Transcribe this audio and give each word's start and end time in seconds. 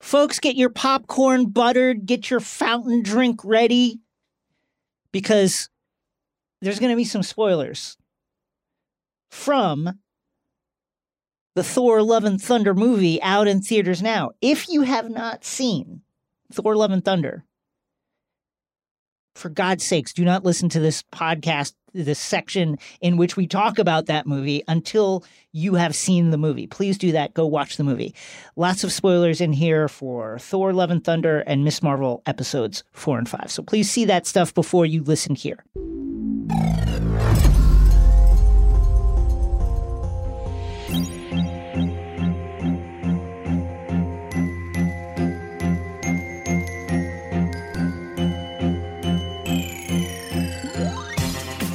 Folks, 0.00 0.38
get 0.38 0.56
your 0.56 0.70
popcorn 0.70 1.46
buttered, 1.46 2.06
get 2.06 2.30
your 2.30 2.40
fountain 2.40 3.02
drink 3.02 3.40
ready, 3.44 4.00
because 5.12 5.68
there's 6.60 6.78
going 6.78 6.92
to 6.92 6.96
be 6.96 7.04
some 7.04 7.22
spoilers 7.22 7.96
from 9.30 9.98
the 11.54 11.64
Thor 11.64 12.02
Love 12.02 12.24
and 12.24 12.40
Thunder 12.40 12.74
movie 12.74 13.20
out 13.22 13.48
in 13.48 13.60
theaters 13.60 14.00
now. 14.00 14.30
If 14.40 14.68
you 14.68 14.82
have 14.82 15.10
not 15.10 15.44
seen 15.44 16.02
Thor 16.52 16.76
Love 16.76 16.92
and 16.92 17.04
Thunder, 17.04 17.44
for 19.38 19.48
God's 19.48 19.84
sakes, 19.84 20.12
do 20.12 20.24
not 20.24 20.44
listen 20.44 20.68
to 20.70 20.80
this 20.80 21.02
podcast, 21.12 21.74
this 21.94 22.18
section 22.18 22.78
in 23.00 23.16
which 23.16 23.36
we 23.36 23.46
talk 23.46 23.78
about 23.78 24.06
that 24.06 24.26
movie 24.26 24.62
until 24.68 25.24
you 25.52 25.74
have 25.74 25.94
seen 25.94 26.30
the 26.30 26.38
movie. 26.38 26.66
Please 26.66 26.98
do 26.98 27.12
that. 27.12 27.34
Go 27.34 27.46
watch 27.46 27.76
the 27.76 27.84
movie. 27.84 28.14
Lots 28.56 28.84
of 28.84 28.92
spoilers 28.92 29.40
in 29.40 29.52
here 29.52 29.88
for 29.88 30.38
Thor 30.38 30.72
Love 30.72 30.90
and 30.90 31.02
Thunder 31.02 31.40
and 31.40 31.64
Ms. 31.64 31.82
Marvel 31.82 32.22
episodes 32.26 32.84
four 32.92 33.18
and 33.18 33.28
five. 33.28 33.50
So 33.50 33.62
please 33.62 33.90
see 33.90 34.04
that 34.06 34.26
stuff 34.26 34.52
before 34.52 34.86
you 34.86 35.02
listen 35.02 35.34
here. 35.34 35.64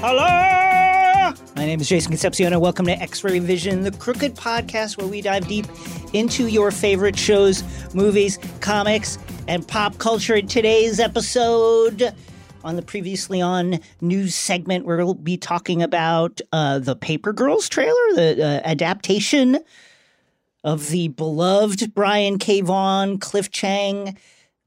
Hello! 0.06 1.34
My 1.56 1.66
name 1.66 1.80
is 1.80 1.88
Jason 1.88 2.12
Concepcion, 2.12 2.52
and 2.52 2.62
welcome 2.62 2.86
to 2.88 2.92
X 2.92 3.24
Ray 3.24 3.40
Vision, 3.40 3.84
the 3.84 3.92
crooked 3.92 4.36
podcast 4.36 4.98
where 4.98 5.08
we 5.08 5.22
dive 5.22 5.48
deep 5.48 5.66
into 6.12 6.48
your 6.48 6.72
favorite 6.72 7.18
shows, 7.18 7.64
movies, 7.96 8.38
comics, 8.60 9.18
and 9.48 9.66
pop 9.66 10.00
culture. 10.00 10.36
In 10.36 10.48
today's 10.48 11.00
episode, 11.00 12.14
on 12.66 12.76
the 12.76 12.82
previously 12.82 13.40
on 13.40 13.80
news 14.02 14.36
segment, 14.36 14.86
we'll 14.86 15.14
be 15.14 15.38
talking 15.38 15.82
about 15.82 16.42
uh, 16.52 16.80
the 16.80 16.98
Paper 16.98 17.32
Girls 17.32 17.70
trailer, 17.70 17.94
the 18.14 18.44
uh, 18.44 18.68
adaptation 18.70 19.58
of 20.66 20.90
the 20.90 21.08
beloved 21.08 21.94
Brian 21.94 22.40
K. 22.40 22.60
Vaughan, 22.60 23.20
Cliff 23.20 23.52
Chiang 23.52 24.18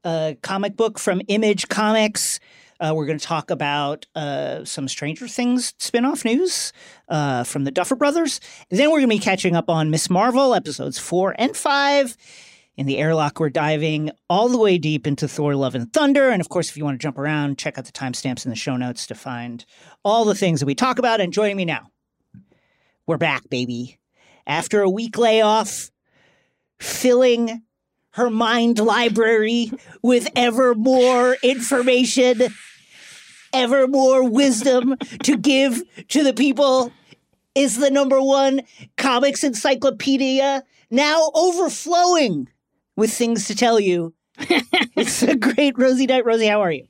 uh, 0.03 0.33
comic 0.41 0.75
book 0.75 0.97
from 0.97 1.21
Image 1.27 1.67
Comics. 1.67 2.39
Uh, 2.79 2.93
we're 2.95 3.05
going 3.05 3.17
to 3.17 3.25
talk 3.25 3.49
about 3.49 4.05
uh, 4.15 4.63
some 4.63 4.87
Stranger 4.87 5.27
Things 5.27 5.73
spin-off 5.79 6.23
news 6.23 6.73
uh, 7.09 7.43
from 7.43 7.63
the 7.63 7.71
Duffer 7.71 7.95
Brothers. 7.95 8.39
And 8.69 8.79
then 8.79 8.89
we're 8.89 8.99
going 8.99 9.09
to 9.09 9.15
be 9.15 9.19
catching 9.19 9.55
up 9.55 9.69
on 9.69 9.89
Ms. 9.89 10.09
Marvel 10.09 10.53
episodes 10.53 10.99
four 10.99 11.35
and 11.37 11.55
five. 11.55 12.15
In 12.75 12.85
the 12.85 12.99
airlock, 12.99 13.39
we're 13.39 13.49
diving 13.49 14.11
all 14.29 14.49
the 14.49 14.57
way 14.59 14.77
deep 14.77 15.07
into 15.07 15.27
Thor: 15.27 15.55
Love 15.55 15.73
and 15.73 15.91
Thunder. 15.91 16.29
And 16.29 16.39
of 16.39 16.49
course, 16.49 16.69
if 16.69 16.77
you 16.77 16.85
want 16.85 16.99
to 16.99 17.03
jump 17.03 17.17
around, 17.17 17.57
check 17.57 17.79
out 17.79 17.85
the 17.85 17.91
timestamps 17.91 18.45
in 18.45 18.51
the 18.51 18.55
show 18.55 18.77
notes 18.77 19.07
to 19.07 19.15
find 19.15 19.65
all 20.05 20.25
the 20.25 20.35
things 20.35 20.59
that 20.59 20.67
we 20.67 20.75
talk 20.75 20.99
about. 20.99 21.19
And 21.19 21.33
joining 21.33 21.57
me 21.57 21.65
now, 21.65 21.89
we're 23.07 23.17
back, 23.17 23.49
baby. 23.49 23.97
After 24.45 24.81
a 24.81 24.89
week 24.89 25.17
layoff, 25.17 25.89
filling 26.79 27.63
her 28.17 28.29
mind 28.31 28.79
library 28.79 29.71
with 30.01 30.27
ever 30.35 30.73
more 30.73 31.37
information, 31.43 32.41
ever 33.53 33.87
more 33.87 34.27
wisdom 34.27 34.97
to 35.21 35.37
give 35.37 35.83
to 36.07 36.23
the 36.23 36.33
people 36.33 36.91
is 37.53 37.77
the 37.77 37.91
number 37.91 38.19
one 38.19 38.61
comics 38.97 39.43
encyclopedia 39.43 40.63
now 40.89 41.29
overflowing 41.35 42.49
with 42.95 43.13
things 43.13 43.45
to 43.45 43.55
tell 43.55 43.79
you. 43.79 44.15
it's 44.39 45.21
a 45.21 45.35
great 45.35 45.77
Rosie 45.77 46.07
Knight. 46.07 46.25
Rosie, 46.25 46.47
how 46.47 46.61
are 46.61 46.71
you? 46.71 46.87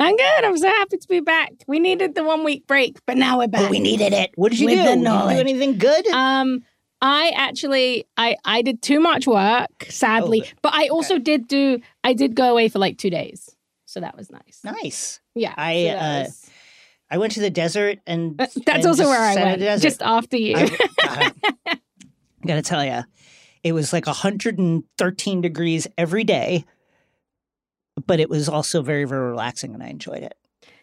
I'm 0.00 0.16
good. 0.16 0.44
I'm 0.44 0.58
so 0.58 0.68
happy 0.68 0.96
to 0.96 1.08
be 1.08 1.20
back. 1.20 1.52
We 1.68 1.78
needed 1.78 2.16
the 2.16 2.24
one 2.24 2.42
week 2.42 2.66
break, 2.66 2.98
but 3.06 3.16
now 3.16 3.38
we're 3.38 3.48
back. 3.48 3.62
Oh, 3.62 3.70
we 3.70 3.78
needed 3.78 4.12
it. 4.12 4.32
What 4.34 4.50
did 4.50 4.60
you 4.60 4.66
With 4.66 4.74
do? 4.74 4.82
Did 4.82 4.98
you 4.98 5.04
do 5.04 5.28
anything 5.28 5.78
good? 5.78 6.06
Um, 6.08 6.64
I 7.06 7.32
actually, 7.36 8.06
I 8.16 8.36
I 8.46 8.62
did 8.62 8.80
too 8.80 8.98
much 8.98 9.26
work, 9.26 9.84
sadly, 9.90 10.42
Oh, 10.42 10.50
but 10.62 10.72
I 10.74 10.88
also 10.88 11.18
did 11.18 11.46
do. 11.46 11.80
I 12.02 12.14
did 12.14 12.34
go 12.34 12.50
away 12.50 12.70
for 12.70 12.78
like 12.78 12.96
two 12.96 13.10
days, 13.10 13.54
so 13.84 14.00
that 14.00 14.16
was 14.16 14.30
nice. 14.30 14.60
nice. 14.64 15.20
Yeah, 15.34 15.52
I, 15.54 15.84
so 15.84 15.88
uh, 15.98 16.22
was- 16.22 16.50
I 17.10 17.18
went 17.18 17.32
to 17.34 17.40
the 17.40 17.50
desert 17.50 17.98
and 18.06 18.40
Uh, 18.40 18.46
and 18.56 18.64
that's 18.64 18.86
also 18.86 19.04
where 19.04 19.20
I 19.20 19.34
went, 19.34 19.82
just 19.82 20.00
after 20.00 20.38
you. 20.38 20.54
I, 20.56 20.78
I 21.02 21.78
gotta 22.46 22.62
tell 22.62 22.82
you, 22.82 23.02
it 23.62 23.72
was 23.72 23.92
like 23.92 24.06
113 24.06 25.40
degrees 25.42 25.86
every 25.98 26.24
day, 26.24 26.64
but 28.06 28.18
it 28.18 28.30
was 28.30 28.48
also 28.48 28.80
very, 28.80 29.04
very 29.04 29.28
relaxing, 29.28 29.74
and 29.74 29.82
I 29.82 29.88
enjoyed 29.88 30.22
it. 30.22 30.34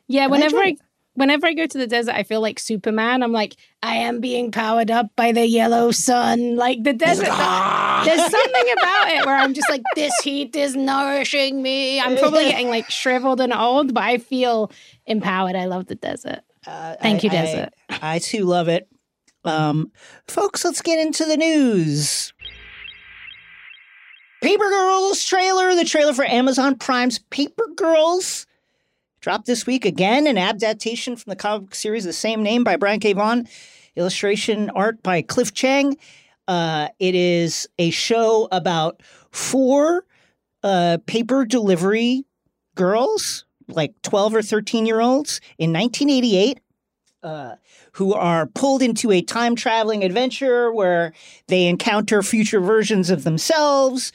yeah, 0.07 0.25
I 0.25 0.27
whenever 0.27 0.57
I, 0.57 0.67
enjoyed 0.67 0.85
whenever 1.21 1.45
I 1.47 1.53
go 1.53 1.65
to 1.67 1.77
the 1.77 1.87
desert, 1.87 2.15
I 2.15 2.23
feel 2.23 2.41
like 2.41 2.59
Superman. 2.59 3.21
I'm 3.23 3.31
like, 3.31 3.55
I 3.83 3.95
am 3.97 4.19
being 4.19 4.51
powered 4.51 4.89
up 4.91 5.07
by 5.15 5.31
the 5.31 5.45
yellow 5.45 5.91
sun. 5.91 6.55
Like 6.57 6.83
the 6.83 6.93
desert. 6.93 7.25
There's 8.05 8.21
something 8.31 8.73
about 8.77 9.09
it 9.11 9.25
where 9.25 9.35
I'm 9.37 9.53
just 9.53 9.69
like, 9.69 9.83
this 9.95 10.13
heat 10.23 10.55
is 10.55 10.75
nourishing 10.75 11.61
me. 11.61 12.01
I'm 12.01 12.17
probably 12.17 12.45
getting 12.45 12.69
like 12.69 12.89
shriveled 12.89 13.39
and 13.39 13.53
old, 13.53 13.93
but 13.93 14.03
I 14.03 14.17
feel 14.17 14.71
empowered. 15.05 15.55
I 15.55 15.65
love 15.65 15.85
the 15.85 15.95
desert. 15.95 16.39
Uh, 16.65 16.95
Thank 17.01 17.23
I- 17.23 17.27
you, 17.27 17.29
I- 17.29 17.31
desert. 17.41 17.73
I, 18.01 18.19
too 18.19 18.45
love 18.45 18.67
it. 18.67 18.87
Um, 19.45 19.91
folks, 20.27 20.65
let's 20.65 20.81
get 20.81 20.99
into 20.99 21.25
the 21.25 21.37
news. 21.37 22.33
Paper 24.41 24.69
Girls 24.69 25.23
trailer, 25.23 25.75
the 25.75 25.85
trailer 25.85 26.13
for 26.13 26.25
Amazon 26.25 26.75
Prime's 26.77 27.19
Paper 27.19 27.67
Girls, 27.75 28.47
dropped 29.21 29.45
this 29.45 29.67
week 29.67 29.85
again, 29.85 30.25
an 30.25 30.37
adaptation 30.37 31.15
from 31.15 31.29
the 31.29 31.35
comic 31.35 31.75
series 31.75 32.03
the 32.03 32.11
same 32.11 32.41
name 32.41 32.63
by 32.63 32.75
Brian 32.75 32.99
K. 32.99 33.13
Vaughan, 33.13 33.47
illustration 33.95 34.71
art 34.71 35.01
by 35.03 35.21
Cliff 35.21 35.53
Chiang. 35.53 35.95
Uh, 36.47 36.87
it 36.99 37.13
is 37.13 37.69
a 37.77 37.91
show 37.91 38.47
about 38.51 39.01
four 39.31 40.05
uh, 40.63 40.97
paper 41.05 41.45
delivery 41.45 42.25
girls, 42.73 43.45
like 43.67 43.93
12 44.01 44.35
or 44.35 44.41
13 44.41 44.87
year 44.87 44.99
olds, 44.99 45.39
in 45.59 45.71
1988 45.71 46.59
uh, 47.23 47.55
who 47.93 48.13
are 48.13 48.47
pulled 48.47 48.81
into 48.81 49.11
a 49.11 49.21
time 49.21 49.55
traveling 49.55 50.03
adventure 50.03 50.73
where 50.73 51.13
they 51.47 51.67
encounter 51.67 52.23
future 52.23 52.59
versions 52.59 53.11
of 53.11 53.23
themselves. 53.23 54.11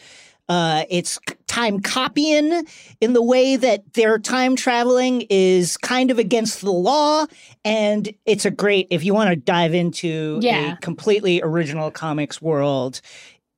Uh, 0.48 0.84
it's 0.88 1.18
time 1.46 1.80
copying 1.80 2.64
in 3.00 3.12
the 3.14 3.22
way 3.22 3.56
that 3.56 3.94
their 3.94 4.18
time 4.18 4.54
traveling 4.54 5.26
is 5.28 5.76
kind 5.78 6.10
of 6.10 6.18
against 6.18 6.60
the 6.60 6.70
law. 6.72 7.26
And 7.64 8.12
it's 8.26 8.44
a 8.44 8.50
great, 8.50 8.86
if 8.90 9.04
you 9.04 9.12
want 9.14 9.30
to 9.30 9.36
dive 9.36 9.74
into 9.74 10.38
Yeah. 10.42 10.74
a 10.74 10.76
completely 10.76 11.40
original 11.42 11.90
comics 11.90 12.40
world, 12.40 13.00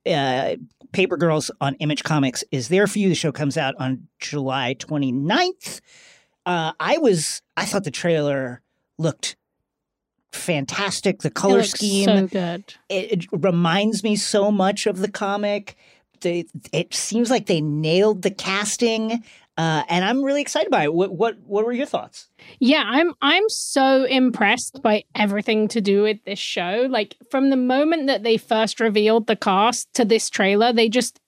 uh, 0.07 0.57
Paper 0.93 1.19
Girls 1.19 1.51
on 1.61 1.75
Image 1.77 2.03
Comics 2.05 2.43
is 2.51 2.69
there 2.69 2.87
for 2.87 2.99
you. 2.99 3.11
The 3.11 3.15
show 3.15 3.33
comes 3.33 3.59
out 3.59 3.75
on 3.79 4.09
July 4.21 4.75
29th. 4.79 5.81
Uh, 6.47 6.73
I 6.81 6.97
was, 6.97 7.43
I 7.59 7.67
thought 7.67 7.85
the 7.85 7.91
trailer 7.91 8.63
looked 8.97 9.37
fantastic. 10.33 11.21
The 11.21 11.31
color 11.31 11.63
scheme, 11.63 12.05
so 12.07 12.27
good. 12.27 12.75
it, 12.89 13.13
it 13.13 13.27
reminds 13.33 14.03
me 14.03 14.17
so 14.17 14.51
much 14.51 14.87
of 14.87 14.99
the 14.99 15.11
comic. 15.11 15.77
They, 16.21 16.47
it 16.73 16.95
seems 16.95 17.31
like 17.31 17.47
they 17.47 17.61
nailed 17.61 18.23
the 18.23 18.31
casting, 18.31 19.23
uh, 19.57 19.83
and 19.89 20.05
I'm 20.05 20.23
really 20.23 20.41
excited 20.41 20.71
by 20.71 20.85
it. 20.85 20.95
What, 20.95 21.13
what, 21.13 21.39
what 21.41 21.65
were 21.65 21.73
your 21.73 21.87
thoughts? 21.87 22.29
Yeah, 22.61 22.85
I'm 22.87 23.15
I'm 23.21 23.49
so 23.49 24.05
impressed 24.05 24.83
by 24.83 25.05
everything 25.15 25.69
to 25.69 25.81
do 25.81 26.03
with 26.03 26.25
this 26.25 26.39
show. 26.39 26.87
Like 26.89 27.17
from 27.31 27.51
the 27.51 27.57
moment 27.57 28.07
that 28.07 28.23
they 28.23 28.37
first 28.37 28.81
revealed 28.81 29.27
the 29.27 29.37
cast 29.37 29.93
to 29.95 30.05
this 30.05 30.31
trailer, 30.31 30.73
they 30.73 30.89
just 30.89 31.21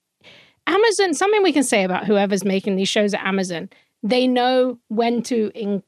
Amazon, 0.67 1.15
something 1.15 1.43
we 1.43 1.53
can 1.53 1.65
say 1.65 1.83
about 1.85 2.07
whoever's 2.07 2.45
making 2.45 2.77
these 2.77 2.89
shows 2.89 3.15
at 3.15 3.27
Amazon, 3.27 3.69
they 4.03 4.29
know 4.29 4.79
when 4.89 5.23
to 5.25 5.51
in, 5.55 5.83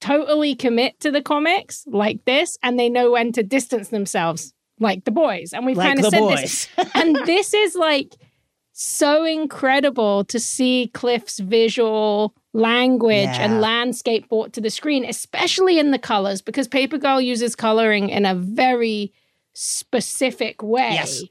totally 0.00 0.54
commit 0.54 1.00
to 1.00 1.10
the 1.10 1.22
comics 1.22 1.84
like 1.86 2.24
this 2.26 2.58
and 2.62 2.78
they 2.78 2.88
know 2.88 3.12
when 3.12 3.32
to 3.32 3.42
distance 3.42 3.88
themselves 3.88 4.52
like 4.80 5.04
the 5.04 5.10
boys. 5.10 5.52
And 5.52 5.64
we've 5.66 5.76
Like 5.76 5.88
kind 5.96 5.98
of 6.00 6.10
said 6.10 6.20
boys. 6.20 6.40
this. 6.40 6.68
and 6.94 7.16
this 7.26 7.54
is 7.54 7.74
like 7.76 8.14
so 8.72 9.24
incredible 9.24 10.24
to 10.24 10.38
see 10.38 10.90
Cliff's 10.92 11.38
visual 11.38 12.34
language 12.52 13.24
Yeah. 13.24 13.44
and 13.44 13.60
landscape 13.60 14.28
brought 14.28 14.52
to 14.54 14.60
the 14.60 14.68
screen, 14.70 15.04
especially 15.04 15.78
in 15.78 15.90
the 15.92 15.98
colors, 15.98 16.42
because 16.42 16.68
Paper 16.68 16.98
Girl 16.98 17.20
uses 17.20 17.56
coloring 17.56 18.10
in 18.10 18.26
a 18.26 18.34
very 18.34 19.12
specific 19.54 20.62
way. 20.62 20.90
Yes. 20.92 21.22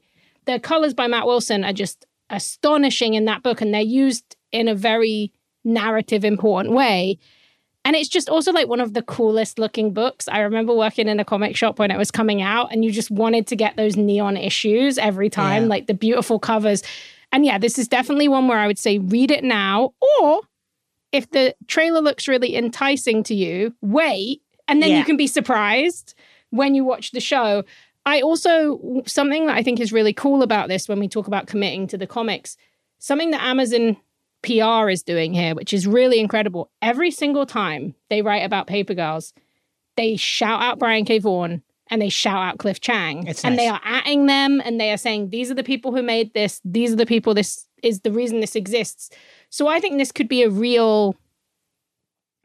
The 0.45 0.59
colors 0.59 0.93
by 0.93 1.07
Matt 1.07 1.25
Wilson 1.25 1.63
are 1.63 1.73
just 1.73 2.05
astonishing 2.29 3.13
in 3.13 3.25
that 3.25 3.43
book, 3.43 3.61
and 3.61 3.73
they're 3.73 3.81
used 3.81 4.35
in 4.51 4.67
a 4.67 4.75
very 4.75 5.31
narrative 5.63 6.23
important 6.25 6.73
way. 6.75 7.17
And 7.85 7.95
it's 7.95 8.09
just 8.09 8.29
also 8.29 8.51
like 8.51 8.67
one 8.67 8.81
of 8.81 8.93
the 8.95 9.03
coolest 9.03 9.59
looking 9.59 9.93
books. 9.93 10.27
I 10.27 10.39
remember 10.39 10.73
working 10.73 11.07
in 11.07 11.19
a 11.19 11.25
comic 11.25 11.55
shop 11.55 11.77
when 11.77 11.91
it 11.91 11.97
was 11.97 12.09
coming 12.09 12.41
out, 12.41 12.71
and 12.73 12.83
you 12.83 12.91
just 12.91 13.11
wanted 13.11 13.45
to 13.47 13.55
get 13.55 13.77
those 13.77 13.95
neon 13.95 14.35
issues 14.37 14.97
every 14.97 15.29
time, 15.29 15.63
Yeah. 15.63 15.69
like 15.69 15.85
the 15.87 15.93
beautiful 15.93 16.39
covers. 16.39 16.81
And 17.31 17.45
yeah, 17.45 17.57
this 17.59 17.77
is 17.77 17.87
definitely 17.87 18.27
one 18.27 18.47
where 18.47 18.57
I 18.57 18.65
would 18.67 18.79
say 18.79 18.97
read 18.97 19.29
it 19.29 19.43
now, 19.43 19.93
or 20.19 20.41
if 21.11 21.29
the 21.29 21.55
trailer 21.67 22.01
looks 22.01 22.27
really 22.27 22.55
enticing 22.55 23.21
to 23.23 23.35
you, 23.35 23.73
wait, 23.81 24.41
and 24.67 24.81
then 24.81 24.89
Yeah. 24.89 24.97
you 24.97 25.05
can 25.05 25.15
be 25.15 25.27
surprised 25.27 26.15
when 26.49 26.73
you 26.73 26.83
watch 26.83 27.11
the 27.11 27.19
show. 27.21 27.63
I 28.07 28.21
also, 28.21 29.03
something 29.05 29.45
that 29.45 29.57
I 29.57 29.63
think 29.63 29.79
is 29.79 29.93
really 29.93 30.13
cool 30.13 30.41
about 30.41 30.69
this 30.69 30.87
when 30.89 30.99
we 30.99 31.07
talk 31.07 31.27
about 31.27 31.45
committing 31.47 31.85
to 31.87 31.97
the 31.97 32.07
comics, 32.07 32.57
something 32.99 33.31
that 33.31 33.41
Amazon 33.43 33.97
PR 34.45 34.89
is 34.89 35.03
doing 35.03 35.33
here, 35.33 35.55
which 35.55 35.73
is 35.73 35.87
really 35.87 36.19
incredible. 36.19 36.69
Every 36.81 37.11
single 37.11 37.45
time 37.45 37.95
they 38.09 38.21
write 38.21 38.43
about 38.43 38.67
Paper 38.67 38.93
Girls, 38.93 39.33
they 39.97 40.15
shout 40.15 40.61
out 40.61 40.79
Brian 40.79 41.05
K. 41.05 41.19
Vaughan 41.19 41.63
and 41.89 42.01
they 42.01 42.09
shout 42.09 42.37
out 42.37 42.59
Cliff 42.59 42.79
Chiang. 42.79 43.27
It's 43.27 43.43
and 43.43 43.57
they 43.57 43.67
are 43.67 43.81
atting 43.81 44.27
them 44.27 44.61
and 44.63 44.79
they 44.79 44.91
are 44.91 44.97
saying, 44.97 45.29
these 45.29 45.51
are 45.51 45.55
the 45.55 45.63
people 45.63 45.95
who 45.95 46.01
made 46.03 46.33
this. 46.33 46.61
These 46.63 46.93
are 46.93 46.97
the 46.97 47.05
people 47.05 47.33
this 47.33 47.67
is 47.83 48.01
the 48.01 48.11
reason 48.11 48.39
this 48.39 48.55
exists. 48.55 49.09
So 49.49 49.67
I 49.67 49.79
think 49.79 49.97
this 49.97 50.11
could 50.11 50.27
be 50.27 50.43
a 50.43 50.49
real 50.49 51.15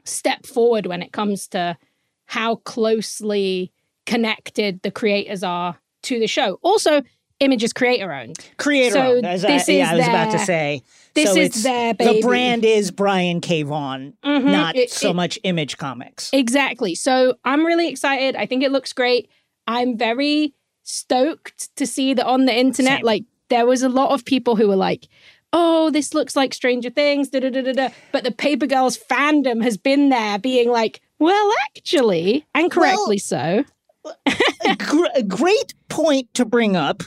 step 0.03 0.45
forward 0.45 0.85
when 0.85 1.01
it 1.01 1.11
comes 1.11 1.47
to 1.49 1.77
how 2.25 2.55
closely 2.57 3.71
connected 4.05 4.81
the 4.81 4.91
creators 4.91 5.43
are 5.43 5.77
to 6.03 6.19
the 6.19 6.27
show. 6.27 6.59
Also, 6.61 7.01
Image 7.41 7.63
is 7.63 7.73
creator 7.73 8.13
owned. 8.13 8.37
Creator 8.57 8.93
So 8.93 9.01
owned, 9.01 9.25
as 9.25 9.41
this 9.41 9.67
I, 9.67 9.71
yeah, 9.73 9.83
is 9.83 9.89
I 9.91 9.95
was 9.95 10.07
about 10.07 10.31
to 10.31 10.39
say. 10.39 10.83
this 11.15 11.33
so 11.33 11.39
is 11.39 11.63
their 11.63 11.93
The 11.93 12.21
brand 12.21 12.63
is 12.63 12.91
Brian 12.91 13.41
K. 13.41 13.63
Vaughan, 13.63 14.13
Mhm. 14.23 14.45
not 14.45 14.75
It- 14.75 14.91
so 14.91 15.09
it- 15.09 15.15
much 15.15 15.39
Image 15.43 15.77
Comics. 15.77 16.29
Exactly. 16.33 16.95
So 16.95 17.35
I'm 17.43 17.65
really 17.65 17.87
excited. 17.89 18.35
I 18.35 18.45
think 18.45 18.63
it 18.63 18.71
looks 18.71 18.93
great. 18.93 19.27
I'm 19.67 19.97
very 19.97 20.53
stoked 20.83 21.75
to 21.77 21.85
see 21.87 22.13
that 22.13 22.25
on 22.25 22.45
the 22.45 22.55
internet, 22.57 22.99
Same. 22.99 23.05
like 23.05 23.23
there 23.49 23.65
was 23.65 23.81
a 23.83 23.89
lot 23.89 24.11
of 24.11 24.23
people 24.23 24.55
who 24.55 24.67
were 24.67 24.75
like, 24.75 25.07
oh, 25.53 25.89
this 25.89 26.13
looks 26.13 26.35
like 26.35 26.53
Stranger 26.53 26.89
Things, 26.89 27.29
da 27.29 27.39
da 27.39 27.49
da 27.49 27.61
da 27.61 27.73
da. 27.73 27.89
But 28.11 28.23
the 28.23 28.31
Paper 28.31 28.67
Girls 28.67 28.97
fandom 28.97 29.63
has 29.63 29.77
been 29.77 30.09
there 30.09 30.37
being 30.39 30.69
like, 30.69 31.01
well, 31.19 31.51
actually, 31.75 32.45
and 32.55 32.71
correctly 32.71 33.17
so. 33.17 33.65
a, 34.65 34.75
gr- 34.77 35.05
a 35.13 35.21
great 35.23 35.73
point 35.89 36.33
to 36.33 36.45
bring 36.45 36.75
up 36.75 37.03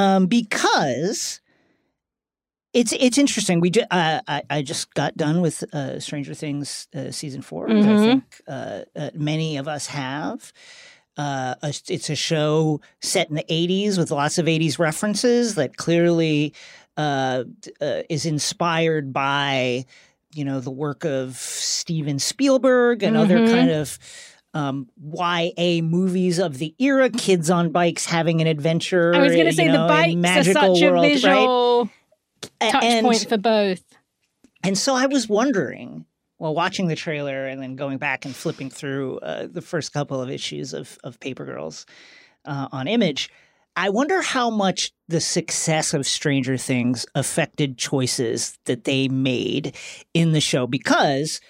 um, 0.00 0.26
because 0.26 1.40
it's 2.72 2.92
it's 2.92 3.18
interesting. 3.18 3.60
We 3.60 3.70
ju- 3.70 3.84
uh, 3.90 4.20
I 4.28 4.42
I 4.48 4.62
just 4.62 4.94
got 4.94 5.16
done 5.16 5.40
with 5.40 5.64
uh, 5.74 5.98
Stranger 6.00 6.34
Things 6.34 6.86
uh, 6.94 7.10
season 7.10 7.42
4 7.42 7.70
as 7.70 7.84
I 7.86 7.88
think 8.06 8.24
uh, 8.46 8.80
uh, 8.96 9.10
many 9.14 9.56
of 9.56 9.66
us 9.68 9.86
have. 9.88 10.52
Uh, 11.16 11.54
it's 11.88 12.08
a 12.08 12.14
show 12.14 12.80
set 13.02 13.28
in 13.28 13.34
the 13.36 13.44
'80s 13.44 13.98
with 13.98 14.10
lots 14.10 14.38
of 14.38 14.46
'80s 14.46 14.78
references 14.78 15.56
that 15.56 15.76
clearly 15.76 16.54
uh, 16.96 17.44
uh, 17.80 18.02
is 18.08 18.24
inspired 18.24 19.12
by 19.12 19.84
you 20.32 20.44
know 20.44 20.60
the 20.60 20.70
work 20.70 21.04
of 21.04 21.36
Steven 21.36 22.18
Spielberg 22.20 23.02
and 23.02 23.16
other 23.16 23.38
Mhm. 23.40 23.50
kind 23.50 23.70
of 23.70 23.98
um, 24.54 24.88
YA 25.00 25.82
movies 25.82 26.38
of 26.38 26.58
the 26.58 26.74
era. 26.78 27.10
Kids 27.10 27.50
on 27.50 27.70
bikes 27.70 28.04
having 28.04 28.40
an 28.40 28.46
adventure. 28.46 29.14
I 29.14 29.20
was 29.20 29.32
going 29.32 29.46
to 29.46 29.52
say 29.52 29.66
the 29.66 29.74
know, 29.74 30.02
in 30.02 30.22
bikes 30.22 30.48
are 30.48 30.52
such 30.52 30.82
a 30.82 30.90
world, 30.90 31.04
right? 31.04 31.12
visual 31.12 31.90
A- 32.60 32.70
touch 32.70 32.84
and, 32.84 33.06
point 33.06 33.26
for 33.28 33.38
both. 33.38 33.82
and 34.62 34.76
so 34.76 34.94
I 34.94 35.06
was 35.06 35.28
wondering, 35.28 36.04
while 36.38 36.54
watching 36.54 36.88
the 36.88 36.96
trailer 36.96 37.46
and 37.46 37.62
then 37.62 37.76
going 37.76 37.98
back 37.98 38.24
and 38.24 38.34
flipping 38.34 38.70
through 38.70 39.18
uh, 39.18 39.46
the 39.50 39.60
first 39.60 39.92
couple 39.92 40.20
of 40.20 40.30
issues 40.30 40.72
of, 40.72 40.98
of 41.04 41.20
Paper 41.20 41.44
Girls 41.44 41.86
uh, 42.44 42.68
on 42.72 42.88
Image, 42.88 43.30
I 43.76 43.90
wonder 43.90 44.20
how 44.20 44.50
much 44.50 44.92
the 45.08 45.20
success 45.20 45.94
of 45.94 46.06
Stranger 46.06 46.56
Things 46.56 47.06
affected 47.14 47.78
choices 47.78 48.58
that 48.64 48.84
they 48.84 49.08
made 49.08 49.76
in 50.12 50.32
the 50.32 50.40
show. 50.40 50.66
Because, 50.66 51.40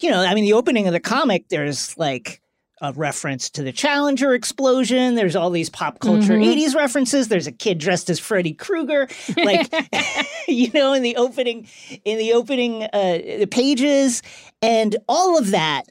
you 0.00 0.10
know, 0.10 0.20
I 0.20 0.34
mean, 0.34 0.44
the 0.44 0.52
opening 0.54 0.86
of 0.86 0.92
the 0.92 1.00
comic, 1.00 1.48
there's 1.48 1.96
like 1.98 2.40
a 2.80 2.92
reference 2.92 3.50
to 3.50 3.62
the 3.64 3.72
Challenger 3.72 4.34
explosion. 4.34 5.16
There's 5.16 5.34
all 5.34 5.50
these 5.50 5.68
pop 5.68 5.98
culture 5.98 6.34
Mhm. 6.34 6.44
80s 6.46 6.74
references. 6.76 7.26
There's 7.26 7.48
a 7.48 7.52
kid 7.52 7.78
dressed 7.78 8.08
as 8.08 8.20
Freddy 8.20 8.52
Krueger. 8.54 9.08
Like, 9.36 9.68
you 10.48 10.70
know, 10.72 10.92
in 10.92 11.02
the 11.02 11.16
opening, 11.16 11.66
in 12.04 12.18
the 12.18 12.32
opening 12.34 12.84
uh, 12.84 13.46
pages, 13.50 14.22
and 14.62 14.96
all 15.08 15.36
of 15.38 15.50
that 15.50 15.84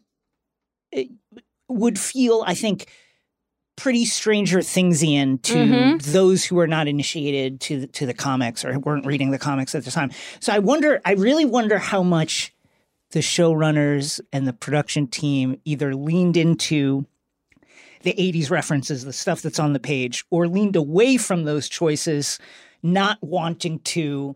uh, 0.96 1.02
would 1.68 2.00
feel, 2.00 2.44
I 2.48 2.54
think, 2.54 2.88
pretty 3.76 4.06
Stranger 4.06 4.60
Thingsian 4.60 5.42
to 5.44 5.54
Mhm. 5.56 6.02
those 6.02 6.46
who 6.46 6.58
are 6.58 6.68
not 6.68 6.88
initiated 6.88 7.60
to 7.62 7.82
the, 7.82 7.88
to 7.88 8.06
the 8.06 8.14
comics 8.14 8.64
or 8.66 8.80
weren't 8.80 9.06
reading 9.06 9.32
the 9.32 9.38
comics 9.38 9.76
at 9.76 9.84
the 9.86 9.92
time. 9.92 10.10
So 10.40 10.52
I 10.54 10.60
wonder, 10.60 11.00
I 11.06 11.12
really 11.14 11.46
wonder 11.46 11.78
how 11.78 12.02
much 12.02 12.54
the 13.12 13.20
showrunners 13.20 14.20
and 14.34 14.48
the 14.48 14.54
production 14.54 15.08
team 15.08 15.60
either 15.66 15.96
leaned 15.96 16.38
into 16.38 17.06
the 18.04 18.14
80s 18.14 18.50
references, 18.52 19.04
the 19.04 19.14
stuff 19.14 19.42
that's 19.42 19.60
on 19.60 19.74
the 19.74 19.80
page, 19.80 20.26
or 20.30 20.48
leaned 20.48 20.76
away 20.76 21.18
from 21.18 21.44
those 21.46 21.68
choices, 21.70 22.38
not 22.84 23.18
wanting 23.22 23.80
to, 23.80 24.36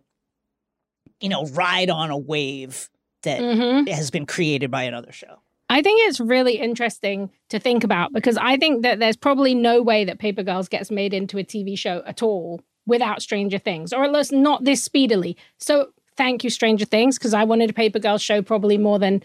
you 1.19 1.29
know, 1.29 1.45
ride 1.47 1.89
on 1.89 2.09
a 2.09 2.18
wave 2.18 2.89
that 3.23 3.39
Mhm. 3.39 3.88
has 3.89 4.09
been 4.09 4.25
created 4.25 4.71
by 4.71 4.83
another 4.83 5.12
show. 5.12 5.39
I 5.69 5.81
think 5.81 6.01
it's 6.07 6.19
really 6.19 6.57
interesting 6.57 7.29
to 7.50 7.59
think 7.59 7.83
about 7.83 8.12
because 8.13 8.35
I 8.38 8.57
think 8.57 8.81
that 8.81 9.00
there's 9.00 9.15
probably 9.15 9.53
no 9.53 9.81
way 9.81 10.03
that 10.03 10.19
Paper 10.19 10.44
Girls 10.44 10.67
gets 10.67 10.91
made 10.91 11.13
into 11.13 11.38
a 11.38 11.44
TV 11.44 11.77
show 11.77 12.03
at 12.06 12.21
all 12.24 12.62
without 12.85 13.21
Stranger 13.21 13.59
Things, 13.59 13.94
or 13.94 14.03
at 14.03 14.12
least 14.12 14.33
not 14.33 14.65
this 14.65 14.83
speedily. 14.83 15.38
So 15.59 15.93
thank 16.21 16.43
you, 16.43 16.51
Stranger 16.51 16.85
Things, 16.85 17.17
because 17.17 17.33
I 17.33 17.43
wanted 17.45 17.71
a 17.71 17.73
Paper 17.73 17.97
Girls 17.97 18.21
show 18.21 18.43
probably 18.43 18.77
more 18.77 18.99
than 18.99 19.23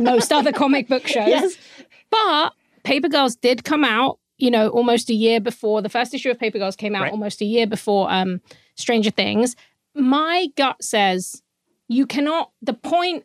most 0.00 0.32
other 0.32 0.50
comic 0.50 0.88
book 0.88 1.06
shows. 1.16 1.28
Yes. 1.28 1.56
But 2.10 2.54
Paper 2.84 3.08
Girls 3.08 3.36
did 3.36 3.64
come 3.64 3.84
out, 3.84 4.18
you 4.38 4.50
know, 4.50 4.68
almost 4.70 5.10
a 5.10 5.14
year 5.14 5.40
before 5.40 5.82
the 5.82 5.90
first 5.90 6.14
issue 6.14 6.30
of 6.30 6.38
Paper 6.38 6.58
Girls 6.58 6.74
came 6.74 6.94
out 6.96 7.02
Right. 7.02 7.12
almost 7.12 7.42
a 7.42 7.44
year 7.44 7.66
before 7.66 8.10
um, 8.10 8.40
Stranger 8.76 9.10
Things. 9.10 9.56
My 9.94 10.46
gut 10.56 10.82
says 10.82 11.42
you 11.86 12.06
cannot, 12.06 12.50
the 12.62 12.72
point 12.72 13.24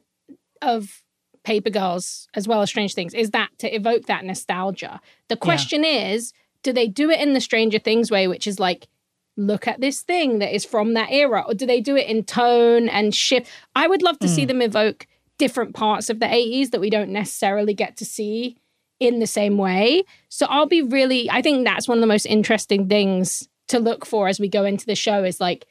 of 0.62 1.02
Paper 1.46 1.70
Girls 1.70 2.28
as 2.34 2.46
well 2.46 2.62
as 2.62 2.70
Strange 2.70 2.94
Things 2.94 3.14
is 3.14 3.32
that 3.32 3.50
to 3.60 3.74
evoke 3.74 4.08
that 4.08 4.26
nostalgia. 4.26 5.00
The 5.30 5.38
question 5.38 5.86
is, 5.86 6.34
do 6.62 6.74
they 6.74 6.88
do 6.90 7.10
it 7.10 7.22
in 7.22 7.32
the 7.34 7.42
Stranger 7.42 7.80
Things 7.80 8.12
way, 8.12 8.28
which 8.28 8.48
is 8.48 8.60
like, 8.60 8.88
look 9.36 9.68
at 9.68 9.82
this 9.82 10.02
thing 10.02 10.40
that 10.40 10.54
is 10.54 10.66
from 10.66 10.94
that 10.94 11.12
era, 11.12 11.44
or 11.48 11.54
do 11.54 11.66
they 11.66 11.82
do 11.82 11.96
it 11.96 12.08
in 12.08 12.24
tone 12.24 12.88
and 12.90 13.16
shift? 13.16 13.50
I 13.76 13.88
would 13.88 14.02
love 14.02 14.20
to 14.20 14.28
see 14.28 14.44
hmm. 14.44 14.48
them 14.48 14.62
evoke 14.62 15.08
different 15.38 15.74
parts 15.74 16.10
of 16.10 16.20
the 16.20 16.26
80s 16.26 16.72
that 16.72 16.82
we 16.82 16.90
don't 16.90 17.10
necessarily 17.10 17.74
get 17.74 17.98
to 17.98 18.06
see 18.06 18.58
in 19.00 19.20
the 19.20 19.28
same 19.28 19.58
way. 19.58 20.04
So 20.30 20.46
I'll 20.50 20.68
be 20.68 20.82
really, 20.82 21.30
I 21.30 21.42
think 21.42 21.66
that's 21.66 21.88
one 21.88 21.98
of 21.98 22.02
the 22.02 22.08
most 22.08 22.26
interesting 22.26 22.88
things 22.88 23.48
to 23.68 23.80
look 23.80 24.06
for 24.06 24.28
as 24.28 24.40
we 24.40 24.48
go 24.48 24.64
into 24.64 24.86
the 24.86 24.96
show 24.96 25.24
is 25.24 25.42
like, 25.42 25.66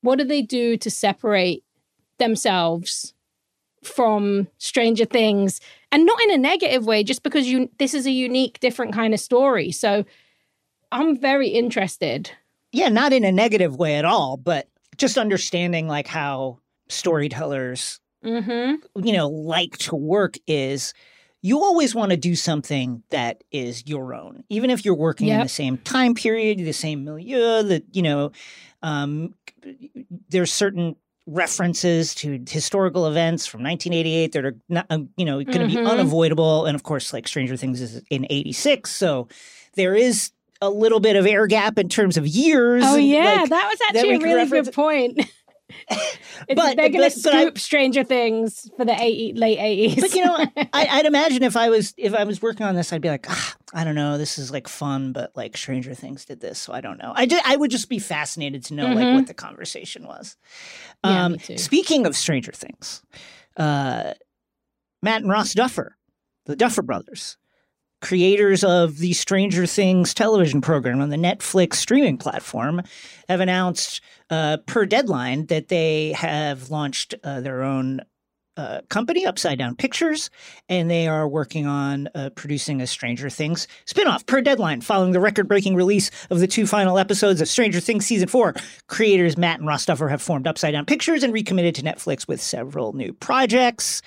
what 0.00 0.18
do 0.18 0.24
they 0.24 0.42
do 0.42 0.76
to 0.76 0.90
separate 0.90 1.64
themselves 2.18 3.14
from 3.82 4.48
Stranger 4.58 5.04
Things? 5.04 5.60
And 5.90 6.04
not 6.04 6.20
in 6.22 6.32
a 6.32 6.38
negative 6.38 6.86
way, 6.86 7.04
just 7.04 7.22
because 7.22 7.46
you 7.46 7.70
this 7.78 7.94
is 7.94 8.06
a 8.06 8.10
unique, 8.10 8.60
different 8.60 8.92
kind 8.92 9.14
of 9.14 9.20
story. 9.20 9.70
So 9.70 10.04
I'm 10.92 11.16
very 11.16 11.48
interested. 11.48 12.30
Yeah, 12.74 12.88
not 12.88 13.12
in 13.12 13.24
a 13.24 13.32
negative 13.32 13.76
way 13.76 13.94
at 13.96 14.04
all, 14.04 14.36
but 14.36 14.68
just 14.96 15.16
understanding 15.16 15.86
like 15.88 16.06
how 16.08 16.58
storytellers 16.88 18.00
Mm-hmm. 18.24 19.06
you 19.06 19.12
know 19.12 19.28
like 19.28 19.76
to 19.76 19.94
work 19.94 20.36
is 20.46 20.94
you 21.42 21.58
always 21.62 21.94
want 21.94 22.08
to 22.10 22.16
do 22.16 22.34
something 22.34 23.02
that 23.10 23.44
is 23.52 23.86
your 23.86 24.14
own 24.14 24.44
even 24.48 24.70
if 24.70 24.82
you're 24.82 24.94
working 24.94 25.28
in 25.28 25.42
the 25.42 25.48
same 25.50 25.76
time 25.76 26.14
period 26.14 26.58
the 26.58 26.72
same 26.72 27.04
milieu 27.04 27.62
that 27.64 27.84
you 27.92 28.00
know 28.00 28.32
um, 28.82 29.34
there's 30.30 30.50
certain 30.50 30.96
references 31.26 32.14
to 32.14 32.42
historical 32.48 33.06
events 33.06 33.44
from 33.46 33.62
1988 33.62 34.32
that 34.32 34.44
are 34.46 34.56
not 34.70 34.86
uh, 34.88 35.00
you 35.18 35.26
know 35.26 35.44
going 35.44 35.60
to 35.60 35.66
be 35.66 35.76
Mhm. 35.76 35.86
unavoidable 35.86 36.64
and 36.64 36.74
of 36.74 36.82
course 36.82 37.12
like 37.12 37.28
stranger 37.28 37.58
things 37.58 37.82
is 37.82 38.00
in 38.08 38.26
86 38.30 38.90
so 38.90 39.28
there 39.74 39.94
is 39.94 40.30
a 40.66 40.70
little 40.70 41.00
bit 41.00 41.16
of 41.16 41.26
air 41.26 41.46
gap 41.46 41.78
in 41.78 41.88
terms 41.88 42.16
of 42.16 42.26
years. 42.26 42.82
Oh 42.86 42.96
yeah, 42.96 43.40
like, 43.42 43.50
that 43.50 43.68
was 43.70 43.78
actually 43.88 44.14
a 44.16 44.18
really 44.20 44.46
good 44.48 44.72
point. 44.72 45.20
But- 46.48 46.76
they're 46.76 46.88
going 46.90 46.92
to 46.92 46.98
but 46.98 47.34
I- 47.34 47.42
scoop 47.44 47.58
Stranger 47.58 48.04
Things 48.04 48.70
for 48.76 48.84
the 48.84 48.94
80, 49.00 49.32
late 49.34 49.58
eighties. 49.58 50.00
But 50.00 50.14
you 50.14 50.24
know, 50.24 50.36
I, 50.72 50.86
I'd 50.86 51.06
imagine 51.06 51.42
if 51.42 51.56
I 51.56 51.68
was 51.70 51.94
if 51.96 52.14
I 52.14 52.24
was 52.24 52.42
working 52.42 52.66
on 52.66 52.74
this, 52.74 52.92
I'd 52.92 53.00
be 53.00 53.08
like, 53.08 53.26
ah, 53.28 53.54
I 53.72 53.82
don't 53.82 53.94
know, 53.94 54.18
this 54.18 54.38
is 54.38 54.50
like 54.50 54.68
fun, 54.68 55.12
but 55.12 55.32
like 55.34 55.56
Stranger 55.56 55.94
Things 55.94 56.24
did 56.26 56.40
this, 56.40 56.58
so 56.58 56.72
I 56.72 56.80
don't 56.80 56.98
know. 56.98 57.12
I 57.16 57.26
ju- 57.26 57.40
I 57.44 57.56
would 57.56 57.70
just 57.70 57.88
be 57.88 57.98
fascinated 57.98 58.62
to 58.66 58.74
know 58.74 58.86
like 58.88 59.06
Mhm. 59.06 59.14
what 59.14 59.26
the 59.26 59.34
conversation 59.34 60.06
was. 60.06 60.36
Yeah, 61.02 61.24
um. 61.24 61.38
Speaking 61.38 62.06
of 62.06 62.14
Stranger 62.14 62.52
Things, 62.52 63.02
uh, 63.56 64.12
Matt 65.02 65.22
and 65.22 65.30
Ross 65.30 65.54
Duffer, 65.54 65.96
the 66.46 66.56
Duffer 66.56 66.82
brothers, 66.82 67.36
creators 68.04 68.62
of 68.62 68.98
the 68.98 69.14
Stranger 69.14 69.64
Things 69.66 70.12
television 70.12 70.60
program 70.60 71.00
on 71.00 71.08
the 71.08 71.16
Netflix 71.16 71.76
streaming 71.76 72.18
platform, 72.18 72.82
have 73.30 73.40
announced 73.40 74.02
uh, 74.28 74.58
per 74.66 74.84
deadline 74.84 75.46
that 75.46 75.68
they 75.68 76.12
have 76.12 76.70
launched 76.70 77.14
uh, 77.24 77.40
their 77.40 77.62
own 77.62 78.02
uh, 78.58 78.82
company, 78.90 79.24
Upside 79.24 79.58
Down 79.58 79.74
Pictures, 79.74 80.28
and 80.68 80.90
they 80.90 81.08
are 81.08 81.26
working 81.26 81.66
on 81.66 82.08
uh, 82.14 82.28
producing 82.36 82.82
a 82.82 82.86
Stranger 82.86 83.30
Things 83.30 83.66
spinoff 83.86 84.26
per 84.26 84.42
deadline 84.42 84.82
following 84.82 85.12
the 85.12 85.18
record 85.18 85.48
breaking 85.48 85.74
release 85.74 86.10
of 86.28 86.40
the 86.40 86.46
two 86.46 86.66
final 86.66 86.98
episodes 86.98 87.40
of 87.40 87.48
Stranger 87.48 87.80
Things 87.80 88.04
Season 88.04 88.28
4. 88.28 88.54
Creators 88.86 89.38
Matt 89.38 89.60
and 89.60 89.66
Ross 89.66 89.86
have 89.86 90.22
formed 90.22 90.46
Upside 90.46 90.72
Down 90.72 90.84
Pictures 90.84 91.22
and 91.22 91.32
recommitted 91.32 91.74
to 91.76 91.82
Netflix 91.82 92.28
with 92.28 92.40
several 92.40 92.92
new 92.92 93.14
projects. 93.14 94.02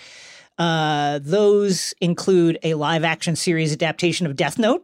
Uh, 0.57 1.19
those 1.21 1.93
include 2.01 2.57
a 2.63 2.73
live 2.73 3.03
action 3.03 3.35
series 3.35 3.73
adaptation 3.73 4.25
of 4.25 4.35
Death 4.35 4.57
Note, 4.57 4.83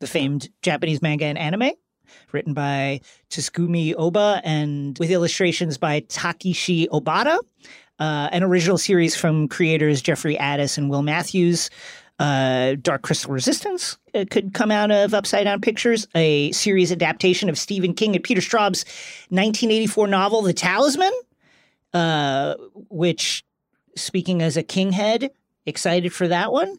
the 0.00 0.06
famed 0.06 0.48
Japanese 0.62 1.02
manga 1.02 1.24
and 1.24 1.38
anime, 1.38 1.72
written 2.32 2.54
by 2.54 3.00
Tsugumi 3.30 3.94
Ohba 3.94 4.40
and 4.44 4.98
with 4.98 5.10
illustrations 5.10 5.78
by 5.78 6.00
Takeshi 6.00 6.86
Obata. 6.88 7.38
Uh, 7.98 8.28
an 8.30 8.44
original 8.44 8.78
series 8.78 9.16
from 9.16 9.48
creators 9.48 10.00
Jeffrey 10.00 10.36
Addiss 10.36 10.78
and 10.78 10.88
Will 10.88 11.02
Matthews. 11.02 11.68
Uh, 12.20 12.74
Dark 12.80 13.02
Crystal 13.02 13.32
Resistance 13.32 13.96
uh, 14.14 14.24
could 14.28 14.52
come 14.52 14.70
out 14.72 14.90
of 14.90 15.14
Upside 15.14 15.44
Down 15.44 15.60
Pictures, 15.60 16.08
a 16.16 16.50
series 16.50 16.90
adaptation 16.90 17.48
of 17.48 17.56
Stephen 17.56 17.94
King 17.94 18.16
and 18.16 18.24
Peter 18.24 18.40
Straub's 18.40 18.84
1984 19.30 20.08
novel, 20.08 20.42
The 20.42 20.52
Talisman, 20.52 21.12
uh, 21.94 22.54
which, 22.88 23.44
speaking 24.00 24.42
as 24.42 24.56
a 24.56 24.62
King 24.62 24.92
head, 24.92 25.30
excited 25.66 26.12
for 26.12 26.28
that 26.28 26.52
one. 26.52 26.78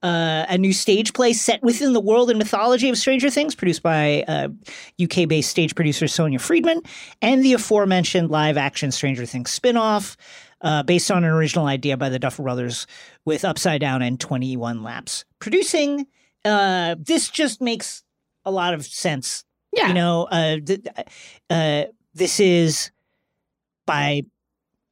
Uh, 0.00 0.46
a 0.48 0.56
new 0.56 0.72
stage 0.72 1.12
play 1.12 1.32
set 1.32 1.60
within 1.60 1.92
the 1.92 2.00
world 2.00 2.30
and 2.30 2.38
mythology 2.38 2.88
of 2.88 2.96
Stranger 2.96 3.30
Things, 3.30 3.56
produced 3.56 3.82
by 3.82 4.22
uh, 4.28 4.48
UK 5.02 5.26
based 5.28 5.50
stage 5.50 5.74
producer 5.74 6.06
Sonia 6.06 6.38
Friedman, 6.38 6.82
and 7.20 7.44
the 7.44 7.52
aforementioned 7.54 8.30
live 8.30 8.56
action 8.56 8.92
Stranger 8.92 9.26
Things 9.26 9.50
spin 9.50 9.76
off. 9.76 10.16
Uh, 10.60 10.82
based 10.82 11.08
on 11.12 11.22
an 11.22 11.30
original 11.30 11.66
idea 11.66 11.96
by 11.96 12.08
the 12.08 12.18
Duffer 12.18 12.42
Brothers 12.42 12.88
with 13.24 13.44
Upside 13.44 13.80
Down 13.80 14.02
and 14.02 14.18
21 14.18 14.82
Laps 14.82 15.24
producing. 15.38 16.04
Uh, 16.44 16.96
this 16.98 17.30
just 17.30 17.60
makes 17.60 18.02
a 18.44 18.50
lot 18.50 18.74
of 18.74 18.84
sense. 18.84 19.44
yeah. 19.72 19.86
You 19.86 19.94
know, 19.94 20.24
uh, 20.24 20.56
th- 20.58 20.86
uh, 21.48 21.84
this 22.12 22.40
is 22.40 22.90
by, 23.86 24.22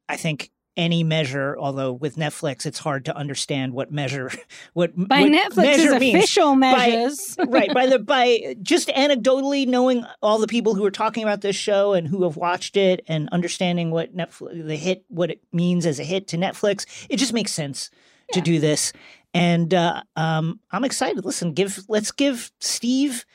I 0.07 0.15
think, 0.15 0.51
any 0.77 1.03
measure, 1.03 1.57
although 1.59 1.91
with 1.91 2.15
Netflix, 2.15 2.65
it's 2.65 2.79
hard 2.79 3.03
to 3.05 3.17
understand 3.17 3.73
what 3.73 3.91
measure, 3.91 4.31
what 4.73 4.95
By 4.95 5.21
what 5.21 5.31
Netflix's 5.31 5.57
measure 5.57 5.99
means. 5.99 6.15
official 6.15 6.55
measures. 6.55 7.35
right 7.47 7.73
by 7.73 7.87
the 7.87 7.99
by 7.99 8.55
just 8.61 8.87
anecdotally 8.89 9.67
knowing 9.67 10.05
all 10.21 10.37
the 10.37 10.47
people 10.47 10.75
who 10.75 10.85
are 10.85 10.91
talking 10.91 11.23
about 11.23 11.41
this 11.41 11.55
show 11.55 11.93
and 11.93 12.07
who 12.07 12.23
have 12.23 12.37
watched 12.37 12.77
it 12.77 13.03
and 13.07 13.27
understanding 13.29 13.91
what 13.91 14.15
Netflix 14.15 14.67
the 14.67 14.75
hit 14.75 15.03
what 15.09 15.31
it 15.31 15.41
means 15.51 15.85
as 15.85 15.99
a 15.99 16.03
hit 16.03 16.27
to 16.27 16.37
Netflix 16.37 16.85
it 17.09 17.17
just 17.17 17.33
makes 17.33 17.51
sense 17.51 17.89
to 18.33 18.41
do 18.41 18.59
this. 18.59 18.93
And 19.33 19.73
uh, 19.73 20.03
um, 20.15 20.59
I'm 20.71 20.83
excited. 20.83 21.25
Listen 21.25 21.53
give 21.53 21.79
let's 21.87 22.11
give 22.11 22.51
Steve 22.59 23.25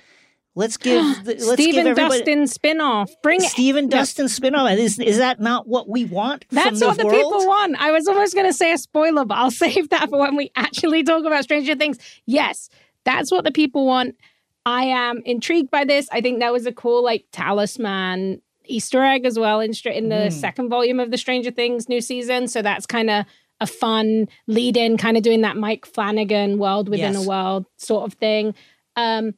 let's 0.54 0.76
give 0.76 1.02
the, 1.24 1.34
let's 1.34 1.52
Steve 1.54 1.74
give 1.74 1.96
Dustin 1.96 2.46
spin-off. 2.46 3.10
Bring 3.22 3.40
and 3.58 3.90
Dustin 3.90 4.28
spin-off 4.28 4.70
is, 4.72 4.98
is 4.98 5.18
that 5.18 5.40
not 5.40 5.66
what 5.68 5.88
we 5.88 6.04
want 6.04 6.44
That's 6.50 6.80
what 6.80 6.96
the 6.96 7.04
the 7.04 7.10
people 7.10 7.46
want. 7.46 7.76
I 7.78 7.90
was 7.90 8.06
almost 8.08 8.34
going 8.34 8.46
to 8.46 8.52
say 8.52 8.72
a 8.72 8.78
spoiler, 8.78 9.24
but 9.24 9.36
I'll 9.36 9.50
save 9.66 9.90
that 9.90 10.10
for 10.10 10.18
when 10.18 10.36
we 10.36 10.50
actually 10.56 11.02
talk 11.02 11.24
about 11.24 11.44
Stranger 11.44 11.74
Things. 11.74 11.98
Yes, 12.26 12.68
that's 13.04 13.30
what 13.32 13.44
the 13.44 13.52
people 13.52 13.86
want. 13.86 14.16
I 14.64 14.84
am 14.84 15.22
intrigued 15.24 15.70
by 15.70 15.84
this. 15.84 16.08
I 16.12 16.20
think 16.20 16.38
that 16.40 16.52
was 16.52 16.66
a 16.66 16.72
cool, 16.72 17.02
like, 17.02 17.24
talisman 17.32 18.40
Easter 18.64 19.02
egg 19.02 19.26
as 19.26 19.36
well 19.38 19.58
in, 19.60 19.72
in 19.86 20.08
the 20.08 20.14
Mm. 20.28 20.32
second 20.32 20.68
volume 20.68 21.00
of 21.00 21.10
the 21.10 21.18
Stranger 21.18 21.50
Things 21.50 21.88
new 21.88 22.00
season. 22.00 22.46
So 22.46 22.62
that's 22.62 22.86
kind 22.86 23.10
of 23.10 23.24
a 23.60 23.66
fun 23.66 24.28
lead 24.46 24.76
in, 24.76 24.96
kind 24.96 25.16
of 25.16 25.24
doing 25.24 25.40
that 25.40 25.56
Mike 25.56 25.84
Flanagan 25.84 26.58
world 26.58 26.88
within 26.88 27.14
Yes. 27.14 27.24
a 27.24 27.28
world 27.28 27.66
sort 27.76 28.04
of 28.06 28.14
thing. 28.14 28.54
Um, 28.94 29.34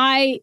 I 0.00 0.40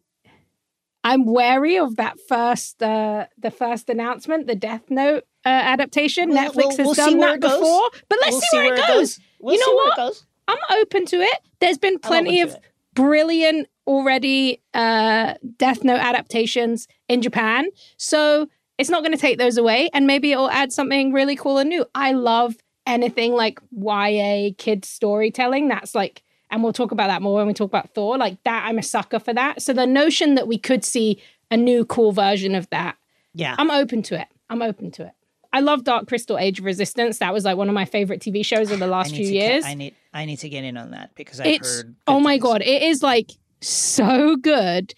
I'm 1.02 1.24
wary 1.24 1.78
of 1.78 1.96
that 1.96 2.16
first 2.28 2.82
uh 2.82 3.26
the 3.38 3.50
first 3.50 3.88
announcement, 3.88 4.46
the 4.46 4.54
Death 4.54 4.90
Note 4.90 5.24
uh, 5.44 5.48
adaptation. 5.48 6.30
Well, 6.30 6.50
Netflix 6.50 6.56
we'll- 6.56 6.70
has 6.76 6.78
we'll 6.78 6.94
done 6.94 7.18
that 7.18 7.40
before, 7.40 7.90
but 8.08 8.18
let's 8.20 8.32
We'll 8.32 8.40
see, 8.42 8.56
where, 8.58 8.74
it 8.74 8.86
goes. 8.86 9.20
We'll 9.40 9.54
You 9.54 9.60
know 9.60 9.66
see 9.66 9.74
where 9.76 9.84
what? 9.86 9.96
goes. 9.96 10.26
I'm 10.48 10.58
open 10.80 11.06
to 11.06 11.16
it. 11.16 11.38
There's 11.60 11.78
been 11.78 11.98
plenty 11.98 12.40
of 12.42 12.56
brilliant 12.94 13.68
already 13.86 14.60
uh 14.74 15.34
Death 15.56 15.84
Note 15.84 16.00
adaptations 16.00 16.86
in 17.08 17.22
Japan. 17.22 17.68
So 17.96 18.48
it's 18.78 18.90
not 18.90 19.00
going 19.02 19.12
to 19.12 19.18
take 19.18 19.38
those 19.38 19.56
away 19.56 19.88
and 19.94 20.06
maybe 20.06 20.32
it'll 20.32 20.50
add 20.50 20.70
something 20.72 21.12
really 21.12 21.34
cool 21.36 21.56
and 21.58 21.70
new. 21.70 21.86
I 21.94 22.12
love 22.12 22.56
anything 22.86 23.32
like 23.32 23.58
YA 23.72 24.50
kids 24.58 24.88
storytelling. 24.88 25.68
That's 25.68 25.94
like 25.94 26.22
and 26.50 26.62
we'll 26.62 26.72
talk 26.72 26.92
about 26.92 27.08
that 27.08 27.22
more 27.22 27.36
when 27.36 27.46
we 27.46 27.54
talk 27.54 27.68
about 27.70 27.90
Thor. 27.94 28.16
Like 28.18 28.42
that 28.44 28.64
I'm 28.66 28.78
a 28.78 28.82
sucker 28.82 29.18
for 29.18 29.34
that. 29.34 29.62
So 29.62 29.72
the 29.72 29.86
notion 29.86 30.34
that 30.36 30.46
we 30.48 30.58
could 30.58 30.84
see 30.84 31.20
a 31.50 31.56
new 31.56 31.84
cool 31.84 32.12
version 32.12 32.54
of 32.54 32.68
that 32.70 32.96
yeah 33.34 33.54
I'm 33.58 33.70
open 33.70 34.02
to 34.04 34.20
it. 34.20 34.28
I'm 34.50 34.62
open 34.62 34.90
to 34.92 35.04
it. 35.06 35.12
I 35.52 35.60
love 35.60 35.84
Dark 35.84 36.06
Crystal 36.06 36.36
Age 36.38 36.58
of 36.58 36.64
Resistance. 36.64 37.18
That 37.18 37.32
was 37.32 37.44
like 37.44 37.56
one 37.56 37.68
of 37.68 37.74
my 37.74 37.84
favorite 37.86 38.20
TV 38.20 38.44
shows 38.44 38.70
of 38.70 38.78
the 38.78 38.86
last 38.86 39.14
few 39.14 39.24
to 39.26 39.32
get- 39.32 39.50
years. 39.52 39.64
I 39.64 39.74
need 39.74 39.94
I 40.12 40.24
need 40.24 40.36
to 40.38 40.48
get 40.48 40.64
in 40.64 40.76
on 40.76 40.90
that 40.92 41.14
because 41.14 41.40
I've 41.40 41.46
it's 41.46 41.76
heard. 41.82 41.94
oh 42.06 42.20
my 42.20 42.32
things. 42.34 42.42
god, 42.42 42.62
it 42.62 42.82
is 42.82 43.02
like 43.02 43.30
so 43.60 44.36
good. 44.36 44.94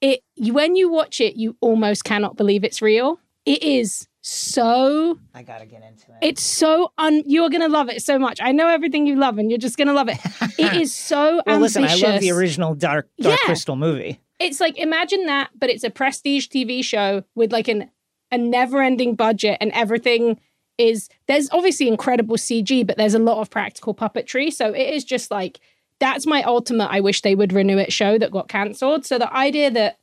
It 0.00 0.20
when 0.38 0.76
you 0.76 0.90
watch 0.90 1.20
it, 1.20 1.36
you 1.36 1.56
almost 1.60 2.04
cannot 2.04 2.36
believe 2.36 2.64
it's 2.64 2.80
real. 2.82 3.20
It 3.46 3.62
is 3.62 4.06
so 4.22 5.18
I 5.34 5.42
gotta 5.42 5.64
get 5.66 5.82
into 5.82 6.10
it. 6.12 6.18
it's 6.20 6.42
so 6.42 6.92
un 6.98 7.22
you're 7.26 7.48
gonna 7.50 7.68
love 7.68 7.88
it 7.88 8.02
so 8.02 8.18
much. 8.18 8.38
I 8.42 8.52
know 8.52 8.68
everything 8.68 9.06
you 9.06 9.16
love 9.16 9.38
and 9.38 9.50
you're 9.50 9.58
just 9.58 9.76
gonna 9.78 9.92
love 9.94 10.08
it. 10.08 10.18
It 10.58 10.74
is 10.74 10.94
so 10.94 11.42
well, 11.46 11.58
listen. 11.58 11.84
I 11.84 11.94
love 11.96 12.20
the 12.20 12.30
original 12.32 12.74
Dark 12.74 13.08
Dark 13.18 13.38
Yeah. 13.40 13.46
Crystal 13.46 13.76
movie. 13.76 14.20
it's 14.38 14.60
like 14.60 14.76
imagine 14.78 15.26
that, 15.26 15.50
but 15.58 15.70
it's 15.70 15.84
a 15.84 15.90
prestige 15.90 16.48
TV 16.48 16.84
show 16.84 17.24
with 17.34 17.50
like 17.52 17.68
an 17.68 17.90
a 18.30 18.36
never-ending 18.38 19.14
budget 19.16 19.56
and 19.60 19.72
everything 19.72 20.38
is 20.78 21.08
there's 21.26 21.50
obviously 21.50 21.88
incredible 21.88 22.36
CG, 22.36 22.86
but 22.86 22.96
there's 22.96 23.14
a 23.14 23.18
lot 23.18 23.40
of 23.40 23.50
practical 23.50 23.94
puppetry. 23.94 24.52
So 24.52 24.72
it 24.72 24.94
is 24.94 25.02
just 25.04 25.30
like 25.30 25.60
that's 25.98 26.26
my 26.26 26.42
ultimate 26.42 26.88
I 26.90 27.00
wish 27.00 27.22
they 27.22 27.34
would 27.34 27.52
renew 27.54 27.78
it 27.78 27.92
show 27.92 28.18
that 28.18 28.30
got 28.30 28.48
cancelled. 28.48 29.06
So 29.06 29.18
the 29.18 29.34
idea 29.34 29.70
that 29.70 29.98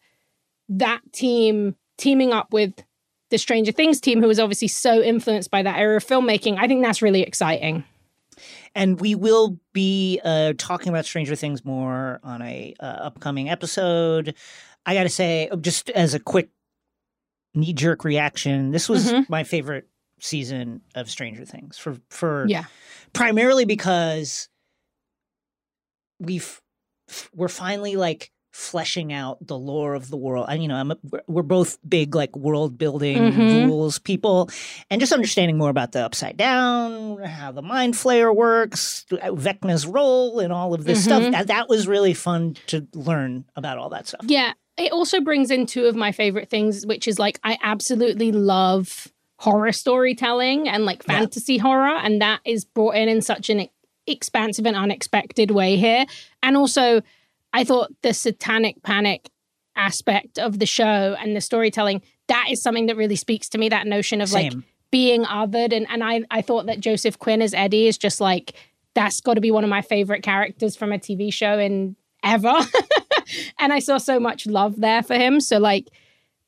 that 0.70 1.02
team 1.14 1.76
teaming 1.98 2.34
up 2.34 2.52
with 2.52 2.74
the 3.30 3.38
Stranger 3.38 3.72
Things 3.72 4.00
team, 4.00 4.22
who 4.22 4.28
was 4.28 4.40
obviously 4.40 4.68
so 4.70 5.02
influenced 5.02 5.52
by 5.52 5.62
that 5.64 5.78
era 5.80 5.98
of 5.98 6.06
filmmaking, 6.06 6.58
I 6.60 6.68
think 6.68 6.84
that's 6.84 7.02
really 7.02 7.22
exciting. 7.24 7.84
And 8.76 9.02
we 9.02 9.16
will 9.16 9.58
be 9.74 10.22
uh, 10.24 10.54
talking 10.58 10.90
about 10.90 11.06
Stranger 11.06 11.36
Things 11.36 11.66
more 11.66 12.20
on 12.24 12.42
a 12.42 12.74
uh, 12.80 12.84
upcoming 12.86 13.50
episode. 13.50 14.36
I 14.86 14.94
got 14.94 15.04
to 15.04 15.10
say, 15.10 15.50
just 15.60 15.90
as 15.90 16.14
a 16.14 16.20
quick 16.20 16.50
knee 17.56 17.74
jerk 17.74 18.04
reaction, 18.04 18.72
this 18.72 18.88
was 18.88 19.12
Mhm. 19.12 19.28
my 19.30 19.44
favorite 19.44 19.88
season 20.20 20.82
of 20.96 21.10
Stranger 21.10 21.46
Things 21.46 21.78
for 21.78 21.98
for 22.10 22.46
Yeah. 22.48 22.66
primarily 23.14 23.66
because 23.66 24.48
we've 26.20 26.62
we're 27.34 27.48
finally 27.48 27.96
like 27.96 28.32
fleshing 28.58 29.14
out 29.14 29.38
the 29.46 29.56
lore 29.58 29.94
of 29.94 30.10
the 30.10 30.18
world. 30.18 30.48
And 30.50 30.64
you 30.64 30.68
know, 30.68 30.76
I'm 30.76 30.90
a, 30.92 30.98
we're- 31.28 31.46
both 31.48 31.78
big 31.88 32.16
like 32.16 32.36
world 32.36 32.76
building 32.78 33.18
Mhm. 33.18 33.66
rules 33.68 34.00
people, 34.00 34.50
and 34.90 35.00
just 35.00 35.14
understanding 35.14 35.58
more 35.60 35.70
about 35.70 35.92
the 35.92 36.04
Upside 36.04 36.38
Down, 36.38 37.22
how 37.22 37.52
the 37.52 37.62
Mind 37.62 37.94
Flayer 37.94 38.36
works, 38.36 39.06
Vecna's 39.12 39.86
role, 39.86 40.40
and 40.40 40.52
all 40.52 40.74
of 40.74 40.86
this 40.86 41.04
stuff. 41.04 41.22
Mhm. 41.22 41.32
That, 41.34 41.48
that 41.48 41.70
was 41.70 41.88
really 41.88 42.16
fun 42.16 42.56
to 42.68 42.86
learn 42.96 43.46
about 43.56 43.78
all 43.78 43.90
that 43.90 44.08
stuff. 44.08 44.22
Yeah. 44.26 44.54
It 44.78 44.92
also 44.92 45.22
brings 45.22 45.52
in 45.52 45.68
two 45.68 45.86
of 45.86 45.96
my 45.96 46.12
favorite 46.12 46.50
things, 46.50 46.86
which 46.86 47.08
is 47.08 47.20
like 47.20 47.40
I 47.44 47.58
absolutely 47.64 48.32
love 48.32 49.08
horror 49.40 49.72
storytelling 49.72 50.68
and 50.68 50.84
like 50.84 51.04
Yeah. 51.08 51.20
fantasy 51.20 51.58
horror. 51.60 51.96
And 51.96 52.22
that 52.22 52.40
is 52.44 52.66
brought 52.66 52.96
in 52.96 53.08
in 53.08 53.22
such 53.22 53.50
an 53.52 53.68
expansive 54.08 54.66
and 54.66 54.76
unexpected 54.76 55.52
way 55.52 55.76
here. 55.78 56.06
And 56.42 56.58
also, 56.58 57.02
I 57.58 57.64
thought 57.64 57.92
the 58.04 58.14
satanic 58.14 58.84
panic 58.84 59.30
aspect 59.76 60.38
of 60.40 60.60
the 60.60 60.66
show 60.66 61.16
and 61.20 61.36
the 61.36 61.42
storytelling 61.42 62.02
that 62.28 62.48
is 62.50 62.62
something 62.62 62.86
that 62.88 62.98
really 62.98 63.16
speaks 63.16 63.50
to 63.50 63.58
me. 63.58 63.70
That 63.70 63.88
notion 63.88 64.22
of 64.22 64.30
Same. 64.30 64.54
like 64.54 64.64
being 64.92 65.24
othered, 65.24 65.74
and 65.74 65.88
and 65.90 66.04
I 66.04 66.22
I 66.30 66.42
thought 66.42 66.68
that 66.68 66.80
Joseph 66.80 67.18
Quinn 67.20 67.42
as 67.42 67.54
Eddie 67.54 67.88
is 67.88 67.98
just 67.98 68.22
like 68.22 68.54
that's 68.94 69.22
got 69.22 69.36
to 69.36 69.42
be 69.42 69.52
one 69.52 69.64
of 69.64 69.70
my 69.70 69.82
favorite 69.82 70.24
characters 70.24 70.76
from 70.76 70.92
a 70.92 70.98
TV 70.98 71.32
show 71.32 71.58
in 71.60 71.96
ever. 72.24 72.54
and 73.60 73.74
I 73.74 73.80
saw 73.80 73.98
so 73.98 74.20
much 74.20 74.48
love 74.48 74.80
there 74.80 75.04
for 75.04 75.16
him. 75.16 75.40
So 75.40 75.58
like 75.58 75.88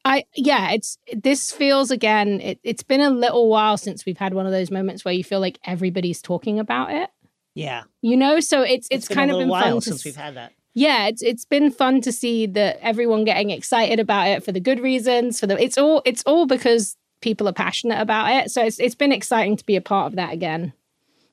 I 0.05 0.25
yeah, 0.35 0.71
it's 0.71 0.97
this 1.15 1.51
feels 1.51 1.91
again, 1.91 2.41
it, 2.41 2.59
it's 2.63 2.83
been 2.83 3.01
a 3.01 3.09
little 3.09 3.49
while 3.49 3.77
since 3.77 4.05
we've 4.05 4.17
had 4.17 4.33
one 4.33 4.45
of 4.45 4.51
those 4.51 4.71
moments 4.71 5.05
where 5.05 5.13
you 5.13 5.23
feel 5.23 5.39
like 5.39 5.59
everybody's 5.65 6.21
talking 6.21 6.59
about 6.59 6.91
it. 6.91 7.09
Yeah. 7.55 7.83
You 8.01 8.15
know, 8.15 8.39
so 8.39 8.61
it's 8.61 8.87
it's, 8.91 9.07
been 9.07 9.15
kind 9.15 9.31
of 9.31 9.39
been 9.39 9.49
while 9.49 9.63
fun 9.63 9.81
since 9.81 10.03
to, 10.03 10.09
we've 10.09 10.15
had 10.15 10.35
that. 10.35 10.53
Yeah, 10.79 11.07
it's 11.07 11.21
it's 11.21 11.43
been 11.43 11.71
fun 11.71 11.99
to 12.01 12.11
see 12.13 12.45
that 12.45 12.79
everyone 12.81 13.25
getting 13.25 13.49
excited 13.49 13.99
about 13.99 14.29
it 14.29 14.45
for 14.45 14.53
the 14.53 14.61
good 14.61 14.79
reasons. 14.79 15.37
For 15.37 15.45
the 15.45 15.61
it's 15.61 15.77
all 15.77 16.01
it's 16.05 16.23
all 16.25 16.45
because 16.45 16.95
people 17.19 17.49
are 17.49 17.53
passionate 17.53 17.99
about 17.99 18.31
it. 18.31 18.49
So 18.49 18.63
it's 18.63 18.79
it's 18.79 18.95
been 18.95 19.11
exciting 19.11 19.57
to 19.57 19.65
be 19.65 19.75
a 19.75 19.81
part 19.81 20.07
of 20.07 20.15
that 20.15 20.31
again. 20.31 20.71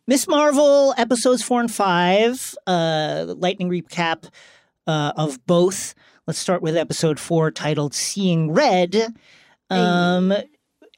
Ms. 0.09 0.27
Marvel 0.27 0.95
episodes 0.99 1.45
four 1.45 1.61
and 1.61 1.73
five, 1.73 2.57
uh, 2.67 3.35
lightning 3.39 3.71
recap 3.71 4.29
uh, 4.89 5.13
of 5.17 5.45
both. 5.47 5.95
Let's 6.27 6.41
start 6.41 6.61
with 6.61 6.77
episode 6.77 7.21
four 7.21 7.53
titled 7.53 7.95
Seeing 7.95 8.51
Red. 8.51 9.15
Um, 9.71 10.35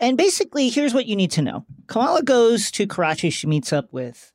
and 0.00 0.16
basically, 0.16 0.70
here's 0.70 0.94
what 0.94 1.04
you 1.04 1.16
need 1.16 1.32
to 1.32 1.42
know 1.42 1.66
Kamala 1.86 2.22
goes 2.22 2.70
to 2.70 2.86
Karachi. 2.86 3.28
She 3.28 3.46
meets 3.46 3.74
up 3.74 3.92
with 3.92 4.32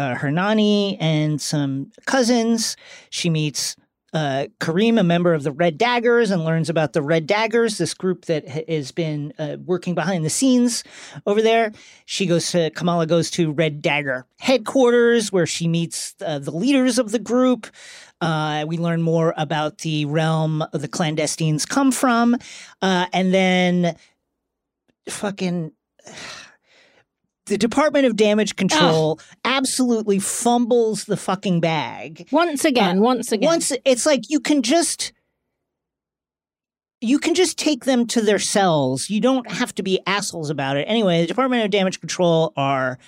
uh, 0.00 0.14
her 0.14 0.30
nanny 0.30 0.96
and 0.98 1.40
some 1.40 1.92
cousins. 2.06 2.76
She 3.10 3.28
meets 3.28 3.76
uh, 4.12 4.46
Kareem, 4.58 4.98
a 4.98 5.04
member 5.04 5.34
of 5.34 5.42
the 5.42 5.52
Red 5.52 5.78
Daggers, 5.78 6.30
and 6.30 6.44
learns 6.44 6.68
about 6.68 6.94
the 6.94 7.02
Red 7.02 7.26
Daggers, 7.26 7.78
this 7.78 7.94
group 7.94 8.24
that 8.24 8.48
has 8.48 8.90
been 8.90 9.32
uh, 9.38 9.56
working 9.64 9.94
behind 9.94 10.24
the 10.24 10.30
scenes 10.30 10.82
over 11.26 11.42
there. 11.42 11.70
She 12.06 12.26
goes 12.26 12.50
to 12.50 12.70
Kamala 12.70 13.06
goes 13.06 13.30
to 13.32 13.52
Red 13.52 13.82
Dagger 13.82 14.26
headquarters, 14.38 15.30
where 15.30 15.46
she 15.46 15.68
meets 15.68 16.14
uh, 16.24 16.38
the 16.38 16.50
leaders 16.50 16.98
of 16.98 17.12
the 17.12 17.20
group. 17.20 17.68
Uh, 18.20 18.64
we 18.66 18.78
learn 18.78 19.02
more 19.02 19.32
about 19.36 19.78
the 19.78 20.06
realm 20.06 20.64
the 20.72 20.88
clandestines 20.88 21.68
come 21.68 21.92
from, 21.92 22.36
uh, 22.82 23.06
and 23.12 23.32
then 23.32 23.96
fucking 25.08 25.72
the 27.50 27.58
Department 27.58 28.06
of 28.06 28.14
Damage 28.14 28.54
Control 28.54 29.18
absolutely 29.44 30.20
fumbles 30.20 31.04
the 31.04 31.16
fucking 31.16 31.60
bag. 31.60 32.28
Once 32.30 32.64
again, 32.64 33.00
once 33.00 33.32
again. 33.32 33.46
Once 33.46 33.72
it's 33.84 34.06
like 34.06 34.30
you 34.30 34.38
can 34.38 34.62
just 34.62 35.12
you 37.00 37.18
can 37.18 37.34
just 37.34 37.58
take 37.58 37.84
them 37.84 38.06
to 38.06 38.20
their 38.20 38.38
cells. 38.38 39.10
You 39.10 39.20
don't 39.20 39.50
have 39.50 39.74
to 39.74 39.82
be 39.82 40.00
assholes 40.06 40.48
about 40.48 40.76
it. 40.76 40.84
Anyway, 40.84 41.22
the 41.22 41.26
Department 41.26 41.64
of 41.64 41.70
Damage 41.70 41.98
Control 41.98 42.52
are 42.56 42.98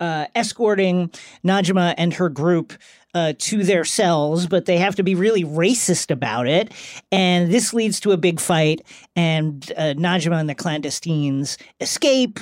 uh, 0.00 0.26
escorting 0.34 1.10
Najma 1.44 1.94
and 1.96 2.12
her 2.14 2.28
group 2.28 2.72
uh, 3.14 3.34
to 3.38 3.62
their 3.62 3.84
cells, 3.84 4.48
but 4.48 4.64
they 4.64 4.78
have 4.78 4.96
to 4.96 5.04
be 5.04 5.14
really 5.14 5.44
racist 5.44 6.10
about 6.10 6.48
it. 6.48 6.72
And 7.12 7.52
this 7.52 7.72
leads 7.72 8.00
to 8.00 8.10
a 8.10 8.16
big 8.16 8.40
fight, 8.40 8.80
and 9.14 9.70
uh, 9.76 9.94
Najma 9.94 10.40
and 10.40 10.48
the 10.48 10.56
clandestines 10.56 11.56
escape. 11.80 12.40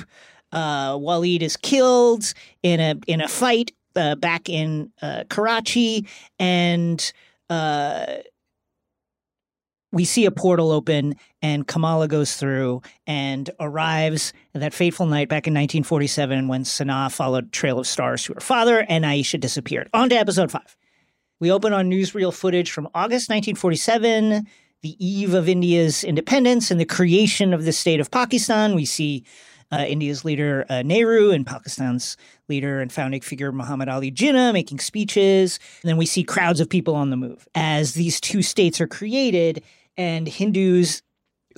Uh, 0.51 0.93
Waleed 0.93 1.41
is 1.41 1.57
killed 1.57 2.33
in 2.63 2.79
a 2.79 2.95
in 3.07 3.21
a 3.21 3.27
fight 3.27 3.71
uh, 3.95 4.15
back 4.15 4.49
in 4.49 4.91
uh, 5.01 5.23
Karachi, 5.29 6.07
and 6.39 7.11
uh, 7.49 8.05
we 9.91 10.05
see 10.05 10.25
a 10.25 10.31
portal 10.31 10.71
open, 10.71 11.15
and 11.41 11.67
Kamala 11.67 12.07
goes 12.07 12.35
through 12.35 12.81
and 13.05 13.49
arrives 13.59 14.33
that 14.53 14.73
fateful 14.73 15.05
night 15.05 15.27
back 15.27 15.47
in 15.47 15.53
1947 15.53 16.47
when 16.47 16.63
Sana 16.63 17.09
followed 17.09 17.51
Trail 17.51 17.79
of 17.79 17.87
Stars 17.87 18.23
to 18.23 18.33
her 18.33 18.39
father, 18.39 18.85
and 18.87 19.03
Aisha 19.03 19.39
disappeared. 19.39 19.89
On 19.93 20.09
to 20.09 20.15
episode 20.15 20.51
five. 20.51 20.77
We 21.39 21.51
open 21.51 21.73
on 21.73 21.89
newsreel 21.89 22.33
footage 22.33 22.71
from 22.71 22.85
August 22.93 23.29
1947, 23.29 24.47
the 24.81 25.05
eve 25.05 25.33
of 25.33 25.49
India's 25.49 26.03
independence 26.03 26.71
and 26.71 26.79
the 26.79 26.85
creation 26.85 27.53
of 27.53 27.65
the 27.65 27.73
state 27.73 27.99
of 27.99 28.11
Pakistan. 28.11 28.75
We 28.75 28.85
see 28.85 29.25
uh, 29.71 29.85
India's 29.87 30.25
leader 30.25 30.65
uh, 30.69 30.81
Nehru 30.81 31.31
and 31.31 31.45
Pakistan's 31.45 32.17
leader 32.49 32.81
and 32.81 32.91
founding 32.91 33.21
figure 33.21 33.51
Muhammad 33.51 33.89
Ali 33.89 34.11
Jinnah 34.11 34.53
making 34.53 34.79
speeches. 34.79 35.59
And 35.81 35.89
then 35.89 35.97
we 35.97 36.05
see 36.05 36.23
crowds 36.23 36.59
of 36.59 36.69
people 36.69 36.95
on 36.95 37.09
the 37.09 37.17
move 37.17 37.47
as 37.55 37.93
these 37.93 38.19
two 38.19 38.41
states 38.41 38.81
are 38.81 38.87
created, 38.87 39.63
and 39.97 40.27
Hindus 40.27 41.01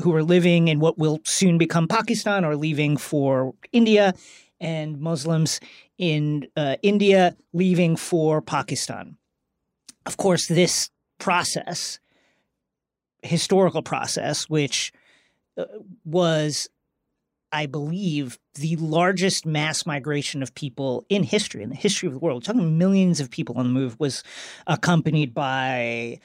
who 0.01 0.13
are 0.15 0.23
living 0.23 0.67
in 0.67 0.79
what 0.79 0.97
will 0.97 1.19
soon 1.23 1.57
become 1.57 1.87
Pakistan 1.87 2.43
are 2.43 2.55
leaving 2.55 2.97
for 2.97 3.53
India, 3.71 4.13
and 4.59 4.99
Muslims 4.99 5.59
in 5.97 6.47
uh, 6.55 6.77
India 6.81 7.35
leaving 7.51 7.95
for 7.95 8.41
Pakistan. 8.41 9.17
Of 10.05 10.17
course, 10.17 10.47
this 10.47 10.89
process, 11.19 11.99
historical 13.21 13.83
process, 13.83 14.49
which 14.49 14.91
uh, 15.57 15.65
was 16.05 16.69
I 17.53 17.67
believe, 17.67 18.39
the 18.55 18.75
largest 18.77 19.45
mass 19.45 19.85
migration 19.85 20.41
of 20.41 20.55
people 20.55 21.05
in 21.07 21.21
history, 21.21 21.61
in 21.61 21.69
the 21.69 21.75
history 21.75 22.07
of 22.07 22.13
the 22.13 22.19
world, 22.19 22.43
talking 22.43 22.79
millions 22.79 23.19
of 23.19 23.29
people 23.29 23.57
on 23.57 23.65
the 23.67 23.71
move, 23.71 23.99
was 23.99 24.23
accompanied 24.65 25.35
by 25.35 26.19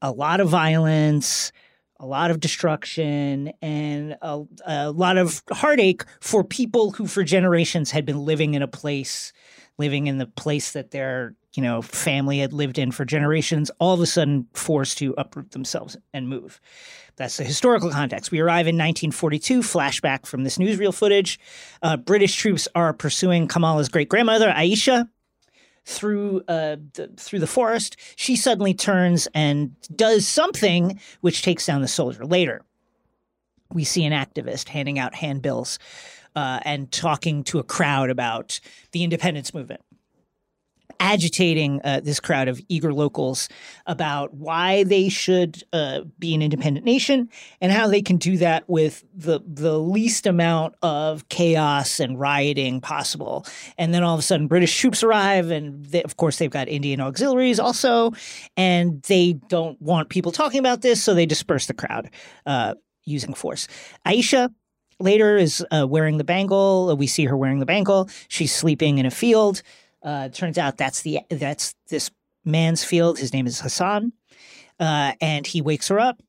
a 0.00 0.12
lot 0.12 0.38
of 0.40 0.48
violence, 0.48 1.50
a 1.98 2.06
lot 2.06 2.30
of 2.30 2.38
destruction, 2.38 3.52
and 3.60 4.16
a, 4.22 4.44
a 4.64 4.90
lot 4.92 5.18
of 5.18 5.42
heartache 5.50 6.04
for 6.20 6.44
people 6.44 6.92
who, 6.92 7.08
for 7.08 7.24
generations, 7.24 7.90
had 7.90 8.06
been 8.06 8.24
living 8.24 8.54
in 8.54 8.62
a 8.62 8.68
place, 8.68 9.32
living 9.76 10.06
in 10.06 10.18
the 10.18 10.26
place 10.26 10.70
that 10.72 10.92
their 10.92 11.34
you 11.54 11.62
know 11.62 11.82
family 11.82 12.38
had 12.40 12.52
lived 12.52 12.78
in 12.78 12.90
for 12.90 13.04
generations. 13.04 13.70
All 13.78 13.94
of 13.94 14.00
a 14.00 14.06
sudden, 14.06 14.46
forced 14.54 14.98
to 14.98 15.14
uproot 15.16 15.52
themselves 15.52 15.96
and 16.12 16.28
move. 16.28 16.60
That's 17.16 17.36
the 17.36 17.44
historical 17.44 17.90
context. 17.90 18.32
We 18.32 18.40
arrive 18.40 18.66
in 18.66 18.74
1942, 18.74 19.60
flashback 19.60 20.26
from 20.26 20.42
this 20.42 20.58
newsreel 20.58 20.92
footage. 20.92 21.38
Uh, 21.80 21.96
British 21.96 22.34
troops 22.34 22.66
are 22.74 22.92
pursuing 22.92 23.46
Kamala's 23.46 23.88
great 23.88 24.08
grandmother, 24.08 24.50
Aisha, 24.50 25.08
through 25.84 26.42
uh, 26.48 26.76
the, 26.94 27.10
through 27.16 27.38
the 27.38 27.46
forest. 27.46 27.96
She 28.16 28.34
suddenly 28.36 28.74
turns 28.74 29.28
and 29.34 29.76
does 29.94 30.26
something 30.26 30.98
which 31.20 31.42
takes 31.42 31.66
down 31.66 31.82
the 31.82 31.88
soldier. 31.88 32.24
Later, 32.24 32.62
we 33.72 33.84
see 33.84 34.04
an 34.04 34.12
activist 34.12 34.68
handing 34.68 34.98
out 34.98 35.14
handbills 35.14 35.78
uh, 36.34 36.60
and 36.64 36.90
talking 36.90 37.44
to 37.44 37.60
a 37.60 37.62
crowd 37.62 38.10
about 38.10 38.58
the 38.92 39.04
independence 39.04 39.54
movement 39.54 39.82
agitating 41.00 41.80
uh, 41.84 42.00
this 42.00 42.20
crowd 42.20 42.48
of 42.48 42.60
eager 42.68 42.92
locals 42.92 43.48
about 43.86 44.34
why 44.34 44.84
they 44.84 45.08
should 45.08 45.62
uh, 45.72 46.00
be 46.18 46.34
an 46.34 46.42
independent 46.42 46.84
nation 46.84 47.28
and 47.60 47.72
how 47.72 47.88
they 47.88 48.02
can 48.02 48.16
do 48.16 48.36
that 48.38 48.68
with 48.68 49.04
the 49.14 49.40
the 49.46 49.78
least 49.78 50.26
amount 50.26 50.74
of 50.82 51.28
chaos 51.28 52.00
and 52.00 52.18
rioting 52.18 52.80
possible. 52.80 53.46
And 53.78 53.92
then 53.92 54.02
all 54.02 54.14
of 54.14 54.20
a 54.20 54.22
sudden, 54.22 54.46
British 54.46 54.78
troops 54.78 55.02
arrive, 55.02 55.50
and 55.50 55.84
they, 55.86 56.02
of 56.02 56.16
course 56.16 56.38
they've 56.38 56.50
got 56.50 56.68
Indian 56.68 57.00
auxiliaries 57.00 57.58
also, 57.58 58.12
and 58.56 59.02
they 59.02 59.34
don't 59.48 59.80
want 59.80 60.08
people 60.08 60.32
talking 60.32 60.60
about 60.60 60.82
this, 60.82 61.02
so 61.02 61.14
they 61.14 61.26
disperse 61.26 61.66
the 61.66 61.74
crowd 61.74 62.10
uh, 62.46 62.74
using 63.04 63.34
force. 63.34 63.68
Aisha 64.06 64.50
later 65.00 65.36
is 65.36 65.64
uh, 65.70 65.86
wearing 65.88 66.18
the 66.18 66.24
bangle. 66.24 66.96
We 66.96 67.06
see 67.06 67.24
her 67.24 67.36
wearing 67.36 67.58
the 67.58 67.66
bangle. 67.66 68.08
She's 68.28 68.54
sleeping 68.54 68.98
in 68.98 69.06
a 69.06 69.10
field. 69.10 69.62
Uh, 70.04 70.28
turns 70.28 70.58
out 70.58 70.76
that's 70.76 71.00
the 71.00 71.20
that's 71.30 71.74
this 71.88 72.10
man's 72.44 72.84
field. 72.84 73.18
His 73.18 73.32
name 73.32 73.46
is 73.46 73.60
Hassan, 73.60 74.12
uh, 74.78 75.12
and 75.20 75.46
he 75.46 75.62
wakes 75.62 75.88
her 75.88 75.98
up, 75.98 76.22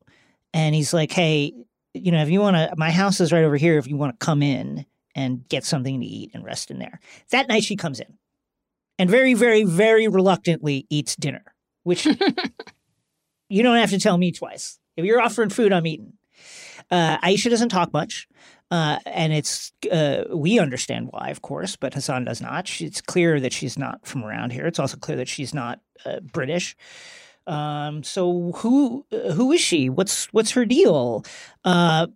and 0.54 0.74
he's 0.74 0.94
like, 0.94 1.12
"Hey, 1.12 1.54
you 1.94 2.12
know, 2.12 2.22
if 2.24 2.30
you 2.30 2.40
want 2.40 2.56
to, 2.56 2.74
my 2.78 2.90
house 2.90 3.20
is 3.20 3.34
right 3.34 3.44
over 3.44 3.58
here. 3.58 3.78
If 3.78 3.88
you 3.88 3.98
want 3.98 4.18
to 4.18 4.26
come 4.26 4.42
in 4.42 4.86
and 5.14 5.48
get 5.50 5.66
something 5.66 6.00
to 6.00 6.06
eat 6.06 6.32
and 6.34 6.46
rest 6.46 6.72
in 6.72 6.80
there." 6.80 7.02
That 7.32 7.50
night, 7.50 7.66
she 7.66 7.76
comes 7.76 8.00
in, 8.00 8.18
and 8.98 9.10
very, 9.10 9.34
very, 9.34 9.66
very 9.66 10.08
reluctantly 10.08 10.88
eats 10.90 11.18
dinner, 11.18 11.44
which 11.84 12.06
you 13.50 13.62
don't 13.62 13.78
have 13.78 13.90
to 13.90 14.00
tell 14.00 14.18
me 14.18 14.32
twice. 14.32 14.80
If 14.96 15.04
you're 15.04 15.22
offering 15.22 15.50
food, 15.50 15.74
I'm 15.74 15.86
eating. 15.86 16.14
Uh, 16.92 17.18
Aisha 17.20 17.50
doesn't 17.50 17.70
talk 17.70 17.94
much. 17.94 18.28
Uh, 18.72 18.98
and 19.06 19.32
it's 19.32 19.72
uh, 19.92 20.24
we 20.34 20.60
understand 20.60 21.10
why, 21.12 21.30
of 21.30 21.42
course, 21.42 21.76
but 21.76 21.94
Hassan 21.94 22.26
does 22.26 22.42
not. 22.42 22.68
She, 22.68 22.86
it's 22.86 23.00
clear 23.00 23.40
that 23.40 23.54
she's 23.54 23.78
not 23.78 24.06
from 24.08 24.24
around 24.24 24.52
here. 24.54 24.66
It's 24.66 24.80
also 24.80 24.98
clear 24.98 25.18
that 25.18 25.28
she's 25.28 25.54
not 25.54 25.82
uh, 26.06 26.20
British. 26.22 26.76
Um, 27.48 28.04
so 28.04 28.54
who 28.56 29.06
who 29.12 29.52
is 29.52 29.62
she? 29.62 29.90
What's 29.90 30.26
what's 30.34 30.52
her 30.52 30.66
deal? 30.66 31.24
Uh, 31.64 32.08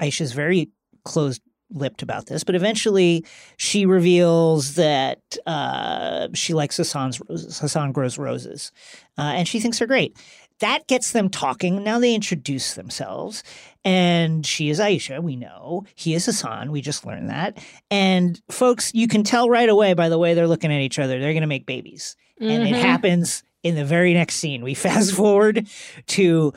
Aisha's 0.00 0.32
very 0.32 0.68
closed 1.04 1.40
lipped 1.74 2.02
about 2.02 2.26
this, 2.26 2.44
but 2.44 2.54
eventually 2.54 3.24
she 3.56 3.86
reveals 3.86 4.74
that 4.74 5.20
uh, 5.46 6.28
she 6.34 6.52
likes 6.52 6.76
Hassan's 6.76 7.20
roses. 7.28 7.58
Hassan 7.58 7.92
grows 7.92 8.18
roses, 8.18 8.70
uh, 9.16 9.32
and 9.34 9.48
she 9.48 9.60
thinks 9.60 9.78
they're 9.78 9.88
great. 9.88 10.16
That 10.62 10.86
gets 10.86 11.10
them 11.10 11.28
talking. 11.28 11.82
Now 11.82 11.98
they 11.98 12.14
introduce 12.14 12.74
themselves, 12.74 13.42
and 13.84 14.46
she 14.46 14.70
is 14.70 14.78
Aisha. 14.78 15.20
We 15.20 15.34
know 15.34 15.84
he 15.96 16.14
is 16.14 16.26
Hassan. 16.26 16.70
We 16.70 16.80
just 16.80 17.04
learned 17.04 17.30
that. 17.30 17.58
And 17.90 18.40
folks, 18.48 18.94
you 18.94 19.08
can 19.08 19.24
tell 19.24 19.50
right 19.50 19.68
away 19.68 19.94
by 19.94 20.08
the 20.08 20.18
way 20.18 20.34
they're 20.34 20.46
looking 20.46 20.72
at 20.72 20.80
each 20.80 21.00
other. 21.00 21.18
They're 21.18 21.32
going 21.32 21.40
to 21.40 21.48
make 21.48 21.66
babies, 21.66 22.14
mm-hmm. 22.40 22.48
and 22.48 22.62
it 22.62 22.74
mm-hmm. 22.74 22.80
happens 22.80 23.42
in 23.64 23.74
the 23.74 23.84
very 23.84 24.14
next 24.14 24.36
scene. 24.36 24.62
We 24.62 24.74
fast 24.88 25.14
forward 25.14 25.66
to 26.06 26.52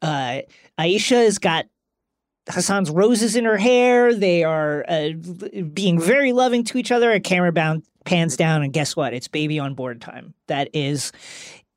uh, 0.00 0.40
Aisha 0.78 1.22
has 1.22 1.36
got 1.38 1.66
Hassan's 2.48 2.90
roses 2.90 3.36
in 3.36 3.44
her 3.44 3.58
hair. 3.58 4.14
They 4.14 4.42
are 4.42 4.86
uh, 4.88 5.10
being 5.74 6.00
very 6.00 6.32
loving 6.32 6.64
to 6.64 6.78
each 6.78 6.90
other. 6.90 7.12
A 7.12 7.20
camera 7.20 7.52
bound 7.52 7.82
pans 8.06 8.38
down, 8.38 8.62
and 8.62 8.72
guess 8.72 8.96
what? 8.96 9.12
It's 9.12 9.28
baby 9.28 9.58
on 9.58 9.74
board 9.74 10.00
time. 10.00 10.32
That 10.46 10.70
is 10.72 11.12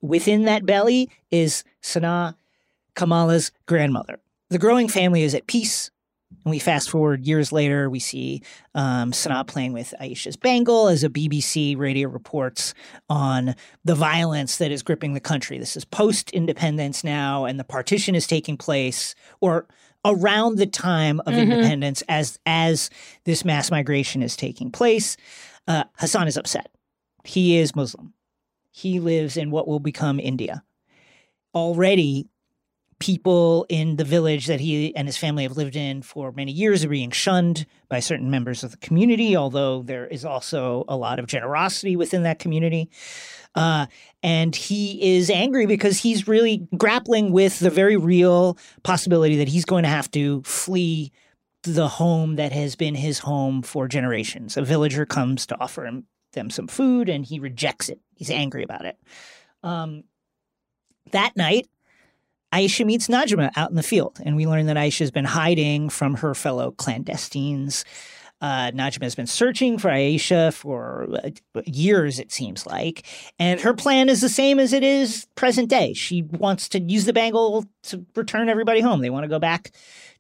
within 0.04 0.44
that 0.44 0.66
belly 0.66 1.10
is 1.32 1.64
Sana, 1.82 2.36
Kamala's 2.94 3.52
grandmother. 3.66 4.20
The 4.50 4.60
growing 4.60 4.88
family 4.88 5.24
is 5.24 5.34
at 5.34 5.48
peace. 5.48 5.90
And 6.44 6.52
we 6.52 6.60
fast 6.60 6.90
forward 6.90 7.26
years 7.26 7.52
later, 7.52 7.90
we 7.90 8.00
see 8.00 8.42
um, 8.76 9.14
Sana 9.14 9.46
playing 9.46 9.72
with 9.72 9.94
Aisha's 10.02 10.36
bangle 10.36 10.88
as 10.88 11.04
a 11.04 11.10
BBC 11.10 11.78
radio 11.78 12.10
reports 12.10 12.74
on 13.08 13.56
the 13.86 13.96
violence 13.96 14.58
that 14.58 14.72
is 14.72 14.84
gripping 14.84 15.14
the 15.14 15.20
country. 15.20 15.58
This 15.58 15.78
is 15.78 15.86
post 15.86 16.32
independence 16.32 17.04
now, 17.04 17.46
and 17.46 17.60
the 17.60 17.64
partition 17.64 18.14
is 18.16 18.28
taking 18.28 18.58
place, 18.58 19.16
or 19.42 19.68
around 20.04 20.58
the 20.58 20.66
time 20.66 21.20
of 21.22 21.28
mm-hmm. 21.28 21.52
independence 21.52 22.04
as 22.10 22.40
as 22.46 22.90
this 23.26 23.46
mass 23.46 23.72
migration 23.72 24.22
is 24.22 24.36
taking 24.36 24.72
place. 24.72 25.16
Uh, 25.68 25.84
Hassan 25.98 26.28
is 26.28 26.36
upset. 26.36 26.72
He 27.24 27.58
is 27.58 27.76
Muslim. 27.76 28.14
He 28.76 29.00
lives 29.00 29.38
in 29.38 29.52
what 29.52 29.68
will 29.68 29.80
become 29.80 30.20
India. 30.20 30.64
Already, 31.54 32.28
people 32.98 33.68
in 33.70 33.98
the 33.98 34.04
village 34.04 34.48
that 34.48 34.60
he 34.60 34.96
and 34.96 35.08
his 35.08 35.16
family 35.16 35.44
have 35.44 35.56
lived 35.56 35.76
in 35.76 36.02
for 36.02 36.32
many 36.32 36.52
years 36.52 36.84
are 36.84 36.90
being 36.90 37.12
shunned 37.12 37.68
by 37.88 38.00
certain 38.00 38.32
members 38.32 38.64
of 38.64 38.72
the 38.72 38.78
community, 38.78 39.38
although 39.38 39.84
there 39.84 40.08
is 40.08 40.26
also 40.26 40.86
a 40.88 40.98
lot 40.98 41.20
of 41.20 41.28
generosity 41.28 41.96
within 41.96 42.24
that 42.24 42.40
community. 42.40 42.90
Uh, 43.54 43.86
and 44.24 44.56
he 44.56 45.18
is 45.18 45.30
angry 45.30 45.68
because 45.68 46.00
he's 46.00 46.28
really 46.28 46.68
grappling 46.76 47.32
with 47.32 47.60
the 47.60 47.70
very 47.70 47.96
real 47.96 48.58
possibility 48.82 49.38
that 49.38 49.50
he's 49.50 49.66
going 49.66 49.84
to 49.84 49.90
have 49.90 50.10
to 50.10 50.42
flee 50.42 51.12
the 51.62 51.88
home 51.88 52.38
that 52.38 52.52
has 52.52 52.76
been 52.76 52.96
his 52.96 53.20
home 53.20 53.62
for 53.62 53.88
generations. 53.88 54.58
A 54.58 54.64
villager 54.64 55.06
comes 55.06 55.46
to 55.46 55.60
offer 55.60 55.86
him 55.86 56.08
them 56.34 56.50
some 56.50 56.68
food 56.68 57.10
and 57.10 57.26
he 57.26 57.40
rejects 57.40 57.90
it. 57.90 58.00
He's 58.16 58.30
angry 58.30 58.64
about 58.64 58.86
it. 58.86 58.98
Um, 59.64 60.04
that 61.12 61.36
night, 61.36 61.68
Aisha 62.54 62.86
meets 62.86 63.08
Najma 63.08 63.52
out 63.56 63.72
in 63.72 63.76
the 63.76 63.84
field, 63.84 64.20
and 64.24 64.36
we 64.36 64.46
learn 64.46 64.68
that 64.68 64.78
Aisha 64.78 65.00
has 65.00 65.12
been 65.12 65.26
hiding 65.26 65.90
from 65.90 66.16
her 66.16 66.36
fellow 66.36 66.72
clandestines. 66.72 67.84
Uh, 68.44 68.72
has 68.78 69.16
been 69.16 69.26
searching 69.26 69.78
for 69.78 69.90
Aisha 69.90 70.54
for 70.54 71.08
uh, 71.24 71.62
years, 71.66 72.20
it 72.20 72.30
seems 72.30 72.66
like. 72.66 73.06
And 73.40 73.62
her 73.62 73.74
plan 73.74 74.10
is 74.10 74.20
the 74.20 74.28
same 74.28 74.60
as 74.60 74.74
it 74.74 74.84
is 74.84 75.26
present 75.36 75.70
day. 75.70 75.94
She 75.94 76.24
wants 76.24 76.68
to 76.70 76.82
use 76.82 77.06
the 77.06 77.14
bangle 77.14 77.66
to 77.84 78.06
return 78.18 78.50
everybody 78.50 78.82
home. 78.82 79.00
They 79.00 79.10
want 79.10 79.24
to 79.24 79.30
go 79.30 79.40
back 79.40 79.72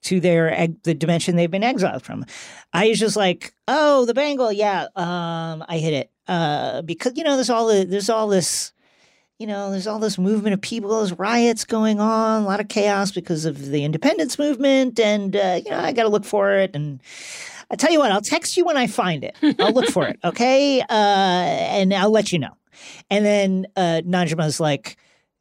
to 0.04 0.22
their 0.22 0.70
the 0.84 0.94
dimension 0.94 1.36
they've 1.36 1.52
been 1.52 1.66
exiled 1.66 2.04
from. 2.04 2.26
Aisha's 2.74 3.18
like, 3.18 3.54
oh, 3.68 4.06
the 4.06 4.14
bangle, 4.14 4.54
yeah, 4.54 4.88
um, 4.96 5.66
I 5.68 5.80
hit 5.80 5.94
it 5.94 6.12
uh, 6.30 6.82
because 6.84 7.18
you 7.18 7.26
know 7.26 7.36
there's 7.36 7.50
all 7.50 7.68
the, 7.68 7.84
there's 7.84 8.10
all 8.10 8.30
this 8.30 8.72
you 9.40 9.48
know, 9.48 9.72
there's 9.72 9.88
all 9.88 10.00
this 10.00 10.18
movement 10.18 10.54
of 10.54 10.62
people, 10.62 11.00
there's 11.00 11.12
riots 11.20 11.66
going 11.66 12.00
on, 12.00 12.44
a 12.44 12.46
lot 12.46 12.62
of 12.62 12.70
chaos 12.70 13.12
because 13.12 13.44
of 13.44 13.66
the 13.72 13.84
independence 13.84 14.40
movement, 14.40 14.98
and 15.00 15.36
uh, 15.36 15.60
you 15.66 15.70
know, 15.70 15.80
I 15.80 15.92
got 15.92 16.04
to 16.04 16.10
look 16.10 16.24
for 16.24 16.54
it. 16.54 16.74
And 16.74 17.02
I 17.72 17.76
tell 17.76 17.92
you 17.92 18.00
what, 18.00 18.12
I'll 18.12 18.22
text 18.22 18.58
you 18.58 18.66
when 18.66 18.78
I 18.78 18.88
find 18.88 19.24
it. 19.24 19.36
I'll 19.60 19.74
look 19.74 19.90
for 19.90 20.08
it, 20.08 20.20
okay? 20.24 20.82
Uh, 20.82 20.84
and 20.90 21.94
I'll 21.94 22.12
let 22.12 22.32
you 22.32 22.40
know. 22.40 22.56
And 23.10 23.26
then 23.26 23.68
uh, 23.76 24.02
Najma's 24.06 24.60
like, 24.60 24.98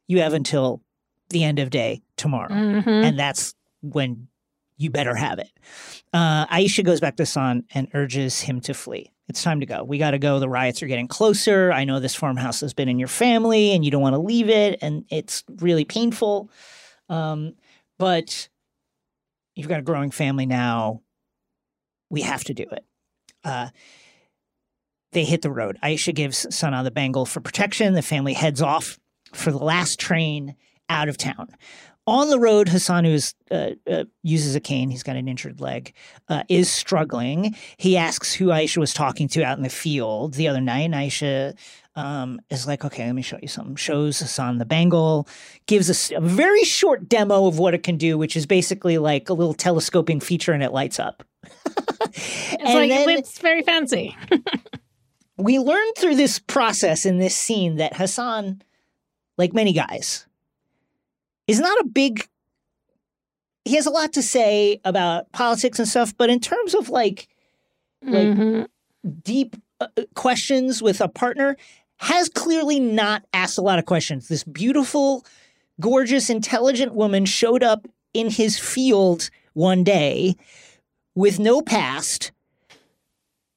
you 0.07 0.19
have 0.19 0.33
until 0.33 0.81
the 1.29 1.43
end 1.43 1.59
of 1.59 1.69
day 1.69 2.01
tomorrow, 2.17 2.53
mm-hmm. 2.53 2.89
and 2.89 3.17
that's 3.17 3.55
when 3.81 4.27
you 4.77 4.89
better 4.89 5.15
have 5.15 5.39
it. 5.39 5.49
Uh, 6.11 6.45
Aisha 6.47 6.83
goes 6.83 6.99
back 6.99 7.15
to 7.17 7.25
San 7.25 7.63
and 7.73 7.87
urges 7.93 8.41
him 8.41 8.59
to 8.61 8.73
flee. 8.73 9.11
It's 9.29 9.41
time 9.41 9.61
to 9.61 9.65
go. 9.65 9.83
We 9.83 9.97
got 9.97 10.11
to 10.11 10.19
go. 10.19 10.39
The 10.39 10.49
riots 10.49 10.83
are 10.83 10.87
getting 10.87 11.07
closer. 11.07 11.71
I 11.71 11.85
know 11.85 11.99
this 11.99 12.15
farmhouse 12.15 12.59
has 12.59 12.73
been 12.73 12.89
in 12.89 12.99
your 12.99 13.07
family 13.07 13.71
and 13.71 13.85
you 13.85 13.91
don't 13.91 14.01
want 14.01 14.15
to 14.15 14.19
leave 14.19 14.49
it, 14.49 14.79
and 14.81 15.05
it's 15.09 15.43
really 15.57 15.85
painful. 15.85 16.49
Um, 17.09 17.53
but 17.97 18.49
you've 19.55 19.69
got 19.69 19.79
a 19.79 19.83
growing 19.83 20.11
family 20.11 20.45
now 20.45 21.01
we 22.13 22.21
have 22.21 22.43
to 22.43 22.53
do 22.53 22.65
it. 22.71 22.85
Uh, 23.43 23.69
they 25.13 25.25
hit 25.25 25.41
the 25.41 25.49
road. 25.49 25.79
Aisha 25.81 26.13
gives 26.13 26.45
Sana 26.55 26.83
the 26.83 26.91
bangle 26.91 27.25
for 27.25 27.41
protection. 27.41 27.93
The 27.93 28.03
family 28.03 28.33
heads 28.33 28.61
off 28.61 28.99
for 29.33 29.51
the 29.51 29.57
last 29.57 29.99
train 29.99 30.55
out 30.89 31.09
of 31.09 31.17
town. 31.17 31.49
On 32.05 32.29
the 32.29 32.39
road, 32.39 32.67
Hassan, 32.67 33.05
who 33.05 33.17
uh, 33.49 33.71
uh, 33.89 34.03
uses 34.21 34.55
a 34.55 34.59
cane, 34.59 34.91
he's 34.91 35.01
got 35.01 35.15
an 35.15 35.27
injured 35.27 35.59
leg, 35.59 35.93
uh, 36.29 36.43
is 36.49 36.69
struggling. 36.69 37.55
He 37.77 37.97
asks 37.97 38.33
who 38.33 38.47
Aisha 38.47 38.77
was 38.77 38.93
talking 38.93 39.27
to 39.29 39.43
out 39.43 39.57
in 39.57 39.63
the 39.63 39.69
field 39.69 40.35
the 40.35 40.49
other 40.49 40.61
night. 40.61 40.81
And 40.81 40.93
Aisha 40.93 41.57
um, 41.95 42.39
is 42.51 42.67
like, 42.67 42.85
okay, 42.85 43.05
let 43.07 43.15
me 43.15 43.21
show 43.23 43.39
you 43.41 43.47
something. 43.47 43.75
Shows 43.75 44.19
Hassan 44.19 44.59
the 44.59 44.65
bangle, 44.65 45.27
gives 45.65 45.89
us 45.89 46.11
a, 46.11 46.17
a 46.17 46.21
very 46.21 46.63
short 46.63 47.09
demo 47.09 47.47
of 47.47 47.57
what 47.57 47.73
it 47.73 47.81
can 47.81 47.97
do, 47.97 48.19
which 48.19 48.35
is 48.35 48.45
basically 48.45 48.99
like 48.99 49.29
a 49.29 49.33
little 49.33 49.55
telescoping 49.55 50.19
feature 50.19 50.51
and 50.51 50.61
it 50.61 50.73
lights 50.73 50.99
up. 50.99 51.23
it's 52.13 52.63
like 52.63 52.89
then, 52.89 53.09
it's 53.09 53.39
very 53.39 53.61
fancy. 53.61 54.15
we 55.37 55.59
learned 55.59 55.95
through 55.97 56.15
this 56.15 56.39
process 56.39 57.05
in 57.05 57.17
this 57.17 57.35
scene 57.35 57.75
that 57.77 57.95
Hassan, 57.95 58.61
like 59.37 59.53
many 59.53 59.73
guys, 59.73 60.25
is 61.47 61.59
not 61.59 61.79
a 61.79 61.85
big 61.85 62.27
he 63.65 63.75
has 63.75 63.85
a 63.85 63.91
lot 63.91 64.13
to 64.13 64.21
say 64.21 64.81
about 64.83 65.31
politics 65.31 65.79
and 65.79 65.87
stuff, 65.87 66.13
but 66.17 66.29
in 66.29 66.39
terms 66.39 66.73
of 66.73 66.89
like 66.89 67.27
like 68.01 68.27
mm-hmm. 68.27 68.63
deep 69.23 69.55
uh, 69.79 69.87
questions 70.15 70.81
with 70.81 70.99
a 70.99 71.07
partner, 71.07 71.55
has 71.97 72.27
clearly 72.27 72.79
not 72.79 73.23
asked 73.33 73.57
a 73.57 73.61
lot 73.61 73.79
of 73.79 73.85
questions. 73.85 74.27
This 74.27 74.43
beautiful, 74.43 75.25
gorgeous, 75.79 76.29
intelligent 76.29 76.93
woman 76.93 77.25
showed 77.25 77.63
up 77.63 77.87
in 78.13 78.29
his 78.29 78.59
field 78.59 79.29
one 79.53 79.83
day 79.83 80.35
with 81.15 81.39
no 81.39 81.61
past, 81.61 82.31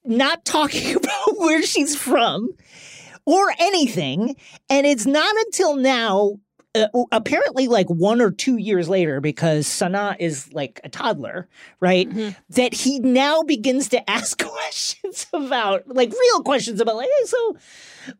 not 0.03 0.45
talking 0.45 0.95
about 0.95 1.37
where 1.37 1.63
she's 1.63 1.95
from 1.95 2.53
or 3.25 3.53
anything. 3.59 4.35
And 4.69 4.87
it's 4.87 5.05
not 5.05 5.35
until 5.45 5.75
now, 5.75 6.39
uh, 6.75 6.87
apparently 7.11 7.67
like 7.67 7.87
one 7.87 8.21
or 8.21 8.31
two 8.31 8.57
years 8.57 8.87
later, 8.87 9.19
because 9.19 9.67
Sana 9.67 10.15
is 10.19 10.51
like 10.53 10.79
a 10.83 10.89
toddler, 10.89 11.47
right? 11.79 12.09
Mm-hmm. 12.09 12.29
That 12.49 12.73
he 12.73 12.99
now 12.99 13.43
begins 13.43 13.89
to 13.89 14.09
ask 14.09 14.41
questions 14.43 15.27
about, 15.33 15.87
like 15.87 16.11
real 16.11 16.43
questions 16.43 16.79
about, 16.79 16.95
like, 16.95 17.09
hey, 17.19 17.25
so 17.25 17.57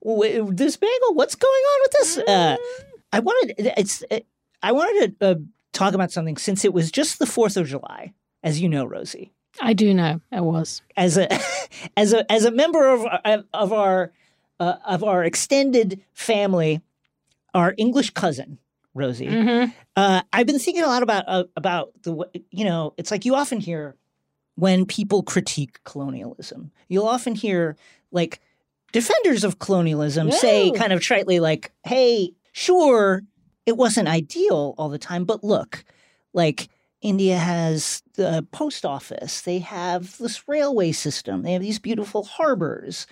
w- 0.04 0.52
this 0.52 0.78
bagel, 0.78 1.13
what's 1.13 1.36
going 1.36 1.52
on 1.52 1.80
with 1.84 1.91
this? 1.91 2.17
Uh, 2.17 2.21
mm-hmm. 2.58 2.84
I 3.13 3.19
wanted, 3.19 3.56
it's, 3.78 4.04
it, 4.12 4.28
I 4.62 4.71
wanted 4.71 5.19
to 5.19 5.26
uh, 5.26 5.36
talk 5.71 5.93
about 5.93 6.12
something 6.12 6.38
since 6.38 6.65
it 6.65 6.73
was 6.73 6.91
just 6.91 7.19
the 7.19 7.26
4th 7.26 7.58
of 7.58 7.67
July 7.67 8.13
as 8.48 8.62
you 8.62 8.70
know, 8.70 8.86
Rosie. 8.86 9.34
I 9.60 9.74
do 9.74 9.94
know 9.94 10.22
I 10.32 10.42
was 10.42 10.82
as 10.96 11.18
a 11.18 11.28
as 11.98 12.14
a 12.14 12.30
as 12.32 12.46
a 12.46 12.52
member 12.52 12.88
of 12.88 13.06
of 13.54 13.74
our 13.74 14.12
uh, 14.60 14.76
of 14.86 15.04
our 15.04 15.24
extended 15.24 16.02
family, 16.14 16.82
our 17.54 17.74
English 17.78 18.12
cousin 18.12 18.60
Rosie. 18.94 19.28
Mm-hmm. 19.28 19.72
Uh, 19.96 20.22
I've 20.32 20.48
been 20.48 20.60
thinking 20.60 20.84
a 20.84 20.88
lot 20.88 21.04
about 21.04 21.26
uh, 21.28 21.44
about 21.56 21.92
the 22.04 22.30
you 22.52 22.66
know 22.66 22.94
it's 22.98 23.12
like 23.12 23.26
you 23.26 23.36
often 23.36 23.60
hear 23.60 23.96
when 24.56 24.86
people 24.86 25.22
critique 25.22 25.80
colonialism, 25.84 26.72
you'll 26.88 27.08
often 27.08 27.36
hear 27.36 27.76
like 28.12 28.40
defenders 28.92 29.44
of 29.44 29.60
colonialism 29.60 30.32
say 30.32 30.72
kind 30.72 30.94
of 30.94 31.02
tritely 31.02 31.40
like, 31.40 31.72
"Hey, 31.84 32.34
sure, 32.54 33.24
it 33.66 33.76
wasn't 33.76 34.08
ideal 34.08 34.76
all 34.78 34.90
the 34.90 35.00
time, 35.00 35.26
but 35.26 35.44
look, 35.44 35.84
like." 36.34 36.70
India 37.02 37.38
has 37.38 38.02
the 38.16 38.46
post 38.52 38.86
office. 38.86 39.42
They 39.42 39.60
have 39.60 40.18
this 40.18 40.48
railway 40.48 40.92
system. 40.92 41.44
They 41.44 41.54
have 41.54 41.62
these 41.62 41.80
beautiful 41.80 42.24
harbors. 42.24 43.06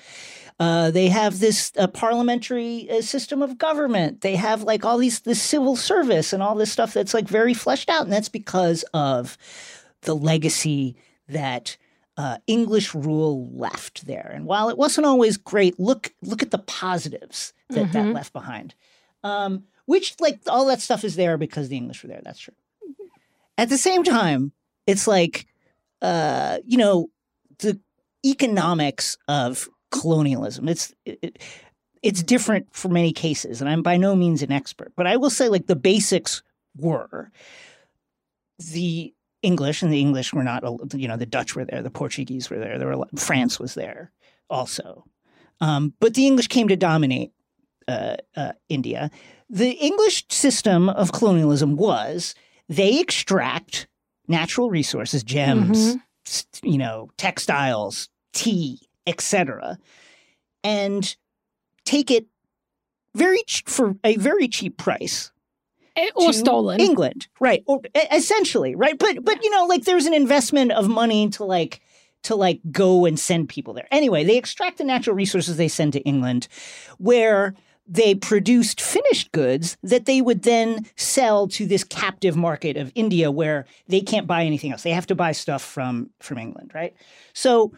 Uh, 0.60 0.90
they 0.90 1.10
have 1.10 1.40
this 1.40 1.72
uh, 1.78 1.86
parliamentary 1.88 2.90
uh, 2.90 3.02
system 3.02 3.42
of 3.42 3.58
government. 3.58 4.22
They 4.22 4.36
have 4.36 4.64
like 4.64 4.84
all 4.86 4.98
these 4.98 5.20
this 5.22 5.42
civil 5.42 5.76
service 5.76 6.34
and 6.34 6.42
all 6.42 6.56
this 6.56 6.72
stuff 6.72 6.94
that's 6.94 7.14
like 7.14 7.28
very 7.28 7.54
fleshed 7.54 7.90
out, 7.90 8.04
and 8.04 8.12
that's 8.12 8.30
because 8.30 8.84
of 8.94 9.38
the 10.02 10.16
legacy 10.16 10.96
that 11.28 11.78
uh, 12.18 12.38
English 12.48 12.96
rule 12.96 13.50
left 13.54 14.08
there. 14.08 14.32
And 14.34 14.46
while 14.46 14.70
it 14.70 14.78
wasn't 14.78 15.06
always 15.06 15.38
great, 15.38 15.80
look 15.80 16.14
look 16.22 16.42
at 16.42 16.52
the 16.52 16.60
positives 16.60 17.54
that 17.70 17.92
that 17.92 18.06
Mhm. 18.06 18.14
left 18.14 18.34
behind. 18.34 18.74
Um, 19.24 19.66
which 19.86 20.16
like 20.20 20.40
all 20.48 20.66
that 20.68 20.82
stuff 20.82 21.04
is 21.04 21.16
there 21.18 21.38
because 21.38 21.68
the 21.70 21.78
English 21.78 22.02
were 22.02 22.10
there. 22.10 22.22
That's 22.24 22.40
true. 22.40 22.54
At 23.58 23.70
the 23.70 23.78
same 23.78 24.04
time, 24.04 24.52
it's 24.88 25.08
like 25.08 25.48
uh, 26.02 26.60
you 26.66 26.78
know 26.78 27.10
the 27.60 27.80
economics 28.26 29.18
of 29.28 29.70
colonialism. 29.92 30.68
It's 30.68 30.94
it, 31.06 31.40
it's 32.02 32.22
different 32.22 32.68
for 32.72 32.90
many 32.90 33.12
cases, 33.12 33.62
and 33.62 33.70
I'm 33.70 33.82
by 33.82 33.98
no 33.98 34.16
means 34.16 34.42
an 34.42 34.52
expert, 34.52 34.94
but 34.96 35.08
I 35.08 35.18
will 35.18 35.30
say 35.30 35.50
like 35.50 35.68
the 35.68 35.76
basics 35.76 36.44
were 36.78 37.32
the 38.60 39.14
English, 39.42 39.82
and 39.82 39.92
the 39.92 40.02
English 40.02 40.34
were 40.34 40.44
not, 40.44 40.64
you 40.94 41.08
know, 41.08 41.18
the 41.18 41.26
Dutch 41.26 41.56
were 41.56 41.66
there, 41.66 41.82
the 41.82 41.90
Portuguese 41.90 42.50
were 42.50 42.60
there, 42.60 42.78
there 42.78 42.96
were 42.96 43.06
France 43.16 43.60
was 43.60 43.74
there 43.74 44.12
also, 44.50 45.06
um, 45.62 45.94
but 46.00 46.14
the 46.14 46.28
English 46.28 46.48
came 46.48 46.68
to 46.68 46.76
dominate 46.76 47.32
uh, 47.88 48.18
uh, 48.36 48.54
India. 48.70 49.10
The 49.50 49.72
English 49.72 50.26
system 50.30 50.90
of 50.90 51.12
colonialism 51.12 51.76
was 51.76 52.36
they 52.70 53.00
extract 53.00 53.88
natural 54.28 54.70
resources, 54.70 55.24
gems, 55.24 55.96
Mhm. 55.96 56.46
you 56.64 56.78
know, 56.78 57.10
textiles, 57.18 58.10
tea, 58.34 58.80
etc., 59.08 59.78
and 60.64 61.16
take 61.86 62.10
it 62.10 62.26
very 63.14 63.42
ch- 63.48 63.64
for 63.68 63.96
a 64.04 64.16
very 64.18 64.48
cheap 64.48 64.78
price 64.78 65.32
It- 65.96 66.12
or 66.16 66.28
to 66.28 66.34
stolen. 66.34 66.80
England, 66.82 67.28
right? 67.40 67.64
Or 67.68 67.82
essentially, 68.12 68.76
right? 68.76 68.98
But 68.98 69.24
but 69.24 69.44
you 69.44 69.50
know, 69.52 69.66
like 69.66 69.84
there's 69.86 70.06
an 70.08 70.14
investment 70.14 70.72
of 70.72 70.88
money 70.90 71.30
to 71.30 71.46
like 71.46 71.82
to 72.24 72.36
like 72.36 72.60
go 72.72 73.06
and 73.06 73.20
send 73.20 73.48
people 73.50 73.74
there. 73.76 73.88
Anyway, 73.92 74.24
they 74.24 74.36
extract 74.38 74.80
the 74.80 74.84
natural 74.84 75.16
resources 75.16 75.58
they 75.58 75.68
send 75.68 75.94
to 75.94 76.02
England, 76.02 76.48
where 76.98 77.54
they 77.88 78.16
produced 78.16 78.82
finished 78.82 79.32
goods 79.32 79.78
that 79.84 80.06
they 80.06 80.22
would 80.22 80.44
then 80.44 80.86
sell 80.96 81.48
to 81.50 81.66
this 81.66 81.84
captive 81.84 82.36
market 82.36 82.78
of 82.78 82.92
India 82.96 83.30
where 83.30 83.66
they 83.88 84.02
can't 84.02 84.28
buy 84.28 84.44
anything 84.44 84.72
else. 84.72 84.84
They 84.84 84.92
have 84.92 85.08
to 85.08 85.16
buy 85.16 85.32
stuff 85.32 85.62
from 85.62 86.10
from 86.20 86.38
England, 86.38 86.72
right? 86.74 86.96
So 87.34 87.74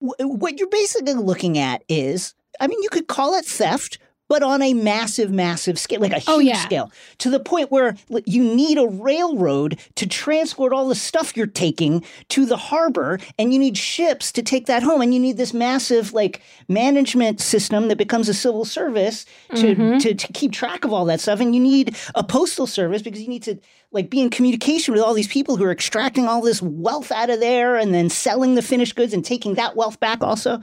w- 0.00 0.34
what 0.34 0.58
you're 0.58 0.68
basically 0.68 1.14
looking 1.14 1.58
at 1.58 1.84
is 1.88 2.34
I 2.60 2.66
mean, 2.66 2.82
you 2.82 2.88
could 2.90 3.06
call 3.06 3.34
it 3.34 3.44
theft, 3.44 3.98
but 4.30 4.44
on 4.44 4.62
a 4.62 4.72
massive, 4.74 5.32
massive 5.32 5.76
scale, 5.76 6.00
like 6.00 6.12
a 6.12 6.20
huge 6.20 6.28
Oh, 6.28 6.38
yeah. 6.38 6.62
scale, 6.62 6.92
to 7.18 7.28
the 7.28 7.40
point 7.40 7.72
where 7.72 7.96
you 8.26 8.44
need 8.44 8.78
a 8.78 8.86
railroad 8.86 9.76
to 9.96 10.06
transport 10.06 10.72
all 10.72 10.86
the 10.86 10.94
stuff 10.94 11.36
you're 11.36 11.48
taking 11.48 12.04
to 12.28 12.46
the 12.46 12.56
harbor, 12.56 13.18
and 13.40 13.52
you 13.52 13.58
need 13.58 13.76
ships 13.76 14.30
to 14.32 14.42
take 14.42 14.66
that 14.66 14.84
home, 14.84 15.00
and 15.02 15.12
you 15.12 15.18
need 15.18 15.36
this 15.36 15.52
massive 15.52 16.12
like 16.12 16.40
management 16.68 17.40
system 17.40 17.88
that 17.88 17.96
becomes 17.98 18.28
a 18.28 18.34
civil 18.34 18.64
service 18.64 19.26
to, 19.56 19.74
Mhm. 19.74 20.00
to 20.02 20.14
to 20.14 20.32
keep 20.32 20.52
track 20.52 20.84
of 20.84 20.92
all 20.92 21.04
that 21.06 21.20
stuff, 21.20 21.40
and 21.40 21.52
you 21.52 21.60
need 21.60 21.96
a 22.14 22.22
postal 22.22 22.68
service 22.68 23.02
because 23.02 23.20
you 23.20 23.28
need 23.28 23.42
to 23.42 23.56
like 23.90 24.10
be 24.10 24.20
in 24.20 24.30
communication 24.30 24.94
with 24.94 25.02
all 25.02 25.12
these 25.14 25.26
people 25.26 25.56
who 25.56 25.64
are 25.64 25.72
extracting 25.72 26.28
all 26.28 26.40
this 26.40 26.62
wealth 26.62 27.10
out 27.10 27.30
of 27.30 27.40
there 27.40 27.74
and 27.76 27.92
then 27.92 28.08
selling 28.08 28.54
the 28.54 28.62
finished 28.62 28.94
goods 28.94 29.12
and 29.12 29.24
taking 29.24 29.54
that 29.54 29.74
wealth 29.74 29.98
back 29.98 30.22
also. 30.22 30.60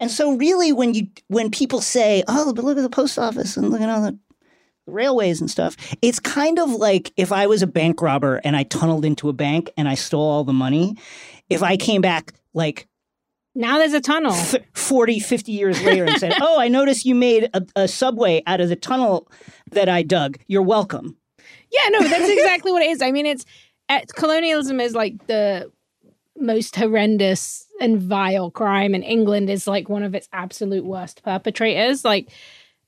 And 0.00 0.10
so 0.10 0.36
really 0.36 0.72
when 0.72 0.94
you 0.94 1.08
when 1.28 1.50
people 1.50 1.80
say, 1.80 2.22
"Oh, 2.28 2.52
but 2.52 2.64
look 2.64 2.78
at 2.78 2.82
the 2.82 2.90
post 2.90 3.18
office 3.18 3.56
and 3.56 3.70
look 3.70 3.80
at 3.80 3.88
all 3.88 4.02
the 4.02 4.18
railways 4.86 5.40
and 5.40 5.50
stuff," 5.50 5.76
it's 6.02 6.20
kind 6.20 6.58
of 6.58 6.70
like 6.70 7.12
if 7.16 7.32
I 7.32 7.46
was 7.46 7.62
a 7.62 7.66
bank 7.66 8.02
robber 8.02 8.40
and 8.44 8.56
I 8.56 8.64
tunneled 8.64 9.04
into 9.04 9.28
a 9.28 9.32
bank 9.32 9.70
and 9.76 9.88
I 9.88 9.94
stole 9.94 10.28
all 10.28 10.44
the 10.44 10.52
money, 10.52 10.96
if 11.48 11.62
I 11.62 11.76
came 11.76 12.00
back 12.00 12.34
like 12.52 12.88
now 13.54 13.78
there's 13.78 13.92
a 13.92 14.00
tunnel. 14.00 14.34
th- 14.34 14.64
40, 14.74 15.20
50 15.20 15.52
years 15.52 15.82
later 15.82 16.04
and 16.04 16.18
said, 16.18 16.34
"Oh, 16.40 16.58
I 16.58 16.68
noticed 16.68 17.04
you 17.04 17.14
made 17.14 17.50
a, 17.54 17.64
a 17.76 17.88
subway 17.88 18.42
out 18.46 18.60
of 18.60 18.68
the 18.68 18.76
tunnel 18.76 19.28
that 19.70 19.88
I 19.88 20.02
dug. 20.02 20.38
You're 20.46 20.62
welcome." 20.62 21.16
Yeah, 21.70 21.88
no, 21.90 22.00
that's 22.08 22.28
exactly 22.38 22.72
what 22.72 22.82
it 22.82 22.90
is. 22.90 23.02
I 23.02 23.12
mean, 23.12 23.26
it's 23.26 23.44
uh, 23.88 24.00
colonialism 24.14 24.80
is 24.80 24.94
like 24.94 25.26
the 25.26 25.70
most 26.36 26.76
horrendous 26.76 27.63
and 27.80 28.00
vile 28.00 28.50
crime, 28.50 28.94
and 28.94 29.02
England 29.04 29.50
is 29.50 29.66
like 29.66 29.88
one 29.88 30.02
of 30.02 30.14
its 30.14 30.28
absolute 30.32 30.84
worst 30.84 31.22
perpetrators. 31.24 32.04
Like, 32.04 32.30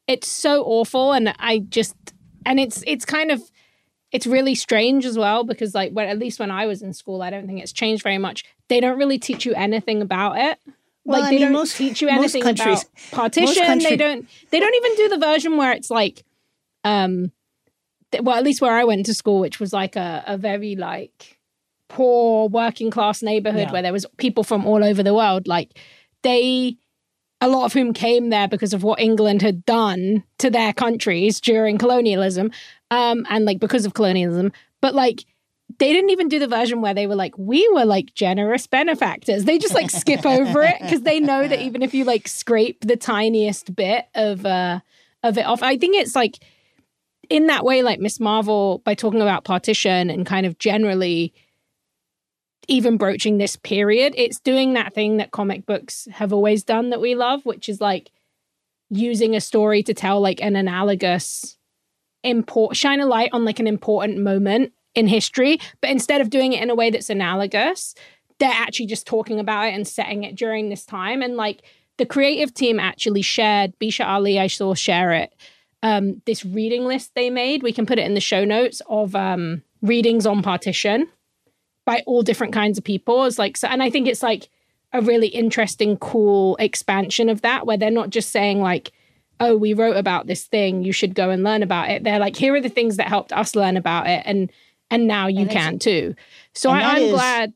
it's 0.07 0.29
so 0.29 0.63
awful, 0.65 1.13
and 1.13 1.35
I 1.39 1.59
just 1.61 1.95
and 2.45 2.61
it's 2.61 2.83
it's 2.87 3.05
kind 3.05 3.31
of 3.31 3.43
it's 4.13 4.27
really 4.27 4.55
strange 4.55 5.05
as 5.05 5.19
well 5.19 5.43
because 5.45 5.75
like 5.75 5.93
when 5.93 6.09
at 6.09 6.19
least 6.19 6.39
when 6.39 6.51
I 6.51 6.67
was 6.67 6.81
in 6.83 6.93
school, 6.93 7.23
I 7.23 7.31
don't 7.31 7.47
think 7.47 7.61
it's 7.61 7.73
changed 7.73 8.03
very 8.05 8.19
much. 8.19 8.45
They 8.69 8.81
don't 8.81 8.99
really 8.99 9.19
teach 9.19 9.45
you 9.45 9.55
anything 9.55 10.01
about 10.03 10.39
it. 10.39 10.59
Well, 11.05 11.21
like 11.21 11.27
I 11.29 11.31
they 11.31 11.37
mean, 11.37 11.43
don't 11.47 11.53
most- 11.53 11.77
teach 11.77 12.01
you 12.03 12.09
most 12.09 12.19
anything 12.35 12.43
countries- 12.43 12.83
about 12.83 13.11
partition. 13.13 13.55
they 13.55 13.67
country- 13.67 13.97
don't. 13.97 14.29
They 14.51 14.61
don't 14.61 14.75
even 14.75 14.95
do 14.97 15.09
the 15.09 15.19
version 15.19 15.57
where 15.57 15.73
it's 15.73 15.91
like, 15.91 16.25
um, 16.85 17.33
well, 18.21 18.37
at 18.37 18.45
least 18.45 18.61
where 18.61 18.73
I 18.77 18.85
went 18.85 19.07
to 19.07 19.15
school, 19.15 19.41
which 19.41 19.59
was 19.61 19.73
like 19.73 19.97
a, 19.97 20.23
a 20.27 20.39
very 20.39 20.77
like 20.77 21.36
poor 21.89 22.49
working 22.49 22.91
class 22.91 23.23
neighborhood 23.23 23.69
Yeah. 23.69 23.73
where 23.73 23.83
there 23.83 23.93
was 23.93 24.07
people 24.17 24.45
from 24.45 24.67
all 24.67 24.83
over 24.85 25.03
the 25.03 25.15
world. 25.15 25.47
Like 25.47 25.79
they, 26.23 26.77
a 27.41 27.49
lot 27.49 27.65
of 27.65 27.73
whom 27.73 27.93
came 27.93 28.31
there 28.31 28.49
because 28.49 28.73
of 28.73 28.83
what 28.83 29.01
England 29.01 29.43
had 29.43 29.65
done 29.65 30.25
to 30.39 30.51
their 30.51 30.73
countries 30.73 31.41
during 31.41 31.79
colonialism, 31.79 32.51
um, 32.91 33.27
and 33.29 33.45
like 33.45 33.59
because 33.61 33.87
of 33.87 33.95
colonialism. 33.95 34.53
But 34.81 34.95
like 34.95 35.25
they 35.79 35.93
didn't 35.93 36.11
even 36.11 36.29
do 36.29 36.39
the 36.39 36.47
version 36.47 36.81
where 36.81 36.95
they 36.95 37.07
were 37.07 37.17
like, 37.17 37.37
we 37.37 37.69
were 37.75 37.85
like 37.85 38.15
generous 38.15 38.67
benefactors. 38.67 39.45
They 39.45 39.59
just 39.59 39.75
like 39.75 39.91
skip 39.91 40.25
over 40.25 40.63
it 40.63 40.77
because 40.81 41.03
they 41.03 41.19
know 41.21 41.47
that 41.49 41.61
even 41.61 41.83
if 41.83 41.93
you 41.93 42.05
like 42.05 42.29
scrape 42.29 42.85
the 42.87 42.97
tiniest 42.97 43.75
bit 43.75 44.07
of 44.15 44.47
uh 44.47 44.81
of 45.23 45.37
it 45.37 45.45
off, 45.45 45.63
I 45.63 45.77
think 45.77 45.97
it's 45.97 46.15
like 46.15 46.39
in 47.29 47.49
that 47.49 47.65
way, 47.65 47.83
like 47.83 47.99
Ms. 47.99 48.21
Marvel, 48.21 48.79
by 48.85 48.95
talking 48.95 49.21
about 49.21 49.45
partition 49.45 50.09
and 50.11 50.25
kind 50.25 50.47
of 50.47 50.59
generally 50.59 51.35
even 52.69 52.97
broaching 52.97 53.39
this 53.39 53.57
period, 53.57 54.15
it's 54.17 54.41
doing 54.41 54.75
that 54.75 54.95
thing 54.95 55.19
that 55.19 55.31
comic 55.31 55.67
books 55.67 56.09
have 56.13 56.33
always 56.33 56.65
done 56.65 56.91
that 56.91 57.01
we 57.01 57.15
love, 57.15 57.45
which 57.45 57.69
is 57.69 57.81
like 57.81 58.11
using 58.91 59.35
a 59.35 59.41
story 59.41 59.83
to 59.83 59.95
tell 59.95 60.21
like 60.21 60.41
an 60.43 60.57
analogous 60.57 61.57
import 62.23 62.77
shine 62.77 63.01
a 63.01 63.07
light 63.07 63.31
on 63.33 63.45
like 63.45 63.61
an 63.61 63.67
important 63.67 64.19
moment 64.19 64.73
in 64.95 65.07
history, 65.07 65.59
but 65.81 65.91
instead 65.91 66.21
of 66.21 66.31
doing 66.31 66.53
it 66.53 66.63
in 66.63 66.71
a 66.71 66.75
way 66.75 66.91
that's 66.91 67.11
analogous, 67.11 67.95
they're 68.39 68.51
actually 68.51 68.87
just 68.87 69.07
talking 69.07 69.39
about 69.39 69.69
it 69.69 69.75
and 69.75 69.87
setting 69.87 70.25
it 70.25 70.35
during 70.35 70.69
this 70.69 70.85
time. 70.85 71.23
And 71.23 71.37
like 71.37 71.63
the 71.99 72.07
creative 72.07 72.53
team 72.53 72.81
actually 72.81 73.23
shared, 73.23 73.79
Bisha 73.79 74.07
Ali, 74.07 74.39
I 74.41 74.47
saw 74.47 74.75
share 74.75 75.13
it, 75.13 75.35
um, 75.83 76.23
this 76.27 76.45
reading 76.45 76.85
list 76.85 77.13
they 77.15 77.31
made. 77.31 77.63
We 77.63 77.73
can 77.73 77.87
put 77.87 77.99
it 77.99 78.07
in 78.07 78.15
the 78.15 78.21
show 78.21 78.45
notes 78.45 78.83
of 78.89 79.15
um, 79.15 79.63
readings 79.83 80.27
on 80.27 80.43
partition 80.43 81.09
by 81.87 82.03
all 82.07 82.21
different 82.23 82.53
kinds 82.53 82.77
of 82.77 82.85
people. 82.85 83.25
It's 83.25 83.39
like, 83.39 83.57
so, 83.57 83.69
and 83.69 83.83
I 83.83 83.89
think 83.89 84.07
it's 84.07 84.23
like 84.23 84.51
a 84.93 85.01
really 85.01 85.29
interesting, 85.29 85.97
cool 85.97 86.57
expansion 86.57 87.31
of 87.31 87.41
that, 87.41 87.67
where 87.67 87.79
they're 87.79 87.91
not 87.91 88.11
just 88.11 88.31
saying 88.31 88.61
like, 88.61 88.93
oh, 89.41 89.57
we 89.57 89.73
wrote 89.73 89.97
about 89.97 90.27
this 90.27 90.45
thing, 90.45 90.83
you 90.83 90.93
should 90.93 91.15
go 91.15 91.31
and 91.31 91.43
learn 91.43 91.63
about 91.63 91.89
it. 91.91 92.05
They're 92.05 92.19
like, 92.19 92.37
here 92.37 92.55
are 92.55 92.61
the 92.61 92.69
things 92.69 92.97
that 92.99 93.09
helped 93.09 93.33
us 93.33 93.55
learn 93.57 93.79
about 93.79 94.07
it, 94.07 94.23
and 94.27 94.51
and 94.91 95.07
now 95.09 95.27
you 95.27 95.41
And 95.41 95.51
can 95.51 95.79
too. 95.81 96.15
So 96.55 96.71
I, 96.71 96.81
i'm 96.83 97.03
is- 97.03 97.13
glad 97.13 97.53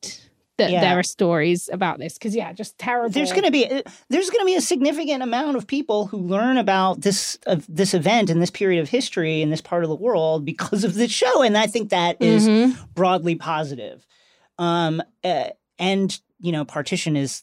that 0.59 0.71
Yeah. 0.73 0.81
there 0.83 0.99
are 0.99 1.03
stories 1.03 1.71
about 1.73 1.99
this 1.99 2.15
because 2.15 2.35
yeah, 2.37 2.53
just 2.53 2.77
terrible. 2.77 3.09
There's 3.09 3.31
going 3.33 3.45
to 3.45 3.51
be 3.51 3.65
there's 4.11 4.29
going 4.31 4.41
to 4.43 4.47
be 4.47 4.57
a 4.57 4.61
significant 4.61 5.23
amount 5.23 5.57
of 5.57 5.67
people 5.67 6.07
who 6.07 6.19
learn 6.19 6.59
about 6.59 7.01
this 7.01 7.39
of 7.47 7.65
this 7.69 7.95
event 7.95 8.29
and 8.31 8.43
this 8.43 8.51
period 8.51 8.81
of 8.83 8.89
history 8.91 9.41
in 9.43 9.49
this 9.51 9.63
part 9.63 9.85
of 9.85 9.89
the 9.89 9.97
world 9.97 10.45
because 10.45 10.85
of 10.85 10.95
this 10.95 11.11
show, 11.11 11.41
and 11.43 11.57
I 11.57 11.67
think 11.67 11.89
that 11.91 12.21
is 12.21 12.47
Mhm. 12.47 12.77
broadly 12.95 13.37
positive. 13.37 14.07
Um, 14.61 15.03
uh, 15.25 15.49
and 15.79 16.21
you 16.39 16.53
know, 16.53 16.65
partition 16.65 17.17
is 17.17 17.43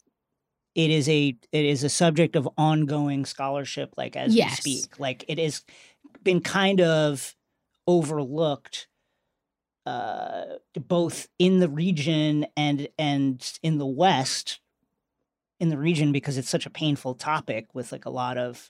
it 0.75 0.91
is 0.91 1.09
a 1.09 1.35
it 1.51 1.65
is 1.65 1.83
a 1.83 1.89
subject 1.89 2.35
of 2.35 2.47
ongoing 2.57 3.25
scholarship, 3.25 3.93
like 3.97 4.15
as 4.15 4.33
Yes. 4.35 4.63
we 4.63 4.75
speak. 4.75 4.99
Like 4.99 5.25
it 5.27 5.39
has 5.39 5.63
been 6.23 6.39
kind 6.39 6.79
of 6.79 7.35
overlooked 7.87 8.87
uh, 9.85 10.57
both 10.75 11.27
in 11.39 11.59
the 11.59 11.69
region 11.69 12.45
and 12.55 12.87
and 12.99 13.59
in 13.63 13.79
the 13.79 13.85
West, 13.87 14.59
in 15.59 15.69
the 15.69 15.77
region 15.77 16.11
because 16.11 16.37
it's 16.37 16.49
such 16.49 16.65
a 16.67 16.71
painful 16.71 17.15
topic 17.15 17.73
with 17.73 17.91
like 17.91 18.05
a 18.05 18.11
lot 18.11 18.37
of 18.37 18.69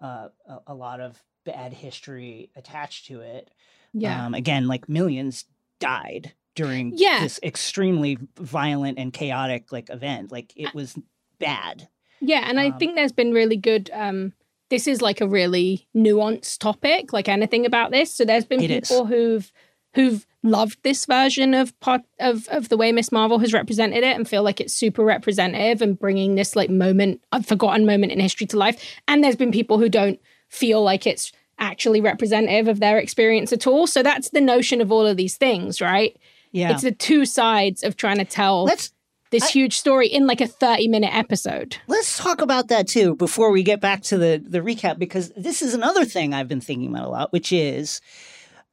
uh, 0.00 0.28
a, 0.46 0.58
a 0.68 0.74
lot 0.74 1.00
of 1.00 1.22
bad 1.44 1.72
history 1.72 2.50
attached 2.54 3.06
to 3.06 3.20
it. 3.20 3.50
yeah. 3.92 4.26
Um, 4.26 4.34
again, 4.34 4.68
like 4.68 4.88
millions 4.88 5.46
died 5.80 6.34
during 6.54 6.92
Yeah. 6.96 7.20
this 7.22 7.40
extremely 7.42 8.18
violent 8.38 8.98
and 8.98 9.12
chaotic 9.12 9.72
like 9.72 9.88
event. 9.90 10.30
Like 10.32 10.52
it 10.56 10.74
was 10.74 10.96
bad. 11.38 11.88
Yeah, 12.20 12.44
and 12.48 12.60
I 12.60 12.66
Um, 12.68 12.78
think 12.78 12.94
there's 12.94 13.12
been 13.12 13.32
really 13.32 13.56
good. 13.56 13.90
Um, 13.92 14.32
this 14.70 14.86
is 14.86 15.02
like 15.02 15.20
a 15.20 15.28
really 15.28 15.86
nuanced 15.96 16.58
topic, 16.58 17.12
like 17.12 17.28
anything 17.28 17.66
about 17.66 17.90
this. 17.90 18.14
So 18.14 18.24
there's 18.24 18.44
been 18.44 18.62
It 18.62 18.70
is. 18.70 18.88
people 18.88 19.06
who've 19.06 19.50
who've 19.94 20.26
loved 20.42 20.78
this 20.82 21.04
version 21.04 21.52
of 21.52 21.78
part 21.80 22.00
of 22.18 22.48
of 22.48 22.70
the 22.70 22.76
way 22.78 22.90
Ms. 22.92 23.12
Marvel 23.12 23.38
has 23.40 23.52
represented 23.52 24.02
it 24.02 24.16
and 24.16 24.26
feel 24.26 24.42
like 24.42 24.58
it's 24.60 24.72
super 24.72 25.04
representative 25.04 25.82
and 25.82 25.98
bringing 25.98 26.34
this 26.34 26.56
like 26.56 26.70
moment, 26.70 27.20
a 27.32 27.42
forgotten 27.42 27.84
moment 27.84 28.10
in 28.12 28.18
history 28.18 28.46
to 28.46 28.56
life. 28.56 28.82
And 29.06 29.22
there's 29.22 29.36
been 29.36 29.52
people 29.52 29.78
who 29.78 29.90
don't 29.90 30.18
feel 30.48 30.82
like 30.82 31.06
it's 31.06 31.30
actually 31.58 32.00
representative 32.00 32.68
of 32.68 32.80
their 32.80 32.98
experience 32.98 33.52
at 33.52 33.66
all. 33.66 33.86
So 33.86 34.02
that's 34.02 34.30
the 34.30 34.40
notion 34.40 34.80
of 34.80 34.90
all 34.90 35.06
of 35.06 35.16
these 35.18 35.36
things, 35.36 35.80
right? 35.82 36.16
Yeah. 36.52 36.72
It's 36.72 36.82
the 36.82 36.92
two 36.92 37.24
sides 37.24 37.82
of 37.82 37.96
trying 37.96 38.18
to 38.18 38.24
tell 38.24 38.64
Let's 38.64 38.92
this 39.30 39.42
I- 39.44 39.48
huge 39.50 39.76
story 39.78 40.06
in 40.08 40.26
like 40.26 40.40
a 40.42 40.46
30 40.46 40.88
minute 40.88 41.14
episode. 41.14 41.76
let's 41.88 42.18
talk 42.18 42.40
about 42.42 42.68
that 42.68 42.86
too 42.86 43.16
before 43.16 43.50
we 43.50 43.62
get 43.62 43.80
back 43.80 44.02
to 44.02 44.18
the 44.18 44.42
the 44.46 44.60
recap 44.60 44.98
because 44.98 45.30
this 45.36 45.62
is 45.62 45.72
another 45.72 46.04
thing 46.04 46.34
I've 46.34 46.48
been 46.48 46.60
thinking 46.60 46.90
about 46.90 47.06
a 47.06 47.10
lot, 47.10 47.32
which 47.32 47.50
is 47.52 48.00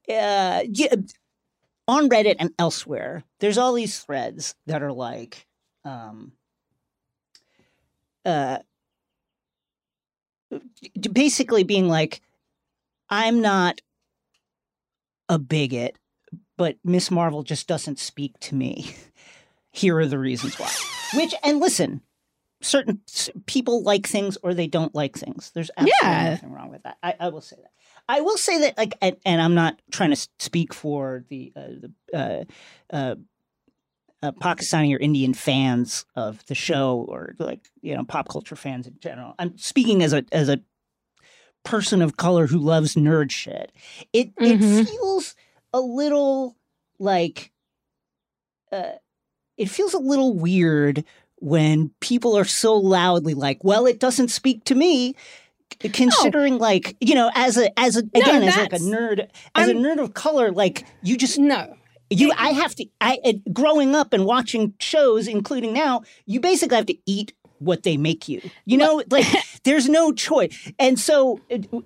uh 0.10 0.62
yeah, 0.70 0.94
on 1.88 2.10
Reddit 2.10 2.36
and 2.40 2.52
elsewhere, 2.60 3.24
there's 3.40 3.58
all 3.58 3.74
these 3.74 3.98
threads 4.00 4.56
that 4.68 4.84
are 4.84 4.92
like 4.92 5.48
um 5.86 6.34
uh 8.26 8.58
basically 11.12 11.64
being 11.64 11.88
like 11.88 12.22
I'm 13.10 13.42
not 13.42 13.82
a 15.30 15.40
bigot, 15.40 15.96
but 16.60 16.76
Ms. 16.84 17.10
Marvel 17.10 17.42
just 17.42 17.68
doesn't 17.70 17.98
speak 18.00 18.38
to 18.42 18.54
me. 18.54 18.94
Here 19.72 19.98
are 19.98 20.06
the 20.06 20.20
reasons 20.20 20.60
why. 20.60 20.70
Which 21.16 21.34
and 21.42 21.60
listen, 21.62 22.02
certain 22.62 23.00
people 23.46 23.82
like 23.82 24.06
things 24.06 24.38
or 24.44 24.54
they 24.54 24.68
don't 24.68 24.94
like 24.94 25.16
things. 25.18 25.52
There's 25.56 25.72
absolutely 25.78 25.96
Yeah. 26.02 26.30
nothing 26.32 26.52
wrong 26.52 26.70
with 26.70 26.84
that. 26.84 26.98
I, 27.02 27.16
I 27.18 27.30
will 27.30 27.40
say 27.40 27.56
that. 27.62 27.72
I 28.10 28.20
will 28.20 28.36
say 28.38 28.60
that, 28.60 28.78
like, 28.78 28.94
and, 29.02 29.16
and 29.26 29.42
I'm 29.42 29.56
not 29.56 29.80
trying 29.90 30.10
to 30.14 30.28
speak 30.40 30.74
for 30.74 31.24
the 31.30 31.54
uh, 31.56 31.62
the 31.62 31.92
uh, 32.14 32.44
uh, 32.94 33.16
uh, 34.22 34.32
Pakistani 34.34 34.94
or 34.94 35.00
Indian 35.00 35.34
fans 35.34 36.06
of 36.16 36.46
the 36.48 36.56
show, 36.56 37.06
or 37.08 37.36
like 37.40 37.70
you 37.82 37.96
know 37.96 38.04
pop 38.04 38.28
culture 38.28 38.58
fans 38.58 38.86
in 38.86 38.98
general. 39.00 39.34
I'm 39.40 39.58
speaking 39.58 40.04
as 40.04 40.12
a 40.12 40.26
as 40.34 40.50
a 40.50 40.60
person 41.64 42.02
of 42.02 42.18
color 42.18 42.48
who 42.48 42.58
loves 42.58 42.96
nerd 42.96 43.32
shit. 43.32 43.72
It 44.12 44.36
Mhm. 44.36 44.82
it 44.82 44.88
feels 44.90 45.36
a 45.74 45.80
little 45.80 46.56
like 47.00 47.52
uh, 48.72 48.94
it 49.58 49.70
feels 49.70 49.94
a 49.94 50.00
little 50.00 50.34
weird 50.34 51.04
when 51.38 51.92
people 52.00 52.38
are 52.38 52.46
so 52.46 52.76
loudly 52.76 53.34
like, 53.34 53.64
"Well, 53.64 53.86
it 53.86 54.00
doesn't 54.00 54.30
speak 54.30 54.64
to 54.66 54.76
me." 54.76 55.16
Considering, 55.80 56.58
like 56.58 56.98
you 57.00 57.16
know, 57.16 57.32
as 57.36 57.58
a 57.58 57.78
as 57.80 57.96
a 57.96 58.00
again 58.00 58.44
as 58.44 58.58
like 58.58 58.74
a 58.74 58.78
nerd 58.78 59.28
as 59.56 59.68
a 59.68 59.72
I'm- 59.74 59.84
nerd 59.84 60.00
of 60.02 60.14
color, 60.14 60.52
like 60.52 60.86
you 61.04 61.16
just 61.16 61.38
No. 61.38 61.76
you 62.10 62.32
I 62.38 62.50
have 62.50 62.74
to 62.76 62.86
I 63.00 63.42
growing 63.54 63.96
up 63.96 64.12
and 64.12 64.26
watching 64.26 64.74
shows, 64.80 65.28
including 65.28 65.74
now, 65.74 66.02
you 66.26 66.40
basically 66.40 66.76
have 66.76 66.88
to 66.88 66.98
eat 67.06 67.34
what 67.60 67.84
they 67.84 67.98
make 67.98 68.28
you. 68.28 68.42
You 68.66 68.78
know, 68.78 69.04
like 69.10 69.28
there's 69.64 69.88
no 69.88 70.12
choice. 70.12 70.72
And 70.80 71.00
so, 71.00 71.40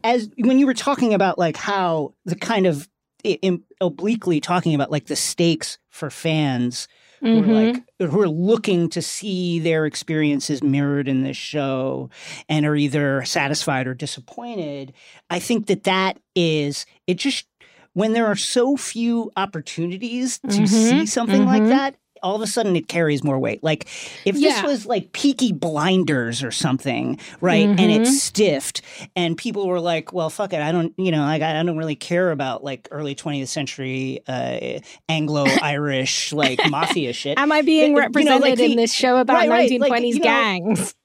as 0.03 0.29
when 0.37 0.59
you 0.59 0.65
were 0.65 0.73
talking 0.73 1.13
about 1.13 1.37
like 1.37 1.57
how 1.57 2.13
the 2.25 2.35
kind 2.35 2.65
of 2.65 2.87
i- 3.25 3.39
im- 3.41 3.63
obliquely 3.81 4.39
talking 4.39 4.73
about 4.75 4.91
like 4.91 5.05
the 5.05 5.15
stakes 5.15 5.77
for 5.89 6.09
fans 6.09 6.87
who 7.21 7.41
are 7.41 7.45
Mhm. 7.47 7.53
like 7.53 7.83
who 8.11 8.21
are 8.21 8.27
looking 8.27 8.89
to 8.89 9.01
see 9.01 9.59
their 9.59 9.85
experiences 9.85 10.61
mirrored 10.61 11.07
in 11.07 11.23
this 11.23 11.37
show 11.37 12.09
and 12.49 12.65
are 12.65 12.75
either 12.75 13.23
satisfied 13.23 13.87
or 13.87 13.93
disappointed 13.93 14.91
i 15.29 15.39
think 15.39 15.67
that 15.67 15.83
that 15.85 16.19
is 16.35 16.85
it 17.07 17.15
just 17.15 17.45
when 17.93 18.11
there 18.13 18.25
are 18.27 18.35
so 18.35 18.75
few 18.75 19.31
opportunities 19.37 20.39
to 20.49 20.63
Mhm, 20.63 20.67
see 20.67 21.05
something 21.05 21.45
like 21.45 21.63
mhm. 21.63 21.69
that 21.69 21.95
all 22.23 22.35
of 22.35 22.41
a 22.41 22.47
sudden 22.47 22.75
it 22.75 22.87
carries 22.87 23.23
more 23.23 23.37
weight 23.37 23.63
like 23.63 23.85
if 24.25 24.35
this 24.35 24.63
was 24.63 24.85
like 24.85 25.11
peaky 25.11 25.51
blinders 25.53 26.41
or 26.43 26.51
something 26.51 27.19
right 27.41 27.67
and 27.67 27.79
Mhm. 27.79 27.99
it's 27.99 28.21
stiffed 28.21 28.81
and 29.15 29.37
people 29.37 29.67
were 29.67 29.79
like 29.79 30.13
well 30.13 30.29
fuck 30.29 30.53
it 30.53 30.61
i 30.61 30.71
don't 30.71 30.93
you 30.97 31.11
know 31.11 31.21
like 31.21 31.41
i 31.41 31.53
don't 31.61 31.77
really 31.77 31.95
care 31.95 32.31
about 32.31 32.63
like 32.63 32.87
early 32.91 33.13
20th 33.13 33.47
century 33.49 34.21
uh 34.27 34.79
anglo-irish 35.09 36.33
like 36.33 36.59
mafia 36.69 37.13
shit 37.13 37.37
Am 37.43 37.51
I 37.51 37.61
being 37.61 37.89
you 37.91 37.95
know, 37.95 37.99
represented 38.01 38.41
like 38.41 38.55
the- 38.57 38.65
in 38.71 38.77
this 38.77 38.93
show 38.93 39.17
about 39.17 39.33
right, 39.35 39.49
right, 39.49 39.79
like, 39.79 39.91
1920s 39.91 40.07
you 40.13 40.19
know, 40.19 40.23
gangs? 40.23 40.95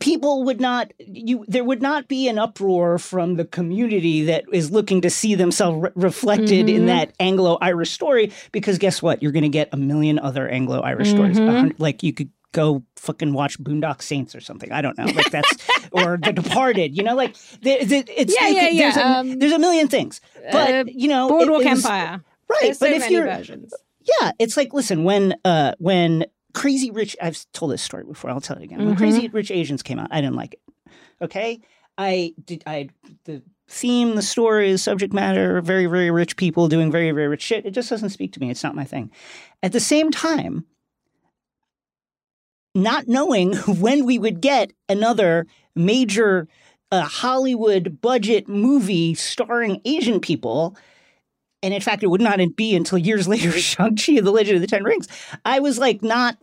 People 0.00 0.44
would 0.44 0.60
not 0.60 0.92
you 0.98 1.44
there 1.48 1.64
would 1.64 1.82
not 1.82 2.08
be 2.08 2.28
an 2.28 2.38
uproar 2.38 2.98
from 2.98 3.36
the 3.36 3.44
community 3.44 4.24
that 4.24 4.44
is 4.52 4.70
looking 4.70 5.00
to 5.00 5.10
see 5.10 5.34
themselves 5.34 5.82
re- 5.82 5.90
reflected 5.94 6.68
in 6.68 6.82
Mhm. 6.82 6.86
that 6.86 7.12
anglo-irish 7.20 7.90
story 7.90 8.32
because 8.52 8.78
guess 8.78 9.02
what 9.02 9.22
you're 9.22 9.32
going 9.32 9.42
to 9.42 9.48
get 9.48 9.68
a 9.72 9.76
million 9.76 10.18
other 10.18 10.48
anglo-irish 10.48 11.10
stories 11.10 11.38
Mhm. 11.38 11.48
A 11.48 11.52
hun- 11.52 11.74
like 11.78 12.02
you 12.02 12.12
could 12.12 12.30
go 12.52 12.82
fucking 12.96 13.32
watch 13.34 13.58
boondock 13.62 14.00
saints 14.00 14.34
or 14.34 14.40
something 14.40 14.72
i 14.72 14.80
don't 14.80 14.96
know 14.96 15.04
like 15.04 15.30
that's 15.30 15.52
or 15.92 16.16
the 16.22 16.32
departed 16.32 16.96
you 16.96 17.02
know 17.02 17.14
like 17.14 17.34
it's 17.62 18.34
Yeah, 18.40 18.48
it- 18.48 18.54
yeah, 18.56 18.68
yeah, 18.68 18.70
there's, 18.82 18.96
a, 18.96 19.06
um, 19.06 19.38
there's 19.38 19.52
a 19.52 19.58
million 19.58 19.88
things 19.88 20.20
but 20.52 20.70
uh, 20.74 20.84
you 20.86 21.08
know 21.08 21.26
it- 21.26 21.30
Boardwalk 21.30 21.62
it 21.62 21.70
was- 21.70 21.84
Empire. 21.84 22.22
right 22.48 22.58
There's 22.62 22.78
but 22.78 22.88
so 22.90 22.94
if 22.96 23.10
you're 23.10 23.24
versions. 23.24 23.74
yeah, 24.20 24.30
it's 24.38 24.56
like 24.56 24.72
listen 24.72 25.04
when 25.04 25.34
uh 25.44 25.72
when 25.78 26.24
Crazy 26.56 26.90
Rich 26.90 27.18
I've 27.22 27.44
told 27.52 27.70
this 27.70 27.82
story 27.82 28.04
before. 28.04 28.30
I'll 28.30 28.40
tell 28.40 28.56
it 28.56 28.62
again. 28.62 28.78
When 28.78 28.94
Mhm. 28.94 28.98
Crazy 28.98 29.28
Rich 29.28 29.50
Asians 29.50 29.82
came 29.82 29.98
out, 29.98 30.08
I 30.10 30.22
didn't 30.22 30.36
like 30.36 30.54
it. 30.54 30.62
Okay, 31.20 31.60
I 31.98 32.32
did. 32.42 32.62
I 32.66 32.88
the 33.24 33.42
theme, 33.68 34.14
the 34.14 34.22
story, 34.22 34.74
subject 34.78 35.12
matter, 35.12 35.60
very 35.60 35.84
very 35.84 36.10
rich 36.10 36.34
people 36.38 36.66
doing 36.68 36.90
very 36.90 37.10
very 37.10 37.28
rich 37.28 37.42
shit. 37.42 37.66
It 37.66 37.72
just 37.72 37.90
doesn't 37.90 38.08
speak 38.08 38.32
to 38.32 38.40
me. 38.40 38.50
It's 38.50 38.62
not 38.62 38.74
my 38.74 38.84
thing. 38.84 39.10
At 39.62 39.72
the 39.72 39.80
same 39.80 40.10
time, 40.10 40.64
not 42.74 43.06
knowing 43.06 43.54
when 43.66 44.06
we 44.06 44.18
would 44.18 44.40
get 44.40 44.72
another 44.88 45.46
major 45.74 46.48
uh, 46.90 47.02
Hollywood 47.02 48.00
budget 48.00 48.48
movie 48.48 49.12
starring 49.12 49.82
Asian 49.84 50.20
people 50.20 50.74
and 51.62 51.74
in 51.74 51.80
fact, 51.80 52.02
it 52.02 52.08
would 52.08 52.20
not 52.20 52.38
be 52.54 52.76
until 52.76 52.96
years 52.98 53.26
later 53.34 53.50
Shang-Chi 53.50 54.12
and 54.12 54.26
the 54.26 54.30
Legend 54.30 54.56
of 54.56 54.60
the 54.60 54.68
Ten 54.68 54.84
Rings. 54.84 55.08
I 55.44 55.58
was 55.60 55.78
like, 55.78 56.02
not, 56.02 56.38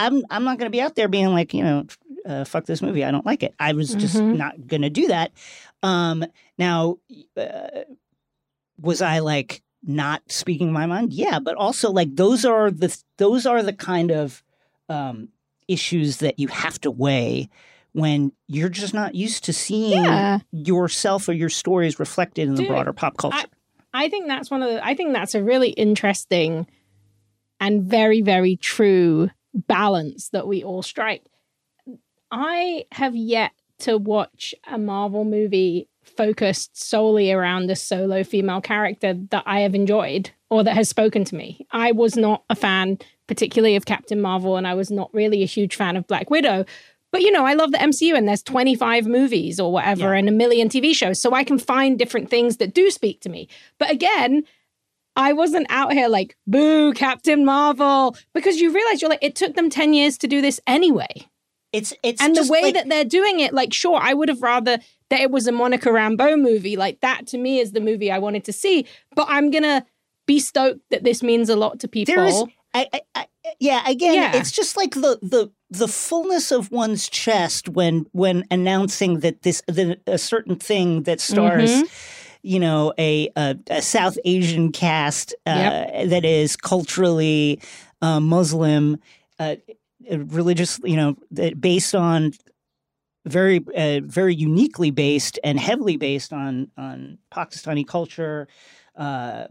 I'm, 0.00 0.24
I'm 0.30 0.44
not 0.44 0.58
going 0.58 0.66
to 0.66 0.76
be 0.76 0.80
out 0.80 0.96
there 0.96 1.08
being 1.08 1.28
like, 1.28 1.54
you 1.54 1.62
know, 1.62 1.86
uh, 2.26 2.44
fuck 2.44 2.66
this 2.66 2.82
movie. 2.82 3.04
I 3.04 3.10
don't 3.10 3.26
like 3.26 3.42
it. 3.42 3.54
I 3.60 3.72
was 3.72 3.94
just 3.94 4.16
Mhm. 4.16 4.34
not 4.34 4.66
going 4.66 4.82
to 4.82 4.90
do 4.90 5.06
that. 5.08 5.30
Um, 5.82 6.24
now, 6.58 6.98
uh, 7.36 7.82
was 8.80 9.02
I 9.02 9.18
like 9.20 9.62
not 9.82 10.22
speaking 10.30 10.72
my 10.72 10.86
mind? 10.86 11.12
Yeah, 11.12 11.38
but 11.38 11.54
also 11.56 11.90
like 11.90 12.16
those 12.16 12.44
are 12.44 12.70
the 12.70 12.96
those 13.18 13.46
are 13.46 13.62
the 13.62 13.72
kind 13.72 14.10
of 14.10 14.42
um, 14.88 15.28
issues 15.68 16.18
that 16.18 16.38
you 16.38 16.48
have 16.48 16.80
to 16.80 16.90
weigh 16.90 17.48
when 17.92 18.32
you're 18.46 18.68
just 18.68 18.94
not 18.94 19.14
used 19.14 19.44
to 19.44 19.52
seeing 19.52 20.04
Yeah. 20.04 20.38
yourself 20.52 21.28
or 21.28 21.32
your 21.32 21.48
stories 21.48 21.98
reflected 21.98 22.48
in 22.48 22.54
the 22.54 22.62
broader 22.62 22.92
pop 22.92 23.16
culture. 23.16 23.46
I 23.92 24.08
think 24.08 24.28
that's 24.28 24.50
one 24.50 24.62
of 24.62 24.70
the 24.70 24.84
I 24.86 24.94
think 24.94 25.12
that's 25.12 25.34
a 25.34 25.42
really 25.42 25.70
interesting 25.70 26.66
and 27.58 27.82
very, 27.84 28.20
very 28.22 28.56
true 28.56 29.30
balance 29.54 30.28
that 30.30 30.46
we 30.46 30.62
all 30.62 30.82
strike. 30.82 31.24
I 32.30 32.84
have 32.92 33.14
yet 33.16 33.52
to 33.80 33.96
watch 33.96 34.54
a 34.70 34.78
Marvel 34.78 35.24
movie 35.24 35.88
focused 36.02 36.76
solely 36.80 37.32
around 37.32 37.70
a 37.70 37.76
solo 37.76 38.22
female 38.24 38.60
character 38.60 39.14
that 39.30 39.42
I 39.46 39.60
have 39.60 39.74
enjoyed 39.74 40.30
or 40.50 40.62
that 40.64 40.74
has 40.74 40.88
spoken 40.88 41.24
to 41.24 41.34
me. 41.34 41.66
I 41.70 41.92
was 41.92 42.16
not 42.16 42.44
a 42.50 42.54
fan, 42.54 42.98
particularly 43.26 43.76
of 43.76 43.86
Captain 43.86 44.20
Marvel, 44.20 44.56
and 44.56 44.66
I 44.66 44.74
was 44.74 44.90
not 44.90 45.12
really 45.14 45.42
a 45.42 45.46
huge 45.46 45.76
fan 45.76 45.96
of 45.96 46.06
Black 46.06 46.30
Widow. 46.30 46.64
But 47.12 47.22
you 47.22 47.32
know, 47.32 47.44
I 47.44 47.54
love 47.54 47.72
the 47.72 47.78
MCU 47.78 48.16
and 48.16 48.28
there's 48.28 48.42
25 48.42 49.06
movies 49.06 49.58
or 49.58 49.72
whatever 49.72 50.12
Yeah. 50.12 50.18
and 50.18 50.28
a 50.28 50.32
million 50.32 50.68
TV 50.68 50.94
shows. 50.94 51.20
So 51.20 51.34
I 51.34 51.42
can 51.42 51.58
find 51.58 51.98
different 51.98 52.30
things 52.30 52.58
that 52.58 52.72
do 52.74 52.90
speak 52.90 53.20
to 53.22 53.28
me. 53.28 53.48
But 53.78 53.90
again, 53.90 54.44
I 55.20 55.32
wasn't 55.32 55.66
out 55.70 55.92
here 55.92 56.08
like, 56.08 56.36
boo, 56.46 56.92
Captain 56.94 57.44
Marvel, 57.44 58.16
because 58.34 58.60
you 58.60 58.72
realize 58.72 59.00
you're 59.02 59.10
like, 59.10 59.22
it 59.22 59.36
took 59.36 59.54
them 59.54 59.68
10 59.70 59.94
years 59.94 60.16
to 60.18 60.26
do 60.26 60.40
this 60.40 60.60
anyway. 60.66 61.08
It's 61.72 61.92
it's 62.02 62.20
and 62.20 62.34
the 62.34 62.48
way 62.50 62.62
like- 62.62 62.74
that 62.74 62.88
they're 62.88 63.04
doing 63.04 63.38
it, 63.40 63.52
like, 63.54 63.72
sure, 63.72 63.98
I 64.00 64.12
would 64.14 64.28
have 64.28 64.42
rather 64.42 64.78
that 65.10 65.20
it 65.20 65.30
was 65.30 65.46
a 65.46 65.52
Monica 65.52 65.88
Rambeau 65.90 66.40
movie. 66.40 66.76
Like, 66.76 67.00
that 67.00 67.26
to 67.28 67.38
me 67.38 67.58
is 67.60 67.72
the 67.72 67.80
movie 67.80 68.10
I 68.10 68.18
wanted 68.18 68.44
to 68.44 68.52
see. 68.52 68.86
But 69.14 69.26
I'm 69.28 69.50
going 69.50 69.62
to 69.64 69.84
be 70.26 70.40
stoked 70.40 70.80
that 70.90 71.04
this 71.04 71.22
means 71.22 71.48
a 71.48 71.56
lot 71.56 71.78
to 71.80 71.88
people. 71.88 72.14
there 72.14 72.24
is 72.24 72.42
I, 72.72 72.86
I, 72.92 73.00
I 73.16 73.26
yeah 73.58 73.82
again 73.88 74.14
Yeah. 74.14 74.36
it's 74.36 74.52
just 74.52 74.76
like 74.76 74.92
the 74.94 75.18
the 75.22 75.50
the 75.70 75.88
fullness 75.88 76.52
of 76.52 76.70
one's 76.70 77.08
chest 77.08 77.68
when 77.68 78.06
when 78.12 78.44
announcing 78.48 79.20
that 79.20 79.42
this 79.42 79.60
the, 79.66 79.98
a 80.06 80.18
certain 80.18 80.54
thing 80.54 81.02
that 81.02 81.18
stars 81.20 81.70
Mhm. 81.82 81.88
You 82.42 82.60
know 82.60 82.92
a, 82.98 83.28
a 83.36 83.56
a 83.68 83.82
South 83.82 84.18
Asian 84.24 84.72
cast 84.72 85.34
uh, 85.46 86.04
that 86.06 86.24
is 86.24 86.56
culturally 86.56 87.60
uh, 88.02 88.20
Muslim 88.20 88.98
uh, 89.38 89.56
religious 90.10 90.80
you 90.84 90.96
know 90.96 91.16
that 91.30 91.60
based 91.60 91.94
on 91.94 92.32
very 93.26 93.64
uh, 93.76 94.00
very 94.04 94.34
uniquely 94.34 94.90
based 94.90 95.38
and 95.44 95.60
heavily 95.60 95.96
based 95.96 96.32
on 96.32 96.70
on 96.76 97.18
Pakistani 97.32 97.86
culture 97.86 98.48
uh, 98.96 99.46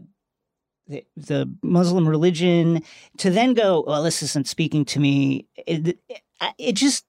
the, 0.90 1.04
the 1.16 1.54
Muslim 1.62 2.06
religion 2.08 2.82
to 3.18 3.30
then 3.30 3.54
go, 3.54 3.84
well, 3.86 4.02
this 4.02 4.22
isn't 4.22 4.48
speaking 4.48 4.84
to 4.86 4.98
me. 4.98 5.46
It, 5.66 5.98
it, 6.08 6.22
it 6.58 6.72
just 6.72 7.04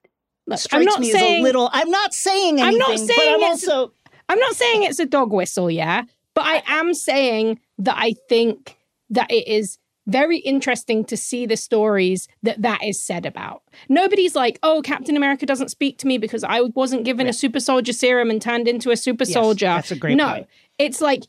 Look, 0.48 0.60
strikes 0.60 0.82
I'm 0.82 0.86
not 0.86 1.00
me 1.00 1.12
saying 1.12 1.36
as 1.36 1.40
a 1.40 1.44
little. 1.44 1.70
I'm 1.72 1.90
not 1.90 2.14
saying 2.14 2.62
I'm 2.62 2.76
anything, 2.76 3.08
not 3.08 3.16
but 3.16 3.28
I'm 3.28 3.44
also. 3.44 3.94
I'm 4.32 4.40
not 4.40 4.56
saying 4.56 4.84
it's 4.84 5.00
a 5.00 5.06
dog 5.06 5.34
whistle, 5.34 5.70
yeah, 5.70 6.04
but 6.34 6.46
I 6.46 6.64
am 6.68 6.94
saying 6.94 7.60
that 7.80 7.96
I 7.98 8.14
think 8.30 8.78
that 9.10 9.30
it 9.30 9.48
is 9.48 9.78
very 10.08 10.40
interesting 10.40 11.04
to 11.06 11.18
see 11.18 11.46
the 11.46 11.58
stories 11.58 12.28
that 12.42 12.62
that 12.62 12.84
is 12.84 13.00
said 13.00 13.26
about. 13.26 13.62
Nobody's 13.90 14.36
like, 14.36 14.58
"Oh, 14.64 14.82
Captain 14.82 15.18
America 15.18 15.46
doesn't 15.46 15.70
speak 15.70 15.98
to 16.00 16.08
me 16.08 16.18
because 16.18 16.44
I 16.44 16.62
wasn't 16.62 17.04
given 17.04 17.28
a 17.28 17.34
super 17.34 17.60
soldier 17.60 17.94
serum 17.94 18.30
and 18.30 18.42
turned 18.42 18.68
into 18.68 18.92
a 18.92 18.98
super 18.98 19.26
Yes, 19.26 19.34
soldier." 19.34 19.68
that's 19.68 19.92
a 19.92 19.96
great 19.98 20.16
no, 20.16 20.30
point. 20.30 20.48
it's 20.80 21.02
like 21.02 21.24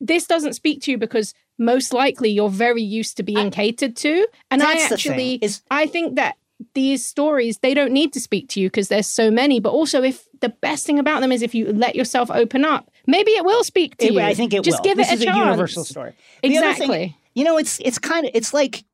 this 0.00 0.26
doesn't 0.26 0.54
speak 0.54 0.80
to 0.82 0.90
you 0.90 0.98
because 0.98 1.34
most 1.58 1.92
likely 1.92 2.30
you're 2.30 2.48
very 2.48 2.82
used 2.82 3.18
to 3.18 3.22
being 3.22 3.50
catered 3.50 3.94
to, 3.96 4.26
and 4.50 4.62
I 4.62 4.74
That's 4.74 4.88
the 4.88 4.96
thing, 4.96 5.12
actually, 5.12 5.50
I 5.70 5.86
think 5.86 6.16
that 6.16 6.36
these 6.74 7.04
stories 7.06 7.58
they 7.58 7.74
don't 7.74 7.92
need 7.92 8.12
to 8.12 8.20
speak 8.20 8.48
to 8.48 8.60
you 8.60 8.66
because 8.68 8.88
there's 8.88 9.06
so 9.06 9.30
many 9.30 9.60
but 9.60 9.70
also 9.70 10.02
if 10.02 10.26
the 10.40 10.48
best 10.48 10.86
thing 10.86 10.98
about 10.98 11.20
them 11.20 11.32
is 11.32 11.42
if 11.42 11.54
you 11.54 11.72
let 11.72 11.94
yourself 11.96 12.30
open 12.30 12.64
up 12.64 12.90
maybe 13.06 13.30
it 13.32 13.44
will 13.44 13.64
speak 13.64 13.96
to 13.96 14.06
It- 14.06 14.12
you 14.14 14.20
I 14.20 14.34
think 14.34 14.52
it 14.52 14.62
just 14.62 14.78
will. 14.78 14.84
give 14.84 14.96
this 14.98 15.10
it 15.10 15.14
is 15.14 15.22
a 15.22 15.24
chance 15.26 15.38
universal 15.38 15.84
story. 15.84 16.08
Other 16.10 16.16
thing- 16.42 16.52
exactly 16.52 17.16
you 17.34 17.44
know, 17.44 17.56
it's 17.58 17.78
it's 17.84 17.98
kind 17.98 18.26
of 18.26 18.32
it's 18.34 18.52
like 18.52 18.84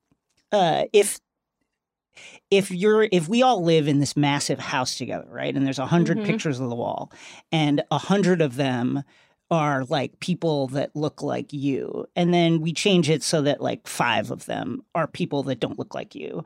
uh, 0.53 0.85
if 0.93 1.19
if 2.51 2.71
you're 2.71 3.09
if 3.11 3.29
we 3.29 3.43
all 3.43 3.63
live 3.65 3.89
in 3.89 3.99
this 4.01 4.17
massive 4.17 4.59
house 4.59 4.97
together, 4.97 5.27
right? 5.31 5.55
And 5.55 5.67
there's 5.67 5.79
a 5.79 5.83
100 5.87 6.19
Mhm. 6.19 6.27
pictures 6.27 6.61
of 6.61 6.69
the 6.69 6.75
wall, 6.77 7.11
and 7.51 7.83
a 7.91 7.99
hundred 7.99 8.41
of 8.41 8.57
them 8.57 9.03
are 9.51 9.85
like 9.85 10.19
people 10.21 10.67
that 10.69 10.95
look 10.97 11.23
like 11.23 11.53
you, 11.53 12.07
and 12.17 12.35
then 12.35 12.61
we 12.61 12.73
change 12.73 13.09
it 13.09 13.23
so 13.23 13.43
that 13.43 13.61
like 13.61 13.87
five 13.87 14.31
of 14.31 14.47
them 14.47 14.83
are 14.95 15.07
people 15.07 15.43
that 15.45 15.61
don't 15.61 15.79
look 15.79 15.95
like 15.95 16.15
you. 16.15 16.45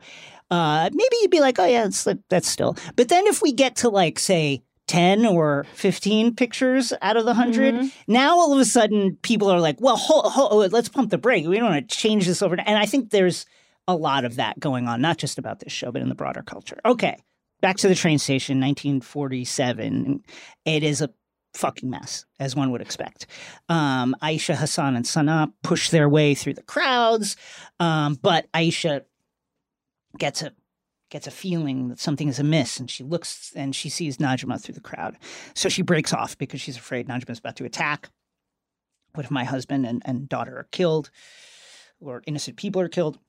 Uh, 0.51 0.89
maybe 0.93 1.15
you'd 1.21 1.31
be 1.31 1.39
like, 1.39 1.57
oh 1.59 1.65
yeah, 1.65 1.83
that's 1.83 2.07
that's 2.29 2.47
still. 2.47 2.75
But 2.95 3.09
then 3.09 3.25
if 3.27 3.41
we 3.41 3.51
get 3.51 3.75
to 3.77 3.89
like 3.89 4.19
say. 4.19 4.63
10 4.87 5.25
or 5.25 5.65
15 5.75 6.35
pictures 6.35 6.91
out 7.01 7.15
of 7.15 7.23
the 7.23 7.31
100 7.31 7.75
Mhm. 7.75 7.91
now 8.07 8.37
all 8.37 8.51
of 8.51 8.59
a 8.59 8.65
sudden 8.65 9.15
people 9.21 9.49
are 9.49 9.61
like 9.61 9.79
well 9.79 9.95
ho- 9.95 10.27
ho- 10.27 10.57
let's 10.57 10.89
pump 10.89 11.11
the 11.11 11.17
brake 11.17 11.47
we 11.47 11.55
don't 11.55 11.69
want 11.71 11.87
to 11.89 11.95
change 11.95 12.25
this 12.25 12.41
over 12.41 12.55
and 12.59 12.77
i 12.77 12.85
think 12.85 13.09
there's 13.11 13.45
a 13.87 13.95
lot 13.95 14.25
of 14.25 14.35
that 14.35 14.59
going 14.59 14.89
on 14.89 14.99
not 14.99 15.17
just 15.17 15.37
about 15.37 15.59
this 15.61 15.71
show 15.71 15.93
but 15.93 16.01
in 16.01 16.09
the 16.09 16.15
broader 16.15 16.41
culture 16.41 16.77
okay 16.83 17.15
back 17.61 17.77
to 17.77 17.87
the 17.87 17.95
train 17.95 18.17
station 18.19 18.59
1947 18.59 20.23
it 20.65 20.83
is 20.83 21.01
a 21.01 21.09
fucking 21.53 21.89
mess 21.89 22.25
as 22.39 22.55
one 22.55 22.71
would 22.71 22.81
expect. 22.81 23.27
Um, 23.69 24.15
aisha 24.21 24.55
hassan 24.55 24.95
and 24.95 25.05
sana 25.05 25.51
push 25.63 25.89
their 25.89 26.09
way 26.09 26.33
through 26.33 26.53
the 26.53 26.63
crowds 26.63 27.35
um, 27.79 28.15
but 28.21 28.51
aisha 28.53 29.01
gets 30.17 30.41
a 30.41 30.53
gets 31.09 31.27
a 31.27 31.31
feeling 31.31 31.89
that 31.89 31.99
something 31.99 32.29
is 32.29 32.39
amiss 32.39 32.79
and 32.79 32.89
she 32.89 33.03
looks 33.03 33.51
and 33.55 33.75
she 33.75 33.89
sees 33.89 34.17
najma 34.17 34.59
through 34.61 34.73
the 34.73 34.81
crowd. 34.81 35.17
So 35.53 35.69
she 35.69 35.81
breaks 35.81 36.13
off 36.13 36.37
because 36.37 36.61
she's 36.61 36.77
afraid 36.77 37.07
najma 37.07 37.29
is 37.29 37.39
about 37.39 37.57
to 37.57 37.65
attack. 37.65 38.09
What 39.13 39.25
if 39.25 39.31
my 39.31 39.43
husband 39.43 39.85
and, 39.85 40.01
and 40.05 40.29
daughter 40.29 40.57
are 40.57 40.67
killed 40.71 41.11
or 41.99 42.23
innocent 42.25 42.57
people 42.57 42.81
are 42.81 42.87
killed 42.87 43.19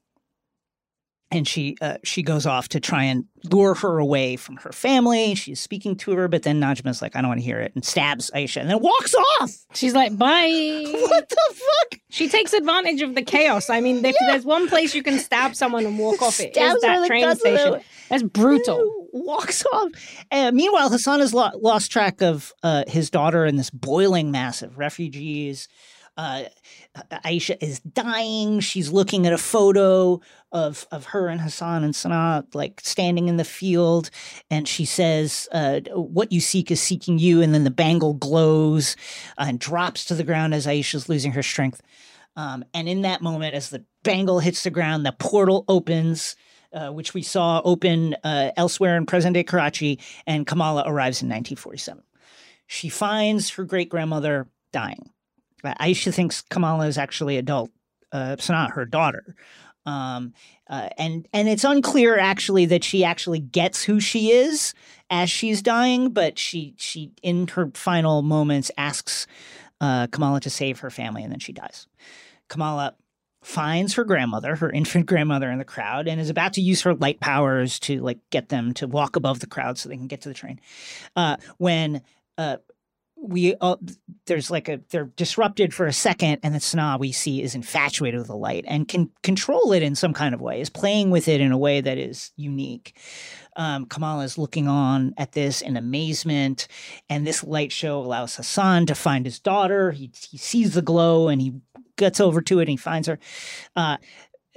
and 1.32 1.48
she 1.48 1.76
uh, 1.80 1.96
she 2.04 2.22
goes 2.22 2.46
off 2.46 2.68
to 2.68 2.78
try 2.78 3.02
and 3.04 3.24
lure 3.50 3.74
her 3.74 3.98
away 3.98 4.36
from 4.36 4.56
her 4.58 4.70
family. 4.70 5.34
She's 5.34 5.58
speaking 5.58 5.96
to 5.96 6.12
her 6.12 6.28
but 6.28 6.42
then 6.44 6.60
najma's 6.60 7.02
like 7.02 7.16
i 7.16 7.20
don't 7.20 7.28
want 7.28 7.40
to 7.40 7.44
hear 7.44 7.58
it 7.58 7.72
and 7.74 7.84
stabs 7.84 8.30
aisha 8.34 8.60
and 8.60 8.70
then 8.70 8.78
walks 8.80 9.14
off. 9.40 9.50
She's 9.74 9.94
like 9.94 10.16
bye. 10.16 10.84
What 10.92 11.28
the 11.28 11.54
fuck? 11.54 12.00
She 12.10 12.28
takes 12.28 12.52
advantage 12.52 13.02
of 13.02 13.14
the 13.14 13.22
chaos. 13.22 13.68
I 13.70 13.80
mean 13.80 14.04
if 14.04 14.14
there's 14.26 14.44
one 14.44 14.68
place 14.68 14.94
you 14.94 15.02
can 15.02 15.18
stab 15.18 15.56
someone 15.56 15.84
and 15.86 15.98
walk 15.98 16.22
off 16.22 16.38
it 16.38 16.54
Stabs 16.54 16.76
is 16.76 16.82
that 16.82 17.06
train 17.06 17.34
station. 17.36 17.80
that's 18.08 18.22
brutal. 18.22 19.08
Walks 19.14 19.64
off. 19.72 19.90
Uh, 20.30 20.50
meanwhile, 20.52 20.88
Hassan 20.88 21.20
has 21.20 21.34
lo- 21.34 21.50
lost 21.60 21.90
track 21.92 22.22
of 22.22 22.52
uh, 22.62 22.84
his 22.88 23.10
daughter 23.10 23.44
in 23.44 23.56
this 23.56 23.68
boiling 23.68 24.30
mass 24.30 24.62
of 24.62 24.78
refugees. 24.78 25.68
Uh, 26.16 26.44
Aisha 27.24 27.56
is 27.60 27.80
dying. 27.80 28.60
She's 28.60 28.90
looking 28.90 29.26
at 29.26 29.32
a 29.32 29.38
photo 29.38 30.20
of 30.50 30.86
of 30.90 31.06
her 31.06 31.28
and 31.28 31.40
Hassan 31.40 31.84
and 31.84 31.96
Sana 31.96 32.44
like 32.52 32.80
standing 32.82 33.28
in 33.28 33.38
the 33.38 33.44
field, 33.44 34.10
and 34.50 34.68
she 34.68 34.84
says, 34.84 35.48
uh, 35.52 35.80
"What 35.94 36.32
you 36.32 36.40
seek 36.40 36.70
is 36.70 36.82
seeking 36.82 37.18
you." 37.18 37.40
And 37.40 37.54
then 37.54 37.64
the 37.64 37.70
bangle 37.70 38.14
glows 38.14 38.96
and 39.38 39.58
drops 39.58 40.04
to 40.06 40.14
the 40.14 40.24
ground 40.24 40.54
as 40.54 40.66
Aisha's 40.66 41.08
losing 41.08 41.32
her 41.32 41.42
strength. 41.42 41.80
Um, 42.36 42.64
and 42.74 42.88
in 42.88 43.02
that 43.02 43.22
moment, 43.22 43.54
as 43.54 43.70
the 43.70 43.84
bangle 44.02 44.40
hits 44.40 44.64
the 44.64 44.70
ground, 44.70 45.04
the 45.06 45.12
portal 45.12 45.64
opens 45.68 46.36
uh, 46.72 46.90
which 46.90 47.14
we 47.14 47.22
saw 47.22 47.60
open 47.64 48.16
uh, 48.24 48.50
elsewhere 48.56 48.96
in 48.96 49.06
present 49.06 49.34
day 49.34 49.44
Karachi, 49.44 49.98
and 50.26 50.46
Kamala 50.46 50.82
arrives 50.86 51.22
in 51.22 51.28
1947. 51.28 52.02
She 52.66 52.88
finds 52.88 53.50
her 53.50 53.64
great 53.64 53.90
grandmother 53.90 54.48
dying. 54.72 55.10
Uh, 55.64 55.74
Aisha 55.80 56.12
thinks 56.12 56.42
Kamala 56.42 56.86
is 56.86 56.98
actually 56.98 57.36
adult, 57.36 57.70
uh, 58.12 58.36
Sana, 58.38 58.70
her 58.70 58.84
daughter. 58.84 59.34
Um, 59.84 60.32
uh, 60.68 60.88
and 60.96 61.26
and 61.32 61.48
it's 61.48 61.64
unclear 61.64 62.18
actually 62.18 62.66
that 62.66 62.84
she 62.84 63.04
actually 63.04 63.40
gets 63.40 63.82
who 63.82 63.98
she 63.98 64.30
is 64.30 64.74
as 65.10 65.28
she's 65.28 65.60
dying, 65.60 66.10
but 66.10 66.38
she 66.38 66.74
she 66.76 67.12
in 67.22 67.48
her 67.48 67.70
final 67.74 68.22
moments 68.22 68.70
asks 68.78 69.26
uh, 69.80 70.06
Kamala 70.06 70.40
to 70.40 70.50
save 70.50 70.80
her 70.80 70.90
family, 70.90 71.22
and 71.22 71.32
then 71.32 71.40
she 71.40 71.52
dies. 71.52 71.88
Kamala 72.48 72.94
finds 73.42 73.94
her 73.94 74.04
grandmother, 74.04 74.54
her 74.54 74.70
infant 74.70 75.06
grandmother 75.06 75.50
in 75.50 75.58
the 75.58 75.64
crowd, 75.64 76.06
and 76.06 76.20
is 76.20 76.30
about 76.30 76.52
to 76.52 76.60
use 76.60 76.82
her 76.82 76.94
light 76.94 77.18
powers 77.18 77.80
to 77.80 78.00
like 78.00 78.18
get 78.30 78.48
them 78.48 78.72
to 78.74 78.86
walk 78.86 79.16
above 79.16 79.40
the 79.40 79.48
crowd 79.48 79.76
so 79.76 79.88
they 79.88 79.96
can 79.96 80.06
get 80.06 80.20
to 80.20 80.28
the 80.28 80.34
train. 80.34 80.60
Uh, 81.16 81.36
when 81.58 82.02
uh, 82.38 82.58
we 83.22 83.54
uh, 83.60 83.76
there's 84.26 84.50
like 84.50 84.68
a 84.68 84.80
they're 84.90 85.10
disrupted 85.16 85.72
for 85.72 85.86
a 85.86 85.92
second, 85.92 86.40
and 86.42 86.54
the 86.54 86.60
Sana 86.60 86.98
we 86.98 87.12
see 87.12 87.40
is 87.40 87.54
infatuated 87.54 88.18
with 88.18 88.26
the 88.26 88.36
light 88.36 88.64
and 88.66 88.88
can 88.88 89.10
control 89.22 89.72
it 89.72 89.82
in 89.82 89.94
some 89.94 90.12
kind 90.12 90.34
of 90.34 90.40
way, 90.40 90.60
is 90.60 90.70
playing 90.70 91.10
with 91.10 91.28
it 91.28 91.40
in 91.40 91.52
a 91.52 91.58
way 91.58 91.80
that 91.80 91.98
is 91.98 92.32
unique. 92.36 92.96
Um, 93.56 93.86
Kamala 93.86 94.24
is 94.24 94.38
looking 94.38 94.66
on 94.66 95.14
at 95.16 95.32
this 95.32 95.60
in 95.60 95.76
amazement, 95.76 96.66
and 97.08 97.26
this 97.26 97.44
light 97.44 97.70
show 97.70 98.00
allows 98.00 98.36
Hassan 98.36 98.86
to 98.86 98.94
find 98.94 99.24
his 99.24 99.38
daughter. 99.38 99.92
He, 99.92 100.10
he 100.30 100.38
sees 100.38 100.74
the 100.74 100.82
glow 100.82 101.28
and 101.28 101.40
he 101.40 101.54
gets 101.96 102.18
over 102.20 102.40
to 102.42 102.58
it 102.58 102.62
and 102.62 102.70
he 102.70 102.76
finds 102.76 103.08
her. 103.08 103.18
Uh, 103.76 103.98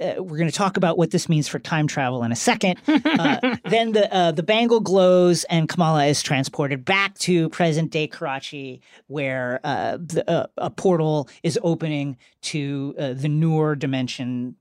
uh, 0.00 0.14
we're 0.18 0.36
going 0.36 0.50
to 0.50 0.56
talk 0.56 0.76
about 0.76 0.98
what 0.98 1.10
this 1.10 1.28
means 1.28 1.48
for 1.48 1.58
time 1.58 1.86
travel 1.86 2.22
in 2.22 2.32
a 2.32 2.36
second. 2.36 2.78
Uh, 3.16 3.56
then 3.64 3.92
the 3.92 4.12
uh, 4.12 4.30
the 4.30 4.42
bangle 4.42 4.80
glows 4.80 5.44
and 5.44 5.68
Kamala 5.68 6.04
is 6.06 6.22
transported 6.22 6.84
back 6.84 7.16
to 7.18 7.48
present 7.48 7.90
day 7.90 8.06
Karachi, 8.06 8.82
where 9.06 9.60
uh, 9.64 9.96
the, 9.96 10.28
uh, 10.28 10.46
a 10.58 10.70
portal 10.70 11.28
is 11.42 11.58
opening 11.62 12.18
to 12.42 12.94
uh, 12.98 13.14
the 13.14 13.28
Noor 13.28 13.74
dimension. 13.74 14.56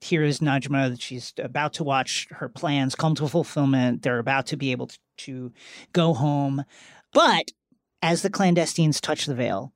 Here 0.00 0.22
is 0.22 0.40
Najma. 0.40 1.00
She's 1.00 1.32
about 1.38 1.72
to 1.74 1.84
watch 1.84 2.28
her 2.30 2.48
plans 2.48 2.94
come 2.94 3.14
to 3.14 3.28
fulfillment. 3.28 4.02
They're 4.02 4.18
about 4.18 4.46
to 4.48 4.56
be 4.56 4.72
able 4.72 4.88
to, 4.88 4.98
to 5.18 5.52
go 5.92 6.12
home, 6.14 6.64
but 7.12 7.52
as 8.02 8.22
the 8.22 8.30
clandestines 8.30 9.00
touch 9.00 9.26
the 9.26 9.34
veil, 9.34 9.72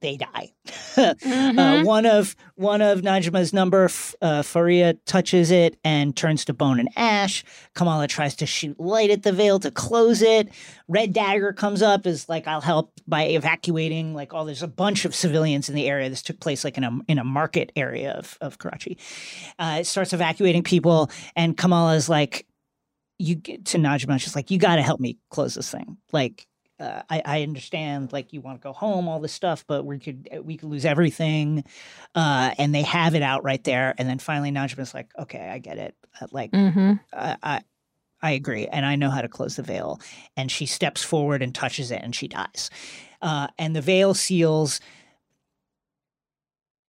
they 0.00 0.16
die. 0.16 0.52
uh, 0.96 1.14
Mhm. 1.22 1.84
one 1.84 2.06
of 2.06 2.34
one 2.56 2.80
of 2.82 3.02
Najma's 3.02 3.52
number, 3.52 3.88
uh, 4.20 4.42
Faria 4.42 4.94
touches 5.06 5.50
it 5.50 5.78
and 5.84 6.16
turns 6.16 6.44
to 6.46 6.52
bone 6.52 6.80
and 6.80 6.88
ash. 6.96 7.44
Kamala 7.74 8.08
tries 8.08 8.34
to 8.36 8.46
shoot 8.46 8.78
light 8.80 9.10
at 9.10 9.22
the 9.22 9.32
veil 9.32 9.58
to 9.60 9.70
close 9.70 10.22
it. 10.22 10.48
Red 10.88 11.12
Dagger 11.12 11.52
comes 11.52 11.82
up 11.82 12.06
is 12.06 12.28
like, 12.28 12.46
"I'll 12.48 12.60
help 12.60 12.92
by 13.06 13.24
evacuating." 13.24 14.14
Like, 14.14 14.34
oh, 14.34 14.44
there's 14.44 14.62
a 14.62 14.68
bunch 14.68 15.04
of 15.04 15.14
civilians 15.14 15.68
in 15.68 15.74
the 15.74 15.86
area. 15.88 16.08
This 16.10 16.22
took 16.22 16.40
place 16.40 16.64
like 16.64 16.76
in 16.76 16.84
a 16.84 16.98
in 17.08 17.18
a 17.18 17.24
market 17.24 17.70
area 17.76 18.12
of 18.12 18.36
of 18.40 18.58
Karachi. 18.58 18.98
Uh, 19.58 19.78
it 19.80 19.86
starts 19.86 20.12
evacuating 20.12 20.62
people, 20.62 21.10
and 21.36 21.56
Kamala 21.56 21.94
is 21.94 22.08
like, 22.08 22.46
"You 23.18 23.36
get 23.36 23.66
to 23.66 23.78
Najma." 23.78 24.20
She's 24.20 24.34
like, 24.36 24.50
"You 24.50 24.58
got 24.58 24.76
to 24.76 24.82
help 24.82 25.00
me 25.00 25.16
close 25.30 25.54
this 25.54 25.70
thing." 25.70 25.96
Like 26.12 26.46
uh, 26.78 27.02
I, 27.08 27.22
I 27.24 27.42
understand 27.42 28.12
like 28.12 28.32
you 28.32 28.40
want 28.40 28.60
to 28.60 28.62
go 28.62 28.72
home, 28.72 29.08
all 29.08 29.18
this 29.20 29.32
stuff, 29.32 29.64
but 29.66 29.84
we 29.84 29.98
could 29.98 30.28
we 30.42 30.56
could 30.56 30.68
lose 30.68 30.84
everything, 30.84 31.64
uh, 32.14 32.52
and 32.58 32.74
they 32.74 32.82
have 32.82 33.14
it 33.14 33.22
out 33.22 33.44
right 33.44 33.62
there. 33.64 33.94
And 33.98 34.08
then 34.08 34.18
finally, 34.18 34.50
Najma's 34.50 34.92
like, 34.94 35.10
"Okay, 35.18 35.48
I 35.48 35.58
get 35.58 35.78
it. 35.78 35.94
Uh, 36.20 36.26
like, 36.32 36.52
Mhm. 36.52 37.00
I, 37.12 37.36
I 37.42 37.60
I 38.22 38.30
agree, 38.32 38.66
and 38.66 38.84
I 38.84 38.96
know 38.96 39.10
how 39.10 39.20
to 39.22 39.28
close 39.28 39.56
the 39.56 39.62
veil." 39.62 40.00
And 40.36 40.50
she 40.50 40.66
steps 40.66 41.02
forward 41.02 41.42
and 41.42 41.54
touches 41.54 41.90
it, 41.90 42.02
and 42.02 42.14
she 42.14 42.28
dies. 42.28 42.70
Uh, 43.22 43.48
and 43.58 43.74
the 43.74 43.80
veil 43.82 44.12
seals. 44.14 44.80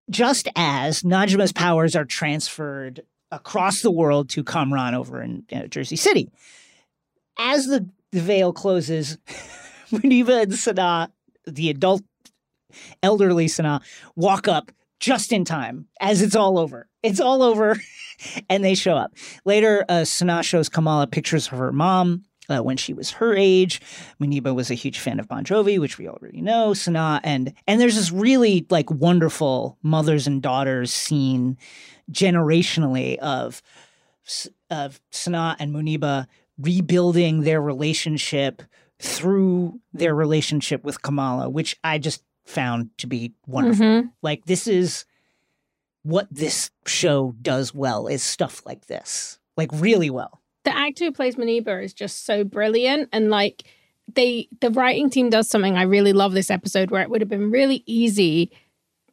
Just 0.10 0.48
as 0.56 1.02
Najma's 1.04 1.52
powers 1.52 1.96
are 1.96 2.06
transferred 2.06 3.02
across 3.32 3.82
the 3.82 3.90
world 3.92 4.30
to 4.30 4.44
Kamran 4.44 4.94
over 4.94 5.20
in 5.22 5.46
uh, 5.52 5.66
Jersey 5.68 5.96
City, 5.96 6.30
as 7.40 7.66
the, 7.66 7.90
the 8.12 8.22
veil 8.22 8.54
closes, 8.54 9.18
Muniba 9.92 10.44
and 10.44 10.54
Sana, 10.54 11.12
the 11.46 11.70
adult 11.70 12.04
elderly 13.04 13.48
Sana, 13.48 13.82
walk 14.16 14.48
up 14.48 14.72
just 15.00 15.32
in 15.32 15.46
time 15.46 15.88
as 16.02 16.22
it's 16.22 16.36
all 16.36 16.58
over. 16.58 16.88
It's 17.04 17.20
all 17.20 17.44
over, 17.44 17.78
and 18.50 18.64
they 18.64 18.76
show 18.76 18.96
up. 18.96 19.14
Later, 19.46 19.86
uh, 19.90 20.06
Sana 20.06 20.44
shows 20.44 20.70
Kamala 20.70 21.08
pictures 21.08 21.48
of 21.48 21.58
her 21.58 21.72
mom 21.72 22.24
uh, 22.50 22.60
when 22.60 22.78
she 22.78 22.94
was 22.94 23.12
her 23.12 23.36
age. 23.36 23.82
Muniba 24.20 24.54
was 24.54 24.72
a 24.72 24.76
huge 24.76 25.00
fan 25.00 25.20
of 25.20 25.28
Bon 25.28 25.44
Jovi, 25.44 25.80
which 25.80 25.98
we 25.98 26.08
already 26.08 26.42
know. 26.42 26.74
Sana 26.74 27.22
and 27.24 27.54
and 27.68 27.80
there's 27.80 27.96
this 27.96 28.12
really 28.12 28.66
like 28.70 28.90
wonderful 28.92 29.78
mothers 29.84 30.28
and 30.28 30.42
daughters 30.42 30.92
scene 30.92 31.58
generationally 32.12 33.18
of 33.18 33.62
of 34.70 35.00
Sana 35.12 35.56
and 35.60 35.74
Muniba 35.74 36.28
rebuilding 36.58 37.42
their 37.42 37.62
relationship 37.62 38.62
through 39.06 39.80
their 39.94 40.16
relationship 40.16 40.84
with 40.84 41.02
Kamala, 41.02 41.50
which 41.50 41.78
I 41.84 41.98
just 42.00 42.24
found 42.46 42.90
to 42.98 43.08
be 43.08 43.34
wonderful. 43.48 43.86
Mhm. 43.86 44.12
Like 44.22 44.46
this 44.46 44.68
is 44.68 45.06
what 46.04 46.28
this 46.32 46.70
show 46.86 47.36
does 47.42 47.74
well 47.74 48.08
is 48.08 48.22
stuff 48.24 48.62
like 48.66 48.88
this. 48.88 49.40
Like 49.58 49.70
really 49.74 50.10
well. 50.10 50.42
the 50.66 50.76
actor 50.76 51.06
who 51.06 51.12
plays 51.12 51.36
Muniba 51.36 51.84
is 51.84 51.94
just 51.94 52.26
so 52.26 52.44
brilliant 52.44 53.08
and 53.14 53.30
like 53.30 53.66
they 54.16 54.48
the 54.62 54.72
writing 54.72 55.12
team 55.12 55.30
does 55.30 55.48
something 55.48 55.78
I 55.78 55.84
really 55.84 56.12
love 56.12 56.34
this 56.34 56.50
episode 56.50 56.90
where 56.90 57.04
it 57.04 57.10
would 57.12 57.22
have 57.22 57.30
been 57.30 57.52
really 57.52 57.84
easy 57.86 58.52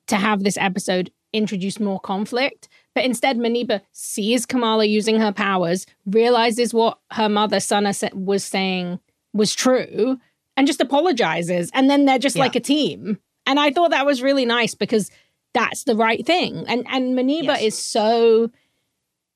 to 0.07 0.17
have 0.17 0.43
this 0.45 0.57
episode 0.57 1.11
introduce 1.35 1.79
more 1.79 2.01
conflict 2.01 2.69
but 2.95 3.05
instead 3.05 3.37
Muniba 3.37 3.83
sees 3.93 4.47
Kamala 4.47 4.87
using 4.87 5.21
her 5.21 5.31
powers 5.33 5.85
realizes 6.07 6.73
what 6.73 6.99
her 7.11 7.29
mother 7.29 7.61
Sana 7.61 7.93
was 8.15 8.43
saying 8.45 8.99
was 9.33 9.55
true 9.55 10.19
and 10.57 10.67
just 10.67 10.81
apologizes 10.81 11.71
and 11.75 11.89
then 11.91 12.05
they're 12.05 12.19
just 12.19 12.37
Yeah. 12.37 12.43
like 12.43 12.57
a 12.57 12.61
team 12.61 13.19
and 13.47 13.59
I 13.59 13.71
thought 13.71 13.91
that 13.91 14.07
was 14.07 14.23
really 14.23 14.45
nice 14.45 14.75
because 14.75 15.11
that's 15.55 15.85
the 15.85 15.97
right 15.97 16.25
thing 16.25 16.65
and 16.69 16.87
and 16.89 17.17
Muniba 17.19 17.45
Yes. 17.45 17.63
is 17.63 17.79
so 17.79 18.51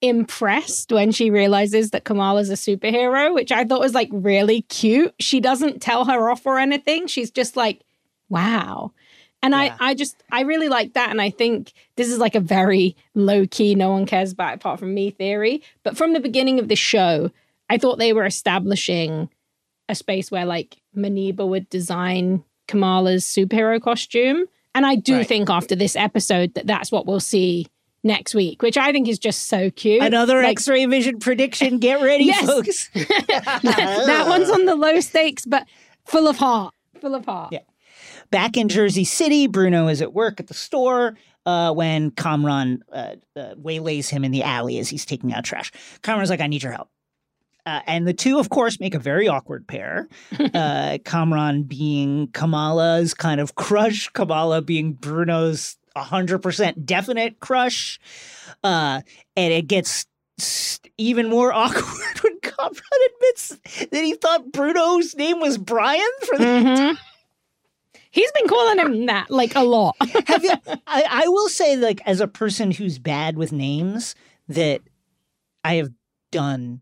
impressed 0.03 0.93
when 0.93 1.11
she 1.11 1.31
realizes 1.31 1.91
that 1.91 2.05
Kamala's 2.05 2.51
a 2.51 2.55
superhero, 2.55 3.35
which 3.35 3.51
I 3.51 3.65
thought 3.65 3.81
was 3.81 3.95
like 3.95 4.11
really 4.13 4.63
cute. 4.63 5.15
She 5.19 5.41
doesn't 5.41 5.81
tell 5.81 6.05
her 6.05 6.31
off 6.31 6.45
or 6.47 6.59
anything. 6.59 7.07
She's 7.07 7.31
just 7.31 7.57
like, 7.57 7.81
wow. 8.29 8.93
And 9.43 9.53
Yeah. 9.53 9.75
I, 9.81 9.91
I 9.91 9.95
just, 9.95 10.23
I 10.31 10.43
really 10.43 10.69
like 10.69 10.93
that. 10.95 11.11
And 11.11 11.21
I 11.21 11.31
think 11.31 11.73
this 11.97 12.09
is 12.09 12.19
like 12.19 12.35
a 12.35 12.41
very 12.41 12.95
low 13.15 13.47
key, 13.47 13.75
no 13.75 13.91
one 13.91 14.05
cares 14.07 14.33
about 14.33 14.55
apart 14.55 14.79
from 14.79 14.93
me 14.93 15.11
theory. 15.11 15.63
But 15.83 15.97
from 15.97 16.13
the 16.13 16.21
beginning 16.21 16.59
of 16.59 16.69
the 16.69 16.77
show, 16.77 17.31
I 17.71 17.79
thought 17.79 17.99
they 17.99 18.13
were 18.13 18.27
establishing 18.27 19.31
a 19.89 19.95
space 19.95 20.31
where 20.31 20.45
like 20.45 20.77
Muniba 20.97 21.47
would 21.47 21.69
design 21.71 22.45
Kamala's 22.69 23.25
superhero 23.25 23.81
costume. 23.81 24.45
And 24.75 24.85
I 24.85 24.97
do 24.97 25.19
Right. 25.19 25.27
think 25.27 25.49
after 25.51 25.75
this 25.75 25.97
episode 25.97 26.55
that 26.55 26.67
that's 26.67 26.91
what 26.93 27.07
we'll 27.07 27.21
see 27.21 27.67
next 28.05 28.35
week, 28.35 28.63
which 28.63 28.77
I 28.77 28.93
think 28.93 29.09
is 29.09 29.19
just 29.19 29.45
so 29.49 29.71
cute. 29.71 30.03
Another 30.03 30.43
Like, 30.43 30.53
X-ray 30.53 30.87
vision 30.87 31.19
prediction. 31.19 31.79
Get 31.79 32.01
ready, 32.03 32.25
Yes. 32.27 32.47
folks. 32.47 32.89
that 32.95 34.25
one's 34.29 34.51
on 34.51 34.65
the 34.65 34.75
low 34.75 35.01
stakes, 35.01 35.45
but 35.45 35.67
full 36.05 36.29
of 36.29 36.37
heart. 36.37 36.75
Full 37.01 37.15
of 37.15 37.25
heart. 37.25 37.53
Yeah. 37.53 37.61
Back 38.31 38.57
in 38.57 38.69
Jersey 38.69 39.05
City, 39.05 39.47
Bruno 39.47 39.89
is 39.89 40.03
at 40.03 40.13
work 40.13 40.41
at 40.41 40.49
the 40.49 40.55
store 40.55 41.17
uh, 41.47 41.73
when 41.73 42.11
Kamran 42.11 42.83
uh, 42.93 43.15
uh, 43.37 43.55
waylays 43.57 44.09
him 44.09 44.25
in 44.25 44.33
the 44.33 44.43
alley 44.43 44.79
as 44.79 44.89
he's 44.89 45.05
taking 45.05 45.33
out 45.33 45.45
trash. 45.45 45.71
Kamran's 46.03 46.31
like, 46.31 46.41
I 46.41 46.49
need 46.49 46.63
your 46.63 46.73
help. 46.73 46.91
Uh, 47.67 47.81
and 47.87 48.07
the 48.07 48.15
two, 48.15 48.39
of 48.39 48.49
course, 48.49 48.79
make 48.79 48.95
a 48.95 48.99
very 48.99 49.29
awkward 49.29 49.67
pair. 49.67 50.09
Uh, 50.55 50.99
Kamran 51.05 51.65
being 51.65 52.29
Kamala's 52.29 53.13
kind 53.13 53.41
of 53.41 53.57
crush, 53.57 54.09
Kamala 54.11 54.63
being 54.63 54.93
Bruno's 54.95 55.77
100% 55.97 56.85
definite 56.87 57.41
crush. 57.41 57.99
Uh, 58.65 59.01
and 59.37 59.53
it 59.53 59.67
gets 59.67 60.07
even 60.97 61.29
more 61.29 61.53
awkward 61.55 62.19
when 62.23 62.39
Kamran 62.41 62.83
admits 63.17 63.49
that 63.91 64.05
he 64.05 64.15
thought 64.15 64.53
Bruno's 64.53 65.15
name 65.17 65.41
was 65.41 65.59
Brian 65.59 66.01
for 66.27 66.39
the 66.39 66.45
Mhm. 66.45 66.99
He's 68.11 68.33
been 68.33 68.49
calling 68.49 68.79
him 68.79 69.07
that 69.07 69.31
like 69.31 69.55
a 69.57 69.63
lot. 69.63 69.97
Have 70.27 70.43
you? 70.45 70.55
I, 70.87 71.05
I 71.11 71.29
will 71.29 71.49
say, 71.51 71.77
like, 71.77 72.01
as 72.07 72.21
a 72.21 72.29
person 72.29 72.71
who's 72.71 72.99
bad 72.99 73.37
with 73.37 73.53
names, 73.53 74.15
that 74.49 74.81
I 75.65 75.75
have 75.75 75.91
done. 76.31 76.81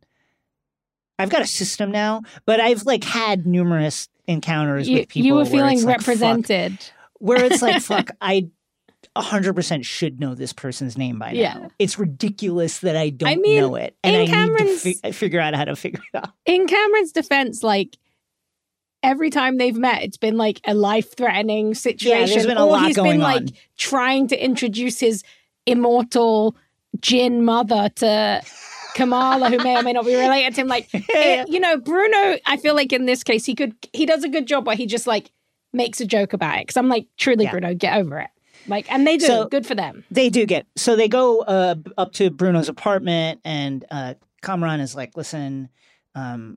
I've 1.18 1.30
got 1.30 1.42
a 1.42 1.46
system 1.46 1.90
now, 1.90 2.22
but 2.46 2.60
I've 2.60 2.84
like 2.84 3.04
had 3.04 3.46
numerous 3.46 4.08
encounters 4.26 4.88
you, 4.88 5.00
with 5.00 5.08
people. 5.08 5.26
you 5.26 5.32
were 5.34 5.38
where 5.42 5.46
feeling 5.46 5.76
it's 5.78 5.84
like, 5.84 5.98
fuck- 6.00 6.06
represented. 6.08 6.78
where 7.18 7.44
it's 7.44 7.62
like, 7.62 7.82
fuck, 7.82 8.10
I. 8.20 8.48
100% 9.16 9.84
should 9.84 10.18
know 10.18 10.34
this 10.34 10.52
person's 10.52 10.98
name 10.98 11.20
by 11.20 11.30
now. 11.32 11.38
Yeah. 11.38 11.68
It's 11.78 12.00
ridiculous 12.00 12.80
that 12.80 12.96
I 12.96 13.10
don't 13.10 13.40
mean, 13.42 13.60
know 13.60 13.76
it. 13.76 13.96
And 14.02 14.16
I 14.16 14.24
need 14.24 14.28
Kamran's- 14.30 14.82
to 14.82 14.94
fi- 14.94 15.08
uh, 15.08 15.12
figure 15.12 15.38
out 15.38 15.54
how 15.54 15.64
to 15.66 15.76
figure 15.76 16.00
it 16.12 16.16
out. 16.18 16.30
In 16.46 16.66
Kamran's 16.66 17.12
defense, 17.12 17.62
like 17.62 17.96
every 19.04 19.30
time 19.30 19.58
they've 19.58 19.76
met, 19.76 20.02
it's 20.02 20.16
been 20.16 20.36
like 20.36 20.60
a 20.66 20.74
life 20.74 21.16
threatening 21.16 21.74
situation. 21.74 22.44
been 22.44 22.56
a 22.56 22.64
or 22.64 22.72
lot 22.72 22.86
he's 22.86 22.96
going 22.96 23.20
been 23.20 23.22
on. 23.22 23.32
like 23.44 23.54
trying 23.76 24.26
to 24.28 24.44
introduce 24.44 24.98
his 24.98 25.22
immortal 25.64 26.56
Jinn 27.00 27.44
mother 27.44 27.90
to 27.96 28.42
Kamala, 28.94 29.50
who 29.50 29.58
may 29.58 29.76
or 29.76 29.82
may 29.82 29.92
not 29.92 30.06
be 30.06 30.14
related 30.14 30.54
to 30.54 30.60
him. 30.62 30.68
Like, 30.68 30.88
it- 30.92 31.48
you 31.48 31.60
know, 31.60 31.76
Bruno, 31.78 32.38
I 32.46 32.56
feel 32.56 32.74
like 32.74 32.92
in 32.92 33.04
this 33.06 33.22
case, 33.22 33.44
he 33.44 33.54
could, 33.54 33.74
he 33.92 34.06
does 34.06 34.24
a 34.24 34.28
good 34.28 34.46
job 34.46 34.66
where 34.66 34.76
he 34.76 34.86
just 34.86 35.06
like 35.06 35.30
makes 35.72 36.00
a 36.00 36.06
joke 36.06 36.32
about 36.32 36.58
it. 36.58 36.68
Cause 36.68 36.76
I'm 36.76 36.88
like, 36.88 37.06
truly, 37.16 37.44
Yeah. 37.44 37.50
Bruno, 37.50 37.74
get 37.74 37.98
over 37.98 38.20
it. 38.20 38.30
Like, 38.66 38.90
and 38.90 39.06
they 39.06 39.16
do. 39.18 39.26
So- 39.26 39.48
good 39.48 39.66
for 39.66 39.74
them. 39.74 40.04
They 40.10 40.30
do 40.30 40.46
get 40.46 40.66
so 40.76 40.96
they 40.96 41.08
go 41.08 41.40
uh, 41.42 41.74
up 41.98 42.12
to 42.14 42.30
Bruno's 42.30 42.70
apartment, 42.70 43.40
and 43.44 43.84
uh, 43.90 44.14
Kamran 44.40 44.80
is 44.80 44.94
like, 44.94 45.14
"Listen, 45.18 45.68
um, 46.14 46.56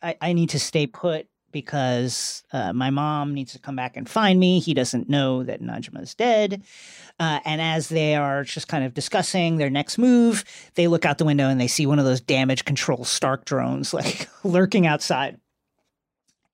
I, 0.00 0.14
I 0.20 0.32
need 0.34 0.50
to 0.50 0.60
stay 0.60 0.86
put 0.86 1.26
because 1.52 2.42
uh, 2.52 2.72
my 2.72 2.90
mom 2.90 3.34
needs 3.34 3.52
to 3.52 3.58
come 3.58 3.76
back 3.76 3.96
and 3.96 4.08
find 4.08 4.40
me. 4.40 4.58
He 4.58 4.74
doesn't 4.74 5.08
know 5.08 5.42
that 5.44 5.62
Najma 5.62 6.02
is 6.02 6.14
dead." 6.14 6.62
Uh, 7.20 7.40
and 7.44 7.60
as 7.60 7.88
they 7.88 8.14
are 8.16 8.42
just 8.42 8.68
kind 8.68 8.84
of 8.84 8.94
discussing 8.94 9.58
their 9.58 9.70
next 9.70 9.98
move, 9.98 10.44
they 10.74 10.88
look 10.88 11.04
out 11.04 11.18
the 11.18 11.24
window 11.24 11.48
and 11.48 11.60
they 11.60 11.68
see 11.68 11.86
one 11.86 11.98
of 11.98 12.04
those 12.04 12.20
damage 12.20 12.64
control 12.64 13.04
Stark 13.04 13.44
drones 13.44 13.92
like 14.00 14.28
lurking 14.44 14.86
outside, 14.86 15.38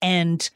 and. 0.02 0.50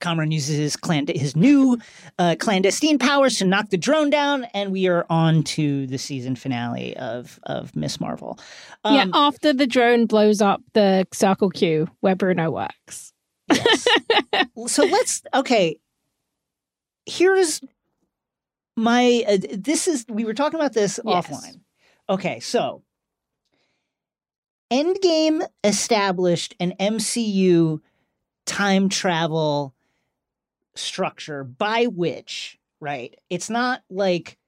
Kamran 0.00 0.30
uses 0.30 0.56
his, 0.56 0.76
cland- 0.76 1.08
his 1.08 1.34
new 1.34 1.76
uh, 2.20 2.36
clandestine 2.38 2.98
powers 3.00 3.38
to 3.38 3.44
knock 3.44 3.70
the 3.70 3.76
drone 3.76 4.10
down, 4.10 4.44
and 4.54 4.70
we 4.70 4.86
are 4.86 5.04
on 5.10 5.42
to 5.42 5.88
the 5.88 5.98
season 5.98 6.36
finale 6.36 6.96
of 6.96 7.40
of 7.42 7.74
Ms. 7.74 8.00
Marvel. 8.00 8.38
yeah, 8.84 9.02
Um, 9.02 9.10
after 9.12 9.52
the 9.52 9.66
drone 9.66 10.06
blows 10.06 10.40
up 10.40 10.62
the 10.72 11.04
Circle 11.12 11.50
Q 11.50 11.88
where 11.98 12.14
Bruno 12.14 12.48
works. 12.48 13.12
Yes. 13.52 13.88
so 14.66 14.84
let's 14.84 15.22
okay. 15.34 15.78
Here's 17.06 17.60
my. 18.76 19.24
Uh, 19.28 19.38
this 19.56 19.88
is 19.88 20.04
we 20.08 20.24
were 20.24 20.34
talking 20.34 20.58
about 20.58 20.72
this 20.74 21.00
Yes. 21.04 21.26
offline. 21.26 21.60
Okay, 22.10 22.40
so 22.40 22.82
Endgame 24.70 25.46
established 25.64 26.54
an 26.60 26.72
MCU 26.78 27.80
time 28.46 28.88
travel 28.88 29.74
structure 30.74 31.44
by 31.44 31.86
which, 31.86 32.58
right? 32.80 33.18
It's 33.30 33.50
not 33.50 33.82
like 33.90 34.38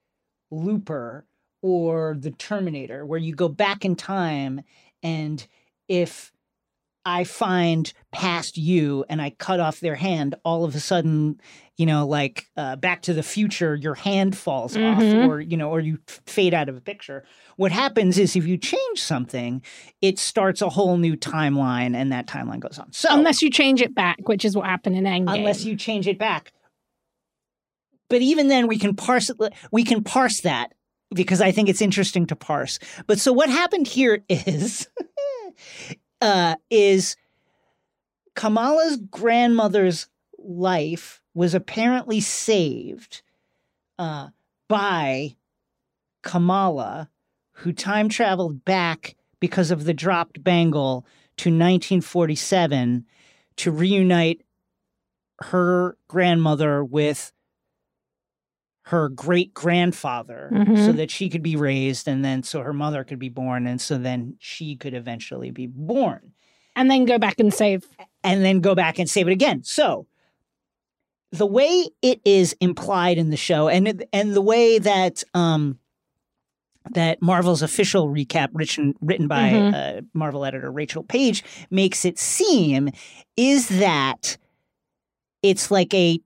Looper 0.51 1.27
or 1.63 2.17
the 2.19 2.31
Terminator 2.31 3.05
where 3.05 3.19
you 3.19 3.35
go 3.35 3.49
back 3.49 3.85
in 3.85 3.97
time 3.97 4.63
and 5.03 5.47
if 5.89 6.33
I 7.05 7.25
find 7.25 7.93
past 8.13 8.59
you 8.59 9.05
and 9.09 9.23
I 9.23 9.31
cut 9.31 9.59
off 9.59 9.81
their 9.81 9.95
hand, 9.95 10.35
all 10.45 10.65
of 10.65 10.75
a 10.75 10.81
sudden, 10.81 11.41
you 11.79 11.87
know, 11.87 12.07
like 12.07 12.51
uh, 12.59 12.77
Back 12.77 13.01
to 13.03 13.15
the 13.15 13.23
Future, 13.23 13.75
your 13.75 13.95
hand 13.95 14.37
falls 14.37 14.77
Mhm. 14.77 14.95
off, 14.97 15.27
or 15.29 15.41
you 15.41 15.57
know, 15.57 15.71
or 15.71 15.81
you 15.81 15.99
fade 16.27 16.53
out 16.53 16.69
of 16.69 16.77
a 16.77 16.81
picture. 16.81 17.25
What 17.57 17.73
happens 17.73 18.19
is 18.19 18.37
if 18.37 18.47
you 18.47 18.59
change 18.59 19.01
something, 19.03 19.63
it 20.03 20.19
starts 20.19 20.61
a 20.61 20.69
whole 20.69 20.99
new 20.99 21.17
timeline, 21.17 21.95
and 21.97 22.13
that 22.13 22.27
timeline 22.27 22.61
goes 22.61 22.79
on. 22.79 22.93
So 22.93 23.09
Unless 23.11 23.41
you 23.41 23.49
change 23.51 23.81
it 23.81 23.95
back, 23.95 24.29
which 24.29 24.45
is 24.45 24.55
what 24.55 24.67
happened 24.67 24.97
in 24.97 25.05
Endgame. 25.05 25.35
unless 25.39 25.65
you 25.65 25.77
change 25.77 26.07
it 26.07 26.19
back. 26.19 26.53
But 28.11 28.21
even 28.23 28.49
then, 28.49 28.67
we 28.67 28.79
can 28.79 28.95
parse 28.95 29.31
it. 29.31 29.37
We 29.73 29.85
can 29.85 30.03
parse 30.05 30.41
that 30.43 30.73
because 31.15 31.41
I 31.41 31.51
think 31.53 31.69
it's 31.71 31.81
interesting 31.81 32.27
to 32.27 32.37
parse. 32.37 32.79
But 33.07 33.19
so 33.21 33.33
what 33.33 33.49
happened 33.49 33.87
here 33.87 34.23
is, 34.29 34.89
uh, 36.21 36.57
is 36.71 37.17
Kamala's 38.35 38.97
grandmother's 38.97 40.09
life 40.39 41.21
was 41.35 41.55
apparently 41.55 42.21
saved 42.21 43.23
uh, 43.99 44.29
by 44.69 45.37
Kamala, 46.23 47.11
who 47.53 47.73
time 47.73 48.09
traveled 48.09 48.65
back 48.65 49.17
because 49.41 49.71
of 49.71 49.85
the 49.85 49.95
dropped 49.95 50.43
bangle 50.43 51.07
to 51.37 51.49
1947 51.49 53.07
to 53.57 53.71
reunite 53.71 54.43
her 55.43 55.97
grandmother 56.09 56.85
with 56.85 57.33
her 58.91 59.09
great 59.09 59.55
grandfather 59.55 60.51
Mhm. 60.53 60.85
so 60.85 60.93
that 60.93 61.11
she 61.11 61.29
could 61.29 61.43
be 61.43 61.55
raised 61.57 62.09
and 62.09 62.25
then 62.25 62.43
so 62.43 62.61
her 62.61 62.73
mother 62.73 63.05
could 63.05 63.19
be 63.21 63.29
born 63.29 63.67
and 63.67 63.81
so 63.81 63.97
then 63.99 64.35
she 64.41 64.75
could 64.77 64.95
eventually 64.95 65.51
be 65.53 65.67
born 65.69 66.33
And 66.75 66.91
then 66.91 67.05
go 67.05 67.19
back 67.19 67.39
and 67.39 67.53
save. 67.55 67.85
and 68.25 68.45
then 68.45 68.61
go 68.61 68.75
back 68.75 68.99
and 68.99 69.09
save 69.09 69.29
it 69.29 69.33
again. 69.33 69.63
So 69.65 70.07
the 71.33 71.47
way 71.47 71.87
it 72.03 72.21
is 72.25 72.57
implied 72.61 73.17
in 73.17 73.31
the 73.31 73.37
show 73.37 73.69
and 73.69 74.05
and 74.13 74.35
the 74.35 74.41
way 74.43 74.79
that 74.81 75.23
um 75.35 75.79
that 76.93 77.23
Marvel's 77.23 77.63
official 77.63 78.09
recap 78.09 78.49
written 78.53 78.95
written 79.01 79.29
by 79.29 79.51
Mhm. 79.51 79.75
uh, 79.75 80.01
Marvel 80.15 80.45
editor 80.45 80.73
Rachel 80.73 81.05
Paige 81.05 81.45
makes 81.71 82.05
it 82.05 82.19
seem 82.19 82.89
is 83.37 83.69
that 83.69 84.37
it's 85.43 85.71
like 85.71 85.95
a 85.95 86.19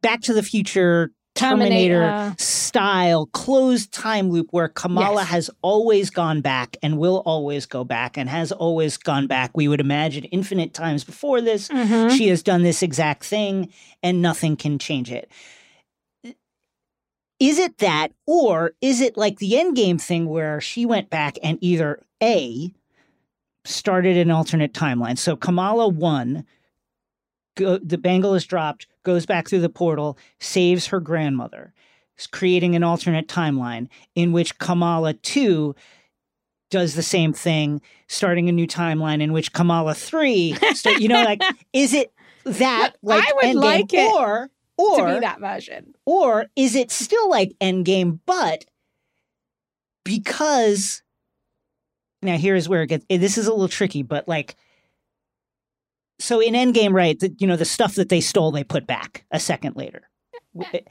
Back 0.00 0.20
to 0.22 0.32
the 0.32 0.44
Future 0.44 1.10
Terminator, 1.38 2.00
Terminator. 2.02 2.34
style 2.38 3.26
closed 3.26 3.92
time 3.92 4.30
loop 4.30 4.48
where 4.50 4.68
Kamala 4.68 5.20
Yes. 5.22 5.28
has 5.28 5.50
always 5.62 6.10
gone 6.10 6.40
back 6.40 6.76
and 6.82 6.98
will 6.98 7.22
always 7.24 7.64
go 7.66 7.84
back 7.84 8.16
and 8.18 8.28
has 8.28 8.50
always 8.52 8.96
gone 8.96 9.26
back. 9.26 9.56
We 9.56 9.68
would 9.68 9.80
imagine 9.80 10.24
infinite 10.24 10.74
times 10.74 11.04
before 11.04 11.40
this. 11.40 11.68
Mhm. 11.68 12.10
She 12.16 12.28
has 12.28 12.42
done 12.42 12.62
this 12.62 12.82
exact 12.82 13.24
thing 13.24 13.72
and 14.02 14.20
nothing 14.20 14.56
can 14.56 14.78
change 14.78 15.10
it. 15.12 15.30
Is 17.40 17.58
it 17.60 17.78
that, 17.78 18.08
or 18.26 18.72
is 18.80 19.00
it 19.00 19.16
like 19.16 19.38
the 19.38 19.52
endgame 19.52 20.00
thing 20.00 20.26
where 20.28 20.60
she 20.60 20.84
went 20.84 21.08
back 21.08 21.36
and 21.40 21.56
either 21.60 22.02
A, 22.20 22.72
started 23.64 24.16
an 24.16 24.32
alternate 24.32 24.72
timeline? 24.72 25.16
So 25.16 25.36
Kamala 25.36 25.86
won, 25.86 26.44
go, 27.56 27.78
the 27.78 27.96
bangle 27.98 28.34
is 28.34 28.44
dropped, 28.44 28.88
goes 29.08 29.24
back 29.24 29.48
through 29.48 29.60
the 29.60 29.70
portal, 29.70 30.18
saves 30.38 30.88
her 30.88 31.00
grandmother, 31.00 31.72
creating 32.30 32.76
an 32.76 32.84
alternate 32.84 33.26
timeline 33.26 33.88
in 34.14 34.32
which 34.32 34.58
Kamala 34.58 35.14
2 35.14 35.74
does 36.70 36.92
the 36.94 37.02
same 37.02 37.32
thing, 37.32 37.80
starting 38.06 38.50
a 38.50 38.52
new 38.52 38.66
timeline 38.66 39.22
in 39.22 39.32
which 39.32 39.54
Kamala 39.54 39.94
3, 39.94 40.54
sta- 40.74 40.98
you 40.98 41.08
know, 41.08 41.22
like, 41.24 41.40
is 41.72 41.94
it 41.94 42.12
that 42.44 42.96
like 43.00 43.24
I 43.26 43.32
would 43.32 43.56
like 43.56 43.94
it 43.94 44.12
or 44.12 44.50
to 44.76 44.84
or 44.84 45.14
be 45.14 45.20
that 45.20 45.40
version. 45.40 45.94
or 46.04 46.44
is 46.54 46.76
it 46.76 46.90
still 46.90 47.30
like 47.30 47.54
Endgame, 47.62 48.20
but 48.26 48.66
because 50.04 51.02
now 52.20 52.36
here's 52.36 52.68
where 52.68 52.82
it 52.82 52.88
gets 52.88 53.06
eh, 53.08 53.16
this 53.16 53.38
is 53.38 53.46
a 53.46 53.52
little 53.52 53.68
tricky, 53.68 54.02
but 54.02 54.28
like 54.28 54.54
so 56.18 56.40
in 56.40 56.54
Endgame, 56.54 56.92
right, 56.92 57.18
the, 57.18 57.34
you 57.38 57.46
know, 57.46 57.56
the 57.56 57.64
stuff 57.64 57.94
that 57.94 58.08
they 58.08 58.20
stole, 58.20 58.50
they 58.50 58.64
put 58.64 58.86
back 58.86 59.24
a 59.30 59.38
second 59.40 59.76
later. 59.76 60.08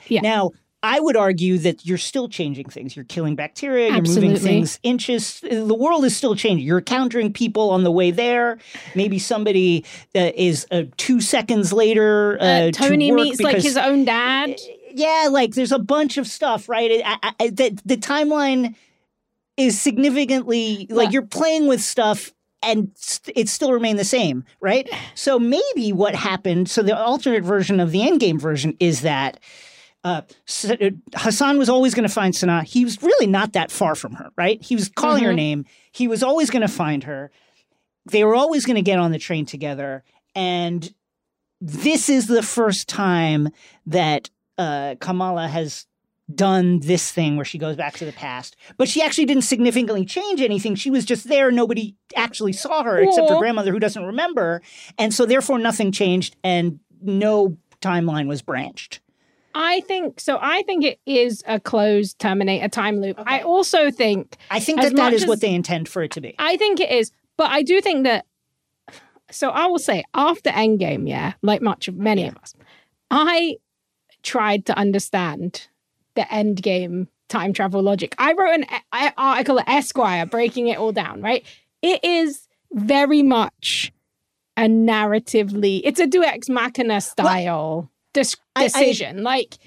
Yeah. 0.08 0.22
Now, 0.22 0.52
I 0.84 1.00
would 1.00 1.18
argue 1.18 1.58
that 1.58 1.86
you're 1.86 1.98
still 1.98 2.30
changing 2.30 2.70
things. 2.70 2.96
You're 2.96 3.04
killing 3.06 3.36
bacteria, 3.36 3.92
you're 3.92 4.04
moving 4.04 4.38
things 4.38 4.80
inches. 4.84 5.42
The 5.42 5.74
world 5.74 6.06
is 6.06 6.16
still 6.16 6.36
changing. 6.36 6.66
You're 6.66 6.78
encountering 6.78 7.34
people 7.34 7.72
on 7.72 7.84
the 7.84 7.92
way 7.92 8.12
there. 8.12 8.60
Maybe 8.96 9.18
somebody 9.20 9.84
uh, 10.16 10.32
is 10.36 10.68
uh, 10.72 10.84
two 10.98 11.20
seconds 11.20 11.74
later. 11.74 12.38
Uh, 12.40 12.44
Uh, 12.46 12.66
to 12.68 12.72
Tony 12.72 13.12
work 13.12 13.22
meets 13.22 13.42
like 13.42 13.58
his 13.58 13.76
own 13.76 14.06
dad. 14.06 14.56
yeah, 14.94 15.28
like 15.32 15.56
there's 15.56 15.72
a 15.74 15.80
bunch 15.80 16.18
of 16.18 16.28
stuff, 16.28 16.70
right? 16.70 17.02
I, 17.04 17.34
I, 17.40 17.50
the, 17.50 17.78
the 17.84 17.98
timeline 17.98 18.76
is 19.58 19.82
significantly 19.82 20.86
like 20.90 21.06
Well- 21.06 21.12
you're 21.12 21.22
playing 21.24 21.68
with 21.68 21.82
stuff 21.82 22.32
and 22.62 22.92
st- 22.96 23.38
it 23.38 23.50
still 23.50 23.72
remained 23.72 24.00
the 24.00 24.04
same, 24.06 24.44
right? 24.62 24.90
So 25.16 25.38
maybe 25.40 25.92
what 25.94 26.16
happened, 26.16 26.70
so 26.70 26.82
the 26.82 26.98
alternate 26.98 27.44
version 27.44 27.80
of 27.80 27.92
the 27.92 28.00
endgame 28.00 28.40
version 28.40 28.76
is 28.80 29.02
that 29.02 29.40
uh, 30.04 30.22
uh, 30.70 30.76
Hassan 31.16 31.58
was 31.58 31.70
always 31.70 31.94
going 31.94 32.08
to 32.08 32.14
find 32.14 32.36
Sana. 32.36 32.64
He 32.64 32.86
was 32.86 33.02
really 33.02 33.28
not 33.28 33.54
that 33.54 33.72
far 33.72 33.94
from 33.96 34.14
her, 34.14 34.30
right? 34.38 34.62
He 34.62 34.76
was 34.76 34.90
calling 34.90 35.24
her 35.24 35.32
Mhm. 35.34 35.36
name. 35.36 35.66
He 35.92 36.08
was 36.08 36.24
always 36.24 36.50
going 36.50 36.62
to 36.62 36.68
find 36.68 37.04
her. 37.04 37.32
They 38.10 38.24
were 38.24 38.36
always 38.36 38.66
going 38.66 38.76
to 38.78 38.82
get 38.82 39.00
on 39.00 39.12
the 39.12 39.20
train 39.20 39.46
together. 39.46 40.04
And 40.34 40.94
this 41.60 42.10
is 42.10 42.28
the 42.28 42.44
first 42.44 42.88
time 42.88 43.50
that 43.86 44.30
uh, 44.58 44.96
Kamala 45.00 45.48
has 45.48 45.86
done 46.34 46.80
this 46.82 47.12
thing 47.12 47.36
where 47.36 47.46
she 47.46 47.58
goes 47.58 47.76
back 47.76 47.94
to 47.98 48.06
the 48.06 48.12
past. 48.12 48.56
But 48.78 48.90
she 48.90 49.02
actually 49.02 49.26
didn't 49.26 49.44
significantly 49.44 50.06
change 50.06 50.42
anything. 50.42 50.76
She 50.76 50.92
was 50.92 51.06
just 51.06 51.30
there. 51.30 51.52
Nobody 51.52 51.96
actually 52.16 52.54
saw 52.54 52.84
her 52.84 53.00
except 53.00 53.30
her 53.30 53.38
grandmother 53.38 53.72
who 53.72 53.80
doesn't 53.80 54.04
remember. 54.04 54.62
And 54.98 55.14
so 55.14 55.26
therefore 55.26 55.60
nothing 55.60 55.92
changed 55.92 56.36
and 56.44 56.80
no 57.02 57.58
timeline 57.82 58.28
was 58.28 58.42
branched. 58.42 59.00
I 59.56 59.80
think 59.82 60.20
so. 60.20 60.38
I 60.40 60.62
think 60.64 60.84
it 60.84 61.00
is 61.06 61.44
a 61.48 61.60
closed 61.60 62.20
Terminator 62.20 62.68
time 62.68 63.02
loop. 63.02 63.20
I 63.26 63.42
also 63.42 63.90
think 63.90 64.36
I 64.52 64.60
think 64.60 64.82
that 64.82 64.96
that 64.96 65.14
is 65.14 65.24
is 65.24 65.28
what 65.28 65.42
they 65.42 65.54
intend 65.54 65.90
for 65.90 66.04
it 66.04 66.12
to 66.12 66.22
be. 66.22 66.36
I 66.38 66.58
think 66.58 66.80
it 66.80 66.92
is, 66.92 67.12
but 67.38 67.50
I 67.50 67.64
do 67.64 67.82
think 67.82 68.04
that. 68.04 68.26
So 69.32 69.50
I 69.50 69.66
will 69.66 69.80
say 69.80 70.04
after 70.14 70.52
Endgame, 70.52 71.10
yeah, 71.10 71.34
like 71.42 71.62
much 71.62 71.88
of 71.88 71.96
many 71.96 72.22
Yeah. 72.22 72.28
of 72.30 72.38
us, 72.38 72.54
I 73.10 73.58
tried 74.22 74.66
to 74.68 74.78
understand 74.78 75.68
the 76.18 76.32
end 76.34 76.62
game 76.62 77.08
time 77.30 77.54
travel 77.54 77.82
logic. 77.82 78.14
I 78.18 78.34
wrote 78.34 78.56
an 78.56 78.66
a- 78.94 79.14
article 79.18 79.60
at 79.62 79.70
Esquire 79.70 80.26
breaking 80.26 80.68
it 80.68 80.78
all 80.78 80.92
down. 80.92 81.22
Right, 81.22 81.46
it 81.82 82.04
is 82.04 82.48
very 82.74 83.24
much 83.24 83.94
a 84.58 84.64
narratively. 84.64 85.82
It's 85.84 86.00
a 86.00 86.08
Deus 86.08 86.26
Ex 86.26 86.50
Machina 86.50 87.00
style 87.02 87.90
dis- 88.14 88.36
I- 88.56 88.64
I- 88.66 88.68
decision. 88.68 89.24
like 89.24 89.58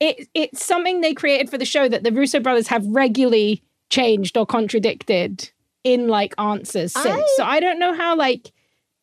it, 0.00 0.28
it's 0.34 0.64
something 0.64 1.00
they 1.00 1.14
created 1.14 1.48
for 1.50 1.58
the 1.58 1.64
show 1.64 1.88
that 1.88 2.02
the 2.02 2.10
Russo 2.12 2.40
brothers 2.40 2.66
have 2.68 2.84
regularly 2.86 3.62
changed 3.90 4.36
or 4.36 4.44
contradicted 4.44 5.50
in 5.84 6.08
like 6.08 6.34
answers 6.38 6.92
since. 6.92 7.06
I- 7.06 7.26
so 7.36 7.44
I 7.44 7.60
don't 7.60 7.78
know 7.78 7.94
how 7.94 8.16
like 8.16 8.52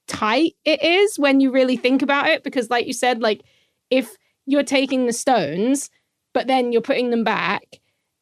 tight 0.08 0.53
it 0.66 0.84
is 0.84 1.18
when 1.18 1.39
you 1.39 1.51
really 1.51 1.78
think 1.78 2.01
about 2.01 2.28
it 2.28 2.43
because 2.43 2.70
like 2.70 2.86
you 2.86 2.93
said 2.93 3.22
like 3.22 3.41
if 3.89 4.16
you're 4.45 4.62
taking 4.64 5.06
the 5.08 5.14
stones 5.14 5.89
but 6.36 6.45
then 6.45 6.71
you're 6.71 6.81
putting 6.81 7.09
them 7.09 7.23
back 7.23 7.63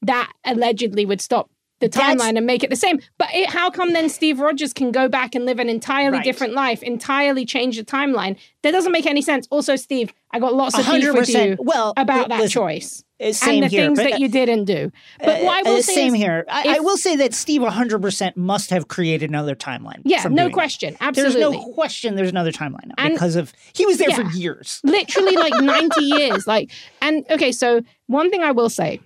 that 0.03 0.32
allegedly 0.45 1.05
would 1.05 1.20
stop 1.20 1.49
the 1.84 1.90
That's- 1.90 2.16
timeline 2.16 2.38
and 2.38 2.46
make 2.46 2.64
it 2.64 2.70
the 2.70 2.76
same 2.76 3.00
but 3.18 3.28
it, 3.34 3.50
how 3.50 3.70
come 3.70 3.94
then 3.94 4.08
steve 4.10 4.40
rogers 4.40 4.74
can 4.74 4.92
go 4.92 5.08
back 5.10 5.36
and 5.36 5.46
live 5.46 5.60
an 5.60 5.70
entirely 5.70 6.18
Right. 6.18 6.24
different 6.24 6.54
life 6.54 6.82
entirely 6.82 7.46
change 7.46 7.78
the 7.78 7.84
timeline 7.84 8.38
that 8.62 8.72
doesn't 8.72 8.92
make 8.92 9.06
any 9.06 9.22
sense 9.22 9.48
also 9.52 9.76
steve 9.76 10.14
i 10.32 10.40
got 10.40 10.54
lots 10.54 10.78
of 10.80 10.86
beef 10.86 11.14
with 11.14 11.30
you 11.30 11.58
Well, 11.60 11.94
about 11.98 12.30
that 12.30 12.40
listen, 12.40 12.62
choice 12.62 13.04
uh, 13.22 13.32
Same 13.32 13.64
and 13.64 13.64
the 13.64 13.68
here, 13.76 13.86
things 13.86 14.00
but, 14.00 14.10
that 14.10 14.20
you 14.20 14.28
didn't 14.28 14.66
do 14.66 14.92
but 15.20 15.42
uh, 15.42 15.44
what 15.46 15.66
i 15.66 15.70
will 15.70 15.78
uh, 15.78 15.82
say 15.82 15.94
same 15.96 16.16
is, 16.16 16.22
here. 16.22 16.46
I, 16.50 16.76
I 16.78 16.80
will 16.80 16.98
say 16.98 17.16
that 17.18 17.34
Steve 17.34 17.62
100% 17.62 18.36
must 18.38 18.70
have 18.70 18.88
created 18.88 19.30
another 19.30 19.56
timeline. 19.56 20.02
yeah 20.04 20.24
no 20.24 20.30
doing 20.30 20.36
that. 20.36 20.54
question 20.54 20.90
There's 21.00 21.18
absolutely 21.36 21.58
no 21.58 21.74
question 21.74 22.16
there's 22.16 22.30
another 22.30 22.52
timeline 22.52 22.92
And- 22.98 23.14
because 23.14 23.36
of 23.36 23.54
he 23.74 23.86
was 23.86 23.98
there 23.98 24.10
Yeah. 24.10 24.30
for 24.30 24.36
years. 24.38 24.80
literally 24.84 25.36
like 25.36 25.54
90 25.62 26.02
years 26.18 26.48
like 26.48 26.72
and 27.02 27.26
okay 27.30 27.52
so 27.52 27.82
one 28.08 28.30
thing 28.30 28.42
i 28.44 28.52
will 28.52 28.70
say 28.70 29.00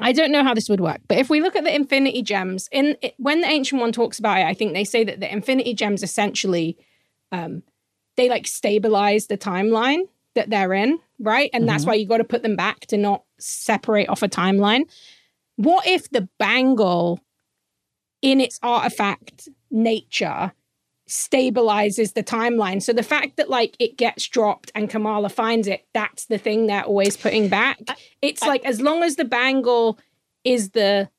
i 0.00 0.12
don't 0.12 0.32
know 0.32 0.42
how 0.42 0.54
this 0.54 0.68
would 0.68 0.80
work 0.80 1.00
but 1.08 1.18
if 1.18 1.28
we 1.30 1.40
look 1.40 1.56
at 1.56 1.64
the 1.64 1.74
infinity 1.74 2.22
gems 2.22 2.68
in 2.72 2.96
it, 3.02 3.14
when 3.18 3.40
the 3.40 3.46
ancient 3.48 3.80
one 3.80 3.92
talks 3.92 4.18
about 4.18 4.38
it 4.38 4.44
i 4.44 4.54
think 4.54 4.72
they 4.72 4.84
say 4.84 5.04
that 5.04 5.20
the 5.20 5.32
infinity 5.32 5.74
gems 5.74 6.02
essentially 6.02 6.76
um 7.32 7.62
they 8.16 8.28
like 8.28 8.46
stabilize 8.46 9.26
the 9.28 9.38
timeline 9.38 10.00
that 10.34 10.50
they're 10.50 10.72
in 10.74 10.98
right 11.18 11.50
and 11.52 11.68
that's 11.68 11.84
Mhm. 11.84 11.88
why 11.88 11.94
you 11.94 12.06
got 12.06 12.18
to 12.18 12.24
put 12.24 12.42
them 12.42 12.56
back 12.56 12.80
to 12.86 12.96
not 12.96 13.24
separate 13.38 14.08
off 14.08 14.22
a 14.22 14.28
timeline 14.28 14.82
what 15.56 15.86
if 15.86 16.08
the 16.10 16.28
bangle 16.38 17.20
in 18.22 18.40
its 18.40 18.58
artifact 18.62 19.48
nature 19.70 20.52
stabilizes 21.10 22.14
the 22.14 22.22
timeline. 22.22 22.80
So 22.80 22.92
the 22.92 23.02
fact 23.02 23.36
that 23.36 23.50
like 23.50 23.74
it 23.80 23.98
gets 23.98 24.28
dropped 24.28 24.70
and 24.74 24.88
Kamala 24.88 25.28
finds 25.28 25.66
it, 25.66 25.84
that's 25.92 26.26
the 26.26 26.38
thing 26.38 26.66
they're 26.66 26.84
always 26.84 27.16
putting 27.16 27.48
back. 27.48 27.80
It's 28.22 28.42
I- 28.42 28.46
like 28.46 28.64
as 28.64 28.80
long 28.80 29.02
as 29.02 29.16
the 29.16 29.24
bangle 29.24 29.98
is 30.44 30.70
the 30.70 31.10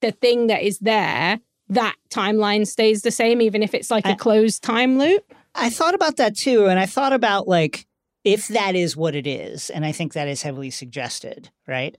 the 0.00 0.12
thing 0.12 0.48
that 0.48 0.62
is 0.62 0.78
there, 0.80 1.38
that 1.68 1.94
timeline 2.10 2.66
stays 2.66 3.02
the 3.02 3.10
same, 3.10 3.40
even 3.40 3.62
if 3.62 3.74
it's 3.74 3.90
like 3.90 4.06
a 4.06 4.10
I- 4.10 4.14
closed 4.14 4.62
time 4.62 4.98
loop. 4.98 5.34
I 5.54 5.70
thought 5.70 5.94
about 5.94 6.16
that 6.16 6.36
too, 6.36 6.66
and 6.66 6.78
I 6.78 6.86
thought 6.86 7.12
about 7.12 7.46
like 7.46 7.86
if 8.24 8.48
that 8.48 8.74
is 8.74 8.96
what 8.96 9.14
it 9.14 9.26
is, 9.26 9.70
and 9.70 9.84
I 9.84 9.92
think 9.92 10.12
that 10.12 10.28
is 10.28 10.42
heavily 10.42 10.70
suggested, 10.70 11.50
right? 11.66 11.96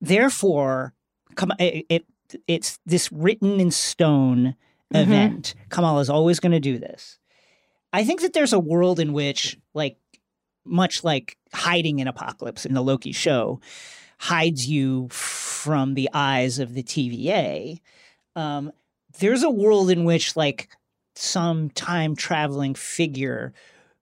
Therefore, 0.00 0.94
come 1.34 1.52
it, 1.58 1.84
it 1.88 2.04
it's 2.46 2.78
this 2.86 3.10
written 3.10 3.58
in 3.60 3.70
stone 3.70 4.54
Mhm. 4.94 5.02
event. 5.02 5.54
Kamala 5.68 6.00
is 6.00 6.10
always 6.10 6.40
going 6.40 6.52
to 6.52 6.60
do 6.60 6.78
this. 6.78 7.18
I 7.92 8.04
think 8.04 8.20
that 8.20 8.32
there's 8.32 8.52
a 8.52 8.58
world 8.58 9.00
in 9.00 9.12
which, 9.12 9.56
like, 9.74 9.96
much 10.64 11.02
like 11.04 11.36
hiding 11.52 11.98
in 11.98 12.08
Apocalypse 12.08 12.66
in 12.66 12.74
the 12.74 12.82
Loki 12.82 13.12
show, 13.12 13.60
hides 14.18 14.66
you 14.66 15.08
from 15.08 15.94
the 15.94 16.08
eyes 16.12 16.58
of 16.58 16.74
the 16.74 16.82
TVA. 16.82 17.80
Um, 18.36 18.72
there's 19.20 19.42
a 19.42 19.50
world 19.50 19.90
in 19.90 20.04
which, 20.04 20.36
like, 20.36 20.68
some 21.14 21.70
time 21.70 22.14
traveling 22.14 22.74
figure 22.74 23.52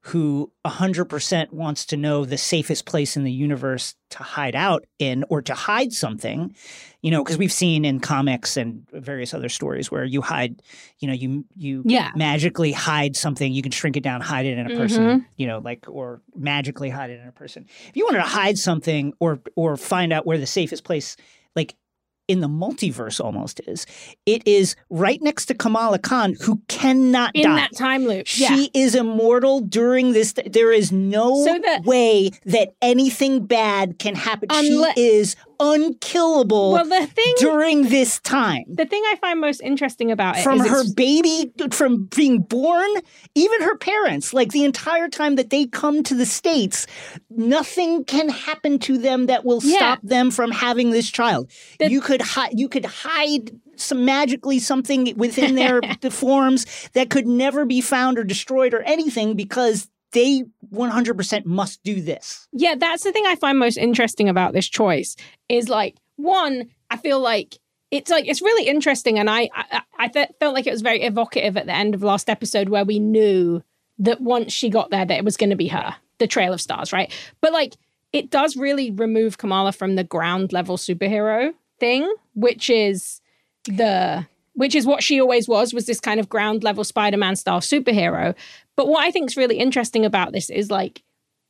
who 0.07 0.53
100% 0.65 1.53
wants 1.53 1.85
to 1.87 1.97
know 1.97 2.25
the 2.25 2.39
safest 2.39 2.87
place 2.87 3.17
in 3.17 3.25
the 3.25 3.33
universe 3.33 3.97
to 4.11 4.23
hide 4.23 4.55
out 4.55 4.87
in 5.01 5.25
or 5.29 5.43
to 5.43 5.53
hide 5.53 5.93
something 5.93 6.55
you 7.03 7.11
know 7.11 7.25
because 7.25 7.37
we've 7.37 7.53
seen 7.53 7.85
in 7.85 7.99
comics 7.99 8.57
and 8.57 8.87
various 8.93 9.35
other 9.35 9.49
stories 9.49 9.91
where 9.91 10.05
you 10.05 10.23
hide 10.23 10.63
you 11.01 11.09
know 11.09 11.15
you 11.15 11.45
you 11.57 11.83
Yeah. 11.85 12.13
magically 12.15 12.71
hide 12.71 13.17
something 13.17 13.53
you 13.53 13.63
can 13.63 13.73
shrink 13.73 13.97
it 13.97 14.05
down 14.05 14.21
hide 14.21 14.47
it 14.47 14.57
in 14.57 14.67
a 14.67 14.69
mm-hmm. 14.69 14.79
person 14.79 15.27
you 15.37 15.49
know 15.49 15.59
like 15.59 15.87
or 15.89 16.23
magically 16.37 16.89
hide 16.89 17.11
it 17.11 17.21
in 17.21 17.27
a 17.27 17.33
person 17.33 17.67
if 17.89 17.97
you 17.97 18.05
wanted 18.05 18.19
to 18.19 18.25
hide 18.29 18.59
something 18.59 19.13
or 19.19 19.41
or 19.57 19.77
find 19.77 20.13
out 20.13 20.25
where 20.25 20.39
the 20.39 20.47
safest 20.47 20.85
place 20.85 21.17
like 21.57 21.75
in 22.29 22.41
the 22.41 22.49
multiverse 22.49 23.25
almost 23.25 23.61
is 23.69 23.87
it 24.27 24.43
is 24.47 24.75
right 24.91 25.23
next 25.23 25.47
to 25.47 25.55
kamala 25.55 25.99
khan 25.99 26.35
who 26.43 26.61
cannot 26.69 27.31
In 27.37 27.45
die 27.45 27.55
that 27.57 27.75
time 27.77 28.05
loop. 28.05 28.27
she 28.27 28.43
yeah. 28.65 28.67
is 28.75 28.95
immortal 28.95 29.61
during 29.61 30.13
this. 30.13 30.35
There 30.47 30.73
is 30.73 30.91
no 30.91 31.45
So 31.45 31.55
the- 31.59 31.83
way 31.85 32.31
that 32.47 32.75
anything 32.83 33.47
bad 33.47 33.99
can 33.99 34.15
happen. 34.17 34.49
Unle- 34.49 34.93
she 34.95 35.01
is 35.01 35.37
unkillable 35.61 36.73
Well, 36.73 36.85
the 36.85 37.07
thing 37.07 37.35
during 37.39 37.89
this 37.89 38.19
time. 38.21 38.65
the 38.69 38.87
thing 38.87 39.03
I 39.13 39.17
find 39.17 39.41
most 39.41 39.61
interesting 39.61 40.11
about 40.11 40.39
it 40.39 40.43
From 40.43 40.61
her 40.61 40.83
baby, 40.95 41.53
from 41.71 42.05
being 42.17 42.41
born, 42.41 42.89
even 43.35 43.63
her 43.63 43.77
parents, 43.77 44.33
like 44.33 44.51
the 44.53 44.65
entire 44.65 45.09
time 45.09 45.37
that 45.37 45.51
they 45.51 45.67
come 45.67 46.03
to 46.05 46.15
the 46.15 46.27
States, 46.27 46.87
nothing 47.31 48.05
can 48.05 48.29
happen 48.29 48.79
to 48.81 48.99
them 48.99 49.27
that 49.27 49.45
will 49.45 49.61
Yeah. 49.63 49.77
stop 49.77 49.99
them 50.03 50.31
from 50.31 50.51
having 50.51 50.91
this 50.91 51.11
child. 51.11 51.51
The- 51.79 51.91
you 51.91 52.01
could 52.01 52.23
hide 52.23 52.51
you 52.59 52.69
could 52.69 52.85
hide 52.87 53.51
some 53.79 54.05
magically 54.07 54.59
something 54.59 55.13
within 55.17 55.55
their 55.55 55.81
the 56.01 56.11
forms 56.23 56.65
that 56.95 57.11
could 57.11 57.27
never 57.27 57.65
be 57.67 57.81
found 57.81 58.19
or 58.19 58.25
destroyed 58.25 58.73
or 58.73 58.81
anything 58.83 59.35
because 59.35 59.89
they 60.13 60.45
100% 60.73 61.45
must 61.47 61.83
do 61.83 62.01
this. 62.01 62.49
yeah, 62.53 62.75
that's 62.79 63.05
the 63.05 63.13
thing 63.13 63.25
I 63.27 63.37
find 63.37 63.59
most 63.59 63.77
interesting 63.77 64.29
about 64.29 64.53
this 64.53 64.69
choice 64.69 65.17
is 65.49 65.69
like 65.69 65.97
one, 66.17 66.71
I 66.91 66.97
feel 66.97 67.21
like 67.21 67.59
it's 67.91 68.11
like 68.11 68.27
it's 68.27 68.43
really 68.43 68.67
interesting, 68.69 69.19
and 69.19 69.31
I 69.31 69.49
I, 69.55 69.83
I 69.99 70.09
th- 70.09 70.31
felt 70.41 70.55
like 70.55 70.67
it 70.67 70.73
was 70.73 70.83
very 70.83 71.03
evocative 71.03 71.57
at 71.57 71.67
the 71.67 71.75
end 71.75 71.95
of 71.95 72.03
last 72.03 72.29
episode 72.29 72.69
where 72.69 72.85
we 72.85 72.99
knew 72.99 73.63
that 73.99 74.21
once 74.21 74.53
she 74.53 74.71
got 74.71 74.91
there 74.91 75.05
that 75.05 75.19
it 75.19 75.25
was 75.25 75.37
going 75.37 75.51
to 75.51 75.57
be 75.57 75.69
her, 75.69 75.95
the 76.19 76.27
Trail 76.27 76.53
of 76.53 76.61
Stars, 76.61 76.93
right? 76.93 77.13
But 77.41 77.53
like 77.53 77.77
it 78.13 78.31
does 78.31 78.57
really 78.57 78.91
remove 78.91 79.39
Kamala 79.39 79.73
from 79.73 79.95
the 79.97 80.05
ground 80.05 80.53
level 80.53 80.77
superhero 80.77 81.53
thing, 81.79 82.13
which 82.35 82.71
is 82.71 83.21
the 83.67 84.27
which 84.57 84.75
is 84.75 84.87
what 84.87 85.03
she 85.03 85.21
always 85.21 85.47
was 85.47 85.73
was 85.73 85.87
this 85.87 86.01
kind 86.01 86.19
of 86.19 86.29
ground 86.29 86.65
level 86.65 86.83
Spider-Man 86.83 87.37
style 87.37 87.61
superhero. 87.61 88.35
But 88.75 88.89
what 88.89 89.05
I 89.05 89.11
think 89.11 89.31
is 89.31 89.37
really 89.37 89.59
interesting 89.59 90.05
about 90.05 90.33
this 90.33 90.51
is 90.51 90.71
like 90.71 91.03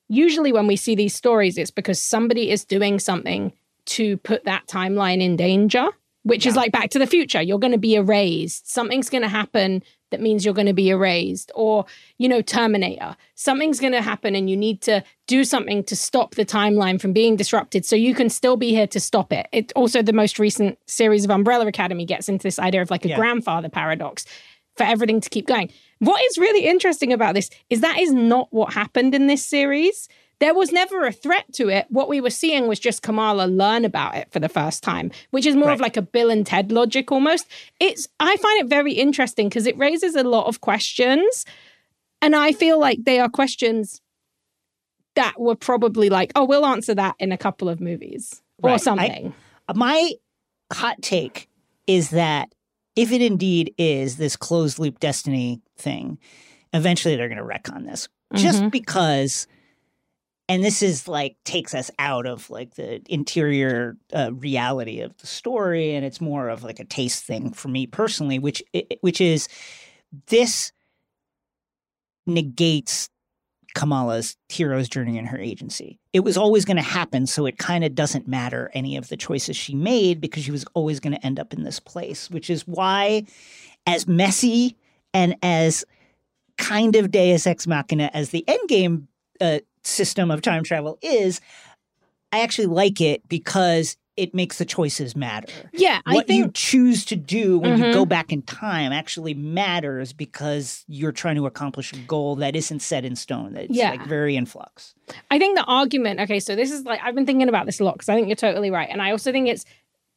usually 0.09 0.53
when 0.53 0.67
we 0.67 0.77
see 0.77 0.95
these 0.95 1.15
stories, 1.15 1.57
it's 1.57 1.71
because 1.71 2.03
somebody 2.03 2.51
is 2.51 2.65
doing 2.65 2.99
something 2.99 3.53
to 3.87 4.17
put 4.19 4.45
that 4.45 4.67
timeline 4.67 5.23
in 5.23 5.37
danger, 5.37 5.87
which 6.25 6.47
is 6.47 6.57
like 6.57 6.73
Back 6.73 6.91
to 6.91 6.99
the 6.99 7.07
Future. 7.07 7.41
You're 7.41 7.61
going 7.61 7.73
to 7.73 7.79
be 7.79 7.95
erased. 7.95 8.71
Something's 8.71 9.09
going 9.09 9.23
to 9.23 9.29
happen 9.29 9.85
that 10.11 10.21
means 10.21 10.45
you're 10.45 10.55
going 10.55 10.67
to 10.67 10.73
be 10.73 10.91
erased. 10.91 11.51
Or, 11.55 11.85
you 12.19 12.29
know, 12.29 12.41
Terminator. 12.41 13.17
Something's 13.35 13.81
going 13.81 13.93
to 13.93 14.03
happen 14.03 14.35
and 14.35 14.49
you 14.49 14.57
need 14.57 14.81
to 14.83 15.03
do 15.27 15.45
something 15.45 15.83
to 15.85 15.97
stop 15.97 16.35
the 16.37 16.45
timeline 16.45 17.01
from 17.01 17.13
being 17.13 17.37
disrupted 17.37 17.85
so 17.85 17.97
you 17.97 18.15
can 18.15 18.31
still 18.31 18.57
be 18.57 18.71
here 18.71 18.87
to 18.87 19.01
stop 19.01 19.33
it. 19.33 19.49
It 19.53 19.73
also, 19.75 20.03
the 20.03 20.13
most 20.13 20.39
recent 20.39 20.79
series 20.87 21.25
of 21.25 21.31
Umbrella 21.31 21.67
Academy 21.67 22.05
gets 22.05 22.29
into 22.29 22.43
this 22.45 22.59
idea 22.59 22.83
of 22.83 22.91
like 22.91 23.05
a 23.05 23.09
Yeah. 23.09 23.17
grandfather 23.17 23.69
paradox 23.69 24.25
for 24.77 24.85
everything 24.85 25.21
to 25.21 25.31
keep 25.31 25.47
going. 25.47 25.71
What 25.99 26.23
is 26.23 26.39
really 26.39 26.67
interesting 26.67 27.13
about 27.13 27.35
this 27.35 27.51
is 27.71 27.81
that 27.81 27.99
is 27.99 28.13
not 28.13 28.49
what 28.51 28.75
happened 28.75 29.15
in 29.15 29.27
this 29.27 29.45
series. 29.45 30.09
There 30.39 30.55
was 30.55 30.71
never 30.71 31.07
a 31.07 31.13
threat 31.13 31.51
to 31.55 31.69
it. 31.71 31.87
What 31.89 32.09
we 32.09 32.21
were 32.21 32.29
seeing 32.31 32.67
was 32.69 32.79
just 32.79 33.01
Kamala 33.03 33.47
learn 33.47 33.85
about 33.87 34.17
it 34.17 34.31
for 34.31 34.39
the 34.39 34.49
first 34.51 34.83
time, 34.83 35.11
which 35.31 35.47
is 35.47 35.57
more 35.57 35.71
of 35.71 35.81
like 35.81 35.97
a 35.97 36.03
Bill 36.03 36.29
and 36.31 36.47
Ted 36.47 36.71
logic 36.73 37.11
almost. 37.11 37.47
It's 37.81 38.07
I 38.21 38.37
find 38.37 38.61
it 38.61 38.69
very 38.69 38.93
interesting 38.93 39.49
because 39.49 39.67
it 39.67 39.79
raises 39.79 40.15
a 40.15 40.25
lot 40.25 40.47
of 40.47 40.61
questions. 40.61 41.45
And 42.21 42.37
I 42.37 42.53
feel 42.53 42.79
like 42.79 43.05
they 43.05 43.19
are 43.19 43.29
questions 43.31 44.01
that 45.15 45.35
were 45.39 45.55
probably 45.57 46.11
like, 46.11 46.33
oh, 46.35 46.45
we'll 46.45 46.67
answer 46.67 46.95
that 46.95 47.15
in 47.19 47.33
a 47.33 47.39
couple 47.39 47.69
of 47.71 47.81
movies 47.81 48.43
or 48.63 48.71
Right. 48.71 48.75
I- 48.75 48.77
something. 48.77 49.35
My 49.75 50.13
hot 50.73 51.01
take 51.01 51.49
is 51.87 52.11
that 52.11 52.53
if 52.95 53.11
it 53.13 53.23
indeed 53.23 53.75
is 53.79 54.17
this 54.17 54.37
closed 54.37 54.79
loop 54.79 55.01
destiny 55.01 55.63
thing, 55.79 56.19
eventually 56.75 57.17
they're 57.17 57.29
going 57.29 57.39
to 57.39 57.45
wreck 57.45 57.71
on 57.73 57.85
this. 57.85 58.09
Just 58.35 58.63
Mhm. 58.63 58.71
because, 58.71 59.47
and 60.49 60.63
this 60.63 60.83
is 60.83 61.09
like 61.09 61.37
takes 61.45 61.75
us 61.75 61.91
out 61.99 62.27
of 62.27 62.49
like 62.51 62.75
the 62.75 63.03
interior 63.13 63.97
uh, 64.13 64.33
reality 64.33 65.01
of 65.01 65.17
the 65.19 65.27
story, 65.27 65.95
and 65.95 66.05
it's 66.05 66.21
more 66.21 66.49
of 66.49 66.63
like 66.63 66.79
a 66.79 66.85
taste 66.85 67.25
thing 67.25 67.53
for 67.53 67.69
me 67.69 67.87
personally, 67.87 68.39
which 68.39 68.63
which 69.01 69.21
is 69.21 69.49
this 70.29 70.73
negates 72.27 73.09
Kamala's 73.75 74.37
hero's 74.49 74.89
journey 74.89 75.19
and 75.19 75.29
her 75.29 75.39
agency. 75.39 75.99
It 76.13 76.21
was 76.21 76.37
always 76.37 76.65
going 76.65 76.79
to 76.79 76.83
happen, 76.83 77.27
so 77.27 77.45
it 77.47 77.59
kind 77.59 77.85
of 77.85 77.95
doesn't 77.95 78.29
matter 78.29 78.71
any 78.73 78.97
of 78.97 79.09
the 79.09 79.17
choices 79.17 79.57
she 79.57 79.75
made 79.75 80.21
because 80.21 80.45
she 80.45 80.53
was 80.53 80.65
always 80.75 81.01
going 81.01 81.13
to 81.13 81.27
end 81.27 81.41
up 81.41 81.53
in 81.53 81.65
this 81.65 81.81
place, 81.81 82.31
which 82.31 82.51
is 82.51 82.67
why, 82.67 83.25
as 83.87 84.07
messy 84.07 84.77
and 85.13 85.37
as 85.43 85.85
kind 86.57 86.97
of 86.97 87.11
Deus 87.11 87.47
Ex 87.47 87.67
Machina 87.67 88.11
as 88.15 88.31
the 88.31 88.45
endgame 88.49 89.09
uh, 89.41 89.59
system 89.87 90.31
of 90.31 90.43
time 90.43 90.65
travel 90.65 90.99
is, 91.03 91.41
I 92.33 92.41
actually 92.41 92.67
like 92.67 93.01
it 93.01 93.27
because 93.29 93.97
it 94.17 94.35
makes 94.35 94.57
the 94.57 94.65
choices 94.65 95.15
matter 95.15 95.71
Yeah, 95.75 96.01
I 96.07 96.15
what 96.15 96.31
you 96.31 96.51
choose 96.55 97.05
to 97.07 97.17
do 97.17 97.59
when 97.59 97.77
you 97.77 97.85
Mhm. 97.85 97.93
go 97.93 98.07
back 98.07 98.33
in 98.33 98.41
time 98.41 98.91
actually 98.91 99.35
matters 99.35 100.15
because 100.15 100.85
you're 100.89 101.13
trying 101.13 101.37
to 101.37 101.45
accomplish 101.47 101.93
a 101.93 101.97
goal 101.99 102.35
that 102.37 102.57
isn't 102.57 102.81
set 102.81 103.05
in 103.05 103.15
stone. 103.15 103.53
That's 103.53 103.69
Yeah. 103.71 103.91
like 103.91 104.07
very 104.07 104.35
in 104.35 104.47
flux. 104.47 104.95
I 105.31 105.39
think 105.39 105.59
the 105.59 105.65
argument, 105.65 106.21
okay, 106.21 106.41
so 106.41 106.57
this 106.57 106.71
is 106.73 106.85
like, 106.85 106.99
I've 107.05 107.15
been 107.15 107.27
thinking 107.27 107.49
about 107.51 107.67
this 107.67 107.79
a 107.79 107.85
lot 107.85 107.93
because 107.95 108.09
I 108.09 108.15
think 108.15 108.27
you're 108.29 108.37
totally 108.37 108.71
right. 108.71 108.89
And 108.91 109.03
I 109.03 109.11
also 109.11 109.33
think 109.33 109.49
it's, 109.49 109.67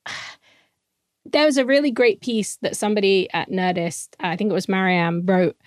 there 1.26 1.46
was 1.46 1.58
a 1.58 1.66
really 1.66 1.92
great 1.92 2.22
piece 2.22 2.56
that 2.62 2.78
somebody 2.78 3.30
at 3.34 3.50
Nerdist, 3.50 4.10
I 4.20 4.36
think 4.36 4.50
it 4.50 4.54
was 4.54 4.70
Mariam, 4.70 5.26
wrote 5.26 5.58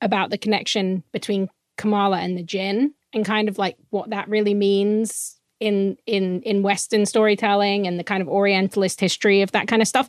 about 0.00 0.30
the 0.30 0.38
connection 0.38 1.02
between 1.12 1.48
Kamala 1.76 2.18
and 2.18 2.36
the 2.36 2.42
Jinn 2.42 2.92
and 3.12 3.24
kind 3.24 3.48
of 3.48 3.58
like 3.58 3.76
what 3.90 4.10
that 4.10 4.28
really 4.28 4.54
means 4.54 5.36
in 5.60 5.96
in 6.06 6.42
in 6.42 6.62
Western 6.62 7.06
storytelling 7.06 7.86
and 7.86 7.98
the 7.98 8.04
kind 8.04 8.22
of 8.22 8.28
Orientalist 8.28 9.00
history 9.00 9.42
of 9.42 9.52
that 9.52 9.66
kind 9.68 9.82
of 9.82 9.88
stuff. 9.88 10.08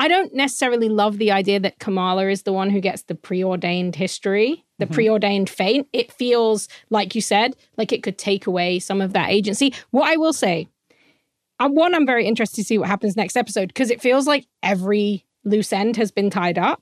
I 0.00 0.06
don't 0.06 0.32
necessarily 0.32 0.88
love 0.88 1.18
the 1.18 1.32
idea 1.32 1.58
that 1.60 1.80
Kamala 1.80 2.28
is 2.28 2.42
the 2.44 2.52
one 2.52 2.70
who 2.70 2.80
gets 2.80 3.02
the 3.02 3.16
preordained 3.16 3.96
history, 3.96 4.64
the 4.78 4.86
Mhm. 4.86 4.92
preordained 4.92 5.50
fate. 5.50 5.86
It 5.92 6.12
feels, 6.12 6.68
like 6.88 7.16
you 7.16 7.20
said, 7.20 7.56
like 7.76 7.92
it 7.92 8.04
could 8.04 8.16
take 8.16 8.46
away 8.46 8.78
some 8.78 9.00
of 9.00 9.12
that 9.14 9.30
agency. 9.30 9.74
What 9.90 10.08
I 10.08 10.16
will 10.16 10.32
say, 10.32 10.68
uh, 11.58 11.68
one, 11.68 11.96
I'm 11.96 12.06
very 12.06 12.26
interested 12.26 12.56
to 12.56 12.64
see 12.64 12.78
what 12.78 12.86
happens 12.88 13.16
next 13.16 13.36
episode 13.36 13.68
because 13.68 13.90
it 13.90 14.00
feels 14.00 14.26
like 14.28 14.46
every 14.62 15.24
loose 15.44 15.72
end 15.72 15.96
has 15.96 16.12
been 16.12 16.30
tied 16.30 16.58
up. 16.58 16.80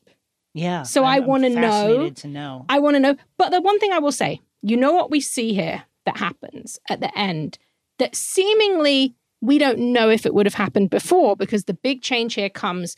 Yeah. 0.52 0.82
So 0.82 1.04
I 1.04 1.14
I'm- 1.14 1.22
I'm 1.22 1.28
wanna 1.28 1.48
know- 1.50 2.10
To 2.10 2.28
know. 2.28 2.66
I 2.68 2.78
want 2.80 2.96
to 2.96 3.00
know. 3.00 3.16
But 3.38 3.50
the 3.50 3.60
one 3.62 3.78
thing 3.78 3.92
I 3.92 3.98
will 3.98 4.12
say, 4.12 4.40
you 4.66 4.76
know 4.76 4.92
what 4.92 5.10
we 5.10 5.20
see 5.20 5.54
here 5.54 5.84
that 6.04 6.16
happens 6.18 6.78
at 6.88 7.00
the 7.00 7.16
end 7.18 7.56
that 7.98 8.16
seemingly 8.16 9.14
we 9.40 9.58
don't 9.58 9.78
know 9.78 10.10
if 10.10 10.26
it 10.26 10.34
would 10.34 10.46
have 10.46 10.54
happened 10.54 10.90
before 10.90 11.36
because 11.36 11.64
the 11.64 11.74
big 11.74 12.02
change 12.02 12.34
here 12.34 12.50
comes 12.50 12.96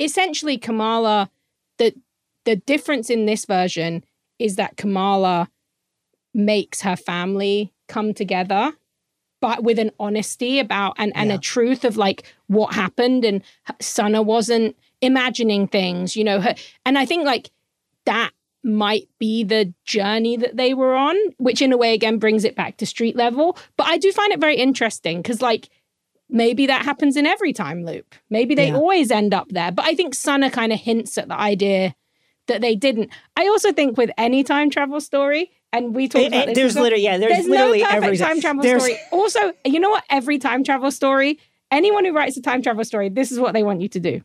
essentially 0.00 0.56
Kamala 0.56 1.30
the 1.78 1.94
the 2.44 2.56
difference 2.56 3.10
in 3.10 3.26
this 3.26 3.44
version 3.44 4.04
is 4.38 4.56
that 4.56 4.76
Kamala 4.76 5.48
makes 6.34 6.80
her 6.82 6.96
family 6.96 7.72
come 7.88 8.14
together 8.14 8.72
but 9.40 9.64
with 9.64 9.78
an 9.78 9.90
honesty 9.98 10.58
about 10.60 10.94
and, 10.98 11.12
and 11.14 11.28
Yeah. 11.28 11.36
a 11.36 11.38
truth 11.38 11.84
of 11.84 11.96
like 11.96 12.22
what 12.46 12.74
happened 12.74 13.24
and 13.24 13.42
Sana 13.80 14.22
wasn't 14.22 14.76
imagining 15.02 15.66
things 15.68 16.16
you 16.16 16.24
know 16.24 16.40
her 16.40 16.54
and 16.86 16.96
I 16.96 17.04
think 17.04 17.24
like 17.26 17.50
that 18.06 18.30
might 18.64 19.08
be 19.18 19.42
the 19.44 19.72
journey 19.84 20.36
that 20.36 20.56
they 20.56 20.72
were 20.74 20.94
on, 20.94 21.16
which 21.38 21.60
in 21.60 21.72
a 21.72 21.76
way 21.76 21.94
again 21.94 22.18
brings 22.18 22.44
it 22.44 22.54
back 22.56 22.76
to 22.78 22.86
street 22.86 23.16
level. 23.16 23.56
But 23.76 23.86
I 23.88 23.98
do 23.98 24.12
find 24.12 24.32
it 24.32 24.40
very 24.40 24.56
interesting 24.56 25.20
because, 25.20 25.42
like, 25.42 25.68
maybe 26.28 26.66
that 26.66 26.84
happens 26.84 27.16
in 27.16 27.26
every 27.26 27.52
time 27.52 27.84
loop. 27.84 28.14
Maybe 28.30 28.54
they 28.54 28.68
Yeah. 28.68 28.76
always 28.76 29.10
end 29.10 29.34
up 29.34 29.48
there. 29.50 29.72
But 29.72 29.86
I 29.86 29.94
think 29.94 30.14
Sana 30.14 30.50
kind 30.50 30.72
of 30.72 30.78
hints 30.80 31.18
at 31.18 31.28
the 31.28 31.38
idea 31.38 31.94
that 32.46 32.60
they 32.60 32.74
didn't. 32.74 33.10
I 33.36 33.46
also 33.48 33.72
think 33.72 33.96
with 33.98 34.10
any 34.16 34.42
time 34.44 34.70
travel 34.70 35.00
story, 35.00 35.50
and 35.72 35.94
we 35.94 36.08
talked 36.08 36.26
about 36.26 36.46
this. 36.46 36.56
there's 36.56 36.76
literally 36.76 37.04
yeah. 37.04 37.18
There's, 37.18 37.32
there's 37.32 37.48
literally 37.48 37.80
no 37.80 37.86
perfect 37.86 38.04
every 38.04 38.16
time 38.18 38.40
travel 38.40 38.62
there's- 38.62 38.82
story. 38.82 38.98
Also, 39.10 39.52
you 39.64 39.80
know 39.80 39.90
what? 39.90 40.04
Every 40.10 40.38
time 40.38 40.62
travel 40.64 40.90
story, 40.90 41.38
anyone 41.70 42.04
who 42.04 42.12
writes 42.12 42.36
a 42.36 42.42
time 42.42 42.62
travel 42.62 42.84
story, 42.84 43.08
this 43.08 43.32
is 43.32 43.38
what 43.40 43.52
they 43.54 43.62
want 43.62 43.80
you 43.80 43.88
to 43.88 44.00
do. 44.00 44.22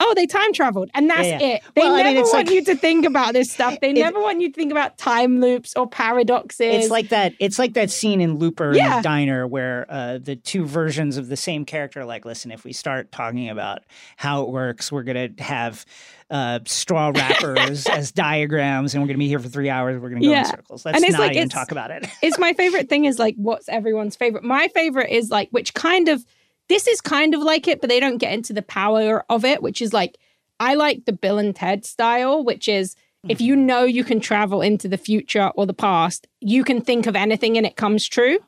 Oh, 0.00 0.12
they 0.14 0.26
time 0.26 0.52
traveled, 0.52 0.90
and 0.94 1.10
that's 1.10 1.26
Yeah, 1.26 1.38
yeah. 1.40 1.46
it. 1.56 1.62
They 1.74 1.80
Well, 1.82 1.94
I 1.94 1.98
never 1.98 2.08
mean, 2.10 2.16
it's 2.18 2.32
want 2.32 2.46
like- 2.48 2.54
you 2.54 2.64
to 2.64 2.74
think 2.76 3.04
about 3.04 3.32
this 3.32 3.50
stuff. 3.50 3.76
They 3.80 3.92
never 3.94 4.20
want 4.20 4.40
you 4.40 4.48
to 4.48 4.54
think 4.54 4.70
about 4.72 4.96
time 4.98 5.40
loops 5.40 5.74
or 5.76 5.86
paradoxes. 5.88 6.74
It's 6.84 6.90
like 6.90 7.08
that. 7.08 7.34
It's 7.40 7.58
like 7.58 7.74
that 7.74 7.90
scene 7.90 8.20
in 8.20 8.36
Looper 8.36 8.72
in 8.72 8.74
the 8.90 9.00
diner 9.02 9.46
where 9.46 9.86
uh, 9.88 10.18
the 10.18 10.36
two 10.36 10.64
versions 10.66 11.16
of 11.16 11.28
the 11.28 11.36
same 11.36 11.64
character 11.64 12.00
are 12.00 12.04
like, 12.04 12.24
listen, 12.24 12.50
if 12.50 12.64
we 12.64 12.72
start 12.72 13.10
talking 13.12 13.48
about 13.48 13.80
how 14.16 14.42
it 14.42 14.48
works, 14.50 14.90
we're 14.92 15.02
gonna 15.02 15.28
have 15.38 15.84
uh, 16.30 16.60
straw 16.66 17.10
wrappers 17.14 17.86
as 17.90 18.12
diagrams, 18.12 18.94
and 18.94 19.02
we're 19.02 19.06
gonna 19.08 19.18
be 19.18 19.28
here 19.28 19.38
for 19.38 19.48
three 19.48 19.70
hours. 19.70 20.00
We're 20.00 20.10
gonna 20.10 20.20
go 20.20 20.30
Yeah. 20.30 20.40
in 20.40 20.44
circles. 20.46 20.84
Let's 20.84 20.96
And 20.96 21.04
it's 21.04 21.12
not 21.14 21.20
like 21.20 21.30
even 21.32 21.44
it's- 21.46 21.58
talk 21.58 21.72
about 21.72 21.90
it. 21.90 22.06
it's 22.22 22.38
my 22.38 22.52
favorite 22.52 22.88
thing 22.88 23.04
is 23.06 23.18
like 23.18 23.34
what's 23.36 23.68
everyone's 23.68 24.14
favorite. 24.16 24.44
My 24.44 24.68
favorite 24.68 25.10
is 25.10 25.30
like 25.30 25.48
which 25.50 25.74
kind 25.74 26.08
of 26.08 26.24
this 26.68 26.86
is 26.86 27.00
kind 27.00 27.34
of 27.34 27.40
like 27.40 27.66
it, 27.66 27.80
but 27.80 27.88
they 27.88 28.00
don't 28.00 28.18
get 28.18 28.32
into 28.32 28.52
the 28.52 28.62
power 28.62 29.24
of 29.28 29.44
it, 29.44 29.62
which 29.62 29.80
is 29.82 29.92
like 29.92 30.18
I 30.60 30.74
like 30.74 31.04
the 31.04 31.12
Bill 31.12 31.38
and 31.38 31.54
Ted 31.54 31.84
style, 31.84 32.44
which 32.44 32.68
is 32.68 32.96
if 33.28 33.40
you 33.40 33.54
mm-hmm. 33.54 33.66
know 33.66 33.84
you 33.84 34.04
can 34.04 34.20
travel 34.20 34.62
into 34.62 34.88
the 34.88 34.98
future 34.98 35.50
or 35.54 35.66
the 35.66 35.74
past, 35.74 36.26
you 36.40 36.64
can 36.64 36.80
think 36.80 37.06
of 37.06 37.16
anything 37.16 37.56
and 37.56 37.66
it 37.66 37.76
comes 37.76 38.06
true. 38.06 38.38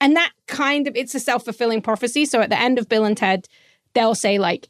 And 0.00 0.16
that 0.16 0.32
kind 0.46 0.86
of 0.88 0.96
it's 0.96 1.14
a 1.14 1.20
self-fulfilling 1.20 1.82
prophecy. 1.82 2.26
So 2.26 2.40
at 2.40 2.50
the 2.50 2.58
end 2.58 2.78
of 2.78 2.88
Bill 2.88 3.04
and 3.04 3.16
Ted, 3.16 3.48
they'll 3.94 4.14
say 4.14 4.38
like 4.38 4.68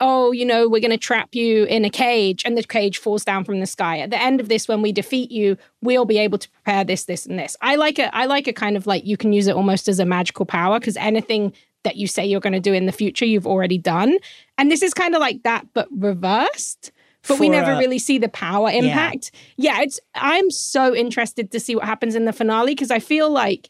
oh, 0.00 0.32
you 0.32 0.44
know, 0.44 0.68
we're 0.68 0.80
going 0.80 0.90
to 0.90 0.98
trap 0.98 1.34
you 1.34 1.64
in 1.64 1.84
a 1.84 1.90
cage 1.90 2.42
and 2.44 2.56
the 2.56 2.62
cage 2.62 2.98
falls 2.98 3.24
down 3.24 3.44
from 3.44 3.60
the 3.60 3.66
sky. 3.66 3.98
At 3.98 4.10
the 4.10 4.20
end 4.20 4.40
of 4.40 4.48
this, 4.48 4.68
when 4.68 4.82
we 4.82 4.92
defeat 4.92 5.30
you, 5.30 5.56
we'll 5.80 6.04
be 6.04 6.18
able 6.18 6.38
to 6.38 6.50
prepare 6.50 6.84
this, 6.84 7.04
this, 7.04 7.24
and 7.24 7.38
this. 7.38 7.56
I 7.62 7.76
like 7.76 7.98
it. 7.98 8.10
I 8.12 8.26
like 8.26 8.46
a 8.46 8.52
kind 8.52 8.76
of 8.76 8.86
like 8.86 9.06
you 9.06 9.16
can 9.16 9.32
use 9.32 9.46
it 9.46 9.56
almost 9.56 9.88
as 9.88 9.98
a 9.98 10.04
magical 10.04 10.44
power 10.44 10.78
because 10.78 10.96
anything 10.98 11.52
that 11.86 11.96
you 11.96 12.06
say 12.06 12.26
you're 12.26 12.40
going 12.40 12.52
to 12.52 12.60
do 12.60 12.74
in 12.74 12.86
the 12.86 12.92
future, 12.92 13.24
you've 13.24 13.46
already 13.46 13.78
done. 13.78 14.18
And 14.58 14.70
this 14.70 14.82
is 14.82 14.92
kind 14.92 15.14
of 15.14 15.20
like 15.20 15.44
that, 15.44 15.66
but 15.72 15.88
reversed. 15.96 16.92
But 17.28 17.38
we 17.38 17.48
never 17.48 17.72
uh, 17.72 17.78
really 17.78 17.98
see 17.98 18.18
the 18.18 18.28
power 18.28 18.70
impact. 18.70 19.30
Yeah, 19.56 19.80
it's 19.80 19.98
I'm 20.14 20.50
so 20.50 20.94
interested 20.94 21.50
to 21.52 21.60
see 21.60 21.74
what 21.74 21.84
happens 21.84 22.14
in 22.14 22.24
the 22.24 22.32
finale 22.32 22.72
because 22.72 22.90
I 22.90 22.98
feel 22.98 23.30
like 23.30 23.68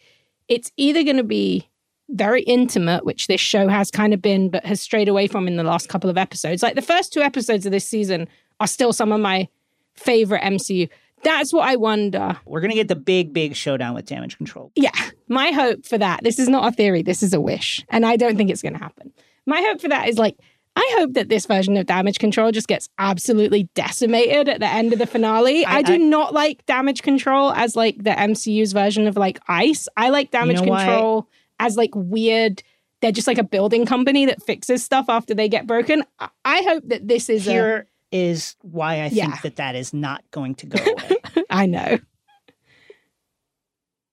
it's 0.48 0.72
either 0.76 1.02
going 1.02 1.16
to 1.16 1.24
be 1.24 1.68
very 2.08 2.42
intimate, 2.42 3.04
which 3.04 3.26
this 3.26 3.40
show 3.40 3.68
has 3.68 3.90
kind 3.90 4.14
of 4.14 4.22
been, 4.22 4.48
but 4.48 4.64
has 4.64 4.80
strayed 4.80 5.08
away 5.08 5.26
from 5.26 5.48
in 5.48 5.56
the 5.56 5.64
last 5.64 5.88
couple 5.88 6.08
of 6.08 6.16
episodes. 6.16 6.62
Like 6.62 6.74
the 6.74 6.82
first 6.82 7.12
two 7.12 7.20
episodes 7.20 7.66
of 7.66 7.72
this 7.72 7.86
season 7.86 8.28
are 8.60 8.66
still 8.66 8.92
some 8.92 9.12
of 9.12 9.20
my 9.20 9.48
favorite 9.94 10.42
MCU. 10.42 10.88
That's 11.22 11.52
what 11.52 11.68
I 11.68 11.76
wonder. 11.76 12.38
We're 12.44 12.60
gonna 12.60 12.74
get 12.74 12.88
the 12.88 12.96
big, 12.96 13.32
big 13.32 13.54
showdown 13.56 13.94
with 13.94 14.06
damage 14.06 14.36
control. 14.36 14.70
Yeah, 14.76 14.90
my 15.28 15.50
hope 15.50 15.84
for 15.86 15.98
that, 15.98 16.22
this 16.22 16.38
is 16.38 16.48
not 16.48 16.72
a 16.72 16.76
theory, 16.76 17.02
this 17.02 17.22
is 17.22 17.32
a 17.32 17.40
wish. 17.40 17.84
And 17.88 18.06
I 18.06 18.16
don't 18.16 18.36
think 18.36 18.50
it's 18.50 18.62
going 18.62 18.74
to 18.74 18.78
happen. 18.78 19.12
My 19.46 19.60
hope 19.60 19.80
for 19.80 19.88
that 19.88 20.08
is 20.08 20.18
like, 20.18 20.36
I 20.76 20.94
hope 20.98 21.14
that 21.14 21.28
this 21.28 21.46
version 21.46 21.76
of 21.78 21.86
damage 21.86 22.18
control 22.18 22.52
just 22.52 22.68
gets 22.68 22.88
absolutely 22.98 23.68
decimated 23.74 24.48
at 24.48 24.60
the 24.60 24.66
end 24.68 24.92
of 24.92 24.98
the 24.98 25.06
finale. 25.06 25.64
I, 25.64 25.76
I- 25.78 25.82
do 25.82 25.94
I- 25.94 25.96
not 25.96 26.34
like 26.34 26.64
damage 26.66 27.02
control 27.02 27.50
as 27.52 27.74
like 27.76 27.96
the 27.96 28.10
MCU's 28.10 28.72
version 28.72 29.06
of 29.06 29.16
like 29.16 29.38
ice. 29.48 29.88
I 29.96 30.10
like 30.10 30.30
damage 30.30 30.60
know 30.60 30.68
why? 30.68 30.84
control 30.84 31.28
as 31.58 31.76
like 31.76 31.90
weird. 31.94 32.62
They're 33.00 33.12
just 33.12 33.26
like 33.26 33.38
a 33.38 33.44
building 33.44 33.86
company 33.86 34.26
that 34.26 34.42
fixes 34.42 34.82
stuff 34.84 35.06
after 35.08 35.34
they 35.34 35.48
get 35.48 35.66
broken. 35.66 36.02
I, 36.18 36.28
I 36.44 36.62
hope 36.62 36.84
that 36.88 37.08
this 37.08 37.28
is 37.30 37.46
a. 37.48 37.50
Here 37.52 37.86
is 38.16 38.56
why 38.62 39.02
I 39.02 39.08
think 39.10 39.42
that 39.42 39.56
that 39.56 39.74
is 39.74 39.92
not 39.92 40.24
going 40.30 40.54
to 40.56 40.66
go 40.66 40.82
away. 40.82 41.44
I 41.50 41.66
know. 41.66 41.98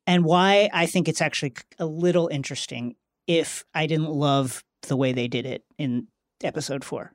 and 0.05 0.25
why 0.25 0.69
I 0.73 0.85
think 0.85 1.07
it's 1.07 1.21
actually 1.21 1.53
a 1.79 1.85
little 1.85 2.27
interesting 2.27 2.95
if 3.27 3.63
I 3.73 3.87
didn't 3.87 4.09
love 4.09 4.63
the 4.83 4.97
way 4.97 5.13
they 5.13 5.27
did 5.27 5.45
it 5.45 5.63
in 5.77 6.07
episode 6.43 6.83
four. 6.83 7.13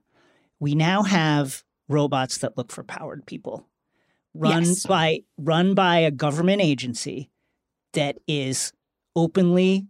We 0.60 0.74
now 0.74 1.02
have 1.02 1.62
robots 1.88 2.38
that 2.38 2.56
look 2.56 2.72
for 2.72 2.82
powered 2.82 3.26
people 3.26 3.66
run 4.34 4.62
Yes. 4.64 4.86
by 4.86 5.20
run 5.36 5.74
by 5.74 5.98
a 5.98 6.10
government 6.10 6.62
agency 6.62 7.30
that 7.92 8.18
is 8.26 8.72
openly 9.16 9.86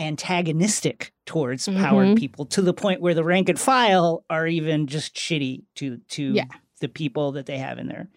antagonistic 0.00 1.12
towards 1.26 1.68
powered 1.68 2.08
Mhm. 2.08 2.18
people 2.18 2.46
to 2.46 2.62
the 2.62 2.72
point 2.74 3.00
where 3.00 3.14
the 3.14 3.22
rank 3.22 3.48
and 3.48 3.60
file 3.60 4.24
are 4.30 4.46
even 4.46 4.86
just 4.86 5.14
shitty 5.14 5.62
to 5.76 5.98
to 6.08 6.32
Yeah. 6.32 6.44
the 6.80 6.88
people 6.88 7.32
that 7.32 7.46
they 7.46 7.58
have 7.58 7.78
in 7.78 7.86
their 7.86 8.08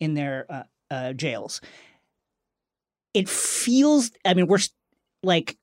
in 0.00 0.14
their 0.14 0.46
uh, 0.48 0.62
uh, 0.90 1.12
jails. 1.12 1.60
It 3.12 3.28
feels. 3.28 4.10
I 4.24 4.34
mean, 4.34 4.46
we're 4.46 4.58
like 5.22 5.56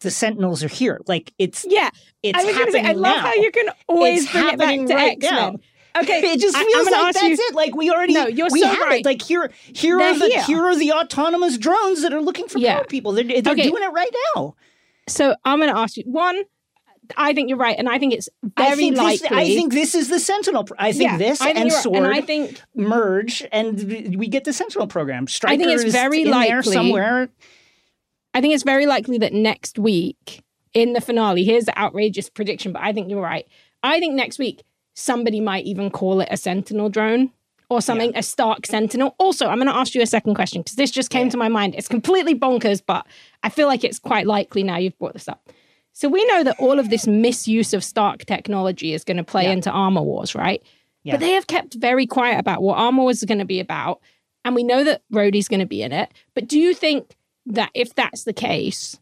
the 0.00 0.10
Sentinels 0.10 0.64
are 0.64 0.68
here. 0.68 1.00
Like 1.06 1.32
it's 1.38 1.64
Yeah. 1.68 1.90
it's 2.22 2.38
I 2.38 2.44
was 2.44 2.56
going 2.56 2.72
say, 2.72 2.80
I 2.84 2.92
love 2.92 3.16
now. 3.16 3.22
how 3.22 3.34
you 3.34 3.50
can 3.50 3.66
always 3.86 4.24
It's 4.24 4.32
bring 4.32 4.48
it 4.48 4.58
back 4.58 4.76
to 4.86 4.94
right 4.94 5.12
X 5.22 5.30
Men. 5.30 5.58
Okay. 6.02 6.20
It 6.32 6.40
just 6.40 6.56
I- 6.56 6.60
I'm 6.60 6.66
feels 6.66 6.84
gonna 6.88 6.96
like 7.02 7.06
ask 7.16 7.20
that's 7.20 7.38
you- 7.38 7.46
it. 7.48 7.54
Like 7.54 7.74
we 7.74 7.90
already, 7.90 8.14
No, 8.14 8.26
you're 8.26 8.48
we 8.50 8.60
so 8.60 8.68
have 8.68 8.78
right. 8.80 9.00
it. 9.00 9.06
Like 9.06 9.22
here, 9.22 9.50
here 9.72 9.98
They're 9.98 10.10
are 10.12 10.18
the 10.18 10.26
here. 10.28 10.42
here 10.42 10.64
are 10.64 10.76
the 10.76 10.92
autonomous 10.92 11.58
drones 11.58 12.02
that 12.02 12.12
are 12.12 12.20
looking 12.22 12.48
for 12.48 12.58
Yeah. 12.58 12.82
people. 12.84 13.12
They're, 13.12 13.24
they're 13.24 13.52
Okay. 13.52 13.68
doing 13.68 13.82
it 13.82 13.92
right 13.92 14.10
now. 14.34 14.54
So 15.08 15.34
I'm 15.44 15.58
going 15.58 15.72
to 15.72 15.78
ask 15.78 15.96
you 15.96 16.04
one. 16.06 16.42
I 17.16 17.32
think 17.32 17.48
you're 17.48 17.56
right, 17.56 17.74
and 17.78 17.88
I 17.88 17.98
think 17.98 18.12
it's 18.12 18.28
very 18.58 18.68
I 18.72 18.74
think 18.76 18.96
likely. 18.98 19.28
this. 19.30 19.38
I 19.38 19.44
think 19.46 19.72
this 19.72 19.94
is 19.94 20.08
the 20.10 20.20
Sentinel. 20.20 20.64
pro- 20.64 20.76
I 20.78 20.92
think 20.92 21.10
Yeah, 21.12 21.16
this 21.16 21.40
I 21.40 21.46
think 21.46 21.56
and 21.58 21.72
right. 21.72 21.82
Sword 21.82 21.96
and 21.96 22.06
I 22.06 22.20
think 22.20 22.60
merge, 22.74 23.42
and 23.50 24.14
we 24.18 24.28
get 24.28 24.44
the 24.44 24.52
Sentinel 24.52 24.86
program. 24.86 25.26
Stryker 25.26 25.56
think 25.56 25.70
it's 25.80 25.90
very 25.90 26.26
likely- 26.26 26.74
somewhere. 26.74 27.30
I 28.34 28.42
think 28.42 28.52
it's 28.52 28.62
very 28.62 28.84
likely 28.84 29.16
that 29.18 29.32
next 29.32 29.78
week 29.78 30.42
in 30.74 30.92
the 30.92 31.00
finale, 31.00 31.44
here's 31.44 31.64
the 31.64 31.78
outrageous 31.78 32.28
prediction, 32.28 32.72
but 32.72 32.82
I 32.82 32.92
think 32.92 33.08
you're 33.08 33.22
right. 33.22 33.46
I 33.82 34.00
think 34.00 34.12
next 34.14 34.38
week 34.38 34.62
somebody 34.98 35.40
might 35.40 35.64
even 35.64 35.90
call 35.90 36.20
it 36.20 36.28
a 36.30 36.36
Sentinel 36.36 36.88
drone 36.88 37.30
or 37.70 37.80
something, 37.82 38.12
a 38.16 38.22
Stark 38.22 38.66
Sentinel. 38.66 39.14
Also, 39.18 39.46
I'm 39.46 39.58
going 39.58 39.68
to 39.68 39.76
ask 39.76 39.94
you 39.94 40.02
a 40.02 40.06
second 40.06 40.34
question 40.34 40.62
because 40.62 40.76
this 40.76 40.90
just 40.90 41.10
came 41.10 41.26
Yeah. 41.26 41.32
to 41.32 41.36
my 41.36 41.48
mind. 41.48 41.74
It's 41.76 41.88
completely 41.88 42.34
bonkers, 42.34 42.82
but 42.84 43.06
I 43.42 43.48
feel 43.50 43.66
like 43.68 43.84
it's 43.84 43.98
quite 43.98 44.26
likely 44.26 44.62
now 44.62 44.78
you've 44.78 44.98
brought 44.98 45.12
this 45.12 45.28
up. 45.28 45.50
So 45.92 46.08
we 46.08 46.24
know 46.26 46.42
that 46.44 46.56
all 46.58 46.78
of 46.78 46.90
this 46.90 47.06
misuse 47.06 47.74
of 47.74 47.84
Stark 47.84 48.24
technology 48.24 48.92
is 48.94 49.04
going 49.04 49.16
to 49.18 49.24
play 49.24 49.44
Yeah. 49.44 49.52
into 49.52 49.70
Armor 49.70 50.02
Wars, 50.02 50.34
right? 50.34 50.62
Yeah. 51.04 51.14
But 51.14 51.20
they 51.20 51.32
have 51.32 51.46
kept 51.46 51.74
very 51.74 52.06
quiet 52.06 52.38
about 52.40 52.62
what 52.62 52.78
Armor 52.78 53.02
Wars 53.02 53.18
is 53.18 53.24
going 53.24 53.38
to 53.38 53.44
be 53.44 53.60
about. 53.60 54.00
And 54.44 54.54
we 54.54 54.62
know 54.62 54.82
that 54.84 55.02
Rhodey's 55.12 55.48
going 55.48 55.60
to 55.60 55.66
be 55.66 55.82
in 55.82 55.92
it. 55.92 56.10
But 56.34 56.48
do 56.48 56.58
you 56.58 56.72
think 56.74 57.16
that 57.46 57.70
if 57.74 57.94
that's 57.94 58.24
the 58.24 58.32
case, 58.32 58.98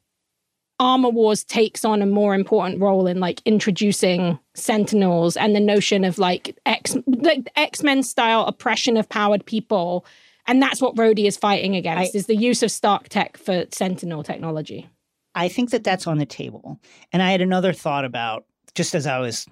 Armor 0.78 1.08
Wars 1.08 1.42
takes 1.44 1.84
on 1.84 2.02
a 2.02 2.06
more 2.06 2.34
important 2.34 2.80
role 2.80 3.06
in 3.06 3.18
like 3.18 3.40
introducing 3.44 4.38
Sentinels 4.54 5.36
and 5.36 5.56
the 5.56 5.60
notion 5.60 6.04
of 6.04 6.18
like 6.18 6.58
X 6.66 6.96
like 7.06 7.48
X 7.56 7.82
Men 7.82 8.02
style 8.02 8.44
oppression 8.44 8.96
of 8.96 9.08
powered 9.08 9.46
people, 9.46 10.04
and 10.46 10.62
that's 10.62 10.80
what 10.82 10.94
Rhodey 10.96 11.26
is 11.26 11.36
fighting 11.36 11.74
against 11.76 12.14
I- 12.14 12.18
is 12.18 12.26
the 12.26 12.36
use 12.36 12.62
of 12.62 12.70
Stark 12.70 13.08
tech 13.08 13.36
for 13.36 13.64
Sentinel 13.72 14.22
technology. 14.22 14.88
I 15.34 15.48
think 15.48 15.70
that 15.70 15.84
that's 15.84 16.06
on 16.06 16.16
the 16.18 16.26
table. 16.26 16.80
And 17.12 17.22
I 17.22 17.30
had 17.30 17.42
another 17.42 17.74
thought 17.74 18.06
about 18.06 18.46
just 18.74 18.94
as 18.94 19.06
I 19.06 19.18
was 19.18 19.46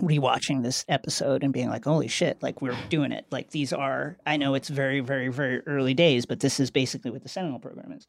rewatching 0.00 0.64
this 0.64 0.84
episode 0.88 1.44
and 1.44 1.52
being 1.52 1.68
like, 1.68 1.84
holy 1.84 2.08
shit, 2.08 2.42
like 2.42 2.60
we're 2.60 2.76
doing 2.88 3.12
it. 3.12 3.26
Like 3.30 3.50
these 3.50 3.72
are, 3.72 4.16
I 4.26 4.36
know 4.36 4.54
it's 4.54 4.68
very, 4.68 4.98
very, 4.98 5.28
very 5.28 5.60
early 5.66 5.94
days, 5.94 6.26
but 6.26 6.40
this 6.40 6.58
is 6.58 6.72
basically 6.72 7.12
what 7.12 7.22
the 7.22 7.28
Sentinel 7.28 7.60
program 7.60 7.92
is. 7.92 8.08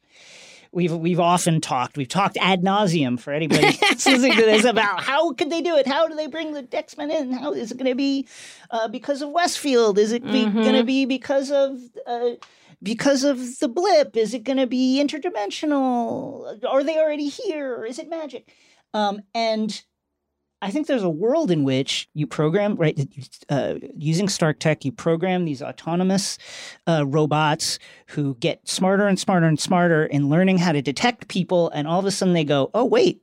We've 0.76 0.92
we've 0.92 1.20
often 1.20 1.62
talked, 1.62 1.96
we've 1.96 2.06
talked 2.06 2.36
ad 2.38 2.60
nauseum 2.62 3.18
for 3.18 3.32
anybody 3.32 3.68
listening 3.90 4.32
to 4.32 4.42
this 4.42 4.64
about 4.66 5.00
how 5.02 5.32
could 5.32 5.48
they 5.48 5.62
do 5.62 5.74
it? 5.78 5.86
How 5.86 6.06
do 6.06 6.14
they 6.14 6.26
bring 6.26 6.52
the 6.52 6.68
X 6.70 6.98
Men 6.98 7.10
in? 7.10 7.32
How 7.32 7.54
is 7.54 7.72
it 7.72 7.78
going 7.78 7.90
to 7.90 7.94
be 7.94 8.28
uh, 8.70 8.86
because 8.86 9.22
of 9.22 9.30
Westview? 9.30 9.96
Is 9.96 10.12
it 10.12 10.22
Mhm. 10.22 10.52
going 10.52 10.74
to 10.74 10.84
be 10.84 11.06
because 11.06 11.50
of 11.50 11.78
uh, 12.06 12.32
because 12.82 13.24
of 13.24 13.58
the 13.58 13.68
blip? 13.68 14.18
Is 14.18 14.34
it 14.34 14.44
going 14.44 14.58
to 14.58 14.66
be 14.66 15.02
interdimensional? 15.02 16.62
Are 16.68 16.84
they 16.84 16.98
already 16.98 17.28
here? 17.28 17.86
Is 17.86 17.98
it 17.98 18.10
magic? 18.10 18.52
Um, 18.92 19.22
and 19.34 19.82
I 20.66 20.70
think 20.72 20.88
there's 20.88 21.04
a 21.04 21.08
world 21.08 21.52
in 21.52 21.62
which 21.62 22.08
you 22.12 22.26
program, 22.26 22.74
right, 22.74 22.98
uh, 23.48 23.74
using 23.96 24.28
Stark 24.28 24.58
Tech, 24.58 24.84
you 24.84 24.90
program 24.90 25.44
these 25.44 25.62
autonomous 25.62 26.38
uh, 26.88 27.06
robots 27.06 27.78
who 28.08 28.34
get 28.40 28.66
smarter 28.68 29.06
and 29.06 29.16
smarter 29.16 29.46
and 29.46 29.60
smarter 29.60 30.04
in 30.04 30.28
learning 30.28 30.58
how 30.58 30.72
to 30.72 30.82
detect 30.82 31.28
people. 31.28 31.70
And 31.70 31.86
all 31.86 32.00
of 32.00 32.04
a 32.04 32.10
sudden 32.10 32.34
they 32.34 32.42
go, 32.42 32.70
oh, 32.74 32.84
wait, 32.84 33.20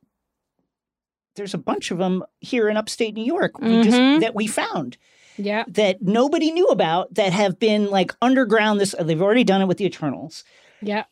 there's 1.35 1.53
a 1.53 1.57
bunch 1.57 1.91
of 1.91 1.97
them 1.97 2.23
here 2.39 2.69
in 2.69 2.77
upstate 2.77 3.13
New 3.13 3.25
York 3.25 3.59
we 3.59 3.67
Mhm. 3.67 3.83
just, 3.83 4.21
that 4.21 4.35
we 4.35 4.47
found 4.47 4.97
Yeah. 5.37 5.65
that 5.67 6.01
nobody 6.01 6.49
knew 6.51 6.67
about 6.67 7.13
that 7.15 7.33
have 7.33 7.59
been 7.59 7.89
like 7.89 8.15
underground. 8.21 8.79
This 8.79 8.95
they've 8.97 9.21
already 9.21 9.43
done 9.43 9.61
it 9.61 9.65
with 9.67 9.79
the 9.79 9.85
Eternals, 9.85 10.45
Yeah. 10.81 11.03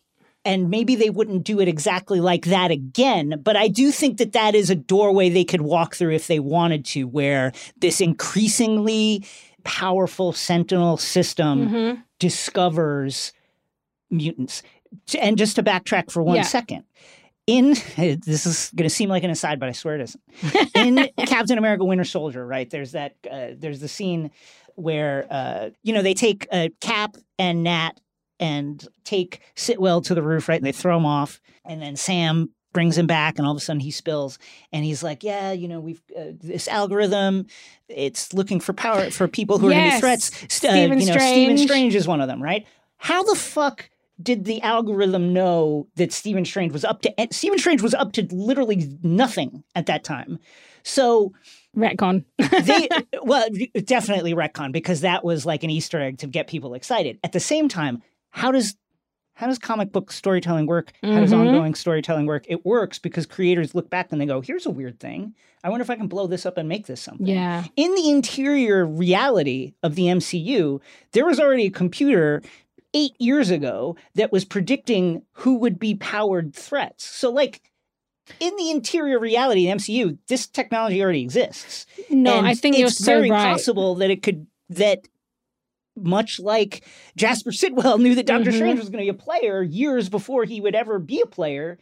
And 0.44 0.70
maybe 0.70 0.96
they 0.96 1.10
wouldn't 1.10 1.44
do 1.44 1.60
it 1.60 1.68
exactly 1.68 2.20
like 2.20 2.46
that 2.46 2.72
again. 2.72 3.40
But 3.44 3.56
I 3.56 3.68
do 3.68 3.92
think 3.92 4.18
that 4.18 4.32
that 4.34 4.56
is 4.56 4.70
a 4.70 4.76
doorway 4.76 5.30
they 5.30 5.44
could 5.46 5.62
walk 5.62 5.96
through 5.96 6.14
if 6.16 6.28
they 6.28 6.40
wanted 6.40 6.86
to, 6.86 7.04
where 7.08 7.52
this 7.78 8.02
increasingly 8.02 9.24
powerful 9.64 10.32
Sentinel 10.34 10.98
system 10.98 11.70
Mhm. 11.70 12.04
discovers 12.20 13.34
mutants. 14.10 14.64
And 15.20 15.38
just 15.38 15.56
to 15.56 15.64
backtrack 15.64 16.12
for 16.12 16.22
one 16.24 16.38
Yeah. 16.38 16.42
second, 16.44 16.84
in 17.48 17.74
this 17.98 18.46
is 18.46 18.72
going 18.76 18.88
to 18.90 18.94
seem 18.94 19.10
like 19.10 19.24
an 19.24 19.30
aside, 19.30 19.60
but 19.60 19.70
I 19.70 19.72
swear 19.72 19.96
it 19.96 20.02
isn't. 20.02 20.24
In 20.76 21.10
Captain 21.26 21.58
America: 21.58 21.84
Winter 21.86 22.04
Soldier, 22.04 22.46
right? 22.46 22.70
There's 22.70 22.92
that. 22.92 23.16
Uh, 23.30 23.48
there's 23.58 23.80
the 23.80 23.88
scene 23.88 24.32
where 24.76 25.28
uh, 25.30 25.70
you 25.84 25.94
know 25.94 26.02
they 26.02 26.14
take 26.14 26.48
uh, 26.52 26.70
Cap 26.82 27.18
and 27.40 27.64
Nat 27.64 28.00
and 28.42 28.86
take 29.06 29.42
Sitwell 29.56 30.04
to 30.06 30.16
the 30.16 30.24
roof, 30.24 30.50
right? 30.50 30.58
And 30.58 30.66
they 30.66 30.74
throw 30.74 30.98
him 30.98 31.06
off, 31.06 31.40
and 31.64 31.82
then 31.82 31.96
Sam 31.96 32.50
brings 32.74 32.98
him 32.98 33.08
back, 33.08 33.38
and 33.38 33.46
all 33.46 33.54
of 33.54 33.58
a 33.58 33.62
sudden 33.62 33.80
he 33.80 33.92
spills, 33.92 34.40
and 34.74 34.84
he's 34.84 35.04
like, 35.04 35.24
"Yeah, 35.24 35.52
you 35.52 35.68
know, 35.68 35.80
we've 35.80 36.02
uh, 36.18 36.32
this 36.34 36.68
algorithm. 36.68 37.46
It's 37.88 38.34
looking 38.34 38.60
for 38.60 38.74
power 38.74 39.12
for 39.12 39.28
people 39.28 39.60
who 39.60 39.68
are 39.68 39.72
going 39.72 39.90
to 39.90 39.96
be 39.96 40.02
threats. 40.02 40.26
St- 40.54 40.74
uh, 40.74 40.76
Stephen 40.76 41.00
you 41.00 41.06
know, 41.06 41.12
Stephen 41.14 41.58
Strange. 41.58 41.60
Strange 41.62 41.96
is 41.96 42.08
one 42.08 42.20
of 42.20 42.28
them, 42.28 42.42
right? 42.42 42.66
How 42.98 43.24
the 43.24 43.36
fuck?" 43.36 43.90
Did 44.22 44.46
the 44.46 44.62
algorithm 44.62 45.34
know 45.34 45.88
that 45.96 46.12
Stephen 46.12 46.46
Strange 46.46 46.74
was 46.74 46.86
up 46.86 47.02
to 47.02 47.28
Stephen 47.32 47.58
Strange 47.58 47.82
was 47.82 47.96
up 47.96 48.12
to 48.14 48.28
literally 48.30 48.96
nothing 49.02 49.64
at 49.74 49.88
that 49.88 50.04
time? 50.04 50.38
So 50.84 51.34
Retcon. 51.76 52.26
they 52.38 52.90
well 53.24 53.48
definitely 53.86 54.34
retcon 54.34 54.72
because 54.72 55.02
that 55.02 55.24
was 55.24 55.46
like 55.46 55.64
an 55.64 55.70
easter 55.70 56.02
egg 56.02 56.18
to 56.20 56.28
get 56.28 56.48
people 56.48 56.74
excited 56.74 57.18
at 57.24 57.32
the 57.32 57.40
same 57.40 57.70
time 57.70 58.02
how 58.32 58.52
does 58.52 58.76
how 59.36 59.48
does 59.48 59.58
comic 59.58 59.92
book 59.92 60.12
storytelling 60.12 60.66
work 60.66 60.92
how 61.02 61.20
does 61.20 61.32
Mhm. 61.32 61.48
ongoing 61.48 61.76
storytelling 61.76 62.26
work 62.26 62.46
it 62.48 62.66
works 62.66 63.00
because 63.00 63.26
creators 63.26 63.74
look 63.76 63.90
back 63.90 64.12
and 64.12 64.20
they 64.20 64.26
go 64.26 64.42
here's 64.42 64.66
a 64.66 64.70
weird 64.70 65.00
thing 65.00 65.34
i 65.64 65.70
wonder 65.70 65.82
if 65.84 65.90
i 65.90 65.96
can 65.96 66.08
blow 66.08 66.28
this 66.28 66.46
up 66.46 66.58
and 66.58 66.68
make 66.70 66.86
this 66.88 67.02
something 67.02 67.26
yeah. 67.28 67.64
in 67.76 67.94
the 67.96 68.10
interior 68.10 68.86
reality 68.86 69.74
of 69.84 69.96
the 69.96 70.04
mcu 70.04 70.80
there 71.14 71.26
was 71.26 71.40
already 71.40 71.66
a 71.66 71.72
computer 71.72 72.42
eight 72.94 73.14
years 73.20 73.50
ago 73.50 73.96
that 74.16 74.32
was 74.32 74.44
predicting 74.46 75.22
who 75.34 75.56
would 75.56 75.80
be 75.80 75.96
powered 75.96 76.54
threats 76.54 77.04
so 77.06 77.32
like 77.32 77.62
in 78.40 78.56
the 78.56 78.70
interior 78.70 79.20
reality 79.20 79.68
of 79.70 79.80
the 79.84 79.94
MCU, 79.94 80.18
this 80.28 80.48
technology 80.48 81.04
already 81.04 81.22
exists. 81.22 81.86
No, 82.10 82.38
And 82.38 82.48
I 82.48 82.54
think 82.54 82.78
it's 82.78 82.98
so 82.98 83.04
very 83.04 83.30
right. 83.30 83.52
possible 83.52 83.96
that 83.96 84.10
it 84.10 84.22
could 84.24 84.48
that 84.70 85.06
much 86.06 86.40
like 86.40 86.84
Jasper 87.16 87.52
Sitwell 87.52 87.98
knew 87.98 88.16
that 88.16 88.26
Doctor 88.26 88.52
Mhm. 88.52 88.56
Strange 88.56 88.80
was 88.80 88.90
going 88.90 89.06
to 89.06 89.12
be 89.12 89.18
a 89.18 89.22
player 89.24 89.62
years 89.64 90.10
before 90.10 90.44
he 90.46 90.60
would 90.62 90.76
ever 90.76 91.00
be 91.00 91.22
a 91.22 91.26
player. 91.26 91.78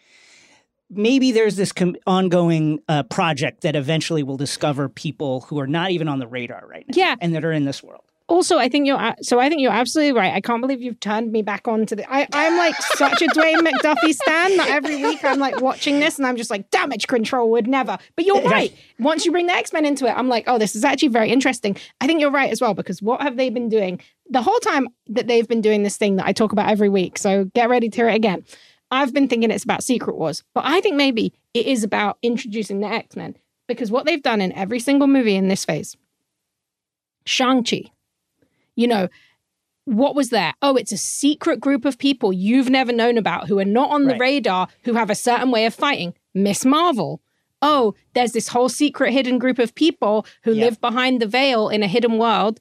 Maybe 0.92 1.32
there's 1.32 1.56
this 1.56 1.72
com- 1.72 1.96
ongoing 2.08 2.80
uh, 2.88 3.04
project 3.04 3.62
that 3.62 3.76
eventually 3.76 4.24
will 4.24 4.38
discover 4.38 4.90
people 4.90 5.42
who 5.42 5.60
are 5.60 5.68
not 5.68 5.92
even 5.92 6.08
on 6.08 6.18
the 6.18 6.28
radar 6.28 6.66
right 6.68 6.84
now, 6.88 6.94
Yeah. 6.98 7.16
and 7.22 7.36
that 7.36 7.46
are 7.46 7.52
in 7.52 7.66
this 7.66 7.84
world. 7.84 8.04
Also, 8.30 8.60
I 8.60 8.70
think 8.70 8.86
you're 8.86 9.16
so. 9.22 9.40
I 9.40 9.50
think 9.50 9.60
you're 9.60 9.72
absolutely 9.72 10.14
right. 10.14 10.32
I 10.32 10.40
can't 10.40 10.62
believe 10.62 10.84
you've 10.84 11.00
turned 11.00 11.32
me 11.32 11.42
back 11.42 11.68
on 11.68 11.88
to 11.88 11.96
the. 11.96 12.14
I, 12.14 12.28
I'm 12.32 12.58
like 12.58 12.76
such 12.76 13.24
a 13.24 13.26
Dwayne 13.30 13.58
McDuffie 13.58 14.14
stan 14.14 14.56
that 14.58 14.70
every 14.70 15.02
week 15.02 15.26
I'm 15.26 15.40
like 15.40 15.60
watching 15.62 16.00
this 16.00 16.20
and 16.20 16.28
I'm 16.28 16.38
just 16.38 16.52
like 16.52 16.70
damage 16.70 17.08
control 17.08 17.50
would 17.50 17.66
never. 17.68 17.98
But 18.16 18.26
you're 18.26 18.44
right. 18.44 18.72
Once 19.00 19.26
you 19.26 19.32
bring 19.32 19.48
the 19.48 19.54
X 19.54 19.74
Men 19.74 19.84
into 19.84 20.06
it, 20.06 20.12
I'm 20.12 20.30
like, 20.30 20.44
oh, 20.46 20.60
this 20.60 20.76
is 20.76 20.86
actually 20.86 21.08
very 21.08 21.32
interesting. 21.32 21.76
I 22.02 22.06
think 22.06 22.22
you're 22.22 22.30
right 22.30 22.52
as 22.52 22.62
well 22.62 22.76
because 22.76 23.02
what 23.02 23.20
have 23.24 23.36
they 23.36 23.50
been 23.50 23.68
doing 23.68 24.00
the 24.30 24.44
whole 24.44 24.60
time 24.60 24.88
that 25.08 25.26
they've 25.26 25.48
been 25.48 25.62
doing 25.62 25.82
this 25.82 25.98
thing 25.98 26.18
that 26.18 26.28
I 26.28 26.32
talk 26.32 26.52
about 26.52 26.70
every 26.70 26.90
week? 26.90 27.18
So 27.18 27.46
get 27.56 27.68
ready 27.68 27.90
to 27.90 27.96
hear 27.96 28.10
it 28.10 28.16
again. 28.16 28.46
I've 28.92 29.12
been 29.12 29.28
thinking 29.28 29.50
it's 29.50 29.64
about 29.64 29.84
Secret 29.84 30.16
Wars, 30.16 30.44
but 30.54 30.66
I 30.66 30.82
think 30.82 30.96
maybe 30.96 31.34
it 31.56 31.66
is 31.66 31.84
about 31.84 32.20
introducing 32.22 32.80
the 32.82 32.88
X 32.90 33.16
Men 33.16 33.36
because 33.68 33.90
what 33.90 34.06
they've 34.06 34.22
done 34.22 34.40
in 34.40 34.52
every 34.52 34.80
single 34.80 35.08
movie 35.08 35.36
in 35.36 35.48
this 35.48 35.66
phase, 35.66 35.98
Shang 37.26 37.64
Chi 37.64 37.86
you 38.80 38.88
know, 38.88 39.10
what 39.86 40.16
was 40.16 40.30
there? 40.30 40.54
Oh, 40.62 40.76
it's 40.76 40.92
a 40.92 40.98
secret 40.98 41.60
group 41.60 41.84
of 41.84 41.98
people 41.98 42.32
you've 42.32 42.70
never 42.70 42.92
known 42.94 43.18
about 43.18 43.48
who 43.48 43.60
are 43.60 43.66
not 43.66 43.90
on 43.92 44.04
the 44.04 44.12
Right. 44.12 44.20
radar, 44.22 44.68
who 44.84 44.94
have 44.94 45.10
a 45.10 45.16
certain 45.16 45.52
way 45.52 45.66
of 45.66 45.74
fighting. 45.74 46.14
Miss 46.34 46.64
Marvel. 46.64 47.22
Oh, 47.62 47.94
there's 48.14 48.32
this 48.32 48.48
whole 48.50 48.70
secret 48.70 49.12
hidden 49.12 49.38
group 49.38 49.60
of 49.60 49.76
people 49.76 50.26
who 50.44 50.54
Yeah. 50.54 50.66
live 50.66 50.80
behind 50.80 51.20
the 51.22 51.28
veil 51.28 51.68
in 51.70 51.84
a 51.84 51.88
hidden 51.88 52.18
world. 52.18 52.60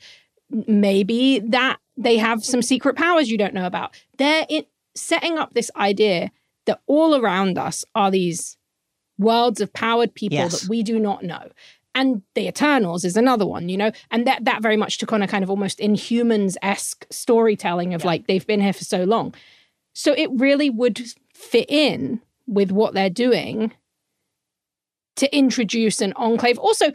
Maybe 0.50 1.38
that 1.40 1.78
they 1.96 2.16
have 2.16 2.44
some 2.44 2.62
secret 2.62 2.96
powers 2.96 3.30
you 3.30 3.38
don't 3.38 3.54
know 3.54 3.66
about. 3.66 3.94
They're 4.16 4.46
in, 4.48 4.64
setting 4.94 5.38
up 5.38 5.54
this 5.54 5.70
idea 5.76 6.30
that 6.64 6.80
all 6.86 7.14
around 7.14 7.58
us 7.58 7.84
are 7.94 8.10
these 8.10 8.56
worlds 9.18 9.60
of 9.60 9.72
powered 9.72 10.14
people 10.14 10.38
Yes. 10.38 10.62
that 10.62 10.68
we 10.70 10.82
do 10.82 10.98
not 10.98 11.22
know 11.22 11.50
and 11.98 12.22
the 12.36 12.46
Eternals 12.46 13.04
is 13.04 13.16
another 13.16 13.44
one, 13.44 13.68
you 13.68 13.76
know, 13.76 13.90
and 14.12 14.24
that 14.26 14.44
that 14.44 14.62
very 14.62 14.76
much 14.76 14.98
took 14.98 15.12
on 15.12 15.20
a 15.20 15.26
kind 15.26 15.42
of 15.42 15.50
almost 15.50 15.80
Inhumans 15.80 16.56
esque 16.62 17.04
storytelling 17.10 17.92
of 17.92 18.04
like 18.04 18.26
they've 18.26 18.46
been 18.46 18.60
here 18.60 18.72
for 18.72 18.84
so 18.84 19.02
long. 19.02 19.34
So 19.94 20.14
it 20.16 20.30
really 20.32 20.70
would 20.70 21.02
fit 21.34 21.68
in 21.68 22.20
with 22.46 22.70
what 22.70 22.94
they're 22.94 23.10
doing 23.10 23.72
to 25.16 25.36
introduce 25.36 26.00
an 26.00 26.12
enclave. 26.14 26.56
Also, 26.58 26.92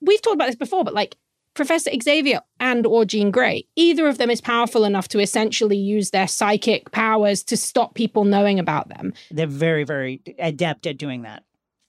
we've 0.00 0.22
talked 0.22 0.36
about 0.36 0.46
this 0.46 0.54
before, 0.54 0.84
but 0.84 0.94
like 0.94 1.16
Professor 1.54 1.90
Xavier 2.00 2.40
and 2.60 2.86
or 2.86 3.04
Jean 3.04 3.32
Grey, 3.32 3.66
either 3.74 4.06
of 4.06 4.18
them 4.18 4.30
is 4.30 4.40
powerful 4.40 4.84
enough 4.84 5.08
to 5.08 5.18
essentially 5.18 5.76
use 5.76 6.10
their 6.10 6.28
psychic 6.28 6.92
powers 6.92 7.42
to 7.44 7.56
stop 7.56 7.94
people 7.94 8.24
knowing 8.24 8.60
about 8.60 8.88
them. 8.88 9.14
They're 9.32 9.48
very, 9.48 9.82
very 9.82 10.22
adept 10.38 10.86
at 10.86 10.96
doing 10.96 11.22
that. 11.22 11.42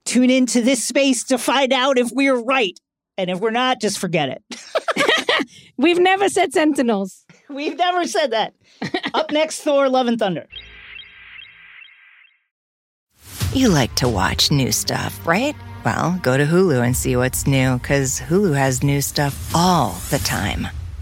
Tune 0.06 0.30
into 0.30 0.62
this 0.62 0.84
space 0.86 1.24
to 1.26 1.38
find 1.38 1.74
out 1.74 1.98
if 1.98 2.10
we're 2.12 2.42
right. 2.42 2.80
And 3.18 3.30
if 3.30 3.40
we're 3.40 3.52
not, 3.52 3.82
just 3.82 4.00
forget 4.00 4.30
it. 4.30 5.46
We've 5.78 6.00
never 6.00 6.30
said 6.30 6.54
Sentinels. 6.54 7.26
We've 7.50 7.78
never 7.78 8.08
said 8.08 8.32
that. 8.32 8.54
Up 9.14 9.32
next, 9.32 9.62
Thor 9.62 9.90
Love 9.90 10.08
and 10.08 10.20
Thunder. 10.20 10.48
You 13.54 13.70
like 13.70 13.96
to 13.96 14.10
watch 14.10 14.52
new 14.52 14.72
stuff, 14.72 15.26
right? 15.26 15.56
Well, 15.86 16.20
go 16.22 16.38
to 16.38 16.46
Hulu 16.46 16.84
and 16.84 16.96
see 16.96 17.16
what's 17.16 17.48
new, 17.48 17.78
because 17.78 18.20
Hulu 18.20 18.56
has 18.56 18.84
new 18.84 19.02
stuff 19.02 19.56
all 19.56 19.92
the 20.10 20.20
time. 20.20 20.68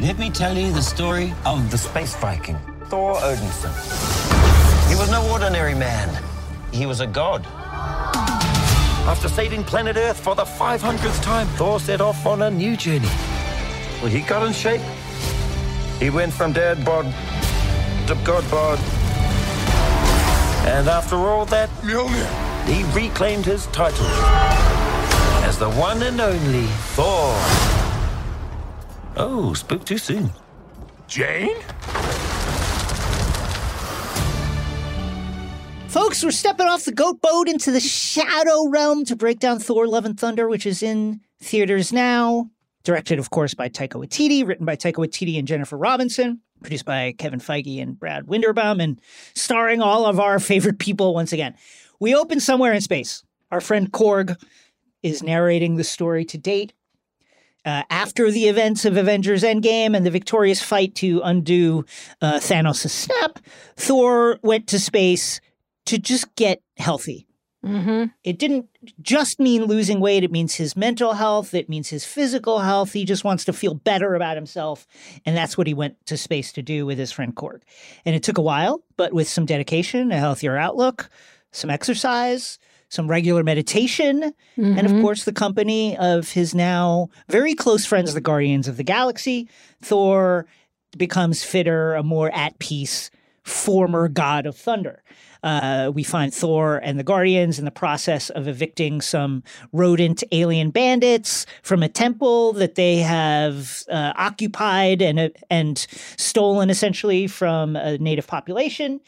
Let 0.00 0.18
me 0.18 0.30
tell 0.30 0.56
you 0.56 0.72
the 0.72 0.82
story 0.82 1.32
of 1.44 1.70
the 1.70 1.78
space 1.78 2.16
Viking, 2.16 2.58
Thor 2.86 3.14
Odinson. 3.14 3.72
He 4.88 4.94
was 4.96 5.10
no 5.10 5.30
ordinary 5.30 5.74
man. 5.74 6.08
He 6.72 6.86
was 6.86 7.00
a 7.00 7.06
god. 7.06 7.46
After 9.06 9.28
saving 9.28 9.64
planet 9.64 9.96
Earth 9.96 10.18
for 10.18 10.34
the 10.34 10.44
500th 10.44 11.22
time, 11.22 11.46
Thor 11.58 11.78
set 11.78 12.00
off 12.00 12.26
on 12.26 12.42
a 12.42 12.50
new 12.50 12.76
journey. 12.76 13.08
Well, 14.00 14.10
he 14.10 14.22
got 14.22 14.46
in 14.46 14.52
shape. 14.52 14.80
He 16.00 16.10
went 16.10 16.32
from 16.32 16.52
dad 16.52 16.84
bod 16.84 17.04
to 18.08 18.14
god 18.24 18.50
bod. 18.50 18.78
And 20.66 20.88
after 20.88 21.16
all 21.16 21.44
that, 21.46 21.70
he 22.66 22.82
reclaimed 22.98 23.44
his 23.44 23.66
title 23.66 24.06
as 25.44 25.58
the 25.58 25.70
one 25.70 26.02
and 26.02 26.20
only 26.20 26.66
Thor. 26.96 27.91
Oh, 29.16 29.52
spoke 29.54 29.84
too 29.84 29.98
soon. 29.98 30.30
Jane? 31.06 31.56
Folks, 35.88 36.24
we're 36.24 36.30
stepping 36.30 36.66
off 36.66 36.86
the 36.86 36.92
goat 36.92 37.20
boat 37.20 37.48
into 37.48 37.70
the 37.70 37.80
shadow 37.80 38.66
realm 38.68 39.04
to 39.04 39.14
break 39.14 39.38
down 39.38 39.58
Thor 39.58 39.86
Love 39.86 40.06
and 40.06 40.18
Thunder, 40.18 40.48
which 40.48 40.64
is 40.64 40.82
in 40.82 41.20
theaters 41.40 41.92
now. 41.92 42.48
Directed, 42.82 43.18
of 43.18 43.28
course, 43.28 43.52
by 43.52 43.68
Taika 43.68 44.02
Waititi, 44.02 44.46
written 44.46 44.64
by 44.64 44.74
Taika 44.74 44.94
Waititi 44.94 45.38
and 45.38 45.46
Jennifer 45.46 45.76
Robinson, 45.76 46.40
produced 46.62 46.86
by 46.86 47.14
Kevin 47.18 47.40
Feige 47.40 47.82
and 47.82 48.00
Brad 48.00 48.24
Winderbaum, 48.26 48.82
and 48.82 48.98
starring 49.34 49.82
all 49.82 50.06
of 50.06 50.18
our 50.18 50.40
favorite 50.40 50.78
people 50.78 51.12
once 51.12 51.34
again. 51.34 51.54
We 52.00 52.14
open 52.14 52.40
somewhere 52.40 52.72
in 52.72 52.80
space. 52.80 53.22
Our 53.50 53.60
friend 53.60 53.92
Korg 53.92 54.42
is 55.02 55.22
narrating 55.22 55.76
the 55.76 55.84
story 55.84 56.24
to 56.24 56.38
date. 56.38 56.72
Uh, 57.64 57.82
after 57.90 58.30
the 58.30 58.46
events 58.46 58.84
of 58.84 58.96
Avengers 58.96 59.42
Endgame 59.42 59.96
and 59.96 60.04
the 60.04 60.10
victorious 60.10 60.60
fight 60.60 60.94
to 60.96 61.20
undo 61.22 61.84
uh, 62.20 62.34
Thanos' 62.34 62.90
snap, 62.90 63.38
Thor 63.76 64.38
went 64.42 64.66
to 64.68 64.78
space 64.78 65.40
to 65.86 65.98
just 65.98 66.34
get 66.34 66.60
healthy. 66.76 67.26
Mm-hmm. 67.64 68.06
It 68.24 68.38
didn't 68.40 68.68
just 69.00 69.38
mean 69.38 69.64
losing 69.64 70.00
weight, 70.00 70.24
it 70.24 70.32
means 70.32 70.56
his 70.56 70.76
mental 70.76 71.12
health, 71.12 71.54
it 71.54 71.68
means 71.68 71.88
his 71.88 72.04
physical 72.04 72.58
health. 72.58 72.92
He 72.92 73.04
just 73.04 73.22
wants 73.22 73.44
to 73.44 73.52
feel 73.52 73.74
better 73.74 74.14
about 74.14 74.36
himself. 74.36 74.86
And 75.24 75.36
that's 75.36 75.56
what 75.56 75.68
he 75.68 75.74
went 75.74 76.04
to 76.06 76.16
space 76.16 76.52
to 76.54 76.62
do 76.62 76.84
with 76.84 76.98
his 76.98 77.12
friend 77.12 77.34
Korg. 77.34 77.62
And 78.04 78.16
it 78.16 78.24
took 78.24 78.38
a 78.38 78.42
while, 78.42 78.82
but 78.96 79.12
with 79.12 79.28
some 79.28 79.46
dedication, 79.46 80.10
a 80.10 80.18
healthier 80.18 80.56
outlook, 80.56 81.08
some 81.52 81.70
exercise, 81.70 82.58
some 82.92 83.08
regular 83.08 83.42
meditation, 83.42 84.34
and 84.58 84.86
of 84.86 84.92
Mhm. 84.92 85.00
course, 85.00 85.24
the 85.24 85.32
company 85.32 85.96
of 85.96 86.32
his 86.32 86.54
now 86.54 87.08
very 87.26 87.54
close 87.54 87.86
friends, 87.86 88.12
the 88.12 88.20
Guardians 88.20 88.68
of 88.68 88.76
the 88.76 88.84
Galaxy. 88.84 89.48
Thor 89.80 90.44
becomes 90.98 91.42
fitter, 91.42 91.94
a 91.94 92.02
more 92.02 92.30
at 92.34 92.58
peace 92.58 93.10
former 93.44 94.08
god 94.08 94.44
of 94.44 94.54
thunder. 94.54 95.02
Uh, 95.42 95.90
we 95.92 96.02
find 96.04 96.34
Thor 96.34 96.76
and 96.84 96.98
the 96.98 97.02
Guardians 97.02 97.58
in 97.58 97.64
the 97.64 97.70
process 97.70 98.28
of 98.28 98.46
evicting 98.46 99.00
some 99.00 99.42
rodent 99.72 100.22
alien 100.30 100.68
bandits 100.70 101.46
from 101.62 101.82
a 101.82 101.88
temple 101.88 102.52
that 102.52 102.74
they 102.74 102.98
have 102.98 103.84
uh, 103.90 104.12
occupied 104.16 105.00
and 105.00 105.18
uh, 105.18 105.28
and 105.50 105.86
stolen 106.18 106.68
essentially 106.68 107.26
from 107.26 107.74
a 107.74 107.96
native 107.96 108.26
population. 108.26 109.00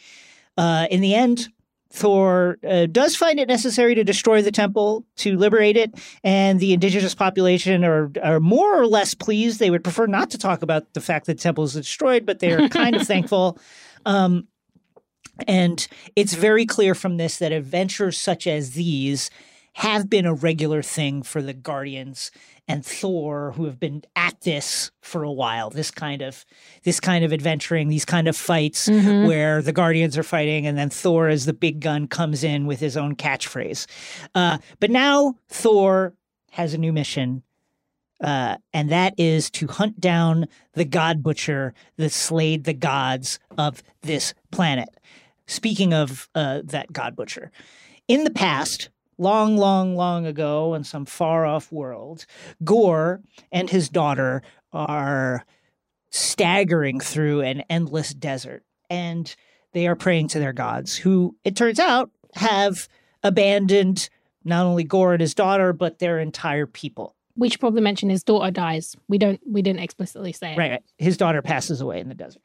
Uh, 0.56 0.86
in 0.90 1.00
the 1.02 1.14
end, 1.14 1.48
Thor 1.94 2.58
uh, 2.68 2.86
does 2.86 3.14
find 3.14 3.38
it 3.38 3.46
necessary 3.46 3.94
to 3.94 4.02
destroy 4.02 4.42
the 4.42 4.50
temple 4.50 5.06
to 5.18 5.36
liberate 5.36 5.76
it, 5.76 5.94
and 6.24 6.58
the 6.58 6.72
indigenous 6.72 7.14
population 7.14 7.84
are 7.84 8.10
are 8.20 8.40
more 8.40 8.76
or 8.76 8.86
less 8.86 9.14
pleased. 9.14 9.60
They 9.60 9.70
would 9.70 9.84
prefer 9.84 10.06
not 10.06 10.30
to 10.30 10.38
talk 10.38 10.62
about 10.62 10.92
the 10.94 11.00
fact 11.00 11.26
that 11.26 11.36
the 11.36 11.42
temple 11.42 11.62
is 11.62 11.74
destroyed, 11.74 12.26
but 12.26 12.40
they 12.40 12.52
are 12.52 12.68
kind 12.80 12.96
of 12.96 13.06
thankful. 13.06 13.58
Um, 14.04 14.48
and 15.46 15.86
it's 16.16 16.34
very 16.34 16.66
clear 16.66 16.96
from 16.96 17.16
this 17.16 17.38
that 17.38 17.52
adventures 17.52 18.18
such 18.18 18.48
as 18.48 18.72
these 18.72 19.30
have 19.74 20.08
been 20.08 20.24
a 20.26 20.34
regular 20.34 20.82
thing 20.82 21.22
for 21.22 21.42
the 21.42 21.52
Guardians 21.52 22.30
and 22.68 22.84
Thor, 22.86 23.52
who 23.56 23.64
have 23.66 23.78
been 23.78 24.02
at 24.16 24.40
this 24.42 24.90
for 25.02 25.22
a 25.22 25.32
while. 25.32 25.68
This 25.68 25.90
kind 25.90 26.22
of 26.22 26.44
this 26.84 27.00
kind 27.00 27.24
of 27.24 27.32
adventuring, 27.32 27.88
these 27.88 28.04
kind 28.04 28.28
of 28.28 28.36
fights 28.36 28.88
Mhm. 28.88 29.26
where 29.26 29.60
the 29.60 29.72
Guardians 29.72 30.16
are 30.16 30.22
fighting, 30.22 30.66
and 30.66 30.78
then 30.78 30.90
Thor, 30.90 31.28
as 31.28 31.44
the 31.44 31.52
big 31.52 31.80
gun, 31.80 32.06
comes 32.06 32.42
in 32.44 32.66
with 32.66 32.80
his 32.80 32.96
own 32.96 33.16
catchphrase. 33.16 33.86
Uh, 34.34 34.58
but 34.80 34.90
now 34.90 35.34
Thor 35.48 36.14
has 36.52 36.72
a 36.72 36.78
new 36.78 36.92
mission. 36.92 37.42
Uh, 38.22 38.56
and 38.72 38.90
that 38.90 39.12
is 39.18 39.50
to 39.50 39.66
hunt 39.66 40.00
down 40.00 40.46
the 40.74 40.84
God 40.84 41.22
Butcher 41.22 41.74
that 41.96 42.10
slayed 42.12 42.62
the 42.64 42.72
gods 42.72 43.38
of 43.58 43.82
this 44.02 44.32
planet. 44.52 44.88
Speaking 45.46 45.92
of 45.92 46.28
uh, 46.34 46.62
that 46.64 46.92
God 46.92 47.16
Butcher, 47.16 47.50
in 48.08 48.22
the 48.24 48.30
past, 48.30 48.88
long, 49.24 49.56
long, 49.56 49.96
long 49.96 50.26
ago, 50.26 50.74
in 50.74 50.84
some 50.84 51.06
far 51.06 51.46
off 51.46 51.72
world, 51.72 52.26
Gore 52.62 53.22
and 53.50 53.70
his 53.70 53.88
daughter 53.88 54.42
are 54.72 55.44
staggering 56.10 57.00
through 57.00 57.40
an 57.40 57.62
endless 57.70 58.12
desert, 58.12 58.62
and 58.90 59.34
they 59.72 59.88
are 59.88 59.96
praying 59.96 60.28
to 60.28 60.38
their 60.38 60.52
gods, 60.52 60.94
who 60.94 61.34
it 61.42 61.56
turns 61.56 61.80
out 61.80 62.10
have 62.34 62.86
abandoned 63.22 64.10
not 64.44 64.66
only 64.66 64.84
Gore 64.84 65.14
and 65.14 65.20
his 65.22 65.34
daughter, 65.34 65.72
but 65.72 65.98
their 65.98 66.18
entire 66.18 66.66
people. 66.66 67.16
We 67.34 67.48
should 67.48 67.60
probably 67.60 67.80
mention 67.80 68.10
his 68.10 68.22
daughter 68.22 68.50
dies. 68.50 68.94
We 69.08 69.18
don't. 69.18 69.40
We 69.44 69.62
didn't 69.62 69.80
explicitly 69.80 70.32
say 70.32 70.52
it. 70.52 70.58
Right, 70.58 70.70
right. 70.72 70.82
His 70.98 71.16
daughter 71.16 71.42
passes 71.42 71.80
away 71.80 71.98
in 71.98 72.08
the 72.08 72.14
desert. 72.14 72.42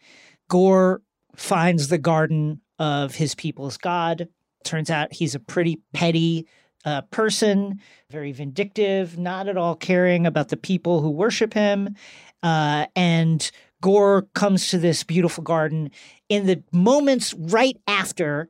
Gore 0.48 1.02
finds 1.36 1.90
the 1.90 1.98
garden 2.00 2.62
of 2.80 3.14
his 3.14 3.36
people's 3.36 3.78
god. 3.78 4.30
Turns 4.64 4.90
out 4.90 5.14
he's 5.14 5.36
a 5.36 5.40
pretty 5.40 5.82
petty 5.94 6.48
uh, 6.86 7.02
person, 7.02 7.80
very 8.10 8.32
vindictive, 8.32 9.18
not 9.18 9.48
at 9.48 9.58
all 9.58 9.76
caring 9.76 10.26
about 10.26 10.50
the 10.50 10.58
people 10.58 11.02
who 11.02 11.10
worship 11.10 11.54
him. 11.54 11.96
Uh, 12.42 12.86
and 12.96 13.52
Gore 13.82 14.24
comes 14.34 14.70
to 14.70 14.78
this 14.78 15.04
beautiful 15.04 15.44
garden 15.44 15.92
in 16.30 16.46
the 16.46 16.64
moments 16.72 17.34
right 17.34 17.78
after 17.88 18.50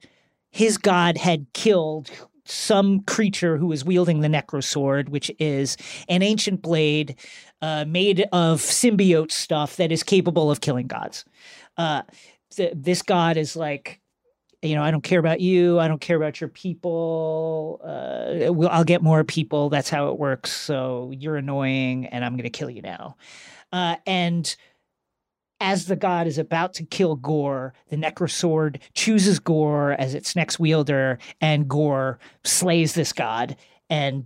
his 0.51 0.77
god 0.77 1.17
had 1.17 1.45
killed 1.53 2.09
some 2.45 3.01
creature 3.01 3.57
who 3.57 3.67
was 3.67 3.85
wielding 3.85 4.21
the 4.21 4.27
necro 4.27 4.63
sword, 4.63 5.09
which 5.09 5.31
is 5.39 5.77
an 6.07 6.23
ancient 6.23 6.61
blade 6.61 7.15
uh, 7.61 7.85
made 7.87 8.25
of 8.31 8.59
symbiote 8.59 9.31
stuff 9.31 9.75
that 9.75 9.91
is 9.91 10.01
capable 10.01 10.49
of 10.49 10.61
killing 10.61 10.87
gods. 10.87 11.25
Uh, 11.77 12.01
th- 12.55 12.73
this 12.75 13.03
god 13.03 13.37
is 13.37 13.55
like, 13.55 14.01
you 14.61 14.75
know, 14.75 14.83
I 14.83 14.91
don't 14.91 15.03
care 15.03 15.19
about 15.19 15.39
you. 15.39 15.79
I 15.79 15.87
don't 15.87 16.01
care 16.01 16.17
about 16.17 16.41
your 16.41 16.49
people. 16.49 17.79
Uh, 17.83 18.51
we'll, 18.51 18.69
I'll 18.69 18.83
get 18.83 19.01
more 19.01 19.23
people. 19.23 19.69
That's 19.69 19.89
how 19.89 20.09
it 20.09 20.19
works. 20.19 20.51
So 20.51 21.11
you're 21.15 21.37
annoying, 21.37 22.07
and 22.07 22.25
I'm 22.25 22.33
going 22.33 22.43
to 22.43 22.49
kill 22.49 22.69
you 22.69 22.81
now. 22.81 23.15
Uh, 23.71 23.95
and 24.05 24.55
as 25.61 25.85
the 25.85 25.95
god 25.95 26.27
is 26.27 26.37
about 26.37 26.73
to 26.75 26.83
kill 26.85 27.15
Gore, 27.15 27.73
the 27.89 27.97
Necrosword 27.97 28.79
chooses 28.93 29.39
Gore 29.39 29.93
as 29.93 30.13
its 30.13 30.35
next 30.35 30.59
wielder, 30.59 31.19
and 31.41 31.67
Gore 31.67 32.19
slays 32.43 32.93
this 32.93 33.13
god. 33.13 33.55
And 33.89 34.25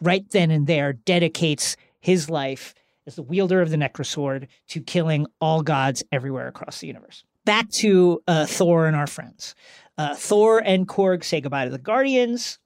right 0.00 0.28
then 0.30 0.50
and 0.50 0.66
there, 0.66 0.92
dedicates 0.92 1.76
his 2.00 2.30
life 2.30 2.74
as 3.06 3.16
the 3.16 3.22
wielder 3.22 3.60
of 3.60 3.70
the 3.70 3.76
Necrosword 3.76 4.48
to 4.68 4.80
killing 4.80 5.26
all 5.40 5.62
gods 5.62 6.02
everywhere 6.12 6.48
across 6.48 6.80
the 6.80 6.86
universe. 6.86 7.24
Back 7.46 7.70
to 7.70 8.22
uh, 8.26 8.44
Thor 8.44 8.86
and 8.86 8.96
our 8.96 9.06
friends. 9.06 9.54
Uh, 9.96 10.14
Thor 10.14 10.58
and 10.58 10.86
Korg 10.86 11.24
say 11.24 11.40
goodbye 11.40 11.64
to 11.64 11.70
the 11.70 11.78
Guardians. 11.78 12.58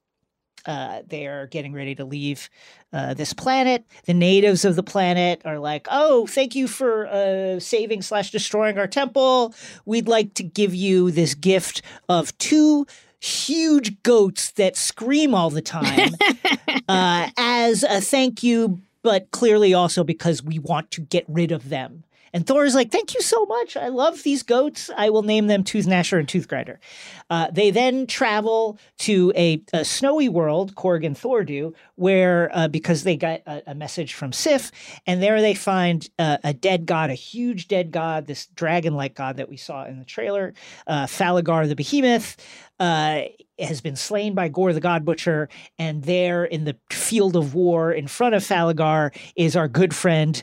Uh, 0.67 1.03
they 1.07 1.27
are 1.27 1.47
getting 1.47 1.75
ready 1.75 1.95
to 1.95 2.05
leave 2.05 2.49
uh, 2.93 3.13
this 3.13 3.35
planet. 3.35 3.85
The 4.07 4.15
natives 4.15 4.65
of 4.65 4.77
the 4.77 4.83
planet 4.83 5.43
are 5.45 5.59
like, 5.59 5.87
"Oh, 5.91 6.27
thank 6.27 6.55
you 6.55 6.67
for 6.67 7.07
uh, 7.09 7.61
saving 7.61 8.03
slash 8.03 8.31
destroying 8.31 8.79
our 8.79 8.87
temple. 8.87 9.55
We'd 9.85 10.09
like 10.09 10.33
to 10.35 10.43
give 10.43 10.75
you 10.75 11.11
this 11.11 11.35
gift 11.35 11.83
of 12.09 12.37
two 12.39 12.87
huge 13.21 14.03
goats 14.03 14.53
that 14.53 14.79
scream 14.79 15.35
all 15.35 15.51
the 15.51 15.63
time 15.63 16.11
uh, 16.89 17.29
as 17.37 17.83
a 17.83 18.01
thank 18.01 18.43
you, 18.43 18.81
but 19.03 19.31
clearly 19.31 19.75
also 19.75 20.05
because 20.05 20.43
we 20.43 20.59
want 20.59 20.91
to 20.93 21.03
get 21.03 21.27
rid 21.29 21.53
of 21.53 21.69
them." 21.69 22.05
And 22.33 22.47
Thor 22.47 22.65
is 22.65 22.75
like, 22.75 22.91
"Thank 22.91 23.15
you 23.15 23.21
so 23.21 23.45
much. 23.47 23.77
I 23.77 23.89
love 23.89 24.23
these 24.23 24.43
goats. 24.43 24.91
I 24.97 25.11
will 25.11 25.23
name 25.23 25.47
them 25.47 25.65
Tooth 25.65 25.87
Gnasher 25.87 26.19
and 26.19 26.29
Tooth 26.29 26.49
Grinder." 26.49 26.81
Uh, 27.29 27.49
they 27.51 27.71
then 27.71 28.07
travel 28.07 28.79
to 28.99 29.33
a, 29.37 29.63
a 29.73 29.85
snowy 29.85 30.29
world, 30.29 30.75
Korg 30.75 31.05
and 31.07 31.17
Thor 31.17 31.45
do, 31.45 31.75
where 31.95 32.51
uh, 32.53 32.69
because 32.69 33.05
they 33.05 33.17
got 33.17 33.41
a, 33.47 33.71
a 33.71 33.75
message 33.75 34.15
from 34.15 34.33
Sif, 34.33 34.73
and 35.07 35.23
there 35.23 35.41
they 35.41 35.55
find 35.55 36.09
uh, 36.19 36.39
a 36.43 36.53
dead 36.53 36.87
god, 36.87 37.11
a 37.11 37.15
huge 37.15 37.69
dead 37.69 37.91
god, 37.91 38.27
this 38.27 38.47
dragon-like 38.47 39.15
god 39.15 39.37
that 39.37 39.49
we 39.49 39.57
saw 39.57 39.85
in 39.85 39.99
the 39.99 40.05
trailer, 40.05 40.55
uh, 40.87 41.07
Falligar 41.07 41.69
the 41.69 41.77
Behemoth. 41.77 42.37
Uh, 42.79 43.25
has 43.59 43.83
been 43.83 43.97
slain 43.97 44.35
by 44.35 44.49
Gore 44.49 44.73
the 44.73 44.81
God 44.81 45.05
Butcher, 45.05 45.51
and 45.79 46.03
there 46.05 46.45
in 46.47 46.65
the 46.65 46.77
field 46.91 47.37
of 47.37 47.55
war 47.55 47.93
in 47.93 48.07
front 48.07 48.35
of 48.35 48.43
Falligar 48.43 49.15
is 49.37 49.55
our 49.55 49.69
good 49.69 49.95
friend, 49.95 50.43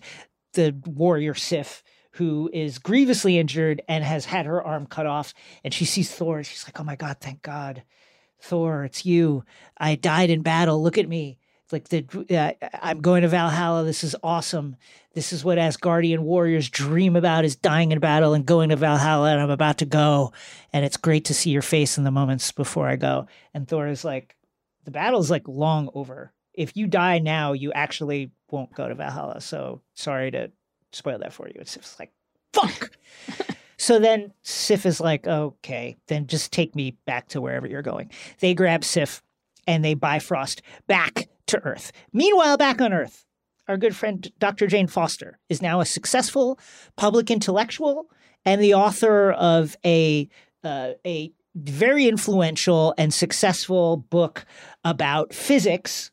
the 0.57 0.75
warrior 0.85 1.33
Sif, 1.33 1.83
who 2.11 2.49
is 2.51 2.79
grievously 2.79 3.37
injured 3.37 3.81
and 3.87 4.03
has 4.03 4.25
had 4.25 4.45
her 4.45 4.61
arm 4.61 4.87
cut 4.87 5.05
off. 5.05 5.33
And 5.63 5.73
she 5.73 5.85
sees 5.85 6.11
Thor 6.11 6.37
and 6.37 6.45
she's 6.45 6.65
like, 6.67 6.79
Oh 6.79 6.83
my 6.83 6.95
God, 6.95 7.17
thank 7.21 7.41
God. 7.41 7.83
Thor, 8.41 8.83
it's 8.83 9.05
you. 9.05 9.43
I 9.77 9.95
died 9.95 10.29
in 10.29 10.41
battle. 10.41 10.81
Look 10.81 10.97
at 10.97 11.07
me. 11.07 11.39
It's 11.63 11.73
like 11.73 11.89
the 11.89 12.35
uh, 12.37 12.67
I'm 12.81 13.01
going 13.01 13.23
to 13.23 13.27
Valhalla. 13.27 13.83
This 13.83 14.03
is 14.03 14.15
awesome. 14.23 14.77
This 15.13 15.33
is 15.33 15.43
what 15.43 15.57
Asgardian 15.57 16.19
warriors 16.19 16.69
dream 16.69 17.15
about 17.15 17.45
is 17.45 17.55
dying 17.55 17.91
in 17.91 17.99
battle 17.99 18.33
and 18.33 18.45
going 18.45 18.69
to 18.69 18.75
Valhalla 18.75 19.31
and 19.31 19.41
I'm 19.41 19.49
about 19.49 19.79
to 19.79 19.85
go. 19.85 20.33
And 20.71 20.85
it's 20.85 20.97
great 20.97 21.25
to 21.25 21.33
see 21.33 21.49
your 21.51 21.61
face 21.61 21.97
in 21.97 22.03
the 22.03 22.11
moments 22.11 22.51
before 22.51 22.87
I 22.87 22.95
go. 22.95 23.27
And 23.53 23.67
Thor 23.67 23.87
is 23.87 24.05
like, 24.05 24.35
the 24.85 24.91
battle's 24.91 25.29
like 25.29 25.47
long 25.47 25.89
over. 25.93 26.31
If 26.57 26.75
you 26.75 26.87
die 26.87 27.19
now, 27.19 27.53
you 27.53 27.71
actually 27.71 28.31
won't 28.51 28.73
go 28.73 28.89
to 28.89 28.95
Valhalla. 28.95 29.39
So 29.39 29.81
sorry 29.93 30.31
to 30.31 30.51
spoil 30.91 31.19
that 31.19 31.31
for 31.31 31.47
you. 31.47 31.55
It's 31.57 31.75
just 31.75 31.99
like, 31.99 32.11
fuck. 32.51 32.91
so 33.77 33.99
then 33.99 34.33
Sif 34.41 34.85
is 34.85 34.99
like, 34.99 35.25
okay, 35.25 35.95
then 36.07 36.27
just 36.27 36.51
take 36.51 36.75
me 36.75 36.97
back 37.05 37.29
to 37.29 37.39
wherever 37.39 37.67
you're 37.67 37.81
going. 37.81 38.11
They 38.39 38.53
grab 38.53 38.83
Sif 38.83 39.23
and 39.65 39.85
they 39.85 39.93
Bifrost 39.93 40.61
back 40.87 41.29
to 41.47 41.63
Earth. 41.63 41.91
Meanwhile, 42.11 42.57
back 42.57 42.81
on 42.81 42.91
Earth, 42.91 43.25
our 43.67 43.77
good 43.77 43.95
friend 43.95 44.29
Dr. 44.39 44.67
Jane 44.67 44.87
Foster 44.87 45.39
is 45.49 45.61
now 45.61 45.79
a 45.79 45.85
successful 45.85 46.59
public 46.95 47.29
intellectual 47.29 48.09
and 48.45 48.61
the 48.61 48.73
author 48.73 49.31
of 49.31 49.75
a 49.85 50.29
uh, 50.63 50.93
a 51.05 51.31
very 51.55 52.07
influential 52.07 52.93
and 52.97 53.13
successful 53.13 53.97
book 53.97 54.45
about 54.83 55.33
physics. 55.33 56.11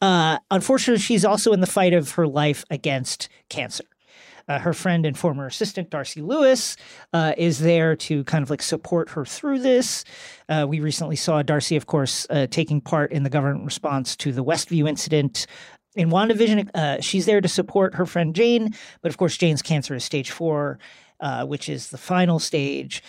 Uh, 0.00 0.38
unfortunately, 0.50 1.00
she's 1.00 1.24
also 1.24 1.52
in 1.52 1.60
the 1.60 1.66
fight 1.66 1.92
of 1.92 2.12
her 2.12 2.26
life 2.26 2.64
against 2.70 3.28
cancer. 3.48 3.84
Uh, 4.46 4.58
her 4.58 4.74
friend 4.74 5.06
and 5.06 5.16
former 5.16 5.46
assistant 5.46 5.88
Darcy 5.88 6.20
Lewis 6.20 6.76
uh, 7.14 7.32
is 7.38 7.60
there 7.60 7.96
to 7.96 8.24
kind 8.24 8.42
of 8.42 8.50
like 8.50 8.60
support 8.60 9.08
her 9.10 9.24
through 9.24 9.58
this. 9.58 10.04
Uh, 10.50 10.66
we 10.68 10.80
recently 10.80 11.16
saw 11.16 11.42
Darcy, 11.42 11.76
of 11.76 11.86
course, 11.86 12.26
uh, 12.28 12.46
taking 12.50 12.80
part 12.80 13.10
in 13.10 13.22
the 13.22 13.30
government 13.30 13.64
response 13.64 14.14
to 14.16 14.32
the 14.32 14.44
Westview 14.44 14.86
incident. 14.86 15.46
In 15.94 16.10
WandaVision, 16.10 16.68
uh, 16.74 17.00
she's 17.00 17.24
there 17.24 17.40
to 17.40 17.48
support 17.48 17.94
her 17.94 18.04
friend 18.04 18.34
Jane, 18.34 18.74
but 19.00 19.10
of 19.10 19.16
course, 19.16 19.38
Jane's 19.38 19.62
cancer 19.62 19.94
is 19.94 20.04
stage 20.04 20.30
four, 20.30 20.78
uh, 21.20 21.46
which 21.46 21.70
is 21.70 21.88
the 21.88 21.98
final 21.98 22.38
stage. 22.38 23.02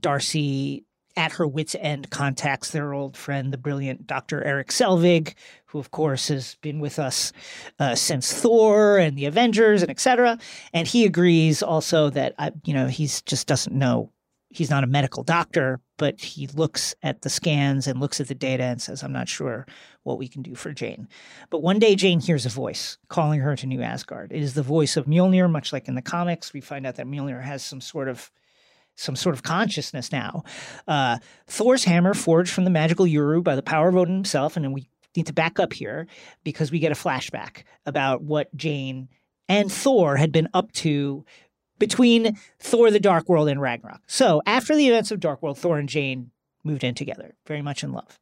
Darcy 0.00 0.84
at 1.20 1.32
her 1.32 1.46
wits' 1.46 1.76
end, 1.78 2.08
contacts 2.08 2.70
their 2.70 2.94
old 2.94 3.14
friend, 3.14 3.52
the 3.52 3.58
brilliant 3.58 4.06
Dr. 4.06 4.42
Eric 4.42 4.68
Selvig, 4.68 5.34
who, 5.66 5.78
of 5.78 5.90
course, 5.90 6.28
has 6.28 6.56
been 6.62 6.80
with 6.80 6.98
us 6.98 7.30
uh, 7.78 7.94
since 7.94 8.32
Thor 8.32 8.96
and 8.96 9.18
the 9.18 9.26
Avengers 9.26 9.82
and 9.82 9.90
etc. 9.90 10.38
And 10.72 10.88
he 10.88 11.04
agrees 11.04 11.62
also 11.62 12.08
that, 12.08 12.34
I, 12.38 12.52
you 12.64 12.72
know, 12.72 12.86
he's 12.86 13.20
just 13.20 13.46
doesn't 13.46 13.76
know. 13.76 14.10
He's 14.48 14.70
not 14.70 14.82
a 14.82 14.86
medical 14.86 15.22
doctor, 15.22 15.78
but 15.98 16.18
he 16.18 16.46
looks 16.46 16.94
at 17.02 17.20
the 17.20 17.28
scans 17.28 17.86
and 17.86 18.00
looks 18.00 18.18
at 18.18 18.28
the 18.28 18.34
data 18.34 18.64
and 18.64 18.80
says, 18.80 19.02
I'm 19.02 19.12
not 19.12 19.28
sure 19.28 19.66
what 20.04 20.16
we 20.16 20.26
can 20.26 20.40
do 20.40 20.54
for 20.54 20.72
Jane. 20.72 21.06
But 21.50 21.62
one 21.62 21.78
day, 21.78 21.96
Jane 21.96 22.20
hears 22.20 22.46
a 22.46 22.48
voice 22.48 22.96
calling 23.08 23.40
her 23.40 23.54
to 23.56 23.66
New 23.66 23.82
Asgard. 23.82 24.32
It 24.32 24.42
is 24.42 24.54
the 24.54 24.62
voice 24.62 24.96
of 24.96 25.04
Mjolnir, 25.04 25.50
much 25.50 25.70
like 25.70 25.86
in 25.86 25.96
the 25.96 26.02
comics. 26.02 26.54
We 26.54 26.62
find 26.62 26.86
out 26.86 26.96
that 26.96 27.06
Mjolnir 27.06 27.42
has 27.42 27.62
some 27.62 27.82
sort 27.82 28.08
of 28.08 28.30
some 29.00 29.16
sort 29.16 29.34
of 29.34 29.42
consciousness 29.42 30.12
now. 30.12 30.44
Uh, 30.86 31.18
Thor's 31.46 31.84
hammer, 31.84 32.14
forged 32.14 32.52
from 32.52 32.64
the 32.64 32.70
magical 32.70 33.06
Uru 33.06 33.42
by 33.42 33.56
the 33.56 33.62
power 33.62 33.88
of 33.88 33.96
Odin 33.96 34.14
himself, 34.14 34.56
and 34.56 34.64
then 34.64 34.72
we 34.72 34.88
need 35.16 35.26
to 35.26 35.32
back 35.32 35.58
up 35.58 35.72
here 35.72 36.06
because 36.44 36.70
we 36.70 36.78
get 36.78 36.92
a 36.92 36.94
flashback 36.94 37.64
about 37.86 38.22
what 38.22 38.54
Jane 38.54 39.08
and 39.48 39.72
Thor 39.72 40.16
had 40.16 40.32
been 40.32 40.48
up 40.54 40.70
to 40.72 41.24
between 41.78 42.36
Thor 42.58 42.90
the 42.90 43.00
Dark 43.00 43.28
World 43.28 43.48
and 43.48 43.60
Ragnarok. 43.60 44.02
So, 44.06 44.42
after 44.46 44.76
the 44.76 44.86
events 44.86 45.10
of 45.10 45.18
Dark 45.18 45.42
World, 45.42 45.58
Thor 45.58 45.78
and 45.78 45.88
Jane 45.88 46.30
moved 46.62 46.84
in 46.84 46.94
together, 46.94 47.34
very 47.46 47.62
much 47.62 47.82
in 47.82 47.92
love. 47.92 48.18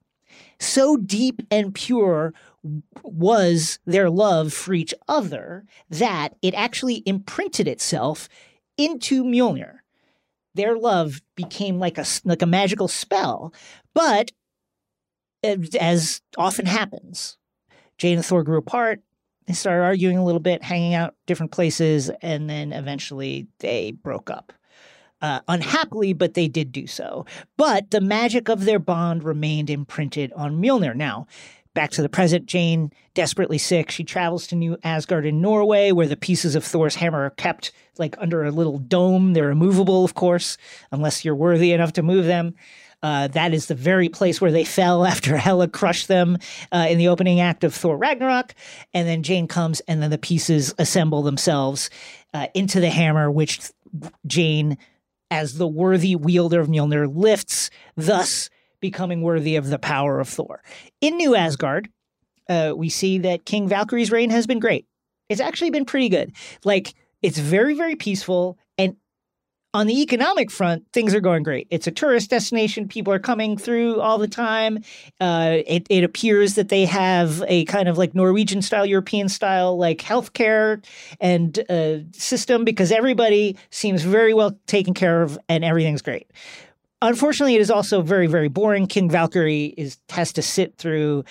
So 0.61 0.97
deep 0.97 1.43
and 1.51 1.75
pure 1.75 2.35
was 3.03 3.79
their 3.85 4.11
love 4.11 4.53
for 4.53 4.75
each 4.75 4.95
other 5.09 5.65
that 5.91 6.37
it 6.43 6.55
actually 6.55 7.03
imprinted 7.07 7.67
itself 7.67 8.29
into 8.77 9.25
Mjolnir 9.25 9.78
their 10.59 10.77
love 10.77 11.23
became 11.37 11.79
like 11.79 11.97
a 11.97 12.05
like 12.25 12.43
a 12.43 12.47
magical 12.47 12.89
spell. 12.89 13.55
But 13.95 14.33
as 15.43 16.21
often 16.37 16.67
happens, 16.67 17.39
Jane 17.97 18.17
and 18.17 18.27
Thor 18.27 18.43
grew 18.43 18.59
apart. 18.59 19.01
They 19.47 19.55
started 19.55 19.85
arguing 19.85 20.19
a 20.19 20.25
little 20.25 20.41
bit, 20.41 20.63
hanging 20.63 20.95
out 20.95 21.15
different 21.27 21.53
places, 21.53 22.11
and 22.21 22.51
then 22.51 22.73
eventually 22.73 23.47
they 23.61 23.93
broke 23.93 24.29
up. 24.29 24.53
Uh, 25.21 25.41
unhappily, 25.49 26.13
but 26.13 26.35
they 26.35 26.47
did 26.47 26.71
do 26.71 26.87
so. 26.87 27.27
But 27.57 27.91
the 27.91 28.01
magic 28.01 28.49
of 28.49 28.65
their 28.65 28.79
bond 28.79 29.25
remained 29.25 29.69
imprinted 29.69 30.33
on 30.35 30.63
Mjolnir. 30.63 30.95
Now, 30.95 31.27
Back 31.79 31.93
to 31.93 32.03
the 32.03 32.09
present, 32.09 32.47
Jane, 32.47 32.93
desperately 33.15 33.57
sick, 33.57 33.93
she 33.93 34.03
travels 34.03 34.49
to 34.49 34.57
New 34.57 34.77
Asgard 34.83 35.25
in 35.25 35.41
Norway, 35.41 35.93
where 35.93 36.09
the 36.09 36.17
pieces 36.17 36.57
of 36.57 36.65
Thor's 36.65 36.97
hammer 36.97 37.27
are 37.27 37.31
kept 37.31 37.71
like 37.99 38.17
under 38.19 38.43
a 38.43 38.51
little 38.51 38.79
dome. 38.79 39.33
They're 39.33 39.53
immovable, 39.53 40.05
of 40.05 40.15
course, 40.15 40.59
unless 40.91 41.25
you're 41.25 41.37
worthy 41.37 41.71
enough 41.71 41.93
to 41.93 42.03
move 42.03 42.25
them. 42.25 42.57
Uh, 43.01 43.29
that 43.29 43.55
is 43.55 43.67
the 43.67 43.77
very 43.77 44.09
place 44.09 44.41
where 44.41 44.51
they 44.51 44.65
fell 44.65 45.07
after 45.07 45.37
Hela 45.37 45.69
crushed 45.69 46.09
them 46.09 46.39
uh, 46.73 46.89
in 46.91 46.99
the 46.99 47.07
opening 47.07 47.39
act 47.39 47.63
of 47.63 47.73
Thor 47.73 47.97
Ragnarok. 47.97 48.57
And 48.93 49.07
then 49.07 49.23
Jane 49.23 49.47
comes, 49.47 49.79
and 49.87 50.03
then 50.03 50.11
the 50.11 50.19
pieces 50.19 50.75
assemble 50.81 51.23
themselves 51.23 51.91
uh, 52.35 52.49
into 52.55 52.81
the 52.81 52.91
hammer, 52.91 53.31
which 53.31 53.71
Jane, 54.27 54.79
as 55.31 55.59
the 55.59 55.69
worthy 55.69 56.17
wielder 56.17 56.59
of 56.59 56.67
Mjolnir, 56.67 57.09
lifts, 57.09 57.71
thus 57.97 58.51
becoming 58.81 59.23
worthy 59.23 59.57
of 59.57 59.69
the 59.69 59.79
power 59.79 60.21
of 60.21 60.29
Thor. 60.29 60.63
In 61.01 61.17
New 61.17 61.35
Asgard, 61.35 61.89
uh, 62.49 62.73
we 62.77 62.89
see 62.89 63.19
that 63.19 63.45
King 63.45 63.69
Valkyrie's 63.69 64.11
reign 64.11 64.31
has 64.31 64.47
been 64.47 64.61
great. 64.61 64.87
It's 65.29 65.41
actually 65.41 65.71
been 65.71 65.85
pretty 65.85 66.09
good. 66.09 66.33
Like, 66.65 66.95
it's 67.23 67.39
very, 67.39 67.75
very 67.75 67.97
peaceful. 67.97 68.59
And 68.79 68.97
on 69.75 69.87
the 69.87 70.01
economic 70.01 70.51
front, 70.51 70.85
things 70.93 71.15
are 71.15 71.21
going 71.21 71.43
great. 71.43 71.67
It's 71.71 71.87
a 71.87 71.91
tourist 71.91 72.31
destination. 72.31 72.89
People 72.89 73.13
are 73.13 73.19
coming 73.19 73.59
through 73.59 74.01
all 74.01 74.17
the 74.17 74.29
time. 74.29 74.79
Uh, 75.21 75.59
it, 75.67 75.87
it 75.91 76.05
appears 76.05 76.55
that 76.55 76.71
they 76.71 76.87
have 76.87 77.45
a 77.47 77.67
kind 77.67 77.87
of 77.87 77.99
like 77.99 78.15
Norwegian 78.15 78.63
style, 78.63 78.87
European 78.87 79.29
style, 79.29 79.77
like 79.77 79.99
healthcare 79.99 80.83
and 81.21 81.59
uh, 81.69 81.99
system 82.13 82.65
because 82.65 82.91
everybody 82.91 83.57
seems 83.69 84.03
very 84.03 84.33
well 84.33 84.59
taken 84.67 84.95
care 84.95 85.23
of 85.23 85.39
and 85.51 85.65
everything's 85.65 86.03
great. 86.03 86.31
Unfortunately, 87.01 87.55
it 87.55 87.61
is 87.61 87.71
also 87.71 88.03
very, 88.03 88.27
very 88.27 88.49
boring. 88.49 88.87
King 88.87 89.09
Valkyrie 89.09 89.75
is 89.77 89.99
has 90.11 90.33
to 90.33 90.43
sit 90.43 90.77
through 90.77 91.25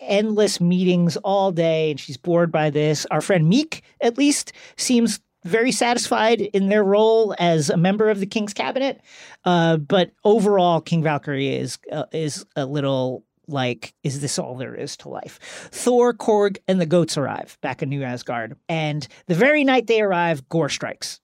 endless 0.00 0.60
meetings 0.60 1.16
all 1.18 1.52
day, 1.52 1.90
and 1.90 2.00
she's 2.00 2.16
bored 2.16 2.52
by 2.52 2.70
this. 2.70 3.06
Our 3.10 3.20
friend 3.20 3.52
Miek, 3.52 3.82
at 4.00 4.18
least, 4.18 4.52
seems 4.76 5.20
very 5.44 5.72
satisfied 5.72 6.40
in 6.40 6.68
their 6.68 6.84
role 6.84 7.34
as 7.38 7.70
a 7.70 7.76
member 7.76 8.10
of 8.10 8.20
the 8.20 8.26
king's 8.26 8.52
cabinet. 8.52 9.00
Uh, 9.44 9.78
but 9.78 10.12
overall, 10.24 10.80
King 10.80 11.02
Valkyrie 11.02 11.56
is 11.56 11.78
uh, 11.90 12.04
is 12.12 12.44
a 12.54 12.66
little 12.66 13.24
like, 13.48 13.94
is 14.04 14.20
this 14.20 14.38
all 14.38 14.56
there 14.56 14.76
is 14.76 14.96
to 14.98 15.08
life? 15.08 15.40
Thor, 15.72 16.14
Korg, 16.14 16.58
and 16.68 16.80
the 16.80 16.86
goats 16.86 17.18
arrive 17.18 17.58
back 17.62 17.82
in 17.82 17.88
New 17.88 18.04
Asgard, 18.04 18.56
and 18.68 19.08
the 19.26 19.34
very 19.34 19.64
night 19.64 19.88
they 19.88 20.02
arrive, 20.02 20.48
Gore 20.48 20.68
strikes 20.68 21.20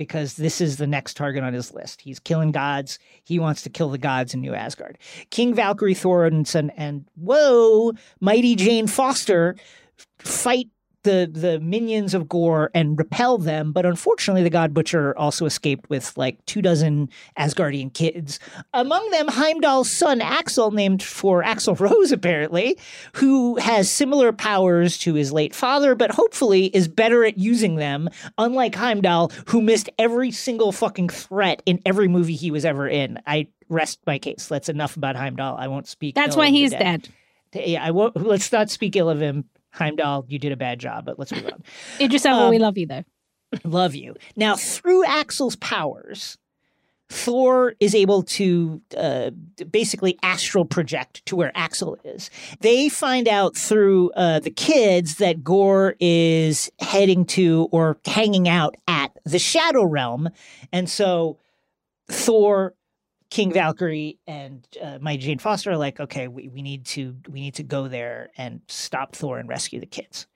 because 0.00 0.36
this 0.36 0.62
is 0.62 0.78
the 0.78 0.86
next 0.86 1.14
target 1.14 1.44
on 1.44 1.52
his 1.52 1.74
list. 1.74 2.00
He's 2.00 2.18
killing 2.18 2.52
gods. 2.52 2.98
He 3.22 3.38
wants 3.38 3.60
to 3.60 3.68
kill 3.68 3.90
the 3.90 3.98
gods 3.98 4.32
in 4.32 4.40
New 4.40 4.54
Asgard. 4.54 4.96
King 5.28 5.54
Valkyrie 5.54 5.92
Thor 5.92 6.26
Odinson 6.26 6.70
and 6.74 7.04
whoa, 7.16 7.92
mighty 8.18 8.56
Jane 8.56 8.86
Foster 8.86 9.56
fight 10.18 10.70
the 11.02 11.28
the 11.30 11.58
minions 11.60 12.14
of 12.14 12.28
Gore 12.28 12.70
and 12.74 12.98
repel 12.98 13.38
them, 13.38 13.72
but 13.72 13.86
unfortunately, 13.86 14.42
the 14.42 14.50
God 14.50 14.74
Butcher 14.74 15.16
also 15.16 15.46
escaped 15.46 15.88
with 15.88 16.16
like 16.16 16.44
two 16.46 16.60
dozen 16.62 17.08
Asgardian 17.38 17.92
kids. 17.92 18.38
Among 18.74 19.08
them, 19.10 19.28
Heimdall's 19.28 19.90
son 19.90 20.20
Axel, 20.20 20.70
named 20.70 21.02
for 21.02 21.42
Axl 21.42 21.78
Rose, 21.78 22.12
apparently, 22.20 22.78
who 23.14 23.56
has 23.56 23.90
similar 23.90 24.32
powers 24.32 24.98
to 24.98 25.14
his 25.14 25.32
late 25.32 25.54
father, 25.54 25.94
but 25.94 26.10
hopefully 26.10 26.66
is 26.66 26.88
better 26.88 27.24
at 27.24 27.38
using 27.38 27.76
them. 27.76 28.08
Unlike 28.38 28.74
Heimdall, 28.74 29.32
who 29.46 29.62
missed 29.62 29.88
every 29.98 30.30
single 30.30 30.72
fucking 30.72 31.08
threat 31.08 31.62
in 31.66 31.80
every 31.86 32.08
movie 32.08 32.34
he 32.36 32.50
was 32.50 32.64
ever 32.64 32.88
in. 32.88 33.18
I 33.26 33.48
rest 33.68 34.00
my 34.06 34.18
case. 34.18 34.48
That's 34.48 34.68
enough 34.68 34.96
about 34.96 35.16
Heimdall. 35.16 35.56
I 35.56 35.68
won't 35.68 35.88
speak. 35.88 36.14
That's 36.14 36.36
why 36.36 36.48
he's 36.48 36.70
dead. 36.70 37.08
dead. 37.52 37.68
Yeah, 37.68 37.84
I 37.84 37.90
won't. 37.90 38.16
Let's 38.16 38.52
not 38.52 38.70
speak 38.70 38.96
ill 38.96 39.10
of 39.10 39.20
him 39.20 39.44
Heimdall, 39.72 40.26
you 40.28 40.38
did 40.38 40.52
a 40.52 40.56
bad 40.56 40.78
job, 40.78 41.04
but 41.04 41.18
let's 41.18 41.32
move 41.32 41.46
on. 41.46 41.62
Idris 42.00 42.24
Elba, 42.26 42.44
um, 42.44 42.50
we 42.50 42.58
love 42.58 42.76
you 42.76 42.86
though. 42.86 43.04
Love 43.64 43.94
you. 43.94 44.14
Now, 44.36 44.56
through 44.56 45.04
Axel's 45.04 45.56
powers, 45.56 46.38
Thor 47.08 47.74
is 47.80 47.94
able 47.94 48.22
to 48.22 48.80
uh, 48.96 49.30
basically 49.70 50.16
astral 50.22 50.64
project 50.64 51.26
to 51.26 51.34
where 51.34 51.50
Axel 51.56 51.98
is. 52.04 52.30
They 52.60 52.88
find 52.88 53.26
out 53.26 53.56
through 53.56 54.12
uh, 54.12 54.38
the 54.38 54.52
kids 54.52 55.16
that 55.16 55.42
Gore 55.42 55.96
is 55.98 56.70
heading 56.78 57.24
to 57.26 57.68
or 57.72 57.98
hanging 58.04 58.48
out 58.48 58.76
at 58.86 59.10
the 59.24 59.40
Shadow 59.40 59.84
Realm. 59.84 60.28
And 60.72 60.88
so 60.88 61.38
Thor 62.06 62.74
King 63.30 63.52
Valkyrie 63.52 64.18
and 64.26 64.66
uh, 64.82 64.98
my 65.00 65.16
Jane 65.16 65.38
Foster 65.38 65.70
are 65.70 65.76
like, 65.76 66.00
okay, 66.00 66.26
we, 66.26 66.48
we 66.48 66.62
need 66.62 66.84
to 66.86 67.16
we 67.28 67.40
need 67.40 67.54
to 67.54 67.62
go 67.62 67.86
there 67.86 68.30
and 68.36 68.60
stop 68.66 69.14
Thor 69.14 69.38
and 69.38 69.48
rescue 69.48 69.78
the 69.78 69.86
kids. 69.86 70.26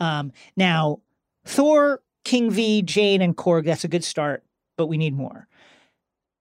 Um, 0.00 0.32
now, 0.56 1.00
Thor, 1.46 2.02
King 2.24 2.50
V, 2.50 2.82
Jane, 2.82 3.22
and 3.22 3.36
Korg, 3.36 3.64
that's 3.64 3.84
a 3.84 3.88
good 3.88 4.04
start, 4.04 4.44
but 4.76 4.86
we 4.86 4.98
need 4.98 5.14
more. 5.14 5.48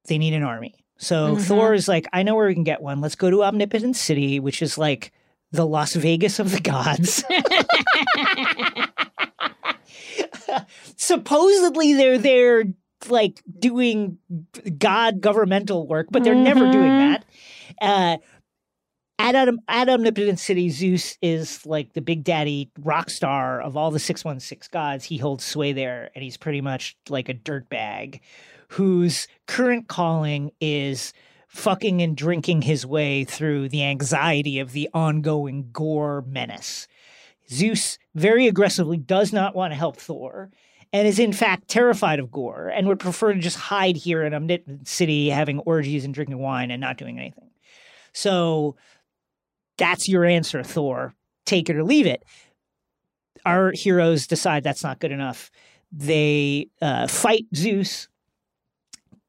They 0.08 0.18
need 0.18 0.34
an 0.34 0.44
army. 0.44 0.84
So 0.98 1.36
mm-hmm. 1.36 1.44
Thor 1.44 1.74
is 1.74 1.88
like, 1.88 2.08
I 2.12 2.24
know 2.24 2.36
where 2.36 2.48
we 2.48 2.54
can 2.54 2.64
get 2.64 2.82
one. 2.82 3.02
Let's 3.02 3.16
go 3.16 3.30
to 3.30 3.44
Omnipotent 3.44 3.96
City, 3.96 4.40
which 4.40 4.62
is 4.62 4.78
like 4.78 5.14
the 5.52 5.66
Las 5.66 5.94
Vegas 5.94 6.40
of 6.40 6.52
the 6.52 6.60
gods. 6.60 7.24
Supposedly 10.98 11.94
they're 11.94 12.18
there 12.18 12.66
like 13.10 13.42
doing 13.58 14.18
God 14.78 15.22
governmental 15.22 15.88
work, 15.88 16.08
but 16.12 16.24
they're 16.24 16.34
mm-hmm. 16.34 16.44
never 16.44 16.72
doing 16.72 16.92
mm-hmm. 16.92 17.14
that. 17.14 17.26
Uh, 17.82 18.18
at, 19.20 19.36
Adam, 19.36 19.60
at 19.68 19.88
Omnipotent 19.88 20.40
City, 20.40 20.70
Zeus 20.70 21.18
is 21.22 21.66
like 21.66 21.94
the 21.94 22.02
big 22.02 22.24
daddy 22.24 22.72
rock 22.80 23.10
star 23.10 23.62
of 23.62 23.78
all 23.78 23.92
the 23.92 24.00
616 24.00 24.70
gods. 24.72 25.06
He 25.06 25.18
holds 25.18 25.44
sway 25.44 25.74
there, 25.74 26.10
and 26.16 26.24
he's 26.24 26.38
pretty 26.38 26.62
much 26.62 26.98
like 27.10 27.30
a 27.30 27.34
dirtbag 27.34 28.20
whose 28.70 29.28
current 29.48 29.88
calling 29.88 30.52
is 30.60 31.14
fucking 31.48 32.02
and 32.02 32.16
drinking 32.16 32.62
his 32.62 32.86
way 32.86 33.26
through 33.26 33.68
the 33.68 33.84
anxiety 33.84 34.60
of 34.60 34.72
the 34.72 34.90
ongoing 34.94 35.70
gore 35.72 36.24
menace. 36.26 36.88
Zeus 37.50 38.00
very 38.16 38.48
aggressively 38.48 38.98
does 38.98 39.34
not 39.34 39.54
want 39.54 39.72
to 39.72 39.78
help 39.78 39.98
Thor 39.98 40.50
and 40.94 41.08
is 41.08 41.20
in 41.20 41.34
fact 41.34 41.68
terrified 41.68 42.20
of 42.20 42.32
gore 42.32 42.72
and 42.74 42.88
would 42.88 43.00
prefer 43.00 43.34
to 43.34 43.40
just 43.40 43.58
hide 43.58 43.96
here 43.96 44.24
in 44.24 44.34
Omnipotent 44.34 44.88
City 44.88 45.30
having 45.30 45.60
orgies 45.60 46.06
and 46.06 46.14
drinking 46.14 46.38
wine 46.38 46.72
and 46.72 46.82
not 46.82 46.98
doing 46.98 47.18
anything. 47.18 47.50
So 48.14 48.76
that's 49.78 50.10
your 50.10 50.26
answer, 50.26 50.64
Thor. 50.64 51.14
Take 51.46 51.70
it 51.70 51.76
or 51.76 51.84
leave 51.84 52.06
it. 52.06 52.24
Our 53.46 53.72
heroes 53.72 54.28
decide 54.28 54.64
that's 54.64 54.84
not 54.84 55.00
good 55.00 55.12
enough. 55.12 55.50
They 55.92 56.70
uh, 56.82 57.08
fight 57.08 57.46
Zeus. 57.56 58.08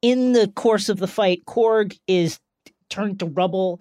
In 0.01 0.33
the 0.33 0.49
course 0.49 0.89
of 0.89 0.99
the 0.99 1.07
fight, 1.07 1.45
Korg 1.45 1.97
is 2.07 2.39
turned 2.89 3.19
to 3.19 3.25
rubble. 3.25 3.79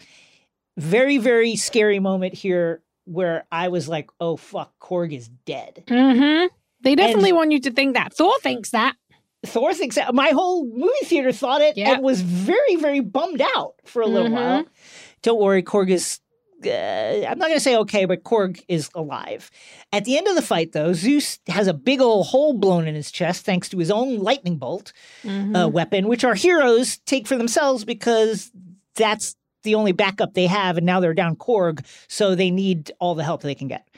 Very, 0.77 1.19
very 1.19 1.57
scary 1.57 1.99
moment 1.99 2.33
here 2.35 2.81
where 3.05 3.45
I 3.51 3.69
was 3.69 3.89
like, 3.89 4.09
oh, 4.21 4.37
fuck, 4.37 4.73
Korg 4.81 5.13
is 5.13 5.29
dead. 5.45 5.83
Mm-hmm. 5.87 6.47
They 6.83 6.95
definitely 6.95 7.33
want 7.33 7.53
you 7.53 7.61
to 7.61 7.71
think 7.71 7.95
that. 7.95 8.15
Thor 8.15 8.35
thinks 8.41 8.71
that. 8.71 8.97
Thor 9.45 9.75
thinks 9.75 9.97
that. 9.97 10.15
My 10.15 10.29
whole 10.31 10.65
movie 10.67 10.93
theater 11.05 11.33
thought 11.33 11.61
it 11.61 11.77
Yeah. 11.77 11.95
and 11.95 12.03
was 12.03 12.21
very, 12.21 12.77
very 12.77 13.01
bummed 13.01 13.41
out 13.57 13.75
for 13.85 14.03
a 14.03 14.07
little 14.07 14.29
Mhm. 14.29 14.33
while. 14.35 14.65
Don't 15.23 15.41
worry, 15.41 15.63
Korg 15.63 15.91
is. 15.91 16.21
Uh, 16.65 17.27
I'm 17.27 17.39
not 17.39 17.49
going 17.49 17.55
to 17.55 17.61
say 17.61 17.77
okay, 17.79 18.05
but 18.05 18.23
Korg 18.23 18.63
is 18.69 18.89
alive. 18.95 19.51
At 19.93 20.05
the 20.05 20.17
end 20.17 20.29
of 20.29 20.37
the 20.37 20.43
fight, 20.43 20.71
though, 20.71 20.93
Zeus 20.93 21.41
has 21.49 21.67
a 21.67 21.75
big 21.75 22.01
old 22.01 22.29
hole 22.29 22.53
blown 22.53 22.87
in 22.87 22.95
his 22.95 23.11
chest 23.11 23.45
thanks 23.45 23.69
to 23.71 23.79
his 23.79 23.91
own 23.91 24.21
lightning 24.21 24.59
bolt 24.59 24.93
Mm-hmm. 25.25 25.57
uh, 25.57 25.67
weapon, 25.67 26.07
which 26.07 26.23
our 26.23 26.35
heroes 26.35 26.99
take 26.99 27.27
for 27.27 27.37
themselves 27.37 27.85
because 27.85 28.53
that's 28.95 29.35
the 29.65 29.75
only 29.75 29.91
backup 29.91 30.35
they 30.35 30.47
have, 30.47 30.77
and 30.77 30.87
now 30.87 31.01
they're 31.01 31.15
down 31.15 31.35
Korg, 31.35 31.85
so 32.09 32.37
they 32.37 32.51
need 32.53 32.93
all 33.01 33.17
the 33.17 33.25
help 33.25 33.43
they 33.43 33.57
can 33.57 33.67
get. 33.67 33.89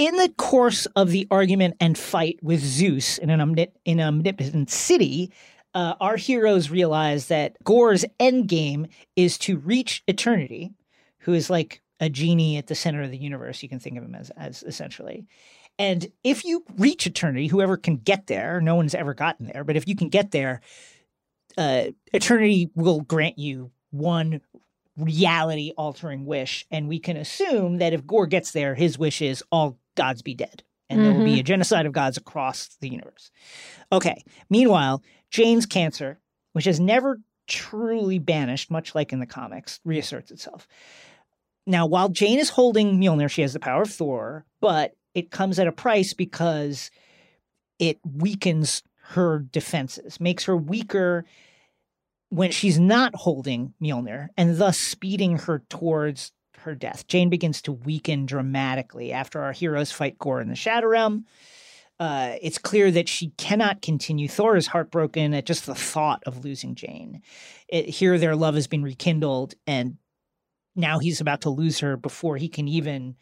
In 0.00 0.16
the 0.16 0.30
course 0.30 0.86
of 0.96 1.10
the 1.10 1.28
argument 1.30 1.76
and 1.78 1.98
fight 1.98 2.38
with 2.42 2.60
Zeus 2.60 3.18
in 3.18 3.28
an 3.28 3.66
in 3.84 4.00
omnipotent 4.00 4.70
city, 4.70 5.30
uh, 5.74 5.92
our 6.00 6.16
heroes 6.16 6.70
realize 6.70 7.26
that 7.26 7.62
Gore's 7.64 8.06
endgame 8.18 8.88
is 9.14 9.36
to 9.40 9.58
reach 9.58 10.02
eternity, 10.06 10.72
who 11.18 11.34
is 11.34 11.50
like 11.50 11.82
a 12.00 12.08
genie 12.08 12.56
at 12.56 12.66
the 12.66 12.74
center 12.74 13.02
of 13.02 13.10
the 13.10 13.18
universe. 13.18 13.62
You 13.62 13.68
can 13.68 13.78
think 13.78 13.98
of 13.98 14.04
him 14.04 14.14
as, 14.14 14.30
as 14.38 14.62
essentially. 14.62 15.26
And 15.78 16.10
if 16.24 16.46
you 16.46 16.64
reach 16.78 17.06
eternity, 17.06 17.48
whoever 17.48 17.76
can 17.76 17.98
get 17.98 18.26
there, 18.26 18.62
no 18.62 18.76
one's 18.76 18.94
ever 18.94 19.12
gotten 19.12 19.48
there, 19.48 19.64
but 19.64 19.76
if 19.76 19.86
you 19.86 19.94
can 19.94 20.08
get 20.08 20.30
there, 20.30 20.62
uh, 21.58 21.88
eternity 22.14 22.70
will 22.74 23.02
grant 23.02 23.38
you 23.38 23.70
one 23.90 24.40
reality 25.04 25.72
altering 25.76 26.26
wish. 26.26 26.66
And 26.70 26.88
we 26.88 26.98
can 26.98 27.16
assume 27.16 27.78
that 27.78 27.92
if 27.92 28.06
Gore 28.06 28.26
gets 28.26 28.52
there, 28.52 28.74
his 28.74 28.98
wish 28.98 29.22
is 29.22 29.42
all 29.50 29.78
gods 29.96 30.22
be 30.22 30.34
dead. 30.34 30.62
And 30.88 31.04
there 31.04 31.12
will 31.12 31.24
be 31.24 31.32
mm-hmm. 31.32 31.40
a 31.40 31.44
genocide 31.44 31.86
of 31.86 31.92
gods 31.92 32.16
across 32.16 32.76
the 32.80 32.88
universe. 32.88 33.30
Okay. 33.92 34.24
Meanwhile, 34.48 35.04
Jane's 35.30 35.64
cancer, 35.64 36.18
which 36.52 36.64
has 36.64 36.80
never 36.80 37.20
truly 37.46 38.18
banished, 38.18 38.72
much 38.72 38.94
like 38.94 39.12
in 39.12 39.20
the 39.20 39.26
comics, 39.26 39.78
reasserts 39.84 40.32
itself. 40.32 40.66
Now, 41.64 41.86
while 41.86 42.08
Jane 42.08 42.40
is 42.40 42.50
holding 42.50 42.98
Mjolnir, 42.98 43.30
she 43.30 43.42
has 43.42 43.52
the 43.52 43.60
power 43.60 43.82
of 43.82 43.90
Thor, 43.90 44.44
but 44.60 44.96
it 45.14 45.30
comes 45.30 45.60
at 45.60 45.68
a 45.68 45.72
price 45.72 46.12
because 46.12 46.90
it 47.78 48.00
weakens 48.04 48.82
her 49.10 49.38
defenses, 49.38 50.20
makes 50.20 50.44
her 50.44 50.56
weaker 50.56 51.24
when 52.30 52.52
she's 52.52 52.78
not 52.78 53.14
holding 53.14 53.74
Mjolnir, 53.82 54.28
and 54.36 54.56
thus 54.56 54.78
speeding 54.78 55.38
her 55.38 55.62
towards 55.68 56.32
her 56.58 56.74
death. 56.74 57.06
Jane 57.06 57.28
begins 57.28 57.60
to 57.62 57.72
weaken 57.72 58.26
dramatically 58.26 59.12
after 59.12 59.40
our 59.40 59.52
heroes 59.52 59.92
fight 59.92 60.18
Gore 60.18 60.40
in 60.40 60.48
the 60.48 60.54
Shadow 60.54 60.88
Realm. 60.88 61.26
Uh, 61.98 62.36
it's 62.40 62.58
clear 62.58 62.90
that 62.90 63.08
she 63.08 63.30
cannot 63.36 63.82
continue. 63.82 64.28
Thor 64.28 64.56
is 64.56 64.68
heartbroken 64.68 65.34
at 65.34 65.44
just 65.44 65.66
the 65.66 65.74
thought 65.74 66.22
of 66.24 66.44
losing 66.44 66.74
Jane. 66.74 67.20
It, 67.68 67.88
here, 67.88 68.16
their 68.16 68.36
love 68.36 68.54
has 68.54 68.66
been 68.66 68.82
rekindled, 68.82 69.54
and 69.66 69.98
now 70.74 70.98
he's 70.98 71.20
about 71.20 71.42
to 71.42 71.50
lose 71.50 71.80
her 71.80 71.96
before 71.96 72.36
he 72.36 72.48
can 72.48 72.68
even 72.68 73.16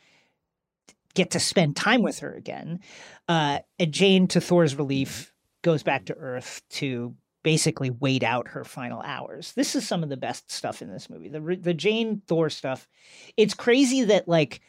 get 1.15 1.33
to 1.33 1.41
spend 1.41 1.75
time 1.75 2.03
with 2.03 2.21
her 2.21 2.33
again. 2.35 2.79
Uh, 3.27 3.61
and 3.81 3.93
Jane, 3.93 4.29
to 4.29 4.41
Thor's 4.41 4.77
relief, 4.77 5.33
goes 5.63 5.83
back 5.83 6.05
to 6.05 6.15
Earth 6.15 6.63
to 6.71 7.17
basically 7.43 7.91
wait 7.91 8.23
out 8.23 8.49
her 8.49 8.65
final 8.65 9.01
hours. 9.03 9.53
This 9.53 9.75
is 9.77 9.87
some 9.87 10.03
of 10.03 10.09
the 10.09 10.17
best 10.17 10.51
stuff 10.51 10.83
in 10.83 10.91
this 10.93 11.09
movie. 11.09 11.29
The 11.29 11.41
the 11.61 11.75
Jane 11.75 12.23
Thor 12.27 12.51
stuff. 12.51 12.89
It's 13.37 13.55
crazy 13.55 14.05
that 14.05 14.29
like 14.29 14.61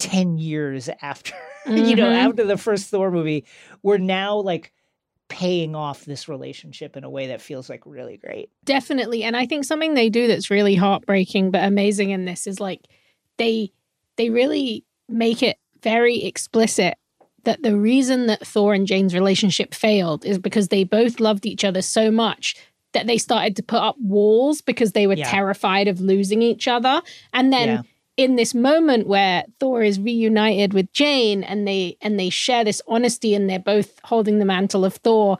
10 0.00 0.38
years 0.38 0.90
after 1.02 1.34
you 1.66 1.96
know 1.96 2.08
Mhm. 2.10 2.16
after 2.28 2.44
the 2.44 2.58
first 2.58 2.88
Thor 2.90 3.10
movie, 3.10 3.44
we're 3.82 3.98
now 3.98 4.36
like 4.36 4.72
paying 5.28 5.74
off 5.74 6.04
this 6.04 6.28
relationship 6.28 6.96
in 6.96 7.04
a 7.04 7.08
way 7.10 7.28
that 7.28 7.40
feels 7.40 7.70
like 7.70 7.80
really 7.86 8.18
great. 8.18 8.50
Definitely. 8.64 9.22
And 9.22 9.36
I 9.36 9.46
think 9.46 9.64
something 9.64 9.94
they 9.94 10.10
do 10.10 10.26
that's 10.26 10.50
really 10.50 10.74
heartbreaking 10.74 11.50
but 11.50 11.64
amazing 11.64 12.10
in 12.10 12.24
this 12.26 12.46
is 12.46 12.60
like 12.60 12.82
they 13.38 13.72
they 14.16 14.28
really 14.30 14.84
make 15.08 15.42
it 15.42 15.56
very 15.82 16.22
explicit 16.24 16.94
that 17.44 17.62
the 17.62 17.76
reason 17.76 18.26
that 18.26 18.46
Thor 18.46 18.74
and 18.74 18.86
Jane's 18.86 19.14
relationship 19.14 19.74
failed 19.74 20.24
is 20.24 20.38
because 20.38 20.68
they 20.68 20.84
both 20.84 21.20
loved 21.20 21.46
each 21.46 21.64
other 21.64 21.82
so 21.82 22.10
much 22.10 22.56
that 22.92 23.06
they 23.06 23.18
started 23.18 23.56
to 23.56 23.62
put 23.62 23.80
up 23.82 23.96
walls 24.00 24.60
because 24.60 24.92
they 24.92 25.06
were 25.06 25.14
Yeah. 25.14 25.28
terrified 25.30 25.88
of 25.88 26.00
losing 26.00 26.42
each 26.42 26.68
other. 26.68 27.02
And 27.32 27.52
then 27.52 27.68
Yeah. 27.68 27.82
in 28.16 28.36
this 28.36 28.54
moment 28.54 29.06
where 29.08 29.44
Thor 29.58 29.82
is 29.82 29.98
reunited 29.98 30.72
with 30.72 30.92
Jane 30.92 31.42
and 31.42 31.66
they 31.66 31.96
and 32.00 32.18
they 32.18 32.30
share 32.30 32.62
this 32.64 32.80
honesty 32.86 33.34
and 33.34 33.50
they're 33.50 33.58
both 33.58 33.98
holding 34.04 34.38
the 34.38 34.44
mantle 34.44 34.84
of 34.84 34.94
Thor 34.96 35.38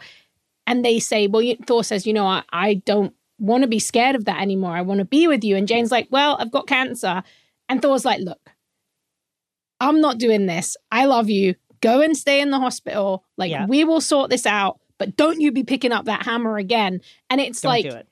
and 0.66 0.84
they 0.84 0.98
say, 0.98 1.26
well, 1.28 1.42
you, 1.42 1.56
Thor 1.66 1.84
says, 1.84 2.06
you 2.06 2.12
know, 2.12 2.26
I, 2.26 2.42
I 2.50 2.74
don't 2.74 3.14
want 3.38 3.62
to 3.62 3.68
be 3.68 3.78
scared 3.78 4.16
of 4.16 4.24
that 4.24 4.40
anymore. 4.40 4.72
I 4.76 4.82
want 4.82 4.98
to 4.98 5.04
be 5.04 5.28
with 5.28 5.44
you. 5.44 5.56
And 5.56 5.68
Jane's 5.68 5.92
like, 5.92 6.08
well, 6.10 6.36
I've 6.40 6.50
got 6.50 6.66
cancer. 6.66 7.22
And 7.68 7.80
Thor's 7.82 8.04
like, 8.04 8.20
look, 8.20 8.50
I'm 9.80 10.00
not 10.00 10.18
doing 10.18 10.46
this. 10.46 10.76
I 10.90 11.04
love 11.06 11.28
you. 11.28 11.54
Go 11.84 12.00
and 12.00 12.16
stay 12.16 12.40
in 12.40 12.50
the 12.50 12.58
hospital. 12.58 13.22
Like, 13.36 13.50
Yeah. 13.50 13.66
we 13.66 13.84
will 13.84 14.00
sort 14.00 14.30
this 14.30 14.46
out. 14.46 14.80
But 14.98 15.16
don't 15.16 15.40
you 15.40 15.52
be 15.52 15.64
picking 15.64 15.92
up 15.92 16.06
that 16.06 16.24
hammer 16.24 16.56
again. 16.56 17.00
And 17.28 17.40
it's 17.40 17.60
Don't 17.60 17.70
like, 17.70 17.84
do 17.84 17.94
it. 17.96 18.08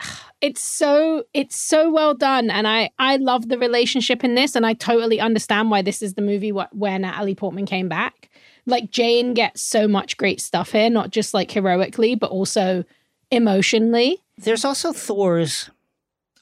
it's 0.40 0.60
so 0.62 1.22
it's 1.32 1.54
so 1.54 1.88
well 1.88 2.14
done 2.14 2.50
and 2.50 2.66
i 2.66 2.90
i 2.98 3.14
love 3.16 3.48
the 3.48 3.58
relationship 3.58 4.24
in 4.24 4.34
this 4.34 4.56
and 4.56 4.66
i 4.66 4.72
totally 4.72 5.20
understand 5.20 5.70
why 5.70 5.80
this 5.82 6.02
is 6.02 6.14
the 6.14 6.22
movie 6.22 6.50
wh- 6.50 6.74
where 6.74 6.98
natalie 6.98 7.34
portman 7.36 7.64
came 7.66 7.88
back 7.88 8.28
like 8.66 8.90
jane 8.90 9.34
gets 9.34 9.62
so 9.62 9.86
much 9.86 10.16
great 10.16 10.40
stuff 10.40 10.72
here 10.72 10.90
not 10.90 11.10
just 11.10 11.32
like 11.34 11.48
heroically 11.52 12.16
but 12.16 12.30
also 12.32 12.82
emotionally 13.30 14.18
There's 14.38 14.64
also 14.64 14.92
Thor's. 14.92 15.70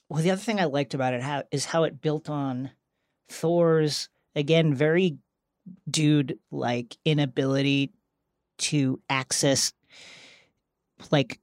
Well, 0.09 0.23
the 0.23 0.31
other 0.33 0.41
thing 0.41 0.59
I 0.59 0.65
liked 0.65 0.95
about 0.95 1.13
it 1.15 1.23
how, 1.23 1.43
is 1.53 1.67
how 1.67 1.85
it 1.85 2.01
built 2.01 2.29
on 2.31 2.71
Thor's 3.29 4.09
again 4.35 4.75
very 4.75 5.19
dude 5.91 6.39
like 6.51 6.97
inability 7.05 7.93
to 8.59 9.01
access 9.09 9.73
like 11.11 11.41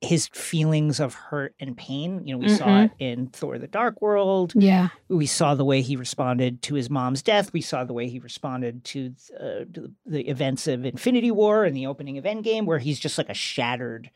his 0.00 0.28
feelings 0.28 1.00
of 1.00 1.14
hurt 1.14 1.54
and 1.58 1.76
pain. 1.76 2.26
You 2.26 2.34
know, 2.34 2.38
we 2.38 2.48
saw 2.48 2.66
Mhm. 2.66 2.84
it 2.84 2.90
in 2.98 3.26
Thor: 3.28 3.58
The 3.58 3.66
Dark 3.66 4.02
World. 4.02 4.52
yeah 4.54 4.90
We 5.08 5.26
saw 5.26 5.54
the 5.54 5.64
way 5.64 5.80
he 5.80 5.96
responded 5.96 6.60
to 6.62 6.74
his 6.74 6.90
mom's 6.90 7.22
death. 7.22 7.52
We 7.54 7.62
saw 7.62 7.84
the 7.84 7.94
way 7.94 8.08
he 8.08 8.18
responded 8.18 8.84
to 8.84 9.14
uh, 9.40 9.64
to 9.72 9.92
the 10.04 10.28
events 10.28 10.66
of 10.66 10.84
Infinity 10.84 11.30
War 11.30 11.64
and 11.64 11.74
the 11.74 11.86
opening 11.86 12.18
of 12.18 12.24
Endgame, 12.24 12.66
where 12.66 12.78
he's 12.78 12.98
just 13.00 13.16
like 13.16 13.30
a 13.30 13.34
shattered 13.34 14.10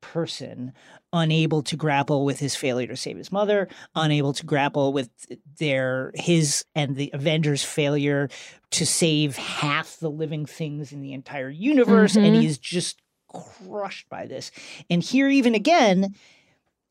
person, 0.00 0.72
unable 1.12 1.62
to 1.62 1.76
grapple 1.76 2.24
with 2.24 2.38
his 2.38 2.54
failure 2.54 2.86
to 2.88 2.96
save 2.96 3.16
his 3.16 3.32
mother, 3.32 3.68
unable 3.94 4.32
to 4.32 4.46
grapple 4.46 4.92
with 4.92 5.10
their 5.58 6.12
his 6.14 6.64
and 6.74 6.96
the 6.96 7.10
Avengers' 7.12 7.64
failure 7.64 8.28
to 8.70 8.86
save 8.86 9.36
half 9.36 9.96
the 9.98 10.10
living 10.10 10.46
things 10.46 10.92
in 10.92 11.00
the 11.00 11.12
entire 11.12 11.50
universe, 11.50 12.16
and 12.16 12.26
Mhm. 12.26 12.40
he's 12.40 12.58
just 12.58 13.00
crushed 13.28 14.08
by 14.08 14.26
this. 14.26 14.50
And 14.88 15.02
here, 15.02 15.28
even 15.28 15.54
again, 15.54 16.14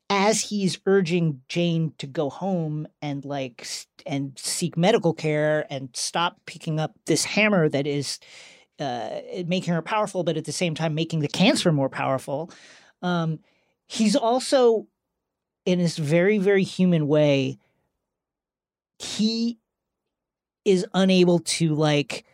as 0.08 0.40
he's 0.40 0.78
urging 0.86 1.40
Jane 1.48 1.92
to 1.98 2.06
go 2.06 2.30
home 2.30 2.88
and 3.00 3.24
like 3.24 3.66
and 4.06 4.36
seek 4.36 4.76
medical 4.76 5.14
care 5.14 5.66
and 5.70 5.88
stop 5.94 6.40
picking 6.46 6.80
up 6.80 6.92
this 7.06 7.24
hammer 7.24 7.68
that 7.68 7.86
is 7.86 8.18
uh, 8.80 9.20
making 9.46 9.74
her 9.74 9.82
powerful, 9.82 10.24
but 10.24 10.36
at 10.36 10.46
the 10.46 10.52
same 10.52 10.74
time 10.74 10.94
making 10.94 11.20
the 11.20 11.28
cancer 11.28 11.70
more 11.70 11.88
powerful. 11.90 12.50
Um, 13.02 13.40
he's 13.86 14.16
also, 14.16 14.86
in 15.66 15.78
this 15.78 15.96
very 15.98 16.38
very 16.38 16.62
human 16.64 17.06
way, 17.08 17.58
he 18.98 19.58
is 20.64 20.86
unable 20.94 21.38
to 21.40 21.74
like 21.74 22.24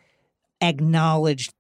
acknowledge 0.61 1.51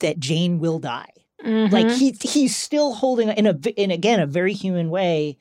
that 0.00 0.18
Jane 0.18 0.58
will 0.58 0.78
die 0.78 1.10
like 1.44 1.86
Mhm. 1.86 1.96
he 1.98 2.10
he's 2.28 2.56
still 2.56 2.94
holding 2.94 3.28
in 3.28 3.46
a 3.46 3.52
in 3.76 3.90
again 3.90 4.20
a 4.20 4.26
very 4.26 4.52
human 4.52 4.90
way 4.90 5.38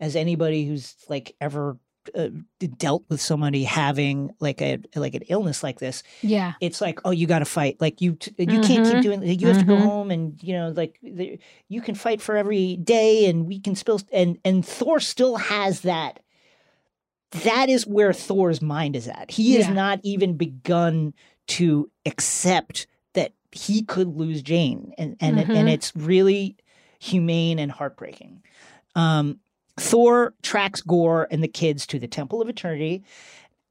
as 0.00 0.16
anybody 0.16 0.66
who's 0.66 0.96
like 1.08 1.36
ever 1.40 1.78
uh, 2.14 2.28
dealt 2.78 3.04
with 3.08 3.20
somebody 3.20 3.64
having 3.64 4.30
like 4.40 4.60
a 4.62 4.78
like 4.96 5.14
an 5.14 5.22
illness 5.28 5.62
like 5.62 5.78
this 5.78 6.02
yeah 6.22 6.52
it's 6.60 6.80
like 6.80 7.00
oh 7.04 7.10
you 7.10 7.26
got 7.26 7.40
to 7.40 7.44
fight 7.44 7.76
like 7.80 8.00
you 8.00 8.14
t- 8.14 8.32
you 8.38 8.60
can't 8.60 8.84
keep 8.84 8.98
Mhm. 8.98 9.02
doing 9.02 9.22
you 9.22 9.48
have 9.48 9.58
to 9.58 9.64
go 9.64 9.76
Mhm. 9.76 9.84
home 9.84 10.10
and 10.10 10.42
you 10.42 10.52
know 10.54 10.68
like 10.70 10.98
the, 11.02 11.38
you 11.68 11.80
can 11.80 11.94
fight 11.94 12.20
for 12.20 12.36
every 12.36 12.76
day 12.76 13.26
and 13.26 13.46
we 13.46 13.58
can 13.60 13.74
still 13.74 14.00
and 14.12 14.38
and 14.44 14.64
Thor 14.66 15.00
still 15.00 15.36
has 15.36 15.80
that 15.82 16.20
that 17.30 17.68
is 17.68 17.86
where 17.86 18.12
Thor's 18.12 18.62
mind 18.62 18.94
is 18.96 19.08
at 19.08 19.30
he 19.30 19.54
has 19.54 19.68
not 19.68 20.00
even 20.02 20.36
begun 20.36 21.14
to 21.48 21.90
accept 22.06 22.86
that 23.14 23.32
he 23.52 23.82
could 23.82 24.08
lose 24.08 24.42
Jane 24.42 24.92
and 24.98 25.16
and 25.20 25.38
Mhm. 25.38 25.54
and 25.56 25.68
it's 25.68 25.94
really 25.96 26.56
humane 27.00 27.58
and 27.58 27.70
heartbreaking 27.72 28.42
um 28.94 29.40
Thor 29.76 30.34
tracks 30.42 30.80
Gore 30.82 31.26
and 31.30 31.42
the 31.42 31.48
kids 31.48 31.86
to 31.88 31.98
the 31.98 32.06
Temple 32.08 32.40
of 32.40 32.48
Eternity, 32.48 33.02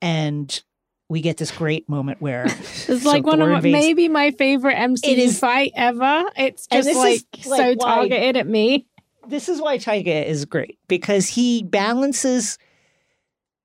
and 0.01 0.61
we 1.09 1.21
get 1.21 1.37
this 1.37 1.51
great 1.51 1.87
moment 1.87 2.21
where 2.21 2.45
it's 2.87 3.05
like 3.05 3.25
one 3.25 3.37
Thor 3.39 3.45
of 3.47 3.51
my, 3.51 3.57
invades- 3.57 3.73
maybe 3.73 4.09
my 4.09 4.31
favorite 4.31 4.75
MCU 4.75 5.03
is- 5.17 5.39
fight 5.39 5.71
ever. 5.75 6.25
It's 6.35 6.67
just 6.67 6.93
like, 6.93 7.21
like, 7.45 7.59
so 7.59 7.73
why- 7.75 7.95
targeted 7.95 8.37
at 8.37 8.47
me. 8.47 8.85
this 9.27 9.47
is 9.49 9.61
why 9.61 9.77
Taika 9.77 10.25
is 10.25 10.45
great 10.45 10.77
because 10.87 11.27
he 11.29 11.63
balances 11.63 12.57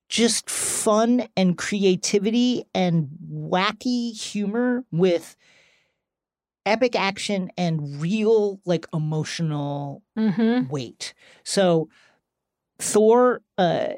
just 0.09 0.49
fun 0.49 1.29
and 1.37 1.59
creativity 1.59 2.65
and 2.75 3.09
wacky 3.31 4.19
humor 4.19 4.85
with 4.91 5.37
epic 6.65 6.95
action 6.97 7.51
and 7.59 8.01
real 8.01 8.61
like 8.65 8.87
emotional 8.95 10.03
Mm-hmm. 10.17 10.69
weight. 10.71 11.15
So 11.45 11.89
Thor 12.79 13.43
uh 13.57 13.95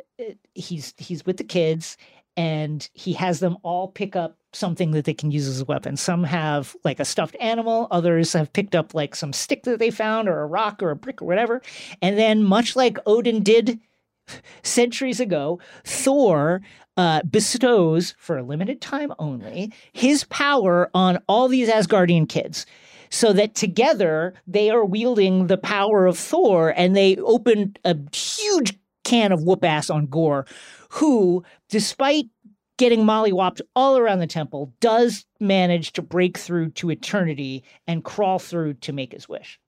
he's 0.55 0.95
he's 0.97 1.25
with 1.27 1.37
the 1.37 1.45
kids 1.45 1.97
and 2.37 2.89
he 2.95 3.13
has 3.13 3.41
them 3.41 3.57
all 3.63 3.89
pick 3.89 4.17
up 4.17 4.39
something 4.53 4.93
that 4.93 5.05
they 5.05 5.15
can 5.15 5.31
use 5.31 5.47
as 5.47 5.61
a 5.61 5.65
weapon. 5.65 5.97
Some 5.97 6.25
have 6.25 6.75
like 6.85 7.01
a 7.01 7.05
stuffed 7.05 7.37
animal, 7.41 7.87
others 7.91 8.33
have 8.33 8.53
picked 8.53 8.75
up 8.75 8.95
like 8.95 9.15
some 9.15 9.33
stick 9.33 9.65
that 9.65 9.79
they 9.79 9.91
found 9.91 10.29
or 10.29 10.41
a 10.41 10.47
rock 10.47 10.83
or 10.83 10.91
a 10.91 10.97
brick 10.97 11.21
or 11.23 11.27
whatever. 11.27 11.61
And 12.01 12.19
then 12.19 12.43
much 12.43 12.77
like 12.77 12.99
Odin 13.07 13.43
did 13.43 13.81
centuries 14.63 15.21
ago, 15.21 15.61
Thor 15.85 16.63
uh, 16.97 17.23
bestows 17.23 18.15
for 18.19 18.39
a 18.39 18.43
limited 18.43 18.81
time 18.81 19.13
only 19.19 19.73
his 19.93 20.25
power 20.25 20.91
on 20.95 21.19
all 21.29 21.49
these 21.49 21.69
Asgardian 21.69 22.29
kids 22.29 22.67
so 23.11 23.33
that 23.33 23.55
together 23.55 24.35
they 24.47 24.71
are 24.71 24.85
wielding 24.85 25.49
the 25.49 25.59
power 25.59 26.07
of 26.07 26.19
Thor 26.19 26.73
and 26.77 26.97
they 26.97 27.17
open 27.17 27.77
a 27.85 27.97
huge 28.15 28.79
can 29.05 29.33
of 29.33 29.43
whoop 29.43 29.65
ass 29.65 29.91
on 29.91 30.07
Gore, 30.07 30.47
who, 30.91 31.45
despite 31.69 32.27
getting 32.79 33.01
mollywopped 33.01 33.61
all 33.77 33.99
around 33.99 34.21
the 34.21 34.27
temple, 34.27 34.73
does 34.81 35.27
manage 35.39 35.93
to 35.93 36.03
break 36.03 36.39
through 36.39 36.71
to 36.71 36.91
eternity 36.91 37.63
and 37.87 38.05
crawl 38.05 38.39
through 38.39 38.75
to 38.75 38.93
make 38.93 39.13
his 39.13 39.29
wish. 39.29 39.61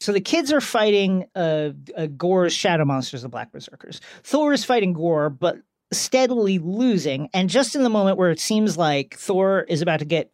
So 0.00 0.12
the 0.12 0.20
kids 0.20 0.50
are 0.50 0.62
fighting 0.62 1.26
uh, 1.34 1.70
uh, 1.96 2.06
Gore's 2.06 2.54
shadow 2.54 2.86
monsters, 2.86 3.22
the 3.22 3.28
Black 3.28 3.52
Berserkers. 3.52 4.00
Thor 4.24 4.52
is 4.52 4.64
fighting 4.64 4.94
Gore, 4.94 5.28
but 5.28 5.58
steadily 5.92 6.58
losing. 6.58 7.28
And 7.34 7.50
just 7.50 7.76
in 7.76 7.82
the 7.82 7.90
moment 7.90 8.16
where 8.16 8.30
it 8.30 8.40
seems 8.40 8.78
like 8.78 9.14
Thor 9.16 9.66
is 9.68 9.82
about 9.82 9.98
to 9.98 10.06
get 10.06 10.32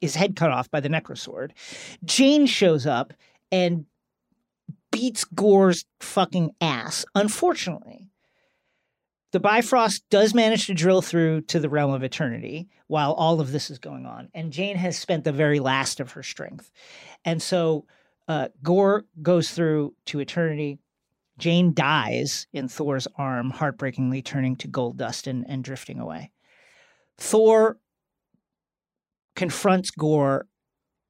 his 0.00 0.14
head 0.14 0.36
cut 0.36 0.50
off 0.50 0.70
by 0.70 0.80
the 0.80 0.88
Necrosword, 0.88 1.52
Jane 2.04 2.46
shows 2.46 2.86
up 2.86 3.12
and 3.52 3.86
beats 4.90 5.24
Gore's 5.24 5.84
fucking 6.00 6.50
ass. 6.60 7.04
Unfortunately, 7.14 8.10
the 9.32 9.40
Bifrost 9.40 10.08
does 10.10 10.34
manage 10.34 10.66
to 10.66 10.74
drill 10.74 11.02
through 11.02 11.42
to 11.42 11.60
the 11.60 11.68
realm 11.68 11.92
of 11.92 12.02
eternity 12.02 12.68
while 12.88 13.12
all 13.12 13.40
of 13.40 13.52
this 13.52 13.70
is 13.70 13.78
going 13.78 14.04
on. 14.04 14.28
And 14.34 14.52
Jane 14.52 14.76
has 14.76 14.98
spent 14.98 15.22
the 15.24 15.32
very 15.32 15.60
last 15.60 16.00
of 16.00 16.12
her 16.12 16.22
strength. 16.22 16.72
And 17.24 17.40
so 17.40 17.86
uh, 18.26 18.48
Gore 18.62 19.04
goes 19.22 19.50
through 19.50 19.94
to 20.06 20.18
eternity. 20.18 20.78
Jane 21.38 21.72
dies 21.72 22.48
in 22.52 22.68
Thor's 22.68 23.06
arm, 23.16 23.50
heartbreakingly 23.50 24.22
turning 24.22 24.56
to 24.56 24.68
gold 24.68 24.96
dust 24.96 25.28
and, 25.28 25.48
and 25.48 25.62
drifting 25.62 26.00
away. 26.00 26.32
Thor 27.16 27.78
confronts 29.40 29.90
Gore 29.90 30.46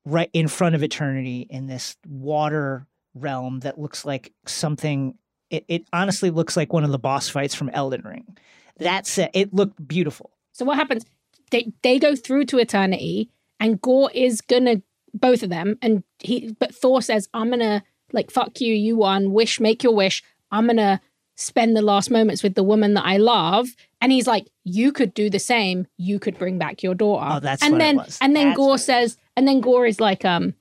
right 0.05 0.31
in 0.33 0.47
front 0.47 0.77
of 0.77 0.85
eternity 0.85 1.49
in 1.51 1.67
this 1.67 1.97
water 2.07 2.87
realm 3.13 3.59
that 3.61 3.77
looks 3.77 4.05
like 4.05 4.33
something 4.47 5.19
it, 5.51 5.65
it 5.67 5.83
honestly 5.93 6.31
looks 6.31 6.57
like 6.57 6.73
one 6.73 6.85
of 6.85 6.93
the 6.93 6.99
boss 6.99 7.29
fights 7.29 7.57
from 7.57 7.71
Elden 7.71 8.03
Ring. 8.05 8.37
That 8.79 9.05
said, 9.05 9.31
it 9.35 9.53
looked 9.53 9.85
beautiful. 9.89 10.31
So 10.53 10.65
what 10.65 10.77
happens? 10.77 11.05
They 11.51 11.73
they 11.83 11.99
go 11.99 12.15
through 12.15 12.45
to 12.47 12.59
eternity, 12.59 13.31
and 13.59 13.81
Gore 13.81 14.13
is 14.15 14.41
gonna 14.43 14.81
both 15.13 15.43
of 15.43 15.51
them, 15.51 15.77
and 15.83 16.05
he 16.21 16.55
but 16.61 16.73
Thor 16.73 17.03
says, 17.03 17.29
"I'm 17.35 17.51
gonna 17.51 17.83
like 18.13 18.31
fuck 18.31 18.61
you. 18.61 18.73
You 18.73 18.97
won. 18.97 19.33
Wish, 19.33 19.59
make 19.59 19.83
your 19.83 19.97
wish. 19.97 20.23
I'm 20.53 20.69
gonna 20.69 21.01
spend 21.41 21.77
the 21.77 21.83
last 21.83 22.11
moments 22.11 22.43
with 22.43 22.55
the 22.55 22.63
woman 22.63 22.95
that 22.95 23.05
I 23.05 23.17
love." 23.17 23.69
And 24.01 24.13
he's 24.13 24.27
like, 24.27 24.47
"You 24.65 24.93
could 24.93 25.15
do 25.15 25.31
the 25.31 25.39
same. 25.39 25.87
You 25.97 26.19
could 26.19 26.39
bring 26.39 26.59
back 26.59 26.83
your 26.83 26.95
daughter." 26.95 27.37
Oh, 27.37 27.41
that's 27.41 27.63
and 27.63 27.81
then 27.81 28.01
and 28.21 28.37
then 28.37 28.49
That's 28.49 28.57
Gore 28.57 28.79
says, 28.79 29.17
and 29.37 29.47
then 29.47 29.61
Gore 29.61 29.87
is 29.87 30.01
like, 30.01 30.25
um, 30.25 30.55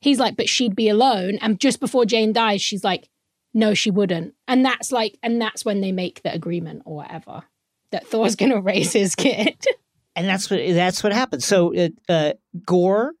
he's 0.00 0.18
like, 0.18 0.36
but 0.36 0.48
she'd 0.48 0.76
be 0.76 0.88
alone. 0.88 1.38
And 1.40 1.58
just 1.58 1.80
before 1.80 2.04
Jane 2.04 2.32
dies, 2.32 2.60
she's 2.60 2.84
like, 2.84 3.08
no, 3.54 3.74
she 3.74 3.90
wouldn't. 3.90 4.34
And 4.48 4.64
that's 4.64 4.92
like, 4.92 5.18
and 5.22 5.40
that's 5.40 5.64
when 5.64 5.80
they 5.80 5.92
make 5.92 6.22
the 6.22 6.32
agreement 6.32 6.82
or 6.84 6.96
whatever 6.96 7.44
that 7.90 8.06
Thor's 8.06 8.36
gonna 8.36 8.60
raise 8.62 8.92
his 8.92 9.14
kid. 9.14 9.64
and 10.16 10.26
that's 10.26 10.50
what 10.50 10.60
that's 10.68 11.02
what 11.02 11.12
happens. 11.12 11.44
So 11.44 11.74
uh, 11.74 11.88
uh, 12.08 12.32
Gore 12.66 13.12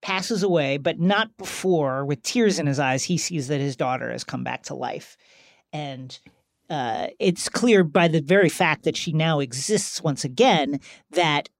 passes 0.00 0.42
away, 0.42 0.76
but 0.76 1.00
not 1.00 1.36
before, 1.38 2.04
with 2.04 2.22
tears 2.22 2.58
in 2.58 2.66
his 2.66 2.78
eyes, 2.78 3.02
he 3.04 3.16
sees 3.16 3.48
that 3.48 3.60
his 3.60 3.74
daughter 3.74 4.12
has 4.12 4.22
come 4.22 4.44
back 4.44 4.64
to 4.64 4.74
life, 4.74 5.16
and 5.74 6.18
uh, 6.70 7.08
it's 7.18 7.50
clear 7.50 7.84
by 7.84 8.08
the 8.08 8.22
very 8.22 8.48
fact 8.48 8.84
that 8.84 8.96
she 8.96 9.12
now 9.12 9.40
exists 9.40 10.02
once 10.02 10.24
again 10.24 10.80
that 11.10 11.50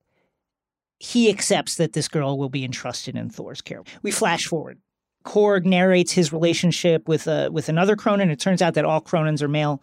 he 0.99 1.29
accepts 1.29 1.75
that 1.75 1.93
this 1.93 2.09
girl 2.09 2.39
will 2.39 2.49
be 2.49 2.65
entrusted 2.65 3.17
in 3.17 3.29
Thor's 3.29 3.61
care. 3.61 3.83
We 4.03 4.11
flash 4.11 4.47
forward. 4.47 4.79
Korg 5.25 5.65
narrates 5.65 6.13
his 6.13 6.33
relationship 6.33 7.09
with 7.09 7.27
uh, 7.27 7.49
with 7.53 7.69
another 7.69 7.97
Kronan. 7.97 8.31
It 8.31 8.41
turns 8.41 8.63
out 8.63 8.75
that 8.75 8.85
all 8.85 9.01
Kronans 9.01 9.43
are 9.43 9.49
male, 9.49 9.83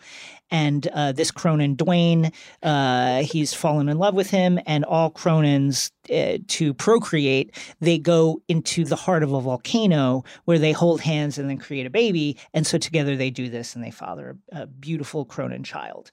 and 0.52 0.88
uh, 0.88 1.12
this 1.14 1.32
Kronan, 1.32 1.76
Dwayne, 1.76 2.34
uh, 2.62 3.24
he's 3.24 3.54
fallen 3.54 3.90
in 3.90 3.98
love 3.98 4.14
with 4.14 4.30
him, 4.30 4.60
and 4.66 4.86
all 4.86 5.10
Kronans 5.10 5.92
uh, 6.12 6.38
to 6.48 6.74
procreate, 6.74 7.56
they 7.80 7.98
go 7.98 8.42
into 8.48 8.86
the 8.86 8.96
heart 8.96 9.24
of 9.24 9.34
a 9.34 9.42
volcano 9.42 10.24
where 10.46 10.60
they 10.60 10.74
hold 10.74 11.02
hands 11.02 11.38
and 11.38 11.50
then 11.50 11.58
create 11.58 11.86
a 11.86 11.90
baby, 11.90 12.38
and 12.54 12.68
so 12.68 12.78
together 12.78 13.16
they 13.16 13.30
do 13.30 13.50
this 13.50 13.76
and 13.76 13.84
they 13.84 13.92
father 13.92 14.38
a, 14.52 14.64
a 14.64 14.68
beautiful 14.68 15.26
Kronan 15.26 15.64
child. 15.64 16.12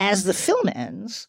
As 0.00 0.24
the 0.24 0.34
film 0.34 0.68
ends, 0.74 1.28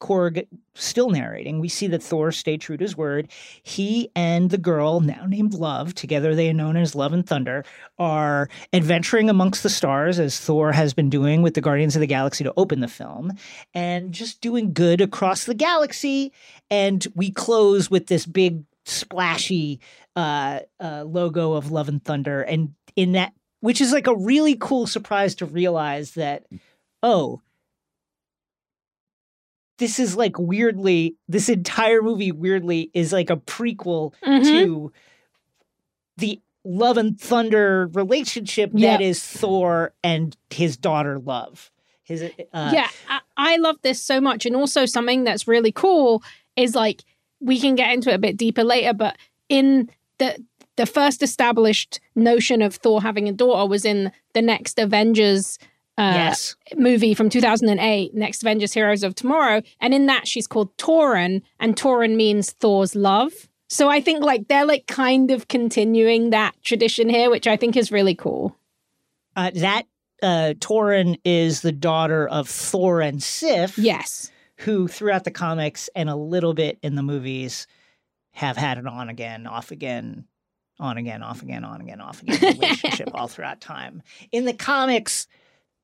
Korg 0.00 0.46
still 0.74 1.10
narrating, 1.10 1.58
we 1.58 1.68
see 1.68 1.86
that 1.88 2.02
Thor 2.02 2.30
stayed 2.30 2.60
true 2.60 2.76
to 2.76 2.84
his 2.84 2.96
word. 2.96 3.30
He 3.62 4.10
and 4.14 4.50
the 4.50 4.58
girl, 4.58 5.00
now 5.00 5.26
named 5.26 5.54
Love, 5.54 5.94
together 5.94 6.34
they 6.34 6.48
are 6.48 6.54
known 6.54 6.76
as 6.76 6.94
Love 6.94 7.12
and 7.12 7.26
Thunder, 7.26 7.64
are 7.98 8.48
adventuring 8.72 9.28
amongst 9.28 9.62
the 9.62 9.70
stars 9.70 10.20
as 10.20 10.38
Thor 10.38 10.72
has 10.72 10.94
been 10.94 11.10
doing 11.10 11.42
with 11.42 11.54
the 11.54 11.60
Guardians 11.60 11.96
of 11.96 12.00
the 12.00 12.06
Galaxy 12.06 12.44
to 12.44 12.54
open 12.56 12.80
the 12.80 12.88
film, 12.88 13.32
and 13.74 14.12
just 14.12 14.40
doing 14.40 14.72
good 14.72 15.00
across 15.00 15.44
the 15.44 15.54
galaxy. 15.54 16.32
And 16.70 17.06
we 17.14 17.30
close 17.30 17.90
with 17.90 18.06
this 18.06 18.24
big 18.26 18.62
splashy 18.84 19.80
uh, 20.16 20.60
uh, 20.80 21.04
logo 21.04 21.54
of 21.54 21.70
Love 21.70 21.88
and 21.88 22.04
Thunder, 22.04 22.42
and 22.42 22.74
in 22.96 23.12
that, 23.12 23.32
which 23.60 23.80
is 23.80 23.92
like 23.92 24.06
a 24.06 24.16
really 24.16 24.56
cool 24.56 24.86
surprise 24.86 25.34
to 25.36 25.46
realize 25.46 26.12
that, 26.12 26.46
oh, 27.02 27.42
this 29.78 29.98
is 29.98 30.16
like 30.16 30.38
weirdly 30.38 31.14
this 31.28 31.48
entire 31.48 32.02
movie 32.02 32.32
weirdly 32.32 32.90
is 32.94 33.12
like 33.12 33.30
a 33.30 33.36
prequel 33.36 34.12
Mhm. 34.24 34.44
to 34.44 34.92
the 36.16 36.40
love 36.64 36.96
and 36.98 37.18
thunder 37.20 37.88
relationship 37.92 38.70
that 38.72 39.00
is 39.00 39.22
thor 39.24 39.92
and 40.02 40.36
his 40.50 40.76
daughter 40.76 41.18
love 41.18 41.70
his 42.02 42.22
uh, 42.22 42.70
yeah, 42.72 42.88
I, 43.08 43.20
I 43.36 43.56
love 43.58 43.76
this 43.82 44.00
so 44.02 44.18
much. 44.18 44.46
And 44.46 44.56
also, 44.56 44.86
something 44.86 45.24
that's 45.24 45.46
really 45.46 45.70
cool 45.72 46.22
is 46.56 46.74
like 46.74 47.02
we 47.38 47.60
can 47.60 47.74
get 47.74 47.92
into 47.92 48.10
it 48.10 48.14
a 48.14 48.18
bit 48.18 48.38
deeper 48.38 48.64
later, 48.64 48.94
but 48.94 49.16
in 49.50 49.90
the 50.16 50.42
the 50.76 50.86
first 50.86 51.22
established 51.22 52.00
notion 52.14 52.62
of 52.62 52.76
Thor 52.76 53.02
having 53.02 53.28
a 53.28 53.32
daughter 53.32 53.68
was 53.68 53.84
in 53.84 54.10
the 54.32 54.40
next 54.40 54.78
Avengers 54.78 55.58
uh, 55.98 56.12
yes 56.14 56.54
movie 56.76 57.12
from 57.14 57.28
2008, 57.28 58.14
Next 58.14 58.42
Avengers 58.42 58.72
Heroes 58.72 59.02
of 59.02 59.14
Tomorrow. 59.14 59.62
And 59.80 59.92
in 59.92 60.06
that, 60.06 60.26
she's 60.28 60.46
called 60.46 60.76
Torunn, 60.76 61.42
and 61.60 61.76
Torunn 61.76 62.16
means 62.16 62.52
Thor's 62.52 62.94
love. 62.94 63.32
So 63.68 63.88
I 63.90 64.00
think 64.00 64.22
like 64.24 64.48
they're 64.48 64.64
like 64.66 64.86
kind 64.86 65.30
of 65.30 65.48
continuing 65.48 66.30
that 66.30 66.54
tradition 66.62 67.08
here, 67.08 67.30
which 67.30 67.46
I 67.46 67.56
think 67.56 67.76
is 67.76 67.90
really 67.92 68.14
cool. 68.14 68.56
uh, 69.36 69.50
that 69.54 69.82
uh 70.22 70.54
Torunn 70.60 71.16
is 71.24 71.60
the 71.60 71.72
daughter 71.72 72.26
of 72.28 72.48
Thor 72.48 73.00
and 73.00 73.22
Sif 73.22 73.76
Yes. 73.78 74.30
who 74.58 74.88
throughout 74.88 75.24
the 75.24 75.30
comics 75.30 75.88
and 75.94 76.08
a 76.10 76.16
little 76.16 76.54
bit 76.54 76.78
in 76.82 76.94
the 76.96 77.02
movies 77.02 77.66
have 78.32 78.56
had 78.56 78.78
an 78.78 78.86
on 78.86 79.08
again, 79.08 79.46
off 79.46 79.70
again, 79.70 80.24
on 80.80 80.96
again, 80.98 81.22
off 81.22 81.42
again, 81.42 81.64
on 81.64 81.80
again, 81.80 82.00
off 82.00 82.22
again 82.22 82.40
relationship 82.60 83.10
all 83.14 83.28
throughout 83.28 83.60
time. 83.60 84.02
In 84.32 84.44
the 84.44 84.52
comics, 84.54 85.26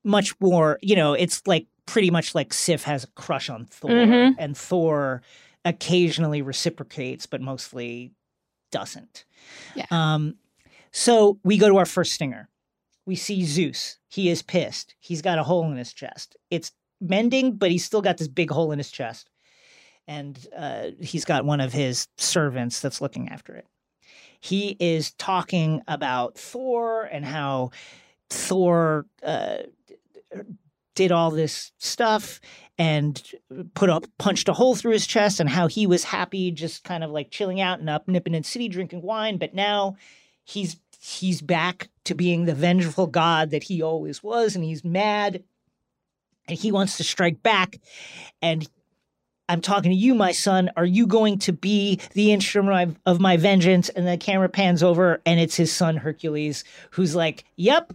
much 0.05 0.39
more, 0.39 0.79
you 0.81 0.95
know, 0.95 1.13
it's 1.13 1.41
like 1.45 1.67
pretty 1.85 2.09
much 2.11 2.33
like 2.33 2.53
Sif 2.53 2.83
has 2.83 3.03
a 3.03 3.07
crush 3.07 3.49
on 3.49 3.65
Thor, 3.65 3.89
Mhm. 3.91 4.35
and 4.37 4.55
Thor 4.57 5.21
occasionally 5.65 6.41
reciprocates, 6.41 7.25
but 7.25 7.41
mostly 7.41 8.11
doesn't. 8.71 9.25
Yeah. 9.75 9.85
Um, 9.91 10.35
so 10.91 11.39
we 11.43 11.57
go 11.57 11.67
to 11.69 11.77
our 11.77 11.85
first 11.85 12.13
stinger. 12.13 12.49
we 13.07 13.15
see 13.15 13.43
Zeus. 13.45 13.99
He 14.09 14.29
is 14.29 14.41
pissed. 14.41 14.95
He's 14.99 15.21
got 15.21 15.37
a 15.37 15.43
hole 15.43 15.69
in 15.71 15.77
his 15.77 15.93
chest. 15.93 16.35
It's 16.49 16.71
mending, 16.99 17.51
but 17.55 17.69
he's 17.69 17.85
still 17.85 18.01
got 18.01 18.17
this 18.17 18.27
big 18.27 18.49
hole 18.49 18.71
in 18.71 18.79
his 18.79 18.89
chest. 18.89 19.29
And 20.07 20.39
uh, 20.57 20.89
he's 20.99 21.23
got 21.23 21.45
one 21.45 21.61
of 21.61 21.71
his 21.71 22.07
servants 22.17 22.79
that's 22.79 23.01
looking 23.01 23.29
after 23.29 23.53
it. 23.55 23.67
He 24.39 24.75
is 24.79 25.11
talking 25.19 25.83
about 25.87 26.35
Thor 26.35 27.03
and 27.03 27.23
how 27.25 27.69
Thor 28.31 29.05
uh, 29.21 29.57
did 30.95 31.11
all 31.11 31.29
this 31.29 31.71
stuff 31.77 32.39
and 32.77 33.21
put 33.73 33.89
up 33.89 34.05
punched 34.17 34.49
a 34.49 34.53
hole 34.53 34.75
through 34.75 34.93
his 34.93 35.05
chest 35.05 35.39
and 35.39 35.49
how 35.49 35.67
he 35.67 35.85
was 35.85 36.03
happy 36.03 36.51
just 36.51 36.83
kind 36.83 37.03
of 37.03 37.11
like 37.11 37.29
chilling 37.29 37.61
out 37.61 37.79
and 37.79 37.89
Omnipotent 37.89 38.45
City 38.45 38.67
drinking 38.67 39.01
wine 39.01 39.37
but 39.37 39.53
now 39.53 39.95
he's 40.43 40.77
he's 40.99 41.41
back 41.41 41.89
to 42.05 42.15
being 42.15 42.45
the 42.45 42.55
vengeful 42.55 43.07
god 43.07 43.51
that 43.51 43.63
he 43.63 43.81
always 43.81 44.23
was 44.23 44.55
and 44.55 44.63
he's 44.63 44.83
mad 44.83 45.43
and 46.47 46.57
he 46.57 46.71
wants 46.71 46.97
to 46.97 47.03
strike 47.03 47.43
back 47.43 47.79
and 48.41 48.67
I'm 49.47 49.61
talking 49.61 49.91
to 49.91 49.95
you, 49.95 50.15
my 50.15 50.31
son. 50.31 50.71
Are 50.75 50.85
you 50.85 51.05
going 51.05 51.37
to 51.39 51.53
be 51.53 51.99
the 52.13 52.31
instrument 52.31 52.97
of 53.05 53.19
my 53.19 53.37
vengeance? 53.37 53.89
And 53.89 54.07
the 54.07 54.17
camera 54.17 54.49
pans 54.49 54.81
over, 54.81 55.21
and 55.23 55.39
it's 55.39 55.55
his 55.55 55.71
son 55.71 55.97
Hercules, 55.97 56.63
who's 56.89 57.15
like, 57.15 57.43
"Yep, 57.55 57.93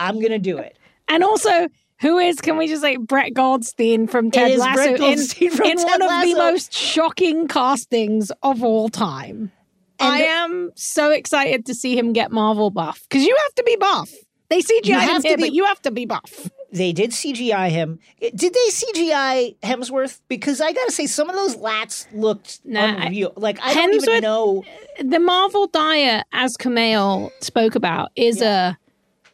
I'm 0.00 0.20
gonna 0.20 0.40
do 0.40 0.58
it." 0.58 0.76
And 1.08 1.22
also, 1.24 1.68
who 2.00 2.18
is, 2.18 2.40
can 2.40 2.56
we 2.56 2.66
just 2.68 2.82
say, 2.82 2.96
Brett 2.96 3.32
Goldstein 3.34 4.06
from 4.06 4.30
Ted 4.30 4.58
Lasso 4.58 4.94
in, 4.94 5.18
from 5.50 5.66
in 5.66 5.76
Ted 5.78 5.84
one 5.84 6.02
of 6.02 6.22
the 6.22 6.34
most 6.34 6.72
shocking 6.72 7.48
castings 7.48 8.30
of 8.42 8.62
all 8.62 8.88
time. 8.88 9.52
And 9.98 10.12
I 10.12 10.18
am 10.18 10.72
so 10.74 11.10
excited 11.10 11.64
to 11.66 11.74
see 11.74 11.98
him 11.98 12.12
get 12.12 12.30
Marvel 12.30 12.70
buff 12.70 13.06
because 13.08 13.24
you 13.24 13.34
have 13.46 13.54
to 13.54 13.62
be 13.62 13.76
buff. 13.76 14.12
They 14.48 14.60
CGI 14.60 14.84
him 14.84 15.00
have 15.00 15.22
to 15.22 15.28
here, 15.28 15.36
be- 15.38 15.42
but 15.44 15.52
you 15.52 15.64
have 15.64 15.80
to 15.82 15.90
be 15.90 16.04
buff. 16.04 16.50
They 16.70 16.92
did 16.92 17.12
CGI 17.12 17.70
him. 17.70 17.98
Did 18.20 18.52
they 18.52 18.68
CGI 18.70 19.56
Hemsworth? 19.60 20.20
Because 20.28 20.60
I 20.60 20.72
gotta 20.72 20.92
say, 20.92 21.06
some 21.06 21.30
of 21.30 21.34
those 21.36 21.56
lats 21.56 22.06
looked 22.12 22.60
Nah, 22.64 22.96
unreal. 23.06 23.32
Like 23.36 23.58
I 23.62 23.72
don't 23.72 23.94
even 23.94 24.20
know. 24.20 24.64
The 25.02 25.18
Marvel 25.18 25.68
diet, 25.68 26.26
as 26.32 26.56
Kumail 26.56 27.30
spoke 27.40 27.74
about, 27.76 28.10
is 28.14 28.42
a 28.42 28.76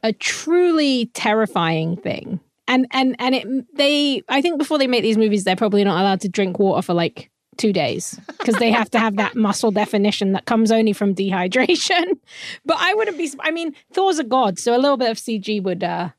a 0.02 0.12
truly 0.12 1.06
terrifying 1.14 1.96
thing. 1.96 2.40
And 2.68 2.86
and 2.92 3.16
and 3.18 3.34
it 3.34 3.76
they 3.76 4.22
I 4.28 4.40
think 4.40 4.58
before 4.58 4.78
they 4.78 4.86
make 4.86 5.02
these 5.02 5.18
movies, 5.18 5.44
they're 5.44 5.56
probably 5.56 5.84
not 5.84 6.00
allowed 6.00 6.20
to 6.22 6.28
drink 6.28 6.58
water 6.58 6.82
for 6.82 6.94
like 6.94 7.30
two 7.58 7.72
days 7.72 8.18
because 8.38 8.54
they 8.56 8.70
have 8.70 8.90
to 8.90 8.98
have 8.98 9.16
that 9.16 9.36
muscle 9.36 9.70
definition 9.70 10.32
that 10.32 10.46
comes 10.46 10.72
only 10.72 10.92
from 10.92 11.14
dehydration. 11.14 12.04
But 12.64 12.78
I 12.80 12.94
wouldn't 12.94 13.18
be. 13.18 13.30
I 13.40 13.50
mean, 13.50 13.74
Thor's 13.92 14.18
a 14.18 14.24
god, 14.24 14.58
so 14.58 14.74
a 14.74 14.78
little 14.78 14.96
bit 14.96 15.10
of 15.10 15.16
CG 15.16 15.62
would 15.62 15.82
uh, 15.84 16.10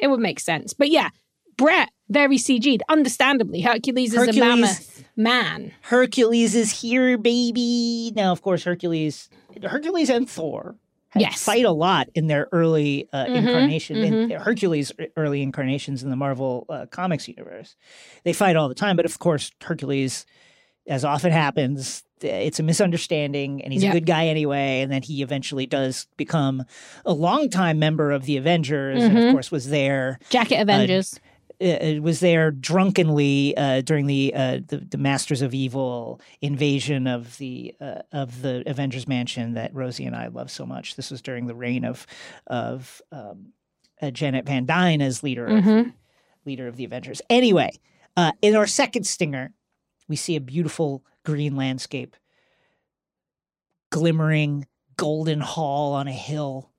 it 0.00 0.08
would 0.08 0.20
make 0.20 0.40
sense. 0.40 0.74
But 0.74 0.90
yeah, 0.90 1.10
Brett 1.56 1.90
very 2.08 2.36
CG'd, 2.36 2.82
understandably. 2.88 3.60
Hercules 3.60 4.14
is 4.14 4.36
a 4.36 4.38
mammoth 4.38 5.04
man. 5.16 5.72
Hercules 5.82 6.54
is 6.54 6.80
here, 6.80 7.16
baby. 7.16 8.12
Now, 8.14 8.32
of 8.32 8.42
course, 8.42 8.64
Hercules, 8.64 9.28
Hercules 9.62 10.10
and 10.10 10.28
Thor 10.28 10.76
Yes. 11.16 11.42
fight 11.44 11.64
a 11.64 11.70
lot 11.70 12.08
in 12.14 12.26
their 12.26 12.48
early 12.52 13.08
uh, 13.12 13.24
Mhm, 13.26 13.34
incarnation. 13.36 14.04
In 14.04 14.30
Hercules' 14.30 14.92
early 15.16 15.42
incarnations 15.42 16.02
in 16.02 16.10
the 16.10 16.16
Marvel 16.16 16.66
uh, 16.68 16.86
Comics 16.86 17.28
universe, 17.28 17.76
they 18.24 18.32
fight 18.32 18.56
all 18.56 18.68
the 18.68 18.74
time. 18.74 18.96
But 18.96 19.04
of 19.04 19.18
course, 19.18 19.50
Hercules, 19.62 20.26
as 20.88 21.04
often 21.04 21.32
happens, 21.32 22.02
it's 22.20 22.58
a 22.58 22.62
misunderstanding, 22.62 23.62
and 23.62 23.72
he's 23.72 23.82
Yeah. 23.84 23.90
a 23.90 23.92
good 23.92 24.06
guy 24.06 24.26
anyway. 24.26 24.80
And 24.80 24.90
then 24.92 25.02
he 25.02 25.22
eventually 25.22 25.66
does 25.66 26.06
become 26.16 26.64
a 27.04 27.12
longtime 27.12 27.78
member 27.78 28.10
of 28.12 28.24
the 28.24 28.36
Avengers, 28.36 29.02
and 29.04 29.16
of 29.18 29.24
Mhm. 29.24 29.30
course 29.32 29.50
was 29.50 29.68
there 29.70 30.18
Jacket 30.30 30.60
Avengers. 30.60 31.14
uh, 31.14 31.23
was 31.60 32.20
there 32.20 32.50
drunkenly 32.50 33.56
uh, 33.56 33.80
during 33.82 34.06
the, 34.06 34.32
uh, 34.34 34.60
the 34.66 34.78
the 34.78 34.98
Masters 34.98 35.42
of 35.42 35.54
Evil 35.54 36.20
invasion 36.40 37.06
of 37.06 37.36
the 37.38 37.74
uh, 37.80 38.02
of 38.12 38.42
the 38.42 38.62
Avengers 38.66 39.06
Mansion 39.08 39.54
that 39.54 39.74
Rosie 39.74 40.04
and 40.06 40.16
I 40.16 40.26
love 40.28 40.50
so 40.50 40.66
much. 40.66 40.96
This 40.96 41.10
was 41.10 41.22
during 41.22 41.46
the 41.46 41.54
reign 41.54 41.84
of 41.84 42.06
of 42.46 43.00
um, 43.12 43.52
uh, 44.02 44.10
Janet 44.10 44.46
Van 44.46 44.66
Dyne 44.66 45.00
as 45.00 45.22
leader 45.22 45.46
of 45.46 45.64
Mhm. 45.64 45.92
leader 46.44 46.66
of 46.68 46.76
the 46.76 46.84
Avengers. 46.84 47.22
Anyway, 47.30 47.70
uh, 48.16 48.32
in 48.42 48.54
our 48.56 48.66
second 48.66 49.04
stinger, 49.06 49.52
we 50.08 50.16
see 50.16 50.36
a 50.36 50.40
beautiful 50.40 51.04
green 51.24 51.56
landscape, 51.56 52.16
glimmering 53.90 54.66
golden 54.96 55.40
hall 55.40 55.94
on 55.94 56.08
a 56.08 56.12
hill. 56.12 56.70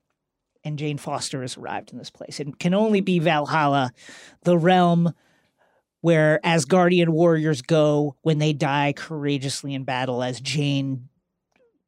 And 0.66 0.78
Jane 0.80 0.98
Foster 0.98 1.42
has 1.42 1.56
arrived 1.56 1.92
in 1.92 1.98
this 1.98 2.10
place. 2.10 2.40
It 2.40 2.58
can 2.58 2.74
only 2.74 3.00
be 3.00 3.20
Valhalla, 3.20 3.92
the 4.42 4.58
realm 4.58 5.14
where 6.00 6.40
Asgardian 6.44 7.10
warriors 7.10 7.62
go 7.62 8.16
when 8.22 8.38
they 8.38 8.52
die 8.52 8.92
courageously 8.92 9.74
in 9.74 9.84
battle, 9.84 10.24
as 10.24 10.40
Jane 10.40 11.08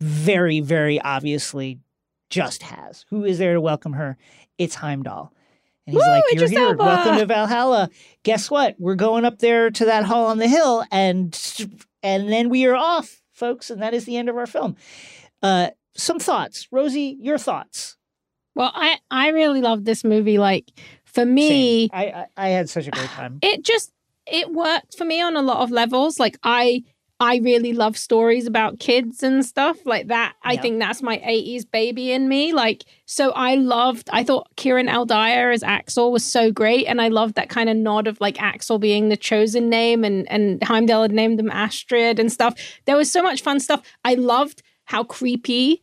very, 0.00 0.60
very 0.60 1.00
obviously 1.00 1.80
just 2.30 2.62
has. 2.62 3.04
Who 3.10 3.24
is 3.24 3.38
there 3.38 3.54
to 3.54 3.60
welcome 3.60 3.94
her? 3.94 4.16
It's 4.58 4.76
Heimdall. 4.76 5.32
And 5.84 5.94
he's 5.94 6.04
Woo, 6.04 6.12
like, 6.12 6.24
You're 6.32 6.48
here. 6.48 6.68
Elba." 6.68 6.84
Welcome 6.84 7.18
to 7.18 7.26
Valhalla. 7.26 7.90
Guess 8.22 8.48
what? 8.48 8.76
We're 8.78 8.94
going 8.94 9.24
up 9.24 9.40
there 9.40 9.70
to 9.72 9.84
that 9.86 10.04
hall 10.04 10.26
on 10.26 10.38
the 10.38 10.46
hill, 10.46 10.84
and 10.92 11.36
and 12.04 12.30
then 12.30 12.48
we 12.48 12.64
are 12.66 12.76
off, 12.76 13.22
folks. 13.32 13.70
And 13.70 13.82
that 13.82 13.92
is 13.92 14.04
the 14.04 14.16
end 14.16 14.28
of 14.28 14.36
our 14.36 14.46
film. 14.46 14.76
Uh, 15.42 15.70
some 15.96 16.20
thoughts. 16.20 16.68
Rosie, 16.70 17.16
your 17.20 17.38
thoughts. 17.38 17.97
Well, 18.58 18.72
I 18.74 18.98
I 19.08 19.28
really 19.28 19.60
love 19.60 19.84
this 19.84 20.02
movie. 20.02 20.36
Like 20.36 20.72
for 21.04 21.24
me, 21.24 21.88
I, 21.92 22.06
I 22.06 22.26
I 22.36 22.48
had 22.48 22.68
such 22.68 22.88
a 22.88 22.90
great 22.90 23.08
time. 23.10 23.38
it 23.40 23.64
just 23.64 23.92
it 24.26 24.52
worked 24.52 24.98
for 24.98 25.04
me 25.04 25.22
on 25.22 25.36
a 25.36 25.42
lot 25.42 25.58
of 25.58 25.70
levels. 25.70 26.18
Like 26.18 26.36
I 26.42 26.82
I 27.20 27.36
really 27.36 27.72
love 27.72 27.96
stories 27.96 28.48
about 28.48 28.80
kids 28.80 29.22
and 29.22 29.46
stuff 29.46 29.78
like 29.86 30.08
that. 30.08 30.34
I 30.42 30.56
think 30.56 30.80
that's 30.80 31.02
my 31.02 31.18
80s 31.18 31.70
baby 31.70 32.10
in 32.10 32.28
me. 32.28 32.52
Like 32.52 32.84
so 33.06 33.30
I 33.30 33.54
loved 33.54 34.10
I 34.12 34.24
thought 34.24 34.48
Kieron 34.56 34.88
L. 34.88 35.04
Dyer 35.04 35.52
as 35.52 35.62
Axel 35.62 36.10
was 36.10 36.24
so 36.24 36.50
great 36.50 36.86
and 36.86 37.00
I 37.00 37.08
loved 37.08 37.36
that 37.36 37.48
kind 37.48 37.68
of 37.68 37.76
nod 37.76 38.08
of 38.08 38.20
like 38.20 38.42
Axel 38.42 38.80
being 38.80 39.08
the 39.08 39.16
chosen 39.16 39.68
name 39.70 40.02
and 40.02 40.28
and 40.30 40.60
Heimdall 40.64 41.02
had 41.02 41.12
named 41.12 41.38
him 41.38 41.50
Astrid 41.50 42.18
and 42.18 42.32
stuff. 42.32 42.58
There 42.86 42.96
was 42.96 43.08
so 43.10 43.22
much 43.22 43.40
fun 43.40 43.60
stuff. 43.60 43.82
I 44.04 44.14
loved 44.14 44.62
how 44.84 45.04
creepy 45.04 45.80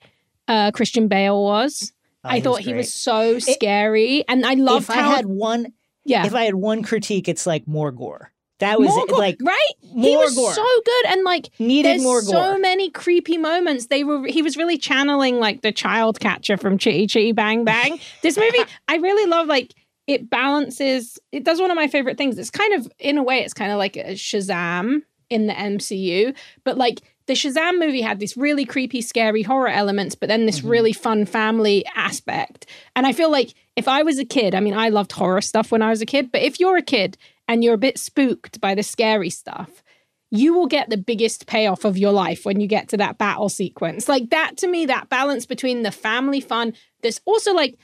uh 0.49 0.71
Christian 0.71 1.07
Bale 1.07 1.41
was. 1.41 1.93
Oh, 2.25 2.29
I 2.29 2.41
thought 2.41 2.59
he 2.59 2.73
was 2.73 2.91
so 2.91 3.39
scary 3.39 4.23
and 4.27 4.45
I 4.45 4.55
loved 4.55 4.83
if 4.83 4.89
I 4.89 4.95
had 4.95 5.27
one, 5.27 5.73
yeah. 6.03 6.25
if 6.25 6.33
I 6.33 6.43
had 6.43 6.55
one 6.55 6.81
critique, 6.81 7.27
it's 7.27 7.45
like 7.45 7.67
more 7.67 7.91
gore. 7.91 8.31
That 8.59 8.79
was 8.79 8.89
gore, 8.89 9.17
like 9.17 9.37
right? 9.41 9.71
more 9.93 10.05
he 10.05 10.15
was 10.15 10.33
gore. 10.33 10.53
so 10.53 10.65
good, 10.85 11.05
and 11.07 11.23
like 11.25 11.49
needed 11.59 11.89
there's 11.89 12.03
more 12.03 12.21
so 12.21 12.57
many 12.57 12.89
creepy 12.89 13.37
moments. 13.37 13.87
They 13.87 14.05
were 14.05 14.25
he 14.25 14.41
was 14.41 14.55
really 14.55 14.77
channeling 14.77 15.39
like 15.39 15.61
the 15.61 15.73
child 15.73 16.21
catcher 16.21 16.55
from 16.55 16.77
Chitty 16.77 17.07
Chitty 17.07 17.33
Bang 17.33 17.65
Bang. 17.65 17.99
this 18.21 18.37
movie, 18.37 18.59
I 18.87 18.95
really 18.95 19.29
love. 19.29 19.47
Like 19.47 19.73
it 20.07 20.29
balances. 20.29 21.19
It 21.33 21.43
does 21.43 21.59
one 21.59 21.69
of 21.69 21.75
my 21.75 21.87
favorite 21.87 22.17
things. 22.17 22.37
It's 22.37 22.49
kind 22.49 22.73
of 22.73 22.89
in 22.97 23.17
a 23.17 23.23
way, 23.23 23.39
it's 23.39 23.53
kind 23.53 23.73
of 23.73 23.77
like 23.77 23.97
a 23.97 24.13
Shazam 24.13 25.01
in 25.29 25.47
the 25.47 25.53
MCU, 25.53 26.35
but 26.63 26.77
like. 26.77 27.01
The 27.27 27.33
Shazam 27.33 27.79
movie 27.79 28.01
had 28.01 28.19
this 28.19 28.37
really 28.37 28.65
creepy, 28.65 29.01
scary 29.01 29.41
horror 29.41 29.67
elements, 29.69 30.13
but 30.15 30.29
then 30.29 30.45
this 30.45 30.61
Mhm. 30.61 30.69
really 30.69 30.93
fun 30.93 31.25
family 31.25 31.83
aspect. 31.95 32.67
And 32.95 33.07
I 33.07 33.13
feel 33.13 33.31
like 33.31 33.53
if 33.75 33.87
I 33.87 34.03
was 34.03 34.19
a 34.19 34.25
kid, 34.25 34.53
I 34.53 34.59
mean, 34.59 34.75
I 34.75 34.89
loved 34.89 35.11
horror 35.13 35.41
stuff 35.41 35.71
when 35.71 35.81
I 35.81 35.89
was 35.89 36.01
a 36.01 36.05
kid, 36.05 36.31
but 36.31 36.41
if 36.43 36.59
you're 36.59 36.77
a 36.77 36.83
kid 36.83 37.17
and 37.47 37.63
you're 37.63 37.73
a 37.73 37.79
bit 37.79 37.97
spooked 37.97 38.61
by 38.61 38.75
the 38.75 38.83
scary 38.83 39.29
stuff, 39.31 39.83
you 40.31 40.53
will 40.53 40.67
get 40.67 40.89
the 40.89 40.97
biggest 40.97 41.45
payoff 41.47 41.83
of 41.85 41.97
your 41.97 42.11
life 42.11 42.45
when 42.45 42.59
you 42.59 42.67
get 42.67 42.89
to 42.89 42.97
that 42.97 43.17
battle 43.17 43.49
sequence. 43.49 44.07
Like 44.07 44.29
that 44.29 44.57
to 44.57 44.67
me, 44.67 44.85
that 44.85 45.09
balance 45.09 45.45
between 45.45 45.83
the 45.83 45.91
family 45.91 46.41
fun, 46.41 46.73
there's 47.01 47.21
also 47.25 47.53
like 47.53 47.75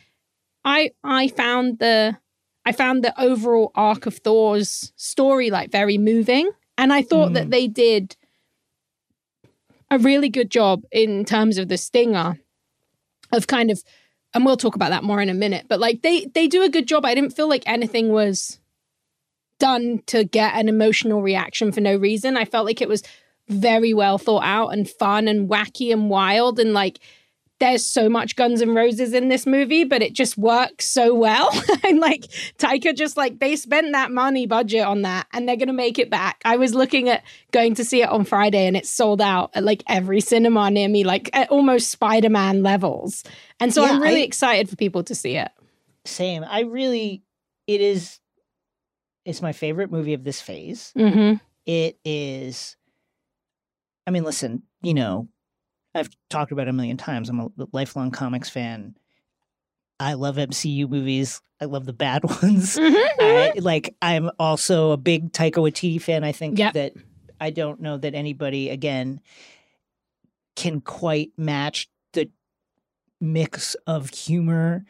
I 0.66 0.92
I 1.04 1.28
found 1.30 1.80
the 1.80 2.18
I 2.66 2.72
found 2.74 3.04
the 3.04 3.20
overall 3.20 3.72
arc 3.74 4.06
of 4.06 4.18
Thor's 4.18 4.92
story 4.96 5.50
like 5.50 5.72
very 5.72 5.98
moving. 5.98 6.52
And 6.78 6.94
I 6.94 7.02
thought 7.02 7.34
that 7.34 7.50
they 7.52 7.68
did 7.68 8.16
a 9.92 10.00
really 10.00 10.30
good 10.30 10.50
job 10.50 10.84
in 10.92 11.26
terms 11.26 11.60
of 11.60 11.68
the 11.68 11.78
stinger 11.78 12.40
of 13.32 13.46
kind 13.46 13.70
of 13.70 13.84
and 14.34 14.46
we'll 14.46 14.58
talk 14.58 14.76
about 14.76 14.92
that 14.92 15.04
more 15.04 15.22
in 15.22 15.28
a 15.28 15.34
minute, 15.34 15.66
but 15.68 15.80
like 15.80 16.02
they 16.02 16.26
they 16.26 16.48
do 16.48 16.64
a 16.64 16.70
good 16.70 16.88
job. 16.88 17.06
I 17.06 17.14
didn't 17.14 17.36
feel 17.36 17.50
like 17.50 17.64
anything 17.66 18.10
was 18.10 18.60
done 19.60 20.02
to 20.08 20.24
get 20.24 20.56
an 20.56 20.70
emotional 20.70 21.22
reaction 21.22 21.72
for 21.72 21.82
no 21.82 21.96
reason. 21.96 22.38
I 22.38 22.46
felt 22.46 22.66
like 22.66 22.82
it 22.82 22.90
was 22.90 23.04
very 23.50 23.94
well 23.94 24.18
thought 24.18 24.44
out 24.44 24.70
and 24.70 24.90
fun 24.90 25.28
and 25.28 25.50
wacky 25.50 25.92
and 25.92 26.10
wild 26.10 26.60
and 26.60 26.74
like 26.74 27.00
there's 27.62 27.86
so 27.86 28.10
much 28.10 28.36
Guns 28.36 28.60
and 28.60 28.76
Roses 28.76 29.14
in 29.14 29.30
this 29.30 29.46
movie, 29.48 29.86
but 29.86 30.02
it 30.02 30.12
just 30.12 30.38
works 30.38 30.86
so 30.86 31.14
well. 31.16 31.50
and 31.88 32.00
like 32.00 32.24
Taika 32.58 32.94
just 32.94 33.16
like 33.16 33.40
they 33.40 33.56
spent 33.56 33.94
that 33.94 34.12
money 34.12 34.46
budget 34.46 34.82
on 34.86 35.04
that 35.04 35.28
and 35.32 35.48
they're 35.48 35.56
gonna 35.56 35.72
make 35.72 35.98
it 35.98 36.10
back. 36.10 36.42
I 36.44 36.58
was 36.58 36.74
looking 36.74 37.08
at 37.08 37.24
going 37.52 37.76
to 37.76 37.86
see 37.86 38.02
it 38.02 38.10
on 38.10 38.26
Friday 38.26 38.68
and 38.68 38.76
it's 38.76 38.90
sold 38.90 39.22
out 39.22 39.52
at 39.54 39.64
like 39.64 39.84
every 39.88 40.20
cinema 40.20 40.70
near 40.70 40.90
me, 40.90 41.06
like 41.06 41.30
at 41.32 41.50
almost 41.50 41.90
Spider-Man 41.92 42.64
levels. 42.64 43.24
And 43.62 43.74
so 43.74 43.84
Yeah, 43.86 43.92
I'm 43.94 44.02
really 44.02 44.22
I- 44.22 44.26
excited 44.26 44.70
for 44.70 44.76
people 44.76 45.04
to 45.06 45.16
see 45.16 45.38
it. 45.38 45.52
Same. 46.04 46.44
I 46.44 46.62
really, 46.62 47.24
it 47.68 47.80
is, 47.80 48.20
it's 49.24 49.42
my 49.42 49.54
favorite 49.54 49.92
movie 49.92 50.14
of 50.16 50.24
this 50.24 50.42
phase. 50.42 50.92
Mm-hmm. 50.98 51.36
It 51.68 52.00
is, 52.04 52.76
I 54.08 54.12
mean, 54.12 54.24
listen, 54.24 54.64
you 54.82 54.96
know, 54.96 55.28
I've 55.94 56.10
talked 56.30 56.52
about 56.52 56.68
it 56.68 56.70
a 56.70 56.74
million 56.74 56.98
times. 56.98 57.30
I'm 57.30 57.40
a 57.40 57.50
lifelong 57.72 58.12
comics 58.12 58.50
fan. 58.50 58.96
I 60.00 60.14
love 60.14 60.38
MCU 60.38 60.90
movies. 60.90 61.42
I 61.60 61.66
love 61.66 61.86
the 61.86 61.94
bad 61.94 62.24
ones. 62.44 62.78
Mm-hmm. 62.78 63.22
I, 63.22 63.54
like, 63.60 63.96
I'm 64.02 64.32
also 64.40 64.92
a 64.92 64.98
big 64.98 65.32
Taika 65.32 65.56
Waititi 65.58 66.02
fan. 66.02 66.24
I 66.24 66.32
think 66.32 66.58
Yep. 66.58 66.74
that 66.74 66.94
I 67.40 67.50
don't 67.50 67.82
know 67.82 67.98
that 67.98 68.16
anybody, 68.16 68.70
again, 68.70 69.20
can 70.56 70.82
quite 70.82 71.32
match 71.38 71.90
the 72.14 72.30
mix 73.20 73.76
of 73.88 74.10
humor, 74.10 74.86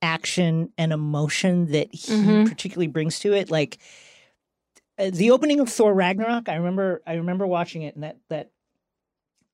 action, 0.00 0.70
and 0.76 0.92
emotion 0.92 1.66
that 1.72 1.94
he 1.94 2.12
Mhm. 2.12 2.48
particularly 2.48 2.88
brings 2.88 3.18
to 3.20 3.32
it. 3.32 3.50
Like 3.50 3.78
uh, 4.98 5.10
the 5.12 5.30
opening 5.30 5.58
of 5.60 5.68
Thor 5.70 5.94
Ragnarok, 5.94 6.48
I 6.48 6.56
remember 6.56 7.00
I 7.06 7.14
remember 7.14 7.46
watching 7.46 7.82
it 7.82 7.94
and 7.94 8.04
that 8.04 8.18
that 8.28 8.50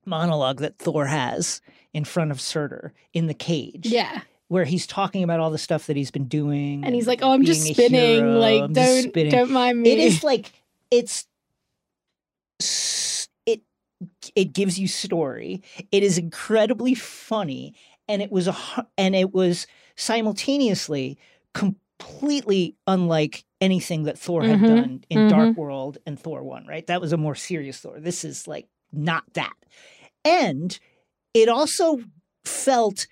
monologue 0.09 0.61
that 0.61 0.79
Thor 0.79 1.07
has 1.07 1.61
in 1.93 2.05
front 2.05 2.31
of 2.31 2.41
Surtur 2.41 2.93
in 3.13 3.27
the 3.27 3.35
cage. 3.35 3.87
Yeah. 3.87 4.21
Where 4.49 4.65
he's 4.65 4.87
talking 4.87 5.23
about 5.23 5.41
all 5.41 5.51
the 5.51 5.59
stuff 5.59 5.87
that 5.87 5.97
he's 5.97 6.11
been 6.11 6.27
doing. 6.27 6.83
And 6.85 6.95
he's 6.95 7.07
like, 7.07 7.21
Oh, 7.23 7.33
I'm 7.33 7.45
just 7.45 7.63
spinning. 7.67 8.17
hero, 8.17 8.39
like, 8.39 8.63
I'm 8.63 8.73
don't 8.73 9.03
spinning." 9.11 9.31
don't 9.33 9.51
mind 9.51 9.83
me. 9.83 9.93
It 9.93 9.99
is 9.99 10.23
like 10.31 10.53
it's 10.91 11.27
it 13.47 13.61
it 14.35 14.53
gives 14.53 14.79
you 14.79 14.89
story. 14.89 15.63
It 15.93 16.03
is 16.03 16.19
incredibly 16.19 16.95
funny, 16.95 17.75
and 18.09 18.23
it 18.23 18.31
was 18.33 18.49
a 18.49 18.57
and 18.97 19.15
it 19.15 19.33
was 19.35 19.67
simultaneously 19.97 21.19
completely 21.55 22.77
unlike 22.87 23.45
anything 23.61 24.05
that 24.05 24.19
Thor 24.19 24.45
had 24.45 24.61
Mhm, 24.61 24.67
done 24.67 25.05
in 25.11 25.19
mhm. 25.19 25.29
Dark 25.31 25.57
World 25.57 25.99
and 26.07 26.19
Thor 26.19 26.43
One. 26.43 26.67
Right, 26.67 26.87
that 26.87 27.01
was 27.01 27.13
a 27.13 27.17
more 27.17 27.35
serious 27.35 27.79
Thor. 27.81 27.99
This 28.01 28.25
is 28.25 28.47
like 28.49 28.67
not 28.93 29.25
that, 29.35 29.53
and 30.29 30.79
it 31.35 31.49
also 31.49 32.01
felt 32.45 33.07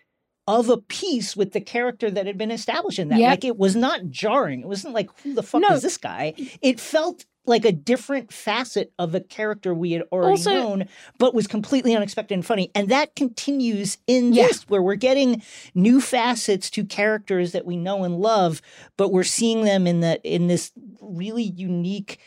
of 0.48 0.68
a 0.68 0.76
piece 0.76 1.36
with 1.36 1.52
the 1.52 1.60
character 1.60 2.08
that 2.10 2.26
had 2.26 2.38
been 2.38 2.52
established 2.52 2.98
in 3.00 3.08
that. 3.08 3.18
Yep. 3.18 3.30
Like 3.30 3.44
it 3.44 3.58
was 3.58 3.74
not 3.74 4.08
jarring. 4.10 4.60
It 4.60 4.68
wasn't 4.68 4.94
like 4.94 5.10
who 5.20 5.34
the 5.34 5.42
fuck 5.42 5.60
No. 5.62 5.74
is 5.74 5.82
this 5.82 5.96
guy? 5.98 6.34
It 6.62 6.78
felt 6.78 7.24
like 7.48 7.64
a 7.64 7.72
different 7.72 8.32
facet 8.32 8.92
of 8.98 9.14
a 9.14 9.20
character 9.20 9.72
we 9.74 9.92
had 9.92 10.02
already 10.12 10.30
Also- 10.32 10.50
known, 10.50 10.88
but 11.18 11.34
was 11.34 11.46
completely 11.46 11.94
unexpected 11.96 12.34
and 12.34 12.46
funny. 12.46 12.70
And 12.74 12.88
that 12.90 13.14
continues 13.16 13.98
in 14.06 14.32
Yeah. 14.32 14.46
this, 14.48 14.62
where 14.68 14.82
we're 14.82 14.94
getting 14.96 15.42
new 15.74 16.00
facets 16.00 16.70
to 16.70 16.84
characters 16.84 17.52
that 17.52 17.64
we 17.66 17.76
know 17.76 18.04
and 18.04 18.18
love, 18.20 18.62
but 18.96 19.12
we're 19.12 19.22
seeing 19.24 19.64
them 19.64 19.86
in 19.86 20.00
that 20.00 20.20
in 20.24 20.46
this 20.48 20.72
really 21.00 21.44
unique, 21.56 22.18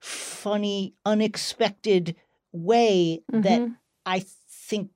funny, 0.00 0.94
unexpected 1.04 2.16
way 2.52 3.20
that 3.32 3.60
Mhm. 3.60 3.76
I 4.06 4.24
think 4.68 4.90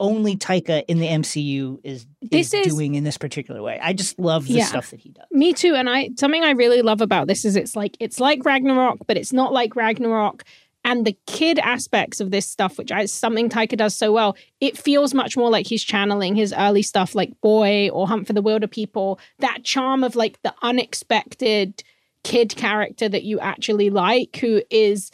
only 0.00 0.36
Taika 0.36 0.84
in 0.88 0.98
the 0.98 1.06
MCU 1.06 1.78
is, 1.84 2.06
is, 2.30 2.52
is- 2.52 2.66
doing 2.74 2.94
in 2.96 3.04
this 3.04 3.16
particular 3.16 3.62
way. 3.62 3.78
I 3.80 3.92
just 3.92 4.18
love 4.18 4.46
the 4.46 4.54
Yeah. 4.54 4.64
stuff 4.66 4.90
that 4.90 5.00
he 5.00 5.10
does. 5.10 5.26
Me 5.30 5.52
too. 5.52 5.74
And 5.74 5.88
I 5.88 6.10
something 6.16 6.42
I 6.42 6.50
really 6.50 6.82
love 6.82 7.00
about 7.00 7.28
this 7.28 7.44
is 7.44 7.54
it's 7.56 7.76
like 7.76 7.96
it's 8.00 8.18
like 8.18 8.44
Ragnarok, 8.44 8.98
but 9.06 9.16
it's 9.16 9.32
not 9.32 9.52
like 9.52 9.76
Ragnarok. 9.76 10.42
And 10.86 11.06
the 11.06 11.16
kid 11.26 11.58
aspects 11.60 12.20
of 12.20 12.30
this 12.30 12.46
stuff, 12.46 12.76
which 12.76 12.90
is 12.90 13.10
something 13.10 13.48
Taika 13.48 13.74
does 13.74 13.96
so 13.96 14.12
well, 14.12 14.36
it 14.60 14.76
feels 14.76 15.14
much 15.14 15.34
more 15.34 15.48
like 15.50 15.66
he's 15.66 15.82
channeling 15.82 16.34
his 16.34 16.52
early 16.52 16.82
stuff 16.82 17.14
like 17.14 17.32
Boy 17.40 17.88
or 17.88 18.06
Hunt 18.06 18.26
for 18.26 18.34
the 18.34 18.42
Wilderpeople. 18.42 19.18
That 19.38 19.64
charm 19.64 20.04
of 20.04 20.14
like 20.14 20.42
the 20.42 20.52
unexpected 20.60 21.82
kid 22.22 22.54
character 22.56 23.08
that 23.08 23.22
you 23.22 23.40
actually 23.40 23.88
like, 23.90 24.36
who 24.36 24.60
is 24.70 25.10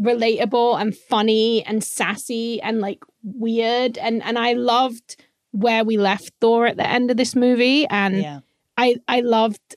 relatable 0.00 0.80
and 0.80 0.96
funny 0.96 1.64
and 1.64 1.82
sassy 1.84 2.60
and 2.62 2.80
like 2.80 3.02
weird. 3.22 3.98
And 3.98 4.22
and 4.22 4.38
I 4.38 4.54
loved 4.54 5.16
where 5.52 5.84
we 5.84 5.96
left 5.96 6.32
Thor 6.40 6.66
at 6.66 6.76
the 6.76 6.88
end 6.88 7.10
of 7.10 7.16
this 7.16 7.36
movie. 7.36 7.86
And 7.88 8.16
Yeah. 8.16 8.40
I 8.76 8.96
I 9.06 9.20
loved 9.20 9.76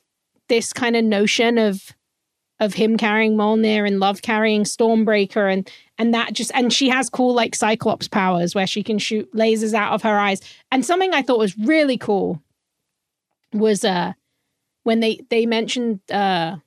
this 0.49 0.73
kind 0.73 0.95
of 0.95 1.03
notion 1.03 1.57
of 1.57 1.93
of 2.59 2.73
him 2.73 2.97
carrying 2.97 3.37
Mjolnir 3.37 3.85
and 3.85 3.99
Love 3.99 4.23
carrying 4.23 4.63
Stormbreaker 4.63 5.51
and 5.51 5.69
and 5.99 6.13
that 6.13 6.33
just 6.33 6.51
and 6.55 6.73
she 6.73 6.89
has 6.89 7.09
cool 7.09 7.35
like 7.35 7.53
Cyclops 7.53 8.07
powers 8.07 8.55
where 8.55 8.65
she 8.65 8.81
can 8.81 8.97
shoot 8.97 9.31
lasers 9.33 9.75
out 9.75 9.93
of 9.93 10.01
her 10.01 10.17
eyes. 10.17 10.41
And 10.71 10.83
something 10.83 11.13
I 11.13 11.21
thought 11.21 11.37
was 11.37 11.57
really 11.59 11.97
cool 11.97 12.41
was 13.53 13.85
uh 13.85 14.13
when 14.83 14.99
they 14.99 15.19
they 15.29 15.45
mentioned 15.45 15.99
uh 16.09 16.57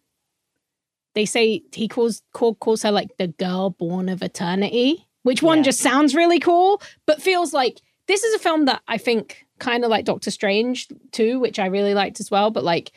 they 1.15 1.27
say 1.27 1.63
he 1.73 1.89
calls 1.89 2.23
call, 2.33 2.55
calls 2.55 2.83
her 2.83 2.91
like 2.93 3.17
the 3.19 3.29
girl 3.29 3.71
born 3.71 4.09
of 4.09 4.23
eternity, 4.23 5.07
which 5.23 5.43
one 5.43 5.59
Yeah. 5.59 5.65
just 5.65 5.81
sounds 5.81 6.15
really 6.15 6.39
cool, 6.39 6.81
but 7.07 7.21
feels 7.23 7.53
like 7.53 7.81
this 8.07 8.23
is 8.25 8.35
a 8.35 8.39
film 8.39 8.65
that 8.67 8.83
I 8.89 8.99
think 8.99 9.47
kind 9.59 9.85
of 9.85 9.91
like 9.91 10.05
Doctor 10.05 10.31
Strange 10.31 10.89
too, 11.13 11.39
which 11.39 11.59
I 11.59 11.67
really 11.67 11.95
liked 11.95 12.21
as 12.21 12.31
well. 12.31 12.51
But 12.51 12.65
like 12.65 12.93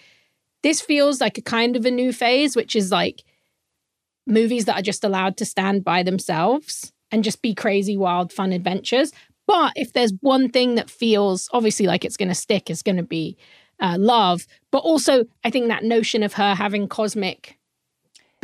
this 0.61 0.80
feels 0.81 1.19
like 1.19 1.38
a 1.38 1.41
kind 1.41 1.76
of 1.76 1.85
a 1.85 1.91
new 1.91 2.14
phase, 2.14 2.56
which 2.56 2.76
is 2.76 2.91
like 2.91 3.23
movies 4.26 4.65
that 4.65 4.77
are 4.80 4.84
just 4.84 5.03
allowed 5.03 5.38
to 5.38 5.45
stand 5.45 5.84
by 5.84 6.03
themselves 6.03 6.94
and 7.11 7.23
just 7.23 7.41
be 7.41 7.53
crazy, 7.53 7.98
wild, 7.98 8.31
fun 8.31 8.53
adventures. 8.53 9.11
But 9.45 9.73
if 9.76 9.91
there's 9.94 10.14
one 10.22 10.49
thing 10.49 10.76
that 10.76 10.90
feels 10.90 11.49
obviously 11.52 11.85
like 11.85 12.06
it's 12.06 12.15
going 12.18 12.30
to 12.30 12.35
stick, 12.35 12.69
is 12.69 12.81
going 12.81 12.95
to 12.95 13.03
be 13.03 13.35
uh, 13.80 13.98
love. 13.99 14.48
But 14.72 14.80
also, 14.80 15.26
I 15.44 15.49
think 15.49 15.68
that 15.68 15.84
notion 15.84 16.23
of 16.23 16.34
her 16.34 16.56
having 16.56 16.88
cosmic 16.88 17.57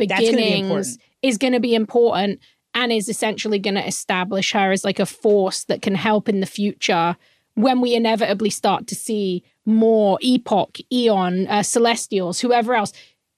That's 0.06 0.20
gonna 0.20 0.36
be 0.36 0.42
beginnings 0.42 0.98
is 1.22 1.38
going 1.38 1.52
to 1.52 1.60
be 1.60 1.74
important 1.74 2.40
and 2.74 2.92
is 2.92 3.08
essentially 3.08 3.58
going 3.58 3.74
to 3.74 3.86
establish 3.86 4.52
her 4.52 4.72
as 4.72 4.84
like 4.84 4.98
a 4.98 5.06
force 5.06 5.64
that 5.64 5.82
can 5.82 5.94
help 5.94 6.28
in 6.28 6.40
the 6.40 6.46
future 6.46 7.16
when 7.54 7.80
we 7.80 7.94
inevitably 7.94 8.50
start 8.50 8.86
to 8.86 8.94
see 8.94 9.42
more 9.66 10.18
epoch 10.22 10.78
eon 10.92 11.46
uh, 11.48 11.62
celestials 11.62 12.40
whoever 12.40 12.74
else. 12.74 12.92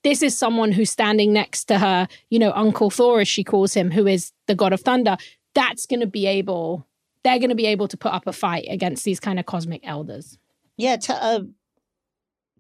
This 0.05 0.23
is 0.23 0.37
someone 0.37 0.73
who's 0.73 0.91
standing 0.91 1.33
next 1.33 1.65
to 1.65 1.79
her 1.79 2.09
you 2.31 2.39
know 2.39 2.53
uncle 2.55 2.91
thor 2.91 3.21
as 3.21 3.29
she 3.29 3.43
calls 3.43 3.75
him 3.75 3.91
who 3.91 4.07
is 4.07 4.33
the 4.47 4.55
god 4.55 4.73
of 4.73 4.81
thunder. 4.81 5.17
That's 5.55 5.87
going 5.87 6.01
to 6.01 6.07
be 6.07 6.27
able 6.27 6.87
they're 7.25 7.39
going 7.39 7.51
to 7.51 7.57
be 7.57 7.67
able 7.67 7.89
to 7.89 7.97
put 7.97 8.13
up 8.13 8.27
a 8.27 8.33
fight 8.33 8.67
against 8.69 9.05
these 9.05 9.21
kind 9.21 9.39
of 9.39 9.47
cosmic 9.47 9.87
elders. 9.87 10.39
Yeah, 10.77 10.97
t- 10.97 11.13
uh, 11.13 11.41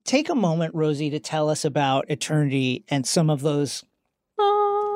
take 0.04 0.28
a 0.28 0.34
moment, 0.36 0.74
Rosie, 0.74 1.10
to 1.10 1.18
tell 1.18 1.50
us 1.50 1.64
about 1.64 2.08
Eternity 2.08 2.84
and 2.88 3.04
some 3.04 3.28
of 3.28 3.40
those 3.40 3.84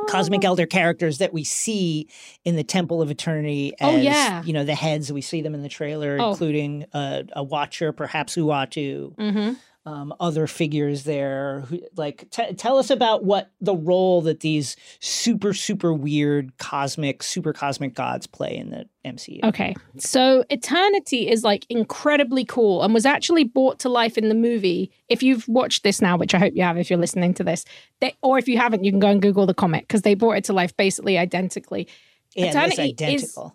cosmic 0.08 0.44
elder 0.44 0.66
characters 0.66 1.18
that 1.18 1.32
we 1.32 1.44
see 1.44 2.08
in 2.44 2.56
the 2.56 2.64
Temple 2.64 3.02
of 3.02 3.10
Eternity. 3.10 3.72
As, 3.80 3.94
Oh, 3.94 3.96
yeah. 3.96 4.42
you 4.44 4.52
know 4.52 4.64
the 4.64 4.74
heads 4.74 5.12
we 5.12 5.20
see 5.20 5.42
them 5.42 5.54
in 5.54 5.62
the 5.62 5.68
trailer, 5.68 6.18
Oh. 6.20 6.30
including 6.30 6.86
uh, 6.92 7.22
a 7.32 7.42
Watcher, 7.42 7.92
perhaps 7.92 8.36
Uatu, 8.36 9.14
mm-hmm. 9.16 9.54
Um, 9.86 10.12
other 10.18 10.46
figures 10.46 11.04
there. 11.04 11.60
Who, 11.60 11.80
like, 11.96 12.28
t- 12.30 12.52
tell 12.54 12.76
us 12.78 12.90
about 12.90 13.24
what 13.24 13.52
the 13.60 13.74
role 13.74 14.20
that 14.22 14.40
these 14.40 14.76
super 15.00 15.54
super 15.54 15.94
weird 15.94 16.58
cosmic 16.58 17.22
super 17.22 17.52
cosmic 17.52 17.94
gods 17.94 18.26
play 18.26 18.56
in 18.56 18.70
the 18.70 18.86
MCU. 19.06 19.44
Okay. 19.44 19.74
So 19.98 20.44
Eternity 20.50 21.30
is 21.30 21.44
like 21.44 21.64
incredibly 21.70 22.44
cool 22.44 22.82
and 22.82 22.92
was 22.92 23.06
actually 23.06 23.44
brought 23.44 23.78
to 23.80 23.88
life 23.88 24.18
in 24.18 24.28
the 24.28 24.34
movie. 24.34 24.90
If 25.08 25.22
you've 25.22 25.46
watched 25.46 25.84
this 25.84 26.02
now, 26.02 26.16
which 26.16 26.34
I 26.34 26.38
hope 26.38 26.54
you 26.56 26.64
have 26.64 26.76
if 26.76 26.90
you're 26.90 26.98
listening 26.98 27.32
to 27.34 27.44
this, 27.44 27.64
they, 28.00 28.14
or 28.22 28.38
if 28.38 28.48
you 28.48 28.58
haven't, 28.58 28.84
you 28.84 28.90
can 28.90 29.00
go 29.00 29.08
and 29.08 29.22
Google 29.22 29.46
the 29.46 29.54
comic 29.54 29.86
because 29.86 30.02
they 30.02 30.14
brought 30.14 30.38
it 30.38 30.44
to 30.44 30.52
life 30.52 30.76
basically 30.76 31.16
identically. 31.16 31.86
Yeah, 32.34 32.46
Eternity 32.46 32.82
identical. 32.82 33.46
Is 33.46 33.52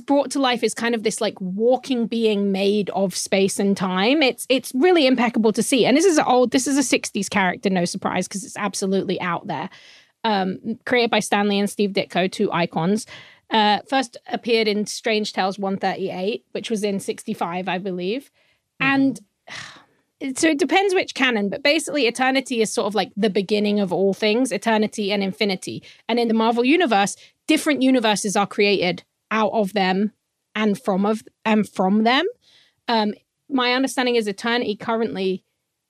brought 0.00 0.30
to 0.32 0.38
life 0.38 0.62
as 0.62 0.74
kind 0.74 0.94
of 0.94 1.02
this 1.02 1.20
like 1.20 1.40
walking 1.40 2.06
being 2.06 2.52
made 2.52 2.90
of 2.90 3.16
space 3.16 3.58
and 3.58 3.76
time. 3.76 4.22
It's 4.22 4.46
it's 4.48 4.72
really 4.74 5.06
impeccable 5.06 5.52
to 5.52 5.62
see. 5.62 5.84
And 5.84 5.96
this 5.96 6.04
is 6.04 6.18
old. 6.18 6.52
This 6.52 6.66
is 6.66 6.78
a 6.78 6.98
'60s 6.98 7.28
character, 7.28 7.70
no 7.70 7.84
surprise, 7.84 8.28
because 8.28 8.44
it's 8.44 8.56
absolutely 8.56 9.20
out 9.20 9.46
there. 9.46 9.68
Um, 10.24 10.78
created 10.86 11.10
by 11.10 11.18
Stan 11.18 11.48
Lee 11.48 11.58
and 11.58 11.68
Steve 11.68 11.90
Ditko, 11.90 12.30
two 12.30 12.50
icons. 12.52 13.06
Uh, 13.50 13.80
first 13.88 14.16
appeared 14.28 14.66
in 14.66 14.86
Strange 14.86 15.32
Tales 15.32 15.58
138, 15.58 16.44
which 16.52 16.70
was 16.70 16.82
in 16.82 17.00
65, 17.00 17.68
I 17.68 17.78
believe. 17.78 18.30
And 18.80 19.20
so 20.36 20.48
it 20.48 20.58
depends 20.58 20.94
which 20.94 21.14
canon, 21.14 21.48
but 21.48 21.62
basically, 21.62 22.06
eternity 22.06 22.62
is 22.62 22.72
sort 22.72 22.86
of 22.86 22.94
like 22.94 23.10
the 23.16 23.30
beginning 23.30 23.80
of 23.80 23.92
all 23.92 24.14
things, 24.14 24.52
eternity 24.52 25.12
and 25.12 25.24
infinity. 25.24 25.82
And 26.08 26.20
in 26.20 26.28
the 26.28 26.34
Marvel 26.34 26.64
universe, 26.64 27.16
different 27.48 27.82
universes 27.82 28.36
are 28.36 28.46
created 28.46 29.02
out 29.32 29.50
of 29.52 29.72
them 29.72 30.12
and 30.54 30.80
from 30.80 31.04
of 31.04 31.22
and 31.44 31.68
from 31.68 32.04
them. 32.04 32.24
Um, 32.86 33.14
my 33.48 33.72
understanding 33.72 34.14
is 34.16 34.28
Eternity 34.28 34.76
currently 34.76 35.42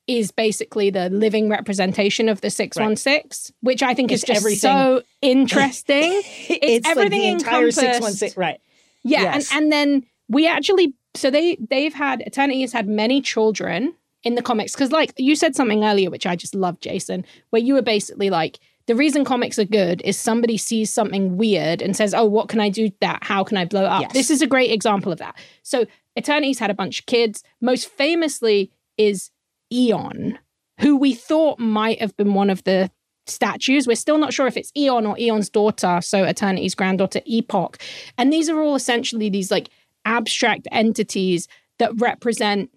is 0.08 0.30
basically 0.32 0.90
the 0.90 1.08
living 1.10 1.48
representation 1.48 2.28
of 2.28 2.40
the 2.40 2.50
616, 2.50 3.54
which 3.60 3.82
I 3.82 3.94
think 3.94 4.10
It's 4.10 4.22
is 4.22 4.26
just 4.26 4.38
everything- 4.40 4.58
so 4.60 5.02
interesting. 5.22 6.22
it's, 6.48 6.86
like 6.86 6.96
everything 6.96 7.20
the 7.20 7.28
entire 7.28 7.66
encompassed. 7.66 7.78
616. 7.78 8.40
Right. 8.40 8.60
Yeah, 9.04 9.22
Yes. 9.22 9.50
and, 9.52 9.64
and 9.64 9.72
then 9.72 10.06
we 10.28 10.46
actually 10.46 10.94
so 11.14 11.30
they 11.30 11.56
they've 11.56 11.92
had 11.94 12.20
Eternity 12.22 12.62
has 12.62 12.72
had 12.72 12.88
many 12.88 13.20
children 13.20 13.94
in 14.22 14.34
the 14.34 14.42
comics 14.42 14.72
because 14.72 14.92
like 14.92 15.12
you 15.18 15.34
said 15.36 15.54
something 15.54 15.84
earlier 15.84 16.10
which 16.10 16.26
I 16.26 16.36
just 16.36 16.54
love, 16.54 16.80
Jason, 16.80 17.24
where 17.50 17.60
you 17.62 17.74
were 17.74 17.82
basically 17.82 18.30
like 18.30 18.58
the 18.92 18.96
reason 18.96 19.24
comics 19.24 19.58
are 19.58 19.64
good 19.64 20.02
is 20.04 20.18
somebody 20.18 20.58
sees 20.58 20.92
something 20.92 21.38
weird 21.38 21.80
and 21.80 21.96
says, 21.96 22.12
"Oh, 22.12 22.26
what 22.26 22.50
can 22.50 22.60
I 22.60 22.68
do 22.68 22.90
that? 23.00 23.20
How 23.24 23.42
can 23.42 23.56
I 23.56 23.64
blow 23.64 23.84
it 23.84 23.88
up?" 23.88 24.02
Yes. 24.02 24.12
This 24.12 24.30
is 24.30 24.42
a 24.42 24.46
great 24.46 24.70
example 24.70 25.10
of 25.10 25.18
that. 25.18 25.34
So 25.62 25.86
Eternity's 26.14 26.58
had 26.58 26.70
a 26.70 26.74
bunch 26.74 27.00
of 27.00 27.06
kids. 27.06 27.42
Most 27.62 27.88
famously 27.88 28.70
is 28.98 29.30
Eon, 29.72 30.38
who 30.80 30.94
we 30.94 31.14
thought 31.14 31.58
might 31.58 32.02
have 32.02 32.14
been 32.18 32.34
one 32.34 32.50
of 32.50 32.64
the 32.64 32.90
statues. 33.26 33.86
We're 33.86 33.96
still 33.96 34.18
not 34.18 34.34
sure 34.34 34.46
if 34.46 34.58
it's 34.58 34.70
Eon 34.76 35.06
or 35.06 35.18
Eon's 35.18 35.48
daughter, 35.48 36.00
so 36.02 36.24
Eternity's 36.24 36.74
granddaughter, 36.74 37.22
Epoch. 37.24 37.78
And 38.18 38.30
these 38.30 38.50
are 38.50 38.60
all 38.60 38.74
essentially 38.74 39.30
these 39.30 39.50
like 39.50 39.70
abstract 40.04 40.68
entities 40.70 41.48
that 41.78 41.98
represent 41.98 42.68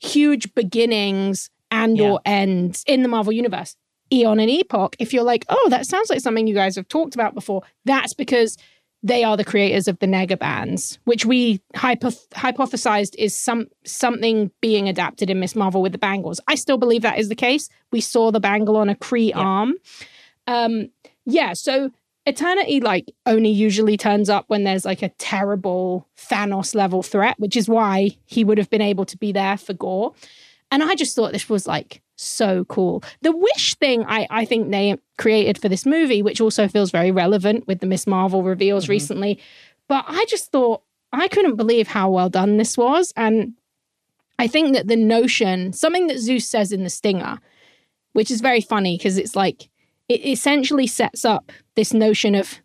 huge 0.00 0.54
beginnings 0.54 1.48
and 1.70 1.98
or 1.98 2.20
ends 2.26 2.84
in 2.86 3.00
the 3.02 3.08
Marvel 3.08 3.32
universe. 3.32 3.74
Eon 4.12 4.40
and 4.40 4.50
Epoch, 4.50 4.96
if 4.98 5.12
you're 5.12 5.24
like, 5.24 5.44
oh, 5.48 5.66
that 5.70 5.86
sounds 5.86 6.10
like 6.10 6.20
something 6.20 6.46
you 6.46 6.54
guys 6.54 6.76
have 6.76 6.88
talked 6.88 7.14
about 7.14 7.34
before, 7.34 7.62
that's 7.84 8.14
because 8.14 8.56
they 9.02 9.22
are 9.22 9.36
the 9.36 9.44
creators 9.44 9.88
of 9.88 9.98
the 9.98 10.06
Nega 10.06 10.38
bands, 10.38 10.98
which 11.04 11.24
we 11.24 11.60
hypo- 11.74 12.10
hypothesized 12.32 13.14
is 13.18 13.36
some 13.36 13.66
something 13.84 14.50
being 14.60 14.88
adapted 14.88 15.30
in 15.30 15.38
Miss 15.38 15.54
Marvel 15.54 15.82
with 15.82 15.92
the 15.92 15.98
bangles. 15.98 16.40
I 16.48 16.54
still 16.54 16.78
believe 16.78 17.02
that 17.02 17.18
is 17.18 17.28
the 17.28 17.34
case. 17.34 17.68
We 17.92 18.00
saw 18.00 18.30
the 18.30 18.40
bangle 18.40 18.76
on 18.76 18.88
a 18.88 18.94
Kree 18.94 19.34
arm. 19.34 19.74
Um, 20.46 20.88
yeah, 21.24 21.52
so 21.52 21.90
Eternity 22.26 22.80
like 22.80 23.14
only 23.24 23.50
usually 23.50 23.96
turns 23.96 24.28
up 24.28 24.46
when 24.48 24.64
there's 24.64 24.84
like 24.84 25.02
a 25.02 25.10
terrible 25.10 26.08
Thanos 26.18 26.74
level 26.74 27.02
threat, 27.02 27.38
which 27.38 27.56
is 27.56 27.68
why 27.68 28.10
he 28.24 28.42
would 28.42 28.58
have 28.58 28.70
been 28.70 28.82
able 28.82 29.04
to 29.04 29.16
be 29.16 29.30
there 29.30 29.56
for 29.56 29.74
Gorr. 29.74 30.12
And 30.72 30.82
I 30.82 30.96
just 30.96 31.14
thought 31.14 31.32
this 31.32 31.48
was 31.48 31.68
like 31.68 32.02
so 32.16 32.64
cool. 32.64 33.02
The 33.20 33.32
wish 33.36 33.74
thing 33.76 34.04
I, 34.06 34.26
I 34.30 34.44
think 34.44 34.70
they 34.70 34.96
created 35.18 35.58
for 35.58 35.68
this 35.68 35.86
movie, 35.86 36.22
which 36.22 36.40
also 36.40 36.66
feels 36.66 36.90
very 36.90 37.10
relevant 37.10 37.66
with 37.66 37.80
the 37.80 37.86
Miss 37.86 38.06
Marvel 38.06 38.42
reveals 38.42 38.84
mm-hmm. 38.84 38.92
recently. 38.92 39.38
But 39.88 40.04
I 40.08 40.24
just 40.28 40.50
thought 40.50 40.82
I 41.12 41.28
couldn't 41.28 41.56
believe 41.56 41.88
how 41.88 42.10
well 42.10 42.28
done 42.28 42.56
this 42.56 42.76
was. 42.76 43.12
And 43.16 43.52
I 44.38 44.46
think 44.46 44.74
that 44.74 44.88
the 44.88 44.96
notion, 44.96 45.72
something 45.72 46.08
that 46.08 46.18
Zeus 46.18 46.48
says 46.48 46.72
in 46.72 46.84
the 46.84 46.90
Stinger, 46.90 47.38
which 48.12 48.30
is 48.30 48.40
very 48.40 48.60
funny 48.60 48.96
because 48.96 49.18
it's 49.18 49.36
like 49.36 49.68
it 50.08 50.24
essentially 50.24 50.86
sets 50.86 51.24
up 51.24 51.52
this 51.74 51.92
notion 51.92 52.34
of 52.34 52.60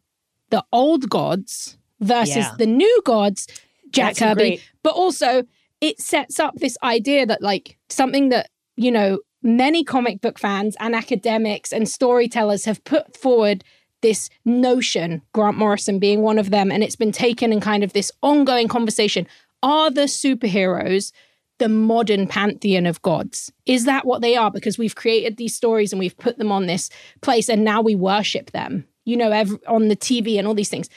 the 0.49 0.63
old 0.71 1.09
gods 1.09 1.77
versus 1.99 2.35
Yeah. 2.35 2.55
the 2.57 2.65
new 2.65 3.01
gods, 3.05 3.47
Jack 3.89 4.15
That's 4.15 4.19
Kirby, 4.19 4.49
great- 4.49 4.61
but 4.83 4.93
also 4.93 5.43
it 5.81 5.99
sets 5.99 6.39
up 6.39 6.55
this 6.55 6.77
idea 6.83 7.25
that 7.25 7.41
like 7.41 7.77
something 7.89 8.29
that 8.29 8.49
you 8.75 8.91
know 8.91 9.19
many 9.43 9.83
comic 9.83 10.21
book 10.21 10.39
fans 10.39 10.75
and 10.79 10.95
academics 10.95 11.71
and 11.71 11.87
storytellers 11.87 12.65
have 12.65 12.83
put 12.83 13.17
forward 13.17 13.63
this 14.01 14.29
notion 14.45 15.21
grant 15.33 15.57
morrison 15.57 15.99
being 15.99 16.21
one 16.21 16.39
of 16.39 16.49
them 16.49 16.71
and 16.71 16.83
it's 16.83 16.95
been 16.95 17.11
taken 17.11 17.53
in 17.53 17.59
kind 17.59 17.83
of 17.83 17.93
this 17.93 18.11
ongoing 18.21 18.67
conversation. 18.67 19.27
Are 19.63 19.91
the 19.91 20.01
superheroes 20.01 21.11
the 21.59 21.69
modern 21.69 22.25
pantheon 22.27 22.87
of 22.87 23.01
gods? 23.03 23.51
Is 23.67 23.85
that 23.85 24.05
what 24.05 24.21
they 24.21 24.35
are? 24.35 24.49
Because 24.49 24.79
we've 24.79 24.95
created 24.95 25.37
these 25.37 25.55
stories 25.55 25.93
and 25.93 25.99
we've 25.99 26.17
put 26.17 26.39
them 26.39 26.51
on 26.51 26.65
this 26.65 26.89
place 27.21 27.49
and 27.49 27.63
now 27.63 27.81
we 27.81 27.93
worship 27.95 28.51
them 28.51 28.87
you 29.05 29.17
know 29.17 29.31
ev 29.31 29.51
on 29.67 29.87
the 29.87 29.95
tv 29.95 30.37
and 30.37 30.47
all 30.47 30.53
these 30.53 30.69
things. 30.69 30.89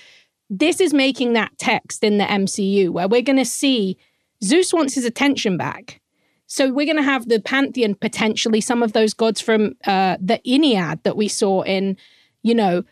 This 0.51 0.81
is 0.81 0.93
making 0.93 1.33
that 1.33 1.57
text 1.59 2.05
in 2.05 2.19
the 2.19 2.25
mcu 2.25 2.91
where 2.91 3.09
we're 3.09 3.23
going 3.23 3.37
to 3.37 3.45
see 3.45 3.97
Zeus 4.43 4.73
wants 4.75 4.95
his 4.95 5.05
attention 5.05 5.57
back. 5.57 6.01
So 6.47 6.73
we're 6.73 6.87
going 6.87 6.97
to 6.97 7.03
have 7.03 7.29
the 7.29 7.41
pantheon 7.41 7.95
potentially 7.95 8.61
some 8.61 8.83
of 8.83 8.93
those 8.93 9.15
gods 9.15 9.41
from 9.41 9.75
uh, 9.87 10.17
the 10.21 10.41
Ennead 10.47 11.03
that 11.03 11.17
we 11.17 11.29
saw 11.29 11.63
in, 11.63 11.97
you 12.43 12.55
know, 12.55 12.85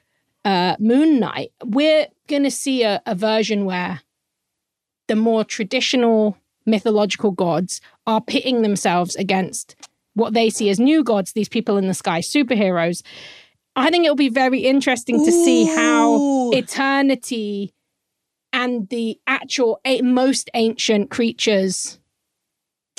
uh, 0.45 0.77
Moon 0.79 1.21
Knight. 1.21 1.53
We're 1.65 2.09
going 2.29 2.45
to 2.45 2.51
see 2.51 2.83
a, 2.83 3.03
a 3.07 3.15
version 3.15 3.65
where 3.65 4.01
the 5.09 5.17
more 5.17 5.45
traditional 5.45 6.37
mythological 6.65 7.33
gods 7.33 7.81
are 8.07 8.21
pitting 8.21 8.63
themselves 8.63 9.17
against 9.17 9.77
what 10.15 10.35
they 10.35 10.51
see 10.51 10.69
as 10.69 10.79
new 10.79 11.03
gods, 11.03 11.33
these 11.33 11.49
people 11.49 11.77
in 11.77 11.89
the 11.89 11.95
sky, 11.95 12.21
superheroes. 12.21 13.03
I 13.75 13.91
think 13.91 14.05
it'll 14.05 14.17
be 14.17 14.29
very 14.29 14.61
interesting 14.61 15.25
to 15.25 15.33
see 15.33 15.65
how 15.65 16.51
eternity 16.53 17.73
and 18.53 18.89
the 18.91 19.19
actual 19.27 19.81
most 20.03 20.51
ancient 20.55 21.11
creatures 21.11 21.99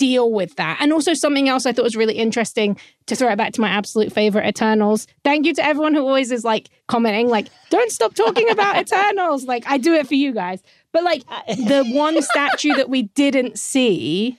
deal 0.03 0.33
with 0.33 0.57
that. 0.57 0.79
And 0.81 0.91
also 0.91 1.13
something 1.13 1.47
else 1.47 1.65
I 1.65 1.71
thought 1.71 1.83
was 1.85 1.95
really 1.95 2.15
interesting 2.15 2.77
to 3.05 3.15
throw 3.15 3.29
it 3.29 3.37
back 3.37 3.53
to 3.53 3.61
my 3.61 3.69
absolute 3.69 4.11
favorite 4.11 4.45
Eternals. 4.45 5.07
Thank 5.23 5.45
you 5.45 5.53
to 5.53 5.65
everyone 5.65 5.93
who 5.93 6.01
always 6.01 6.29
is 6.29 6.43
like 6.43 6.67
commenting 6.89 7.29
like 7.29 7.47
don't 7.69 7.89
stop 7.89 8.13
talking 8.13 8.49
about 8.49 8.75
Eternals. 8.81 9.45
Like 9.45 9.63
I 9.65 9.77
do 9.77 9.93
it 9.93 10.05
for 10.05 10.15
you 10.15 10.33
guys. 10.33 10.61
But 10.91 11.05
like 11.05 11.23
the 11.47 11.85
one 11.93 12.21
statue 12.21 12.73
that 12.73 12.89
we 12.89 13.03
didn't 13.03 13.57
see 13.57 14.37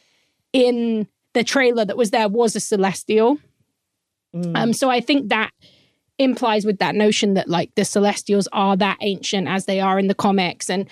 in 0.53 1.09
the 1.33 1.43
trailer 1.43 1.87
that 1.87 1.97
was 1.97 2.11
there 2.11 2.29
was 2.29 2.55
a 2.55 2.61
celestial. 2.61 3.39
Mm. 4.37 4.55
Um 4.55 4.73
so 4.75 4.91
I 4.91 5.01
think 5.01 5.31
that 5.31 5.51
implies 6.19 6.67
with 6.67 6.79
that 6.79 6.95
notion 6.95 7.33
that 7.35 7.49
like 7.49 7.75
the 7.75 7.87
celestials 7.87 8.49
are 8.53 8.77
that 8.77 8.99
ancient 9.01 9.49
as 9.49 9.65
they 9.65 9.81
are 9.81 9.99
in 9.99 10.07
the 10.07 10.15
comics 10.15 10.71
and 10.71 10.89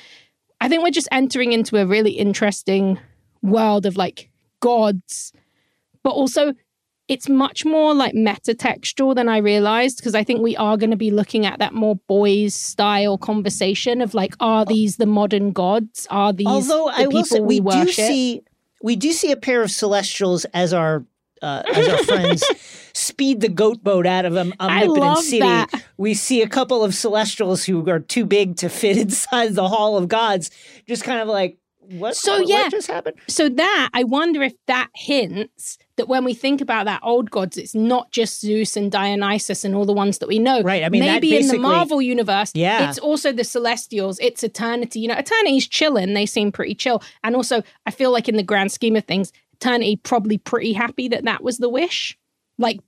i 0.61 0.69
think 0.69 0.83
we're 0.83 0.91
just 0.91 1.07
entering 1.13 1.53
into 1.53 1.77
a 1.77 1.87
really 1.87 2.11
interesting 2.11 2.99
world 3.41 3.87
of 3.87 3.97
like 3.97 4.32
gods 4.63 5.33
but 6.03 6.11
also 6.11 6.55
it's 7.09 7.29
much 7.29 7.65
more 7.67 7.93
like 7.93 8.15
metatextual 8.15 9.15
than 9.15 9.29
i 9.29 9.37
realized 9.37 9.99
because 9.99 10.15
i 10.15 10.25
think 10.25 10.41
we 10.41 10.57
are 10.57 10.77
going 10.79 10.91
to 10.91 10.97
be 10.97 11.11
looking 11.11 11.45
at 11.45 11.59
that 11.59 11.75
more 11.75 11.97
boys 12.07 12.55
style 12.55 13.19
conversation 13.19 14.01
of 14.01 14.15
like 14.15 14.35
are 14.41 14.65
these 14.65 14.97
the 14.97 15.07
modern 15.07 15.53
gods 15.53 16.07
are 16.11 16.33
these 16.33 16.47
Although 16.47 16.91
the 16.97 17.03
I 17.03 17.07
will 17.09 17.25
say 17.25 17.41
we, 17.41 17.61
we, 17.61 17.73
do 17.73 17.93
see 17.93 18.43
we 18.83 18.97
do 18.97 19.13
see 19.13 19.33
a 19.33 19.37
pair 19.37 19.63
of 19.63 19.71
celestials 19.71 20.45
as 20.47 20.73
our 20.73 21.05
uh, 21.43 21.63
as 21.75 21.89
our 21.89 22.05
friends 22.05 22.45
speed 22.95 23.41
the 23.41 23.49
goat 23.49 23.83
boat 23.83 24.07
out 24.07 24.25
of 24.25 24.37
um, 24.37 24.55
Omnipotent 24.61 25.19
City. 25.19 25.41
that. 25.41 25.71
We 25.97 26.15
see 26.15 26.41
a 26.41 26.49
couple 26.49 26.85
of 26.85 26.95
celestials 26.95 27.65
who 27.65 27.89
are 27.91 27.99
too 27.99 28.25
big 28.25 28.57
to 28.57 28.69
fit 28.69 28.97
inside 29.07 29.55
the 29.55 29.69
Hall 29.69 29.97
of 29.97 30.09
Gods, 30.09 30.51
just 30.87 31.05
kind 31.05 31.21
of 31.21 31.29
like 31.29 31.59
what? 31.91 32.17
So, 32.17 32.39
what, 32.39 32.49
yeah. 32.49 32.63
what 32.63 32.71
just 32.71 32.87
happened? 32.87 33.17
so 33.29 33.49
that 33.49 33.91
I 33.93 34.05
wonder 34.05 34.43
if 34.43 34.55
that 34.67 34.89
hints 34.95 35.79
that 35.97 36.09
when 36.09 36.25
we 36.25 36.33
think 36.33 36.61
about 36.61 36.87
that 36.87 37.01
old 37.03 37.31
gods, 37.31 37.57
it's 37.57 37.75
not 37.75 38.11
just 38.13 38.41
Zeus 38.41 38.77
and 38.77 38.91
Dionysus 38.91 39.65
and 39.65 39.75
all 39.75 39.85
the 39.85 39.93
ones 39.93 40.19
that 40.19 40.29
we 40.29 40.39
know. 40.39 40.63
Right, 40.63 40.85
I 40.85 40.89
mean, 40.89 41.01
maybe 41.03 41.37
in 41.37 41.49
the 41.49 41.59
Marvel 41.59 42.01
universe, 42.01 42.53
Yeah. 42.55 42.89
it's 42.89 42.99
also 42.99 43.33
the 43.33 43.45
Celestials, 43.45 44.19
it's 44.21 44.43
Eternity. 44.43 45.01
You 45.01 45.09
know, 45.09 45.15
Eternity's 45.15 45.67
chilling; 45.69 46.15
they 46.15 46.27
seem 46.27 46.53
pretty 46.53 46.75
chill, 46.75 47.03
and 47.25 47.37
also 47.37 47.63
I 47.87 47.91
feel 47.91 48.11
like 48.11 48.29
in 48.29 48.37
the 48.37 48.43
grand 48.43 48.73
scheme 48.73 48.97
of 48.97 49.05
things, 49.05 49.33
Eternity 49.55 49.97
probably 49.97 50.39
pretty 50.39 50.73
happy 50.73 51.09
that 51.09 51.25
that 51.25 51.43
was 51.43 51.59
the 51.59 51.69
wish, 51.69 52.17
like 52.59 52.81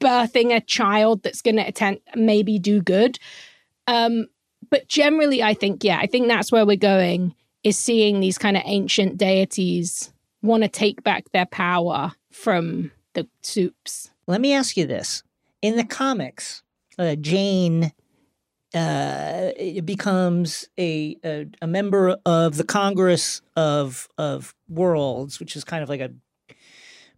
birthing 0.00 0.54
a 0.54 0.60
child 0.60 1.22
that's 1.22 1.42
going 1.42 1.56
to 1.56 1.62
attend 1.62 2.00
maybe 2.16 2.58
do 2.58 2.82
good. 2.82 3.18
Um, 3.86 4.26
but 4.70 4.88
generally, 4.88 5.42
I 5.42 5.54
think 5.54 5.84
yeah, 5.84 5.98
I 5.98 6.06
think 6.06 6.28
that's 6.28 6.50
where 6.52 6.66
we're 6.66 6.76
going 6.76 7.34
is 7.64 7.76
seeing 7.76 8.20
these 8.20 8.38
kind 8.38 8.56
of 8.56 8.62
ancient 8.66 9.16
deities 9.16 10.12
want 10.42 10.62
to 10.62 10.68
take 10.68 11.02
back 11.02 11.30
their 11.32 11.46
power 11.46 12.12
from 12.30 12.90
the 13.14 13.28
soups. 13.42 14.10
Let 14.26 14.40
me 14.40 14.52
ask 14.52 14.76
you 14.76 14.86
this: 14.86 15.22
in 15.60 15.76
the 15.76 15.84
comics, 15.84 16.62
uh, 16.98 17.14
Jane 17.16 17.92
uh, 18.74 19.50
becomes 19.84 20.68
a, 20.78 21.16
a 21.24 21.46
a 21.60 21.66
member 21.66 22.16
of 22.24 22.56
the 22.56 22.64
Congress 22.64 23.42
of 23.56 24.08
of 24.18 24.54
Worlds, 24.68 25.38
which 25.38 25.56
is 25.56 25.64
kind 25.64 25.82
of 25.82 25.88
like 25.88 26.00
a 26.00 26.10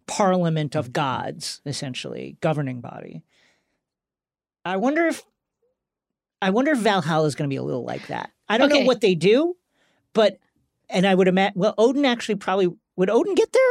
parliament 0.07 0.75
of 0.75 0.93
gods, 0.93 1.61
essentially 1.65 2.37
governing 2.41 2.81
body. 2.81 3.23
I 4.63 4.77
wonder 4.77 5.05
if 5.07 5.23
I 6.41 6.49
wonder 6.49 6.71
if 6.71 6.79
Valhalla 6.79 7.25
is 7.25 7.35
going 7.35 7.49
to 7.49 7.53
be 7.53 7.57
a 7.57 7.63
little 7.63 7.85
like 7.85 8.07
that. 8.07 8.31
I 8.49 8.57
don't 8.57 8.71
Okay. 8.71 8.81
know 8.81 8.85
what 8.85 9.01
they 9.01 9.15
do, 9.15 9.55
but 10.15 10.39
and 10.89 11.05
I 11.05 11.13
would 11.13 11.27
imagine. 11.27 11.53
Well, 11.59 11.75
Odin 11.77 12.05
actually 12.05 12.35
probably 12.35 12.69
would 12.95 13.09
Odin 13.09 13.35
get 13.35 13.51
there. 13.51 13.61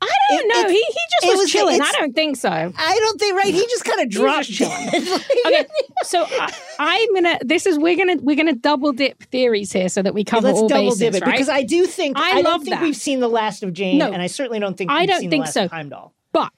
I 0.00 0.08
don't 0.30 0.40
It- 0.44 0.48
know. 0.54 0.68
he 0.68 0.74
he 0.76 0.94
just 1.20 1.26
was, 1.26 1.38
was- 1.40 1.50
chilling. 1.50 1.80
I 1.82 1.90
don't 1.92 2.14
think 2.14 2.36
so. 2.36 2.48
I 2.50 2.98
don't 2.98 3.18
think 3.18 3.36
right. 3.36 3.52
He 3.52 3.60
just 3.62 3.84
kind 3.84 4.00
of 4.00 4.08
dropped 4.18 4.48
it. 4.50 5.22
okay, 5.46 5.66
so 6.04 6.24
I, 6.28 6.52
I'm 6.78 7.14
gonna. 7.14 7.38
This 7.44 7.66
is 7.66 7.78
we're 7.78 7.96
gonna 7.96 8.16
we're 8.22 8.36
gonna 8.36 8.54
double 8.54 8.92
dip 8.92 9.22
theories 9.24 9.72
here 9.72 9.88
so 9.88 10.00
that 10.02 10.14
we 10.14 10.24
cover 10.24 10.46
Let's 10.48 10.60
all 10.60 10.68
double 10.68 10.84
bases, 10.90 10.98
dip 11.00 11.14
it 11.16 11.22
right? 11.22 11.32
because 11.32 11.48
I 11.48 11.62
do 11.62 11.86
think 11.86 12.16
I 12.18 12.22
I, 12.30 12.34
don't 12.34 12.44
love 12.44 12.62
think 12.62 12.76
that. 12.76 12.82
we've 12.82 12.96
seen 12.96 13.20
the 13.20 13.28
last 13.28 13.62
of 13.62 13.72
Jane, 13.72 13.98
No. 13.98 14.10
and 14.12 14.22
I 14.22 14.26
certainly 14.28 14.60
don't 14.60 14.76
think 14.76 14.90
I 14.90 15.00
we've 15.00 15.08
don't 15.08 15.20
seen 15.20 15.30
think 15.30 15.44
the 15.46 15.48
last 15.48 15.54
so. 15.54 15.68
Heimdall. 15.68 16.14
But 16.32 16.52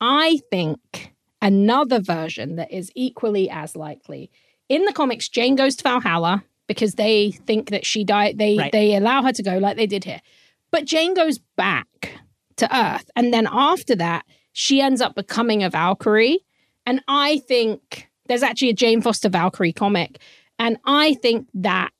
I 0.00 0.40
think 0.50 1.12
another 1.42 2.00
version 2.00 2.56
that 2.56 2.72
is 2.72 2.90
equally 2.94 3.48
as 3.50 3.76
likely 3.76 4.30
in 4.68 4.84
the 4.84 4.92
comics, 4.92 5.28
Jane 5.28 5.54
goes 5.54 5.76
to 5.76 5.82
Valhalla 5.84 6.42
because 6.68 6.94
they 6.94 7.32
think 7.32 7.70
that 7.70 7.84
she 7.84 8.04
died. 8.04 8.38
They 8.38 8.56
Right. 8.56 8.70
they 8.72 8.94
allow 8.94 9.22
her 9.22 9.32
to 9.32 9.42
go 9.42 9.58
like 9.58 9.76
they 9.76 9.86
did 9.86 10.04
here, 10.04 10.20
but 10.70 10.84
Jane 10.84 11.14
goes 11.14 11.38
back 11.56 12.12
to 12.58 12.76
Earth, 12.76 13.10
and 13.16 13.32
then 13.34 13.48
after 13.50 13.96
that, 13.96 14.24
she 14.52 14.80
ends 14.80 15.00
up 15.00 15.14
becoming 15.16 15.62
a 15.64 15.70
Valkyrie. 15.70 16.38
And 16.86 17.02
I 17.08 17.38
think 17.48 18.08
there's 18.26 18.42
actually 18.42 18.70
a 18.70 18.74
Jane 18.74 19.00
Foster 19.02 19.28
Valkyrie 19.28 19.72
comic, 19.72 20.20
and 20.58 20.78
I 20.84 21.14
think 21.14 21.48
that 21.54 21.90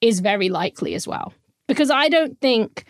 is 0.00 0.20
very 0.20 0.48
likely 0.48 0.94
as 0.94 1.06
well 1.06 1.32
because 1.68 1.90
I 1.90 2.08
don't 2.08 2.38
think 2.40 2.84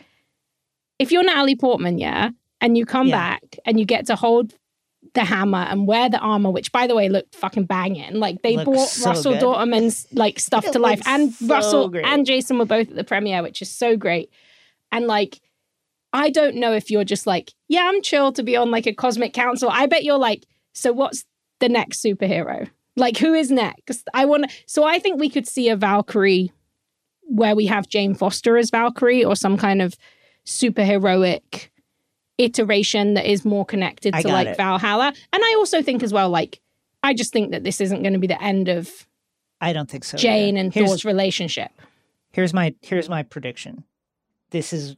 if 0.99 1.13
you're 1.13 1.23
Natalie 1.25 1.57
Portman, 1.57 1.99
yeah, 1.99 2.31
and 2.61 2.77
you 2.77 2.85
come 2.87 3.09
Yeah. 3.09 3.17
back 3.17 3.59
and 3.65 3.79
you 3.79 3.85
get 3.87 4.07
to 4.07 4.17
hold 4.17 4.55
the 5.17 5.25
hammer 5.25 5.59
and 5.59 5.87
wear 5.87 6.09
the 6.09 6.19
armor, 6.19 6.51
which 6.51 6.71
by 6.71 6.87
the 6.87 6.95
way 6.95 7.09
looked 7.09 7.35
fucking 7.35 7.65
banging. 7.65 8.15
Like 8.15 8.43
they 8.43 8.57
Looks 8.57 8.65
brought 8.65 8.89
so 8.89 9.11
Russell 9.11 9.33
good. 9.33 9.43
Dauterman's 9.43 10.07
like 10.13 10.39
stuff 10.39 10.71
to 10.71 10.79
life, 10.79 11.03
and 11.07 11.33
so 11.33 11.47
Russell 11.47 11.89
great. 11.89 12.07
and 12.07 12.25
Jason 12.25 12.59
were 12.59 12.65
both 12.65 12.89
at 12.89 12.95
the 12.95 13.05
premiere, 13.05 13.43
which 13.43 13.61
is 13.61 13.71
so 13.71 13.97
great. 13.97 14.31
And 14.93 15.07
like, 15.09 15.41
I 16.13 16.31
don't 16.31 16.57
know 16.57 16.73
if 16.73 16.91
you're 16.91 17.05
just 17.05 17.27
like, 17.27 17.53
yeah, 17.67 17.83
I'm 17.85 18.01
chill 18.03 18.33
to 18.33 18.43
be 18.45 18.57
on 18.57 18.71
like 18.71 18.87
a 18.87 18.95
cosmic 18.95 19.33
council. 19.33 19.69
I 19.71 19.87
bet 19.87 20.05
you're 20.05 20.19
like, 20.19 20.47
so 20.73 20.93
what's 20.93 21.25
the 21.59 21.69
next 21.69 22.03
superhero? 22.03 22.71
Like, 22.95 23.19
who 23.19 23.35
is 23.35 23.51
next? 23.51 24.09
I 24.15 24.25
want 24.25 24.49
to. 24.49 24.57
So 24.67 24.85
I 24.85 24.99
think 24.99 25.19
we 25.19 25.29
could 25.29 25.49
see 25.49 25.69
a 25.69 25.77
Valkyrie 25.77 26.53
where 27.23 27.57
we 27.57 27.67
have 27.67 27.89
Jane 27.89 28.15
Foster 28.15 28.57
as 28.57 28.71
Valkyrie 28.71 29.25
or 29.25 29.35
some 29.35 29.57
kind 29.57 29.83
of 29.83 29.97
superheroic 30.47 31.69
iteration 32.39 33.15
that 33.15 33.25
is 33.31 33.45
more 33.45 33.65
connected 33.65 34.15
I 34.15 34.23
to 34.23 34.29
like 34.29 34.49
it. 34.49 34.57
Valhalla. 34.57 35.13
And 35.33 35.43
I 35.43 35.55
also 35.59 35.83
think 35.83 36.03
as 36.03 36.13
well, 36.13 36.29
like, 36.31 36.61
I 37.03 37.15
just 37.15 37.33
think 37.33 37.51
that 37.53 37.65
this 37.65 37.81
isn't 37.81 38.03
going 38.03 38.13
to 38.13 38.19
be 38.19 38.27
the 38.27 38.43
end 38.43 38.69
of 38.69 38.91
I 39.61 39.73
don't 39.73 39.91
think 39.91 40.05
so. 40.05 40.17
Jane 40.19 40.57
either. 40.57 40.65
and 40.67 40.75
here's, 40.75 40.89
Thor's 40.89 41.05
relationship. 41.05 41.71
here's 42.33 42.53
my 42.53 42.75
here's 42.83 43.09
my 43.09 43.23
prediction. 43.23 43.85
This 44.51 44.73
is 44.73 44.97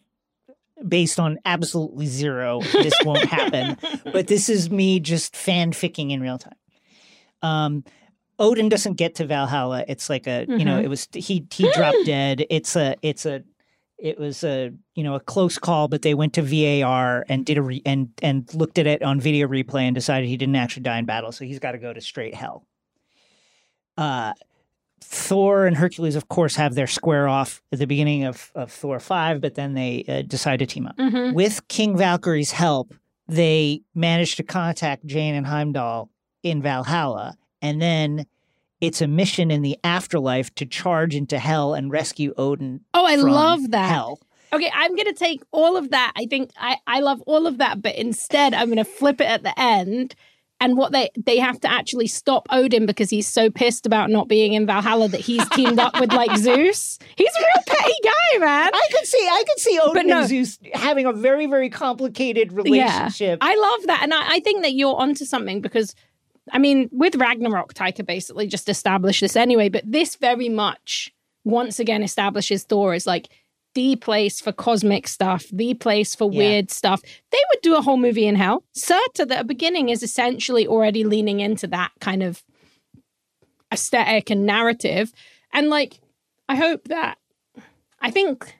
based 0.86 1.18
on 1.20 1.38
absolutely 1.44 2.06
zero. 2.06 2.60
This 2.72 2.94
won't 3.04 3.24
happen. 3.28 3.76
But 4.04 4.26
this 4.26 4.48
is 4.48 4.70
me 4.70 4.98
just 5.00 5.34
fanficking 5.34 6.10
in 6.12 6.20
real 6.20 6.38
time. 6.38 6.54
Um, 7.42 7.84
Odin 8.40 8.68
doesn't 8.68 8.94
get 8.94 9.16
to 9.16 9.26
Valhalla. 9.26 9.84
It's 9.88 10.08
like 10.10 10.26
a 10.26 10.44
you 10.48 10.64
know 10.64 10.78
Mhm. 10.80 10.84
it 10.84 10.88
was 10.88 11.08
he 11.12 11.44
he 11.52 11.70
dropped 11.72 11.98
dead. 12.04 12.44
It's 12.50 12.74
a 12.76 12.96
it's 13.02 13.26
a 13.26 13.42
it 13.98 14.18
was 14.18 14.44
a 14.44 14.70
you 14.94 15.02
know 15.04 15.14
a 15.14 15.20
close 15.20 15.58
call, 15.58 15.88
but 15.88 16.02
they 16.02 16.14
went 16.14 16.34
to 16.34 16.42
VAR 16.42 17.24
and 17.28 17.44
did 17.44 17.58
a 17.58 17.62
re- 17.62 17.82
and 17.84 18.10
and 18.22 18.52
looked 18.54 18.78
at 18.78 18.86
it 18.86 19.02
on 19.02 19.20
video 19.20 19.48
replay 19.48 19.82
and 19.82 19.94
decided 19.94 20.28
he 20.28 20.36
didn't 20.36 20.56
actually 20.56 20.82
die 20.82 20.98
in 20.98 21.04
battle, 21.04 21.32
so 21.32 21.44
he's 21.44 21.58
got 21.58 21.72
to 21.72 21.78
go 21.78 21.92
to 21.92 22.00
straight 22.00 22.34
hell. 22.34 22.66
Uh, 23.96 24.32
Thor 25.00 25.66
and 25.66 25.76
Hercules, 25.76 26.16
of 26.16 26.28
course, 26.28 26.56
have 26.56 26.74
their 26.74 26.86
square 26.86 27.28
off 27.28 27.62
at 27.72 27.78
the 27.78 27.86
beginning 27.86 28.24
of, 28.24 28.50
of 28.54 28.70
Thor 28.70 28.98
5, 29.00 29.40
but 29.40 29.54
then 29.54 29.74
they 29.74 30.04
uh, 30.08 30.22
decide 30.22 30.58
to 30.58 30.66
team 30.66 30.86
up. 30.86 30.96
Mhm. 30.96 31.34
With 31.34 31.66
King 31.68 31.96
Valkyrie's 31.96 32.50
help, 32.52 32.94
they 33.26 33.82
manage 33.94 34.36
to 34.36 34.42
contact 34.42 35.06
Jane 35.06 35.34
and 35.34 35.46
Heimdall 35.46 36.10
in 36.42 36.62
Valhalla, 36.62 37.36
and 37.62 37.80
then 37.80 38.26
it's 38.80 39.00
a 39.00 39.08
mission 39.08 39.50
in 39.50 39.62
the 39.62 39.78
afterlife 39.82 40.54
to 40.56 40.66
charge 40.66 41.14
into 41.14 41.38
hell 41.38 41.74
and 41.74 41.90
rescue 41.90 42.32
Odin. 42.36 42.80
Oh, 42.94 43.04
I 43.04 43.16
love 43.16 43.70
that. 43.70 43.90
Hell. 43.90 44.20
Okay, 44.52 44.70
I'm 44.72 44.96
gonna 44.96 45.12
take 45.12 45.42
all 45.50 45.76
of 45.76 45.90
that. 45.90 46.12
I 46.16 46.26
think 46.26 46.50
I, 46.56 46.78
I 46.86 47.00
love 47.00 47.20
all 47.22 47.46
of 47.46 47.58
that, 47.58 47.82
but 47.82 47.96
instead 47.96 48.54
I'm 48.54 48.68
gonna 48.68 48.84
flip 48.84 49.20
it 49.20 49.26
at 49.26 49.42
the 49.42 49.58
end. 49.58 50.14
And 50.60 50.76
what 50.76 50.90
they 50.90 51.10
they 51.16 51.38
have 51.38 51.60
to 51.60 51.70
actually 51.70 52.08
stop 52.08 52.48
Odin 52.50 52.84
because 52.84 53.10
he's 53.10 53.28
so 53.28 53.48
pissed 53.48 53.86
about 53.86 54.10
not 54.10 54.26
being 54.26 54.54
in 54.54 54.66
Valhalla 54.66 55.08
that 55.08 55.20
he's 55.20 55.48
teamed 55.50 55.78
up 55.78 56.00
with 56.00 56.12
like 56.12 56.36
Zeus. 56.36 56.98
He's 57.14 57.32
a 57.36 57.40
real 57.40 57.64
petty 57.66 57.94
guy, 58.02 58.38
man. 58.38 58.70
I 58.74 58.88
could 58.90 59.06
see, 59.06 59.18
I 59.18 59.44
could 59.46 59.60
see 59.60 59.78
Odin 59.80 60.06
no. 60.08 60.18
and 60.20 60.28
Zeus 60.28 60.58
having 60.74 61.06
a 61.06 61.12
very, 61.12 61.46
very 61.46 61.70
complicated 61.70 62.52
relationship. 62.52 63.38
I 63.40 63.54
love 63.54 63.86
that. 63.86 64.00
And 64.02 64.12
I, 64.12 64.34
I 64.34 64.40
think 64.40 64.62
that 64.62 64.72
you're 64.72 64.96
onto 64.96 65.24
something 65.24 65.60
because, 65.60 65.94
I 66.52 66.58
mean, 66.58 66.88
with 66.92 67.14
Ragnarok, 67.16 67.74
Taika 67.74 68.04
basically 68.04 68.46
just 68.46 68.68
established 68.68 69.20
this 69.20 69.36
anyway, 69.36 69.68
but 69.68 69.84
this 69.86 70.16
very 70.16 70.48
much 70.48 71.12
once 71.44 71.78
again 71.78 72.02
establishes 72.02 72.64
Thor 72.64 72.94
as 72.94 73.06
like 73.06 73.28
the 73.74 73.96
place 73.96 74.40
for 74.40 74.50
cosmic 74.52 75.06
stuff, 75.06 75.46
the 75.52 75.74
place 75.74 76.14
for 76.14 76.30
Yeah. 76.32 76.38
weird 76.38 76.70
stuff. 76.70 77.02
They 77.30 77.38
would 77.50 77.62
do 77.62 77.76
a 77.76 77.82
whole 77.82 77.96
movie 77.96 78.26
in 78.26 78.34
hell. 78.34 78.64
Surtur, 78.74 79.22
at 79.22 79.28
the 79.28 79.44
beginning, 79.44 79.88
is 79.88 80.02
essentially 80.02 80.66
already 80.66 81.04
leaning 81.04 81.40
into 81.40 81.66
that 81.68 81.92
kind 82.00 82.22
of 82.22 82.42
aesthetic 83.72 84.30
and 84.30 84.46
narrative. 84.46 85.12
And 85.52 85.68
like, 85.68 86.00
I 86.48 86.56
hope 86.56 86.88
that, 86.88 87.18
I 88.00 88.10
think 88.10 88.56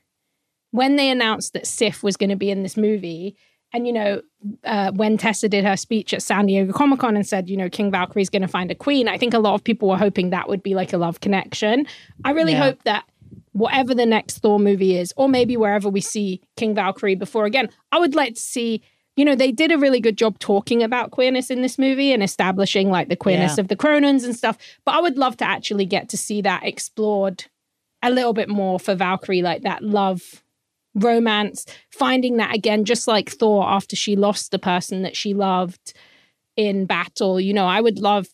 when 0.70 0.97
they 0.97 1.10
announced 1.10 1.55
that 1.55 1.66
Sif 1.66 2.02
was 2.02 2.16
going 2.16 2.31
to 2.31 2.36
be 2.36 2.51
in 2.51 2.62
this 2.62 2.77
movie, 2.77 3.36
and 3.73 3.86
you 3.86 3.93
know, 3.93 4.23
uh, 4.65 4.93
when 4.93 5.19
Tessa 5.19 5.49
did 5.49 5.65
her 5.65 5.77
speech 5.77 6.15
at 6.15 6.23
San 6.23 6.47
Diego 6.47 6.73
Comic 6.73 7.01
Con 7.01 7.16
and 7.16 7.27
said, 7.27 7.49
you 7.51 7.57
know, 7.57 7.69
King 7.69 7.90
Valkyrie's 7.90 8.31
going 8.31 8.43
to 8.43 8.49
find 8.49 8.70
a 8.70 8.74
queen, 8.74 9.09
I 9.09 9.19
think 9.19 9.35
a 9.35 9.39
lot 9.39 9.55
of 9.55 9.62
people 9.65 9.89
were 9.89 9.97
hoping 9.97 10.31
that 10.31 10.49
would 10.49 10.62
be 10.62 10.74
like 10.74 10.93
a 10.93 10.99
love 10.99 11.20
connection. 11.20 11.86
I 12.24 12.31
really 12.31 12.53
Yeah. 12.53 12.65
hope 12.65 12.82
that 12.85 13.05
whatever 13.53 13.95
the 13.95 14.07
next 14.07 14.39
Thor 14.39 14.59
movie 14.59 14.97
is, 14.97 15.12
or 15.16 15.28
maybe 15.28 15.57
wherever 15.57 15.89
we 15.89 16.01
see 16.01 16.40
King 16.57 16.74
Valkyrie 16.74 17.15
before 17.16 17.45
again, 17.45 17.69
I 17.93 17.99
would 17.99 18.15
like 18.15 18.35
to 18.35 18.40
see. 18.40 18.81
You 19.16 19.24
know, 19.24 19.35
they 19.35 19.51
did 19.51 19.73
a 19.73 19.78
really 19.78 19.99
good 19.99 20.16
job 20.16 20.39
talking 20.39 20.81
about 20.81 21.11
queerness 21.11 21.51
in 21.51 21.61
this 21.61 21.77
movie 21.77 22.12
and 22.12 22.23
establishing 22.23 22.89
like 22.89 23.09
the 23.09 23.16
queerness 23.16 23.57
Yeah. 23.57 23.62
of 23.62 23.66
the 23.66 23.74
Kronans 23.74 24.24
and 24.24 24.36
stuff. 24.36 24.57
But 24.85 24.95
I 24.95 25.01
would 25.01 25.19
love 25.19 25.36
to 25.39 25.45
actually 25.45 25.86
get 25.86 26.09
to 26.11 26.16
see 26.16 26.40
that 26.43 26.62
explored 26.62 27.47
a 28.01 28.11
little 28.12 28.32
bit 28.32 28.49
more 28.49 28.78
for 28.78 28.95
Valkyrie, 28.95 29.43
like 29.43 29.62
that 29.62 29.82
love 29.82 30.45
romance, 30.99 31.65
finding 31.91 32.37
that 32.39 32.55
again, 32.55 32.85
just 32.85 33.07
like 33.09 33.31
Thor 33.31 33.65
after 33.69 33.97
she 33.97 34.16
lost 34.16 34.51
the 34.51 34.59
person 34.59 35.03
that 35.03 35.16
she 35.16 35.35
loved 35.35 35.93
in 36.57 36.87
battle. 36.87 37.41
You 37.41 37.55
know, 37.55 37.66
I 37.66 37.81
would 37.81 37.99
love 37.99 38.27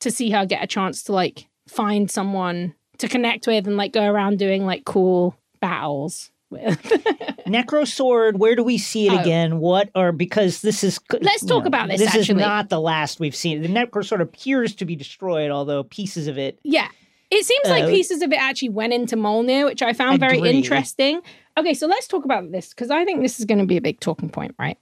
to 0.00 0.10
see 0.10 0.30
her 0.30 0.44
get 0.46 0.62
a 0.62 0.66
chance 0.66 1.02
to 1.04 1.12
like 1.12 1.46
find 1.68 2.10
someone 2.10 2.74
to 2.98 3.08
connect 3.08 3.46
with 3.46 3.66
and 3.66 3.76
like 3.76 3.92
go 3.92 4.04
around 4.04 4.38
doing 4.38 4.66
like 4.66 4.84
cool 4.84 5.36
battles 5.60 6.30
with. 6.50 6.80
Necro 7.46 7.86
Sword, 7.86 8.38
where 8.38 8.54
do 8.56 8.62
we 8.62 8.78
see 8.78 9.06
it 9.06 9.12
Oh. 9.12 9.18
again? 9.18 9.58
What 9.58 9.90
are 9.94 10.12
because 10.12 10.60
this 10.62 10.84
is 10.84 10.98
Let's 11.20 11.44
talk 11.44 11.62
know, 11.64 11.68
about 11.68 11.88
this, 11.88 12.00
This 12.00 12.14
is 12.14 12.28
not 12.30 12.68
the 12.68 12.80
last 12.80 13.20
we've 13.20 13.34
seen. 13.36 13.62
The 13.62 13.68
Necro 13.68 14.04
Sword 14.04 14.20
appears 14.20 14.74
to 14.76 14.84
be 14.84 14.96
destroyed, 14.96 15.50
although 15.50 15.82
pieces 15.84 16.26
of 16.28 16.38
it. 16.38 16.58
yeah. 16.62 16.88
It 17.30 17.46
seems 17.46 17.66
like 17.70 17.84
Uh, 17.84 17.88
pieces 17.88 18.20
of 18.20 18.30
it 18.30 18.38
actually 18.38 18.68
went 18.68 18.92
into 18.92 19.16
Mjolnir, 19.16 19.64
which 19.64 19.80
I 19.80 19.94
found 19.94 20.20
very 20.20 20.38
interesting. 20.38 21.22
Okay, 21.58 21.74
so 21.74 21.86
let's 21.86 22.06
talk 22.06 22.24
about 22.24 22.50
this 22.50 22.70
because 22.70 22.90
I 22.90 23.04
think 23.04 23.20
this 23.22 23.38
is 23.38 23.44
going 23.44 23.58
to 23.58 23.66
be 23.66 23.76
a 23.76 23.80
big 23.82 24.00
talking 24.00 24.30
point, 24.30 24.54
right? 24.58 24.78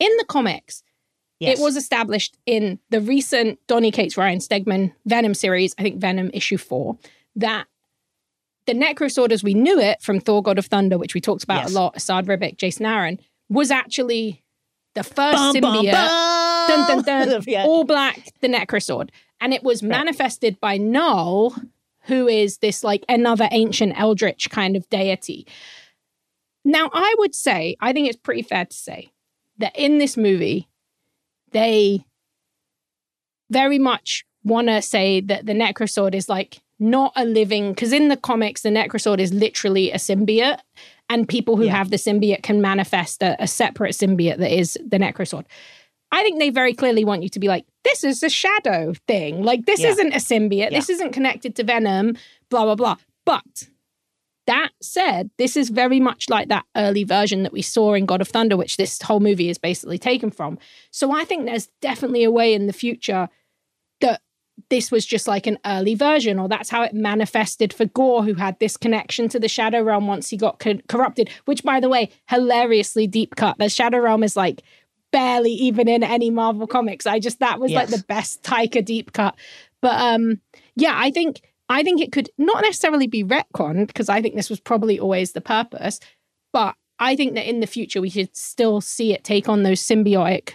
In 0.00 0.10
the 0.18 0.24
comics, 0.24 0.82
Yes. 1.40 1.60
It 1.60 1.62
was 1.62 1.76
established 1.76 2.36
in 2.46 2.80
the 2.90 3.00
recent 3.00 3.60
Donny 3.68 3.92
Cates 3.92 4.16
Ryan 4.16 4.40
Stegman 4.40 4.92
Venom 5.06 5.34
series, 5.34 5.72
I 5.78 5.82
think 5.82 6.00
Venom 6.00 6.32
issue 6.34 6.56
four, 6.58 6.98
that 7.36 7.66
the 8.66 8.72
Necrosword 8.72 9.30
as 9.30 9.44
we 9.44 9.54
knew 9.54 9.78
it 9.78 10.02
from 10.02 10.18
Thor 10.18 10.42
God 10.42 10.58
of 10.58 10.66
Thunder, 10.66 10.98
which 10.98 11.14
we 11.14 11.20
talked 11.20 11.44
about 11.44 11.62
Yes. 11.62 11.70
a 11.70 11.74
lot, 11.74 11.94
Esad 11.94 12.26
Ribic, 12.26 12.56
Jason 12.56 12.86
Aaron, 12.86 13.20
was 13.48 13.70
actually 13.70 14.42
the 14.94 15.04
first 15.04 15.36
Bum, 15.36 15.60
bum, 15.60 15.84
symbiote, 15.86 15.92
dun, 15.92 16.88
dun, 16.88 17.28
dun, 17.28 17.42
Yeah. 17.46 17.64
all 17.66 17.84
black, 17.84 18.18
the 18.40 18.48
Necrosword. 18.48 19.10
And 19.40 19.54
it 19.54 19.62
was 19.62 19.80
manifested 19.80 20.58
by 20.58 20.76
Knull, 20.76 21.54
who 22.06 22.26
is 22.26 22.58
this 22.58 22.82
like 22.82 23.04
another 23.08 23.46
ancient 23.52 23.92
eldritch 23.96 24.50
kind 24.50 24.74
of 24.76 24.88
deity. 24.90 25.46
Now, 26.68 26.90
I 26.92 27.14
would 27.18 27.34
say, 27.34 27.76
I 27.80 27.92
think 27.94 28.08
it's 28.08 28.18
pretty 28.18 28.42
fair 28.42 28.66
to 28.66 28.76
say 28.76 29.10
that 29.56 29.74
in 29.74 29.96
this 29.98 30.16
movie, 30.18 30.68
they 31.52 32.04
very 33.50 33.78
much 33.78 34.24
want 34.44 34.68
to 34.68 34.82
say 34.82 35.20
that 35.22 35.46
the 35.46 35.54
Necrosword 35.54 36.14
is 36.14 36.28
like 36.28 36.60
not 36.78 37.12
a 37.16 37.24
living, 37.24 37.70
because 37.72 37.92
in 37.92 38.08
the 38.08 38.16
comics, 38.16 38.60
the 38.62 38.68
Necrosword 38.68 39.18
is 39.18 39.32
literally 39.32 39.90
a 39.90 39.96
symbiote, 39.96 40.60
and 41.08 41.26
people 41.26 41.56
who 41.56 41.64
Yeah. 41.64 41.72
have 41.76 41.90
the 41.90 41.96
symbiote 41.96 42.42
can 42.42 42.60
manifest 42.60 43.22
a, 43.22 43.34
a 43.42 43.46
separate 43.46 43.94
symbiote 43.94 44.36
that 44.36 44.52
is 44.56 44.78
the 44.86 44.98
Necrosword. 44.98 45.46
I 46.12 46.22
think 46.22 46.38
they 46.38 46.50
very 46.50 46.74
clearly 46.74 47.04
want 47.04 47.22
you 47.22 47.28
to 47.30 47.40
be 47.40 47.48
like, 47.48 47.64
this 47.82 48.04
is 48.04 48.22
a 48.22 48.28
shadow 48.28 48.92
thing. 49.06 49.42
Like, 49.42 49.64
this 49.66 49.80
Yeah. 49.80 49.88
isn't 49.90 50.12
a 50.12 50.18
symbiote. 50.18 50.70
Yeah. 50.70 50.78
This 50.78 50.90
isn't 50.90 51.12
connected 51.12 51.56
to 51.56 51.64
Venom, 51.64 52.16
blah, 52.50 52.64
blah, 52.64 52.74
blah. 52.76 52.96
But 53.24 53.68
That 54.48 54.70
said, 54.80 55.30
this 55.36 55.56
is 55.58 55.68
very 55.68 56.00
much 56.00 56.30
like 56.30 56.48
that 56.48 56.64
early 56.74 57.04
version 57.04 57.42
that 57.42 57.52
we 57.52 57.60
saw 57.62 57.92
in 57.92 58.06
God 58.06 58.22
of 58.22 58.28
Thunder, 58.28 58.56
which 58.56 58.78
this 58.78 59.00
whole 59.02 59.20
movie 59.20 59.50
is 59.50 59.58
basically 59.58 59.98
taken 59.98 60.30
from. 60.30 60.58
So 60.90 61.12
I 61.12 61.24
think 61.24 61.44
there's 61.44 61.68
definitely 61.82 62.24
a 62.24 62.30
way 62.30 62.54
in 62.54 62.66
the 62.66 62.72
future 62.72 63.28
that 64.00 64.22
this 64.70 64.90
was 64.90 65.04
just 65.04 65.28
like 65.28 65.46
an 65.46 65.58
early 65.66 65.94
version, 65.94 66.38
or 66.38 66.48
that's 66.48 66.70
how 66.70 66.82
it 66.82 66.94
manifested 66.94 67.74
for 67.74 67.84
Gorr, 67.84 68.22
who 68.24 68.34
had 68.34 68.58
this 68.58 68.76
connection 68.78 69.28
to 69.28 69.38
the 69.38 69.48
Shadow 69.48 69.82
Realm 69.82 70.06
once 70.06 70.30
he 70.30 70.38
got 70.38 70.58
co- 70.58 70.80
corrupted. 70.88 71.28
Which, 71.44 71.62
by 71.62 71.78
the 71.78 71.90
way, 71.90 72.08
hilariously 72.30 73.06
deep 73.06 73.36
cut. 73.36 73.56
The 73.58 73.68
Shadow 73.68 73.98
Realm 73.98 74.22
is 74.24 74.34
like 74.34 74.62
barely 75.12 75.52
even 75.52 75.88
in 75.88 76.02
any 76.02 76.30
Marvel 76.30 76.66
comics. 76.66 77.06
I 77.06 77.18
just 77.20 77.38
that 77.40 77.60
was 77.60 77.70
Yes. 77.70 77.90
like 77.90 78.00
the 78.00 78.06
best 78.06 78.42
Taika 78.42 78.84
deep 78.84 79.12
cut. 79.12 79.36
But 79.82 80.00
um, 80.00 80.40
yeah, 80.74 80.94
I 80.96 81.10
think 81.10 81.42
I 81.68 81.82
think 81.82 82.00
it 82.00 82.12
could 82.12 82.30
not 82.38 82.62
necessarily 82.62 83.06
be 83.06 83.22
retconned 83.24 83.88
because 83.88 84.08
I 84.08 84.22
think 84.22 84.34
this 84.34 84.48
was 84.50 84.60
probably 84.60 84.98
always 84.98 85.32
the 85.32 85.40
purpose. 85.40 86.00
But 86.52 86.74
I 86.98 87.14
think 87.14 87.34
that 87.34 87.48
in 87.48 87.60
the 87.60 87.66
future 87.66 88.00
we 88.00 88.10
should 88.10 88.34
still 88.36 88.80
see 88.80 89.12
it 89.12 89.22
take 89.24 89.48
on 89.48 89.62
those 89.62 89.80
symbiotic 89.80 90.54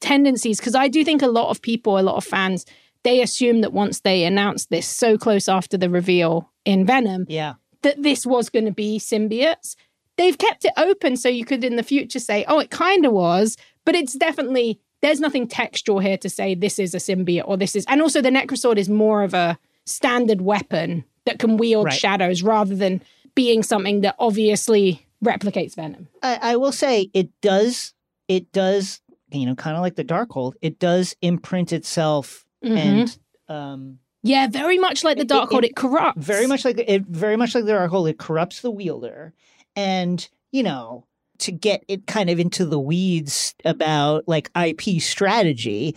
tendencies 0.00 0.58
because 0.58 0.74
I 0.74 0.88
do 0.88 1.04
think 1.04 1.22
a 1.22 1.26
lot 1.28 1.50
of 1.50 1.62
people, 1.62 1.98
a 1.98 2.00
lot 2.02 2.16
of 2.16 2.24
fans, 2.24 2.66
they 3.02 3.20
assume 3.22 3.60
that 3.60 3.72
once 3.72 4.00
they 4.00 4.24
announced 4.24 4.70
this 4.70 4.86
so 4.86 5.18
close 5.18 5.48
after 5.48 5.76
the 5.76 5.90
reveal 5.90 6.50
in 6.64 6.86
Venom, 6.86 7.26
Yeah. 7.28 7.54
that 7.82 8.02
this 8.02 8.24
was 8.26 8.48
going 8.48 8.64
to 8.64 8.72
be 8.72 8.98
symbiotes. 8.98 9.76
They've 10.16 10.38
kept 10.38 10.64
it 10.64 10.72
open 10.76 11.16
so 11.16 11.28
you 11.28 11.44
could 11.44 11.64
in 11.64 11.76
the 11.76 11.82
future 11.82 12.18
say, 12.20 12.44
oh, 12.48 12.58
it 12.60 12.70
kind 12.70 13.04
of 13.04 13.12
was, 13.12 13.56
but 13.84 13.94
it's 13.94 14.14
definitely, 14.14 14.80
there's 15.02 15.20
nothing 15.20 15.46
textual 15.46 15.98
here 15.98 16.16
to 16.18 16.30
say 16.30 16.54
this 16.54 16.78
is 16.78 16.94
a 16.94 16.98
symbiote 16.98 17.44
or 17.46 17.56
this 17.58 17.76
is. 17.76 17.84
And 17.88 18.00
also, 18.00 18.22
the 18.22 18.30
Necrosword 18.30 18.78
is 18.78 18.88
more 18.88 19.22
of 19.22 19.34
a 19.34 19.58
standard 19.86 20.40
weapon 20.40 21.04
that 21.26 21.38
can 21.38 21.56
wield 21.56 21.86
Right. 21.86 21.94
shadows 21.94 22.42
rather 22.42 22.74
than 22.74 23.02
being 23.34 23.62
something 23.62 24.02
that 24.02 24.14
obviously 24.18 25.06
replicates 25.24 25.74
Venom. 25.74 26.08
I, 26.22 26.38
I 26.52 26.56
will 26.56 26.72
say 26.72 27.10
it 27.14 27.28
does 27.40 27.94
it 28.28 28.50
does 28.52 29.00
you 29.32 29.46
know 29.46 29.54
kind 29.54 29.76
of 29.76 29.82
like 29.82 29.96
the 29.96 30.04
Darkhold 30.04 30.52
it 30.62 30.78
does 30.78 31.16
imprint 31.22 31.72
itself 31.72 32.44
Mhm. 32.64 32.76
and 32.78 33.18
um 33.48 33.98
yeah, 34.22 34.46
very 34.48 34.78
much 34.78 35.04
like 35.04 35.16
the 35.18 35.22
It- 35.24 35.28
Darkhold, 35.28 35.64
it- 35.64 35.70
it, 35.70 35.76
corrupts. 35.76 36.24
very 36.24 36.46
much 36.46 36.64
like 36.64 36.78
it 36.78 37.02
very 37.02 37.36
much 37.36 37.54
like 37.54 37.64
the 37.64 37.72
Darkhold 37.72 38.08
it 38.08 38.18
corrupts 38.18 38.60
the 38.62 38.70
wielder 38.70 39.34
and 39.76 40.28
you 40.52 40.62
know 40.62 41.06
to 41.38 41.50
get 41.52 41.84
it 41.88 42.06
kind 42.06 42.30
of 42.30 42.38
into 42.38 42.64
the 42.64 42.78
weeds 42.78 43.54
about 43.64 44.28
like 44.28 44.50
IP 44.54 45.00
strategy 45.00 45.96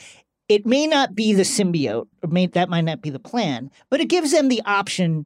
it 0.49 0.65
may 0.65 0.87
not 0.87 1.15
be 1.15 1.33
the 1.33 1.43
symbiote 1.43 2.07
or 2.23 2.29
may 2.29 2.47
that 2.47 2.69
might 2.69 2.81
not 2.81 3.01
be 3.01 3.09
the 3.09 3.19
plan 3.19 3.69
but 3.89 3.99
it 3.99 4.05
gives 4.07 4.31
them 4.31 4.47
the 4.49 4.61
option 4.65 5.25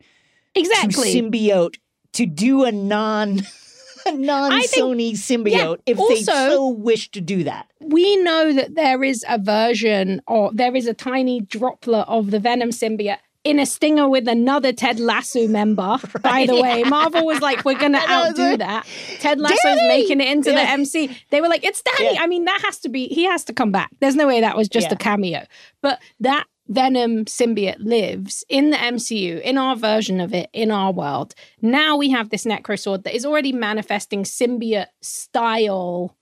exactly. 0.56 1.14
symbiote 1.14 1.78
to 2.14 2.26
do 2.26 2.64
a 2.64 2.72
non 2.72 3.40
a 4.06 4.12
non 4.12 4.52
Sony 4.64 5.14
symbiote 5.14 5.80
if 5.86 5.98
they 5.98 6.04
also- 6.04 6.32
so 6.32 6.70
wish 6.70 7.10
to 7.12 7.22
do 7.22 7.44
that. 7.44 7.68
we 7.80 8.18
know 8.18 8.52
that 8.54 8.76
there 8.76 9.04
is 9.04 9.24
a 9.30 9.38
version 9.38 10.22
or 10.28 10.52
there 10.54 10.76
is 10.76 10.88
a 10.88 10.94
tiny 10.94 11.42
droplet 11.42 12.08
of 12.08 12.32
the 12.32 12.40
Venom 12.40 12.70
symbiote 12.70 13.20
in 13.44 13.60
a 13.60 13.66
stinger 13.66 14.08
with 14.08 14.28
another 14.28 14.72
Ted 14.72 15.00
Lasso 15.00 15.48
member. 15.48 15.98
By 16.22 16.46
the 16.46 16.62
way, 16.62 16.84
Marvel 16.84 17.26
was 17.26 17.42
like, 17.42 17.66
we're 17.66 17.78
going 17.80 17.94
to 18.00 18.00
I 18.02 18.28
outdo 18.30 18.58
that. 18.58 18.86
Ted 19.20 19.40
Lasso's 19.40 19.58
Danny! 19.64 19.88
making 19.88 20.22
it 20.22 20.28
into 20.28 20.52
Yeah. 20.52 20.64
the 20.66 20.70
MC. 20.72 21.18
They 21.32 21.42
were 21.42 21.48
like, 21.50 21.64
it's 21.64 21.82
Danny. 21.82 22.14
Yeah. 22.16 22.22
I 22.24 22.28
mean, 22.28 22.46
that 22.46 22.62
has 22.66 22.80
to 22.80 22.90
be, 22.90 23.08
he 23.08 23.24
has 23.26 23.44
to 23.46 23.54
come 23.54 23.72
back. 23.72 23.90
There's 24.00 24.16
no 24.16 24.28
way 24.28 24.42
that 24.42 24.56
was 24.56 24.70
just 24.70 24.88
Yeah. 24.88 24.94
a 24.94 24.98
cameo. 24.98 25.46
But 25.82 26.00
that 26.20 26.46
Venom 26.68 27.26
symbiote 27.26 27.80
lives 27.80 28.46
in 28.48 28.70
the 28.70 28.78
MCU, 28.78 29.42
in 29.42 29.58
our 29.58 29.76
version 29.76 30.22
of 30.22 30.34
it, 30.34 30.50
in 30.54 30.70
our 30.72 30.94
world. 30.94 31.34
Now 31.62 31.98
we 31.98 32.12
have 32.12 32.30
this 32.30 32.46
Necro 32.46 32.80
Sword 32.80 33.04
that 33.04 33.16
is 33.16 33.26
already 33.26 33.52
manifesting 33.52 34.24
symbiote 34.24 34.86
style 35.02 36.16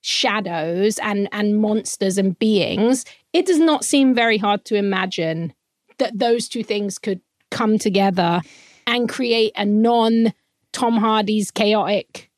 shadows 0.00 0.98
and 1.00 1.28
and 1.32 1.60
monsters 1.60 2.18
and 2.18 2.38
beings 2.38 3.04
it 3.32 3.44
does 3.46 3.58
not 3.58 3.84
seem 3.84 4.14
very 4.14 4.38
hard 4.38 4.64
to 4.64 4.76
imagine 4.76 5.52
that 5.98 6.18
those 6.18 6.48
two 6.48 6.62
things 6.62 6.98
could 6.98 7.20
come 7.50 7.78
together 7.78 8.40
and 8.86 9.08
create 9.08 9.52
a 9.56 9.64
non 9.64 10.32
tom 10.72 10.96
hardy's 10.96 11.50
chaotic 11.50 12.30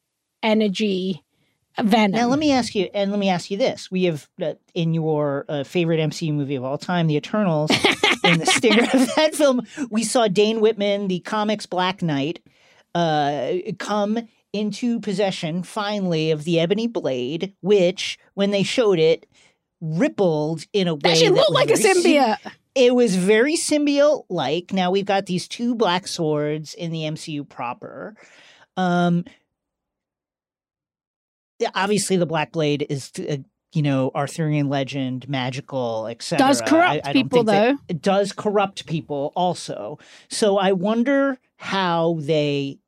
energy 0.42 1.22
venom 1.82 2.12
Now 2.12 2.28
let 2.28 2.38
me 2.38 2.52
ask 2.52 2.74
you, 2.74 2.88
and 2.94 3.10
let 3.10 3.20
me 3.20 3.28
ask 3.28 3.50
you 3.50 3.56
this: 3.56 3.90
We 3.90 4.04
have 4.04 4.28
uh, 4.40 4.54
in 4.74 4.94
your 4.94 5.44
uh, 5.48 5.64
favorite 5.64 6.00
MCU 6.00 6.32
movie 6.32 6.56
of 6.56 6.64
all 6.64 6.78
time, 6.78 7.06
The 7.06 7.16
Eternals. 7.16 7.70
in 8.24 8.38
the 8.38 8.46
stinger 8.46 8.82
of 8.82 9.14
that 9.16 9.34
film, 9.34 9.62
we 9.90 10.04
saw 10.04 10.28
Dane 10.28 10.60
Whitman, 10.60 11.08
the 11.08 11.20
comics 11.20 11.66
Black 11.66 12.02
Knight, 12.02 12.40
uh, 12.94 13.52
come 13.78 14.28
into 14.52 15.00
possession 15.00 15.62
finally 15.62 16.30
of 16.30 16.44
the 16.44 16.58
Ebony 16.58 16.86
Blade, 16.86 17.54
which, 17.60 18.18
when 18.34 18.50
they 18.50 18.62
showed 18.62 18.98
it, 18.98 19.26
rippled 19.80 20.64
in 20.72 20.88
a 20.88 20.94
way 20.94 21.00
that 21.02 21.16
should 21.16 21.28
that 21.28 21.36
look 21.36 21.50
was 21.50 21.54
like 21.54 21.70
a 21.70 21.74
symbiote 21.74 22.52
it 22.74 22.94
was 22.94 23.16
very 23.16 23.56
symbiote 23.56 24.24
like. 24.28 24.72
Now 24.72 24.90
we've 24.90 25.06
got 25.06 25.26
these 25.26 25.48
two 25.48 25.74
black 25.74 26.06
swords 26.06 26.74
in 26.74 26.92
the 26.92 27.02
MCU 27.02 27.48
proper. 27.48 28.14
Um, 28.76 29.24
obviously, 31.74 32.16
the 32.16 32.26
Black 32.26 32.52
Blade 32.52 32.86
is, 32.88 33.10
uh, 33.18 33.38
you 33.72 33.82
know, 33.82 34.10
Arthurian 34.14 34.68
legend, 34.68 35.28
magical, 35.28 36.06
etc. 36.06 36.46
does 36.46 36.62
corrupt 36.62 37.06
I 37.06 37.12
don't 37.12 37.12
people 37.12 37.44
though 37.44 37.76
it 37.88 38.00
does 38.00 38.32
corrupt 38.32 38.86
people 38.86 39.32
also. 39.34 39.98
So 40.28 40.58
I 40.58 40.72
wonder 40.72 41.38
how 41.56 42.18
they 42.20 42.78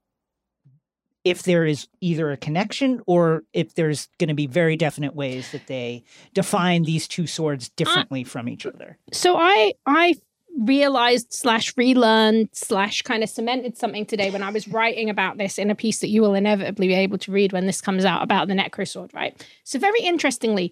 if 1.24 1.44
there 1.44 1.65
is 1.65 1.86
either 2.01 2.31
a 2.32 2.36
connection 2.36 3.01
or 3.07 3.44
if 3.53 3.74
there's 3.74 4.09
going 4.19 4.28
to 4.28 4.35
be 4.35 4.47
very 4.47 4.77
definite 4.77 5.15
ways 5.15 5.53
that 5.53 5.66
they 5.69 6.03
define 6.35 6.82
these 6.82 7.07
two 7.07 7.27
swords 7.27 7.69
differently 7.70 8.24
from 8.24 8.49
each 8.49 8.66
other. 8.66 8.99
so 9.12 9.36
i 9.36 9.73
i 9.86 10.15
realized 10.61 11.32
slash 11.32 11.74
relearned 11.78 12.47
slash 12.53 13.01
kind 13.03 13.23
of 13.23 13.28
cemented 13.31 13.74
something 13.78 14.05
today 14.05 14.31
when 14.31 14.43
i 14.43 14.51
was 14.51 14.69
writing 14.69 15.09
about 15.09 15.39
this 15.39 15.59
in 15.59 15.70
a 15.70 15.74
piece 15.74 16.01
that 16.01 16.09
you 16.09 16.20
will 16.20 16.35
inevitably 16.35 16.89
be 16.89 16.94
able 16.94 17.16
to 17.16 17.32
read 17.32 17.53
when 17.55 17.65
this 17.66 17.81
comes 17.81 18.05
out 18.05 18.23
about 18.23 18.49
the 18.49 18.55
necrosword 18.55 19.15
right 19.15 19.47
so 19.65 19.78
very 19.78 20.01
interestingly 20.03 20.70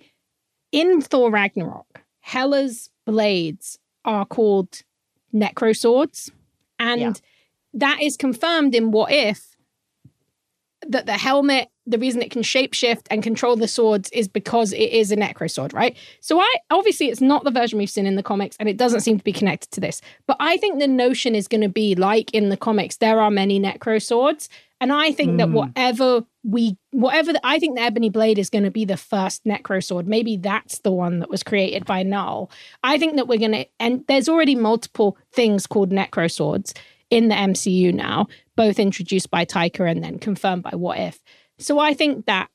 in 0.71 1.01
thor 1.01 1.31
ragnarok 1.31 2.03
hela's 2.21 2.91
blades 3.07 3.79
are 4.05 4.27
called 4.27 4.83
necroswords 5.35 6.31
and 6.79 7.01
Yeah. 7.01 7.13
that 7.75 8.03
is 8.03 8.17
confirmed 8.19 8.75
in 8.75 8.91
what 8.91 9.11
if 9.13 9.50
that 10.91 11.07
the 11.07 11.13
helmet 11.13 11.71
the 11.87 11.99
reason 11.99 12.23
it 12.23 12.31
can 12.31 12.43
shapeshift 12.43 13.07
and 13.11 13.23
control 13.23 13.57
the 13.57 13.67
swords 13.67 14.11
is 14.11 14.29
because 14.29 14.73
it 14.73 14.93
is 14.93 15.11
a 15.11 15.17
necro 15.17 15.51
sword, 15.51 15.75
right? 15.75 15.97
So 16.21 16.39
I 16.41 16.55
obviously 16.71 17.09
it's 17.09 17.21
not 17.21 17.43
the 17.43 17.51
version 17.51 17.79
we've 17.79 17.91
seen 17.91 18.07
in 18.07 18.15
the 18.15 18.23
comics, 18.23 18.57
and 18.61 18.69
it 18.69 18.77
doesn't 18.77 19.01
seem 19.01 19.19
to 19.19 19.25
be 19.25 19.33
connected 19.33 19.71
to 19.73 19.81
this. 19.81 20.01
But 20.27 20.37
I 20.39 20.57
think 20.57 20.79
the 20.79 20.87
notion 20.87 21.35
is 21.35 21.49
going 21.49 21.63
to 21.63 21.69
be 21.69 21.95
like 21.95 22.33
in 22.33 22.49
the 22.49 22.57
comics, 22.57 22.99
there 22.99 23.21
are 23.21 23.31
many 23.31 23.59
necro 23.59 24.01
swords, 24.01 24.49
and 24.81 24.93
I 24.93 25.13
think 25.13 25.39
that 25.39 25.49
Mm. 25.49 25.53
whatever 25.53 26.25
we, 26.45 26.77
whatever 26.93 27.33
the, 27.33 27.41
I 27.45 27.59
think 27.59 27.77
the 27.77 27.83
ebony 27.83 28.09
blade 28.09 28.39
is 28.39 28.49
going 28.49 28.65
to 28.65 28.71
be 28.71 28.85
the 28.85 28.97
first 28.97 29.45
necro 29.45 29.83
sword. 29.83 30.07
Maybe 30.07 30.37
that's 30.37 30.79
the 30.79 30.93
one 30.93 31.19
that 31.19 31.29
was 31.29 31.43
created 31.43 31.85
by 31.85 32.03
Knull. 32.03 32.51
I 32.83 32.99
think 32.99 33.17
that 33.17 33.27
we're 33.27 33.39
going 33.39 33.53
to, 33.53 33.67
and 33.79 34.05
there's 34.07 34.29
already 34.29 34.55
multiple 34.55 35.19
things 35.33 35.67
called 35.67 35.91
necro 35.91 36.31
swords 36.31 36.73
in 37.11 37.29
the 37.29 37.35
MCU 37.35 37.93
now, 37.93 38.27
both 38.57 38.79
introduced 38.79 39.31
by 39.31 39.45
Taika 39.45 39.91
and 39.91 40.03
then 40.03 40.19
confirmed 40.19 40.63
by 40.63 40.75
What 40.75 40.99
If. 40.99 41.21
So 41.59 41.79
I 41.79 41.95
think 41.95 42.27
that 42.27 42.49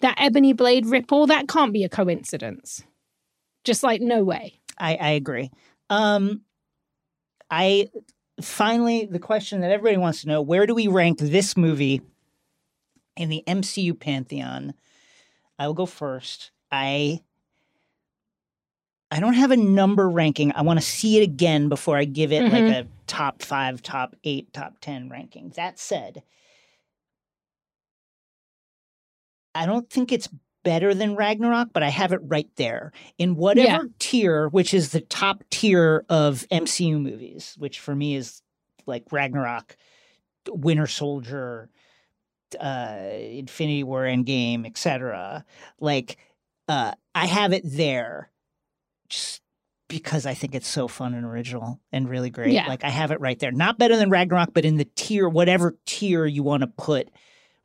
that 0.00 0.16
ebony 0.18 0.52
blade 0.52 0.86
ripple 0.86 1.26
that 1.26 1.48
can't 1.48 1.72
be 1.72 1.84
a 1.84 1.88
coincidence. 1.88 2.84
Just 3.64 3.82
like 3.82 4.00
no 4.00 4.22
way. 4.22 4.60
I, 4.78 4.94
I 4.94 5.10
agree. 5.10 5.50
Um, 5.90 6.42
I 7.50 7.88
finally 8.40 9.06
the 9.06 9.18
question 9.18 9.60
that 9.62 9.70
everybody 9.70 9.96
wants 9.96 10.22
to 10.22 10.28
know: 10.28 10.42
Where 10.42 10.66
do 10.66 10.74
we 10.74 10.88
rank 10.88 11.18
this 11.18 11.56
movie 11.56 12.02
in 13.16 13.28
the 13.28 13.42
MCU 13.46 13.98
pantheon? 13.98 14.74
I 15.58 15.66
will 15.66 15.74
go 15.74 15.86
first. 15.86 16.50
I 16.70 17.20
I 19.10 19.20
don't 19.20 19.34
have 19.34 19.50
a 19.50 19.56
number 19.56 20.08
ranking. 20.08 20.52
I 20.54 20.62
want 20.62 20.78
to 20.78 20.84
see 20.84 21.18
it 21.18 21.22
again 21.22 21.68
before 21.68 21.96
I 21.96 22.04
give 22.04 22.32
it 22.32 22.52
like 22.52 22.62
a 22.62 22.86
top 23.08 23.42
five, 23.42 23.82
top 23.82 24.14
eight, 24.24 24.52
top 24.52 24.74
ten 24.80 25.08
ranking. 25.08 25.50
That 25.56 25.78
said, 25.78 26.22
I 29.54 29.66
don't 29.66 29.88
think 29.90 30.12
it's 30.12 30.28
better 30.64 30.94
than 30.94 31.16
Ragnarok, 31.16 31.68
but 31.72 31.82
I 31.82 31.88
have 31.88 32.12
it 32.12 32.20
right 32.22 32.48
there 32.56 32.92
in 33.16 33.36
whatever 33.36 33.66
Yeah. 33.84 33.92
tier, 33.98 34.48
which 34.48 34.74
is 34.74 34.90
the 34.90 35.00
top 35.00 35.42
tier 35.50 36.04
of 36.08 36.46
MCU 36.50 37.00
movies, 37.00 37.54
which 37.58 37.80
for 37.80 37.94
me 37.94 38.14
is 38.16 38.42
like 38.86 39.04
Ragnarok, 39.10 39.76
Winter 40.48 40.86
Soldier, 40.86 41.70
uh, 42.60 42.98
Infinity 43.12 43.82
War, 43.84 44.04
Endgame, 44.04 44.66
etc. 44.66 45.44
Like, 45.80 46.18
uh, 46.68 46.92
I 47.14 47.26
have 47.26 47.52
it 47.52 47.62
there. 47.64 48.30
Just 49.08 49.42
because 49.88 50.26
I 50.26 50.34
think 50.34 50.54
it's 50.54 50.68
so 50.68 50.86
fun 50.86 51.14
and 51.14 51.24
original 51.24 51.80
and 51.92 52.08
really 52.08 52.30
great. 52.30 52.52
Yeah. 52.52 52.68
Like 52.68 52.84
I 52.84 52.90
have 52.90 53.10
it 53.10 53.20
right 53.20 53.38
there. 53.38 53.50
Not 53.50 53.78
better 53.78 53.96
than 53.96 54.10
Ragnarok, 54.10 54.50
but 54.52 54.64
in 54.64 54.76
the 54.76 54.84
tier, 54.84 55.28
whatever 55.28 55.76
tier 55.86 56.26
you 56.26 56.42
want 56.42 56.60
to 56.62 56.66
put 56.66 57.08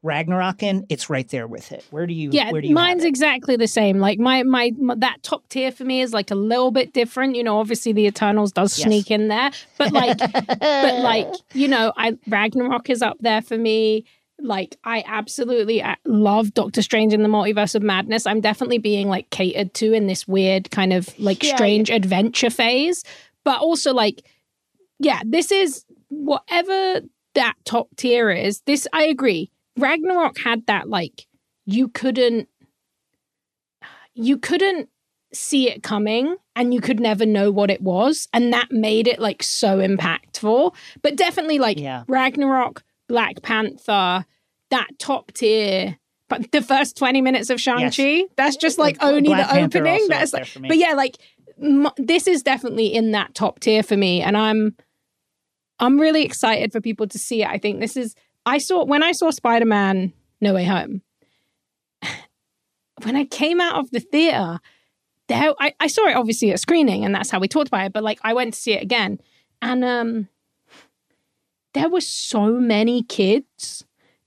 Ragnarok 0.01 0.63
in, 0.63 0.85
it's 0.89 1.09
right 1.09 1.27
there 1.29 1.47
with 1.47 1.71
it. 1.71 1.85
Where 1.89 2.05
do 2.05 2.13
you? 2.13 2.29
Yeah, 2.31 2.51
where 2.51 2.61
do 2.61 2.67
you 2.67 2.73
mine's 2.73 3.05
exactly 3.05 3.55
the 3.55 3.67
same. 3.67 3.99
Like 3.99 4.19
my, 4.19 4.43
my 4.43 4.71
my 4.77 4.95
that 4.95 5.23
top 5.23 5.47
tier 5.47 5.71
for 5.71 5.85
me 5.85 6.01
is 6.01 6.11
like 6.11 6.29
a 6.29 6.35
little 6.35 6.71
bit 6.71 6.93
different. 6.93 7.35
You 7.35 7.43
know, 7.43 7.57
obviously 7.57 7.93
the 7.93 8.05
Eternals 8.05 8.51
does 8.51 8.77
Yes. 8.77 8.85
sneak 8.85 9.11
in 9.11 9.29
there, 9.29 9.51
but 9.77 9.93
like 9.93 10.17
but 10.17 10.99
like 11.01 11.27
you 11.53 11.69
know, 11.69 11.93
I 11.95 12.17
Ragnarok 12.27 12.89
is 12.89 13.01
up 13.01 13.17
there 13.21 13.41
for 13.41 13.57
me. 13.57 14.03
Like 14.39 14.77
I 14.83 15.03
absolutely 15.07 15.81
uh, 15.81 15.95
love 16.05 16.53
Doctor 16.53 16.81
Strange 16.81 17.13
in 17.13 17.23
the 17.23 17.29
Multiverse 17.29 17.75
of 17.75 17.81
Madness. 17.83 18.25
I'm 18.25 18.41
definitely 18.41 18.77
being 18.79 19.07
like 19.07 19.29
catered 19.29 19.73
to 19.75 19.93
in 19.93 20.07
this 20.07 20.27
weird 20.27 20.69
kind 20.71 20.91
of 20.91 21.07
like 21.19 21.43
Yeah, 21.43 21.55
strange 21.55 21.89
adventure 21.89 22.49
phase, 22.49 23.03
but 23.43 23.59
also 23.61 23.93
like 23.93 24.25
yeah, 24.99 25.21
this 25.25 25.51
is 25.51 25.85
whatever 26.09 27.01
that 27.35 27.55
top 27.65 27.87
tier 27.95 28.29
is. 28.29 28.61
This 28.61 28.87
I 28.93 29.03
agree. 29.03 29.51
Ragnarok 29.77 30.37
had 30.39 30.65
that 30.67 30.89
like 30.89 31.25
you 31.65 31.87
couldn't 31.87 32.47
you 34.13 34.37
couldn't 34.37 34.89
see 35.33 35.69
it 35.69 35.81
coming 35.81 36.35
and 36.55 36.73
you 36.73 36.79
could 36.81 36.99
never 36.99 37.25
know 37.25 37.49
what 37.49 37.71
it 37.71 37.81
was 37.81 38.27
and 38.33 38.53
that 38.53 38.71
made 38.71 39.07
it 39.07 39.19
like 39.19 39.41
so 39.41 39.79
impactful 39.79 40.75
but 41.01 41.15
definitely 41.15 41.57
like 41.57 41.79
Yeah. 41.79 42.03
ragnarok 42.07 42.83
black 43.07 43.41
panther 43.41 44.25
that 44.69 44.87
top 44.99 45.31
tier 45.33 45.97
but 46.29 46.51
the 46.51 46.61
first 46.61 46.97
20 46.97 47.21
minutes 47.21 47.49
of 47.49 47.59
shang-chi 47.59 48.23
that's 48.37 48.55
just 48.55 48.77
like 48.77 48.97
Black 48.99 49.11
only 49.11 49.29
the 49.29 49.43
Panther 49.43 49.79
opening 49.79 50.07
that's 50.07 50.33
like 50.33 50.47
but 50.61 50.77
yeah 50.77 50.93
like 50.93 51.17
m- 51.61 51.89
this 51.97 52.27
is 52.27 52.41
definitely 52.41 52.87
in 52.87 53.11
that 53.11 53.35
top 53.35 53.59
tier 53.59 53.83
for 53.83 53.97
me 53.97 54.21
and 54.21 54.35
i'm 54.37 54.75
i'm 55.79 55.99
really 55.99 56.23
excited 56.23 56.71
for 56.71 56.81
people 56.81 57.07
to 57.07 57.19
see 57.19 57.43
it 57.43 57.49
i 57.49 57.57
think 57.57 57.79
this 57.79 57.97
is 57.97 58.15
i 58.45 58.57
saw 58.57 58.83
when 58.83 59.03
i 59.03 59.11
saw 59.11 59.29
spider-man 59.29 60.13
no 60.41 60.53
way 60.53 60.63
home 60.63 61.01
when 63.03 63.15
I 63.15 63.25
came 63.25 63.59
out 63.59 63.79
of 63.79 63.91
the 63.91 63.99
theater, 63.99 64.59
there 65.27 65.53
I, 65.59 65.73
I 65.79 65.87
saw 65.87 66.07
it 66.07 66.15
obviously 66.15 66.51
at 66.51 66.59
screening, 66.59 67.05
and 67.05 67.13
that's 67.13 67.29
how 67.29 67.39
we 67.39 67.47
talked 67.47 67.67
about 67.67 67.85
it. 67.85 67.93
But 67.93 68.03
like 68.03 68.19
I 68.23 68.33
went 68.33 68.53
to 68.53 68.59
see 68.59 68.73
it 68.73 68.83
again, 68.83 69.19
and 69.61 69.83
um, 69.83 70.27
there 71.73 71.89
were 71.89 72.01
so 72.01 72.53
many 72.53 73.03
kids. 73.03 73.85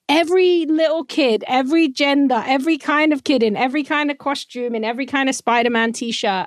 Every 0.08 0.66
little 0.66 1.04
kid, 1.04 1.42
every 1.48 1.88
gender, 1.88 2.42
every 2.46 2.78
kind 2.78 3.12
of 3.12 3.24
kid 3.24 3.42
in 3.42 3.56
every 3.56 3.82
kind 3.82 4.10
of 4.10 4.18
costume, 4.18 4.74
in 4.74 4.84
every 4.84 5.06
kind 5.06 5.28
of 5.28 5.34
Spider-Man 5.34 5.92
t-shirt, 5.92 6.46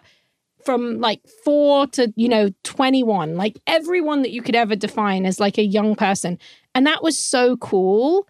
from 0.63 0.99
like 0.99 1.21
four 1.43 1.87
to 1.87 2.13
you 2.15 2.27
know 2.27 2.49
21 2.63 3.35
like 3.35 3.59
everyone 3.65 4.21
that 4.21 4.31
you 4.31 4.41
could 4.41 4.55
ever 4.55 4.75
define 4.75 5.25
as 5.25 5.39
like 5.39 5.57
a 5.57 5.63
young 5.63 5.95
person. 5.95 6.37
And 6.75 6.85
that 6.85 7.03
was 7.03 7.17
so 7.17 7.57
cool. 7.57 8.27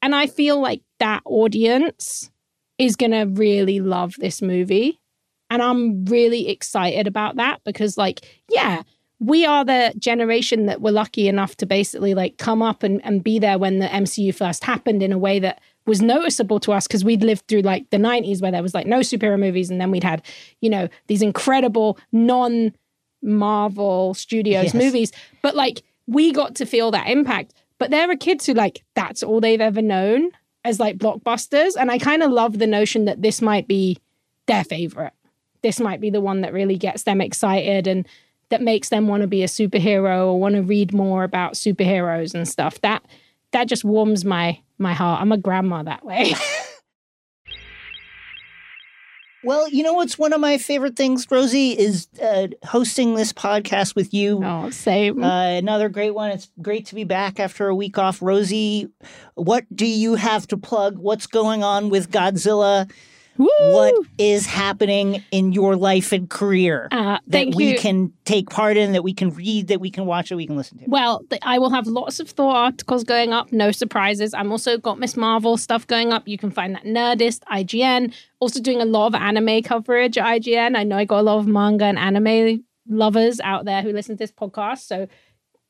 And 0.00 0.14
i 0.14 0.26
feel 0.26 0.60
like 0.60 0.82
that 0.98 1.22
audience 1.24 2.30
is 2.78 2.96
going 2.96 3.12
to 3.12 3.24
really 3.24 3.80
love 3.80 4.14
this 4.18 4.40
movie. 4.40 5.00
And 5.50 5.60
i'm 5.62 6.04
really 6.06 6.48
excited 6.48 7.06
about 7.06 7.36
that 7.36 7.60
because 7.64 7.98
like 7.98 8.20
yeah 8.48 8.82
we 9.24 9.46
are 9.46 9.64
the 9.64 9.94
generation 9.98 10.66
that 10.66 10.80
were 10.80 10.90
lucky 10.90 11.28
enough 11.28 11.56
to 11.58 11.66
basically 11.66 12.12
like 12.12 12.38
come 12.38 12.60
up 12.60 12.82
and, 12.82 13.04
and 13.04 13.22
be 13.22 13.38
there 13.38 13.56
when 13.58 13.78
the 13.78 13.86
mcu 13.86 14.34
first 14.34 14.64
happened 14.64 15.02
in 15.02 15.12
a 15.12 15.18
way 15.18 15.38
that 15.38 15.60
was 15.86 16.00
noticeable 16.02 16.58
to 16.60 16.72
us 16.72 16.86
because 16.86 17.04
we'd 17.04 17.22
lived 17.22 17.46
through 17.48 17.60
like 17.62 17.88
the 17.90 17.96
90s 17.96 18.42
where 18.42 18.50
there 18.52 18.62
was 18.62 18.74
like 18.74 18.86
no 18.86 19.00
superhero 19.00 19.38
movies 19.38 19.70
and 19.70 19.80
then 19.80 19.90
we'd 19.90 20.04
had 20.04 20.22
you 20.60 20.68
know 20.70 20.88
these 21.06 21.22
incredible 21.22 21.98
non 22.10 22.72
marvel 23.22 24.14
studios 24.14 24.64
Yes. 24.64 24.74
movies. 24.74 25.12
But 25.42 25.54
like 25.54 25.82
we 26.06 26.32
got 26.32 26.56
to 26.56 26.66
feel 26.66 26.90
that 26.90 27.08
impact. 27.08 27.54
But 27.78 27.90
there 27.90 28.10
are 28.10 28.16
kids 28.16 28.46
who 28.46 28.54
like 28.54 28.82
that's 28.94 29.22
all 29.22 29.40
they've 29.40 29.60
ever 29.60 29.82
known 29.82 30.30
as 30.64 30.78
like 30.80 30.98
blockbusters. 30.98 31.76
And 31.78 31.90
i 31.90 31.98
kind 31.98 32.22
of 32.22 32.30
love 32.30 32.58
the 32.58 32.66
notion 32.66 33.04
that 33.06 33.22
this 33.22 33.40
might 33.40 33.66
be 33.68 33.98
their 34.46 34.64
favorite. 34.64 35.12
This 35.62 35.78
might 35.78 36.00
be 36.00 36.10
the 36.10 36.20
one 36.20 36.40
that 36.40 36.52
really 36.52 36.76
gets 36.76 37.04
them 37.04 37.20
excited 37.20 37.86
and 37.86 38.06
that 38.52 38.62
makes 38.62 38.88
them 38.90 39.08
want 39.08 39.22
to 39.22 39.26
be 39.26 39.42
a 39.42 39.46
superhero 39.48 40.26
or 40.26 40.38
want 40.38 40.54
to 40.54 40.62
read 40.62 40.94
more 40.94 41.24
about 41.24 41.54
superheroes 41.54 42.34
and 42.34 42.46
stuff 42.46 42.80
that 42.82 43.02
that 43.50 43.66
just 43.66 43.84
warms 43.84 44.24
my 44.24 44.58
my 44.78 44.92
heart 44.94 45.20
i'm 45.20 45.32
a 45.32 45.36
grandma 45.36 45.82
that 45.82 46.04
way 46.04 46.32
Well, 49.44 49.68
you 49.68 49.82
know 49.82 49.94
what's 49.94 50.16
one 50.16 50.32
of 50.32 50.40
my 50.40 50.56
favorite 50.56 50.94
things, 50.94 51.26
Rosie, 51.28 51.76
is 51.76 52.06
uh, 52.22 52.46
hosting 52.64 53.16
this 53.16 53.32
podcast 53.32 53.96
with 53.96 54.14
you. 54.14 54.40
oh 54.44 54.70
same 54.70 55.20
Uh, 55.24 55.48
another 55.54 55.88
great 55.88 56.12
one. 56.14 56.30
It's 56.30 56.48
great 56.60 56.86
to 56.86 56.94
be 56.94 57.02
back 57.02 57.40
after 57.40 57.66
a 57.66 57.74
week 57.74 57.98
off. 57.98 58.22
Rosie, 58.22 58.88
what 59.34 59.64
do 59.74 59.84
you 59.84 60.14
have 60.14 60.46
to 60.46 60.56
plug? 60.56 60.96
What's 60.96 61.26
going 61.26 61.64
on 61.64 61.90
with 61.90 62.12
Godzilla? 62.12 62.88
Woo! 63.38 63.48
What 63.60 63.94
is 64.18 64.46
happening 64.46 65.22
in 65.30 65.52
your 65.52 65.76
life 65.76 66.12
and 66.12 66.28
career 66.28 66.88
uh, 66.90 67.18
that 67.28 67.54
we 67.54 67.72
you 67.72 67.78
can 67.78 68.12
take 68.24 68.50
part 68.50 68.76
in, 68.76 68.92
that 68.92 69.02
we 69.02 69.14
can 69.14 69.30
read, 69.30 69.68
that 69.68 69.80
we 69.80 69.90
can 69.90 70.06
watch, 70.06 70.28
that 70.28 70.36
we 70.36 70.46
can 70.46 70.56
listen 70.56 70.78
to? 70.78 70.84
Well, 70.86 71.24
I 71.42 71.58
will 71.58 71.70
have 71.70 71.86
lots 71.86 72.20
of 72.20 72.28
Thor 72.30 72.54
articles 72.54 73.04
going 73.04 73.32
up, 73.32 73.52
no 73.52 73.72
surprises. 73.72 74.34
I'm 74.34 74.52
also 74.52 74.76
got 74.78 74.98
Miss 74.98 75.16
Marvel 75.16 75.56
stuff 75.56 75.86
going 75.86 76.12
up. 76.12 76.28
You 76.28 76.38
can 76.38 76.50
find 76.50 76.74
that 76.74 76.84
Nerdist, 76.84 77.40
IGN. 77.50 78.14
Also 78.40 78.60
doing 78.60 78.80
a 78.80 78.84
lot 78.84 79.06
of 79.06 79.14
anime 79.14 79.62
coverage 79.62 80.18
at 80.18 80.24
IGN. 80.24 80.76
I 80.76 80.84
know 80.84 80.98
I 80.98 81.04
got 81.04 81.20
a 81.20 81.22
lot 81.22 81.38
of 81.38 81.46
manga 81.46 81.84
and 81.84 81.98
anime 81.98 82.64
lovers 82.88 83.40
out 83.40 83.64
there 83.64 83.82
who 83.82 83.92
listen 83.92 84.16
to 84.16 84.18
this 84.18 84.32
podcast, 84.32 84.80
so 84.80 85.06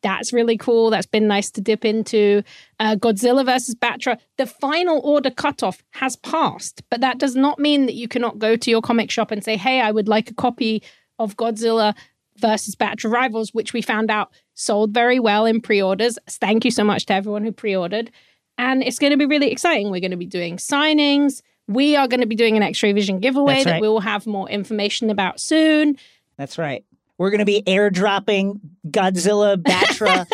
that's 0.03 0.33
really 0.33 0.59
cool. 0.59 0.91
That's 0.91 1.07
been 1.07 1.27
nice 1.27 1.51
to 1.53 1.61
dip 1.61 1.85
into. 1.85 2.43
Uh, 2.79 2.97
Godzilla 2.97 3.45
versus 3.45 3.75
Battra. 3.75 4.19
The 4.37 4.47
final 4.47 5.01
order 5.01 5.31
cutoff 5.31 5.83
has 5.91 6.17
passed, 6.17 6.83
but 6.91 7.01
that 7.01 7.19
does 7.19 7.37
not 7.37 7.59
mean 7.59 7.87
that 7.87 7.95
you 7.95 8.09
cannot 8.09 8.39
go 8.39 8.57
to 8.57 8.71
your 8.71 8.83
comic 8.83 9.11
shop 9.11 9.31
and 9.31 9.43
say, 9.43 9.57
"Hey, 9.57 9.81
I 9.81 9.91
would 9.91 10.09
like 10.09 10.31
a 10.31 10.35
copy 10.35 10.83
of 11.19 11.37
Godzilla 11.37 11.95
versus 12.37 12.75
Battra 12.75 13.11
Rivals," 13.11 13.55
which 13.55 13.73
we 13.73 13.81
found 13.81 14.11
out 14.11 14.33
sold 14.55 14.93
very 14.93 15.19
well 15.19 15.47
in 15.47 15.61
pre-orders. 15.61 16.19
Thank 16.29 16.65
you 16.65 16.71
so 16.71 16.85
much 16.85 17.07
to 17.07 17.15
everyone 17.15 17.45
who 17.45 17.53
pre-ordered, 17.53 18.11
and 18.59 18.83
it's 18.83 18.99
going 18.99 19.13
to 19.13 19.17
be 19.17 19.27
really 19.27 19.51
exciting. 19.51 19.91
We're 19.91 20.01
going 20.01 20.11
to 20.11 20.17
be 20.17 20.27
doing 20.27 20.57
signings. 20.57 21.43
We 21.69 21.95
are 21.97 22.09
going 22.09 22.21
to 22.21 22.27
be 22.27 22.35
doing 22.35 22.57
an 22.57 22.63
X-ray 22.63 22.93
vision 22.93 23.21
giveaway 23.21 23.55
That's 23.55 23.67
that 23.67 23.81
we 23.81 23.89
will 23.89 24.01
have 24.01 24.27
more 24.27 24.51
information 24.51 25.11
about 25.11 25.41
soon. 25.41 25.97
That's 26.37 26.59
right. 26.59 26.85
We're 27.19 27.31
going 27.31 27.41
to 27.41 27.45
be 27.45 27.63
airdropping 27.67 28.59
Godzilla 28.89 29.57
Battra 29.57 30.27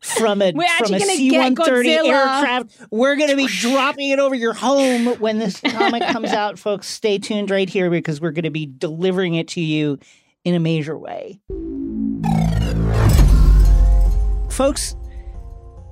from 0.00 0.40
a 0.40 0.52
from 0.52 0.94
a 0.94 0.98
gonna 0.98 1.00
C 1.00 1.30
get 1.30 1.38
one 1.38 1.54
thirty 1.54 1.92
aircraft. 1.92 2.80
We're 2.90 3.16
going 3.16 3.30
to 3.30 3.36
be 3.36 3.46
dropping 3.60 4.10
it 4.10 4.18
over 4.18 4.34
your 4.34 4.54
home 4.54 5.06
when 5.20 5.38
this 5.38 5.60
comic 5.60 6.02
comes 6.04 6.30
out, 6.30 6.58
folks. 6.58 6.88
Stay 6.88 7.18
tuned 7.18 7.50
right 7.50 7.68
here 7.68 7.90
because 7.90 8.20
we're 8.20 8.30
going 8.30 8.44
to 8.44 8.50
be 8.50 8.66
delivering 8.66 9.34
it 9.34 9.48
to 9.48 9.60
you 9.60 9.98
in 10.44 10.54
a 10.54 10.58
major 10.58 10.98
way. 10.98 11.38
Folks, 14.50 14.96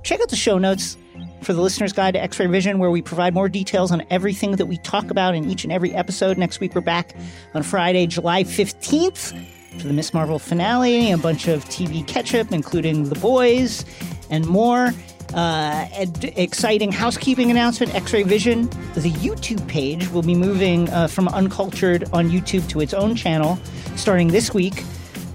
check 0.03 0.21
out 0.21 0.29
the 0.29 0.35
show 0.35 0.57
notes 0.57 0.97
for 1.43 1.53
the 1.53 1.61
listener's 1.61 1.93
guide 1.93 2.13
to 2.15 2.21
X-ray 2.21 2.47
vision, 2.47 2.77
where 2.77 2.91
we 2.91 3.01
provide 3.01 3.33
more 3.33 3.47
details 3.47 3.91
on 3.91 4.03
everything 4.09 4.57
that 4.57 4.65
we 4.65 4.77
talk 4.79 5.09
about 5.09 5.33
in 5.33 5.49
each 5.49 5.63
and 5.63 5.71
every 5.71 5.93
episode. 5.93 6.37
Next 6.37 6.59
week, 6.59 6.75
we're 6.75 6.81
back 6.81 7.15
on 7.53 7.63
Friday, 7.63 8.05
July 8.07 8.43
15th 8.43 9.33
for 9.79 9.87
the 9.87 9.93
Miss 9.93 10.13
Marvel 10.13 10.39
finale, 10.39 11.11
a 11.11 11.17
bunch 11.17 11.47
of 11.47 11.65
TV 11.65 12.05
catch-up, 12.05 12.51
including 12.51 13.09
The 13.09 13.19
Boys 13.19 13.85
and 14.29 14.45
more. 14.47 14.91
Uh, 15.33 15.87
and 15.93 16.25
exciting 16.35 16.91
housekeeping 16.91 17.49
announcement 17.49 17.95
X-ray 17.95 18.23
Vision, 18.23 18.63
the 18.95 19.11
YouTube 19.11 19.65
page, 19.69 20.09
will 20.09 20.21
be 20.21 20.35
moving 20.35 20.89
uh, 20.89 21.07
from 21.07 21.29
Uncultured 21.29 22.03
on 22.11 22.29
YouTube 22.29 22.67
to 22.67 22.81
its 22.81 22.93
own 22.93 23.15
channel 23.15 23.57
starting 23.95 24.27
this 24.27 24.53
week 24.53 24.83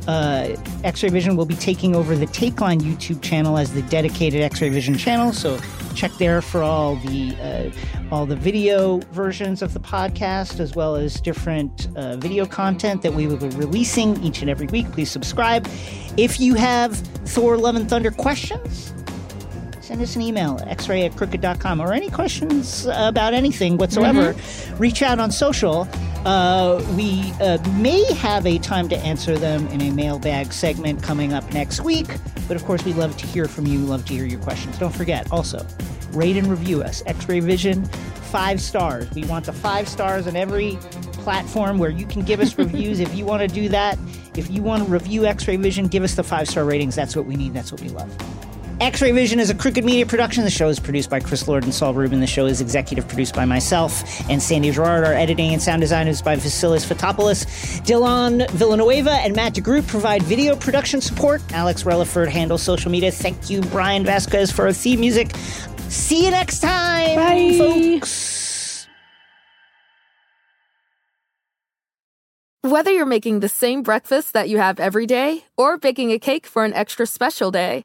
uh, 0.07 0.57
X-Ray 0.85 1.11
Vision 1.11 1.37
will 1.37 1.47
be 1.47 1.57
taking 1.57 1.95
over 1.97 2.17
the 2.17 2.27
Takeline 2.27 2.81
YouTube 2.81 3.23
channel 3.23 3.59
as 3.59 3.73
the 3.73 3.83
dedicated 3.83 4.41
X-Ray 4.43 4.69
Vision 4.69 4.97
channel. 4.97 5.33
So 5.33 5.59
check 5.95 6.13
there 6.19 6.41
for 6.43 6.63
all 6.63 6.97
the 6.97 7.35
uh, 7.41 7.71
all 8.13 8.27
the 8.27 8.37
video 8.37 8.99
versions 9.13 9.63
of 9.63 9.73
the 9.75 9.81
podcast, 9.81 10.61
as 10.61 10.77
well 10.77 10.95
as 10.95 11.21
different 11.21 11.89
uh, 11.97 12.17
video 12.17 12.47
content 12.47 13.03
that 13.03 13.13
we 13.13 13.27
will 13.27 13.37
be 13.37 13.49
releasing 13.57 14.23
each 14.23 14.43
and 14.43 14.51
every 14.51 14.69
week. 14.69 14.91
Please 14.93 15.11
subscribe. 15.11 15.69
If 16.17 16.39
you 16.39 16.55
have 16.55 16.97
Thor: 17.25 17.57
Love 17.57 17.77
and 17.77 17.89
Thunder 17.89 18.11
questions, 18.11 18.93
send 19.87 20.03
us 20.03 20.17
an 20.17 20.23
email 20.23 20.59
xray 20.59 21.07
at 21.07 21.17
crooked.com 21.17 21.81
or 21.81 21.93
any 21.93 22.11
questions 22.11 22.87
about 22.87 23.33
anything 23.33 23.77
whatsoever. 23.77 24.35
Reach 24.79 25.01
out 25.01 25.21
on 25.21 25.31
social. 25.31 25.87
Uh, 26.25 26.85
we 26.97 27.33
uh, 27.41 27.57
may 27.79 28.03
have 28.15 28.45
a 28.47 28.59
time 28.59 28.89
to 28.89 28.97
answer 28.99 29.39
them 29.39 29.65
in 29.69 29.81
a 29.81 29.91
mailbag 29.93 30.53
segment 30.53 31.01
coming 31.05 31.33
up 31.33 31.49
next 31.53 31.83
week 31.83 32.09
but 32.49 32.57
of 32.57 32.65
course 32.65 32.85
we 32.85 32.93
love 32.95 33.17
to 33.17 33.27
hear 33.27 33.47
from 33.47 33.67
you. 33.67 33.79
Love 33.79 34.05
to 34.07 34.15
hear 34.15 34.25
your 34.25 34.41
questions. 34.41 34.77
Don't 34.79 34.95
forget 34.95 35.31
also 35.31 35.65
rate 36.11 36.37
and 36.37 36.49
review 36.49 36.83
us. 36.83 37.03
X-ray 37.07 37.41
vision 37.41 37.85
five 38.27 38.61
stars. 38.61 39.09
We 39.13 39.25
want 39.25 39.45
the 39.47 39.53
five 39.53 39.89
stars 39.89 40.27
on 40.27 40.35
every 40.35 40.79
platform 41.13 41.79
where 41.79 41.91
you 41.91 42.07
can 42.07 42.23
give 42.23 42.41
us 42.41 42.59
reviews. 42.59 42.99
If 42.99 43.15
you 43.15 43.25
want 43.25 43.43
to 43.43 43.49
do 43.49 43.69
that 43.69 43.99
If 44.37 44.51
you 44.51 44.63
want 44.63 44.85
to 44.85 44.91
review 44.91 45.27
X 45.27 45.47
Ray 45.47 45.57
Vision, 45.57 45.87
give 45.87 46.03
us 46.03 46.15
the 46.15 46.25
five 46.25 46.49
star 46.49 46.65
ratings. 46.65 46.97
That's 46.97 47.15
what 47.15 47.25
we 47.25 47.37
need. 47.37 47.55
That's 47.55 47.71
what 47.71 47.81
we 47.81 47.89
love. 47.89 48.46
X 48.79 49.01
Ray 49.01 49.13
Vision 49.13 49.41
is 49.41 49.49
a 49.49 49.55
crooked 49.55 49.87
media 49.87 50.05
production. 50.05 50.45
The 50.45 50.51
show 50.51 50.69
is 50.69 50.79
produced 50.79 51.09
by 51.09 51.19
Chris 51.19 51.49
Lord 51.49 51.65
and 51.65 51.73
Saul 51.73 51.95
Rubin. 51.95 52.21
The 52.21 52.27
show 52.27 52.45
is 52.45 52.61
executive 52.61 53.09
produced 53.09 53.35
by 53.35 53.47
myself 53.47 54.03
and 54.29 54.43
Sandy 54.43 54.71
Girard. 54.71 55.03
Our 55.03 55.15
editing 55.15 55.55
and 55.55 55.63
sound 55.63 55.81
design 55.81 56.09
is 56.09 56.21
by 56.21 56.37
Vasilis 56.37 56.85
Fotopoulos. 56.85 57.47
Dylan 57.87 58.51
Villanueva 58.51 59.13
and 59.13 59.35
Matt 59.35 59.55
DeGroot 59.55 59.87
provide 59.87 60.23
video 60.25 60.55
production 60.57 61.01
support. 61.01 61.41
Alex 61.55 61.85
Relaford 61.85 62.29
handles 62.29 62.63
social 62.63 62.91
media. 62.91 63.11
Thank 63.11 63.49
you, 63.49 63.63
Brian 63.63 64.05
Vasquez, 64.05 64.53
for 64.53 64.67
our 64.67 64.75
theme 64.75 65.01
music. 65.01 65.35
See 65.89 66.27
you 66.27 66.31
next 66.31 66.61
time, 66.61 67.17
Bye. 67.17 67.57
folks. 67.57 68.87
Whether 72.61 72.91
you're 72.91 73.07
making 73.07 73.41
the 73.41 73.49
same 73.49 73.83
breakfast 73.83 74.35
that 74.35 74.51
you 74.51 74.59
have 74.59 74.79
every 74.79 75.07
day 75.07 75.45
or 75.57 75.79
baking 75.79 76.11
a 76.11 76.19
cake 76.19 76.47
for 76.47 76.65
an 76.65 76.75
extra 76.75 77.07
special 77.07 77.51
day, 77.51 77.85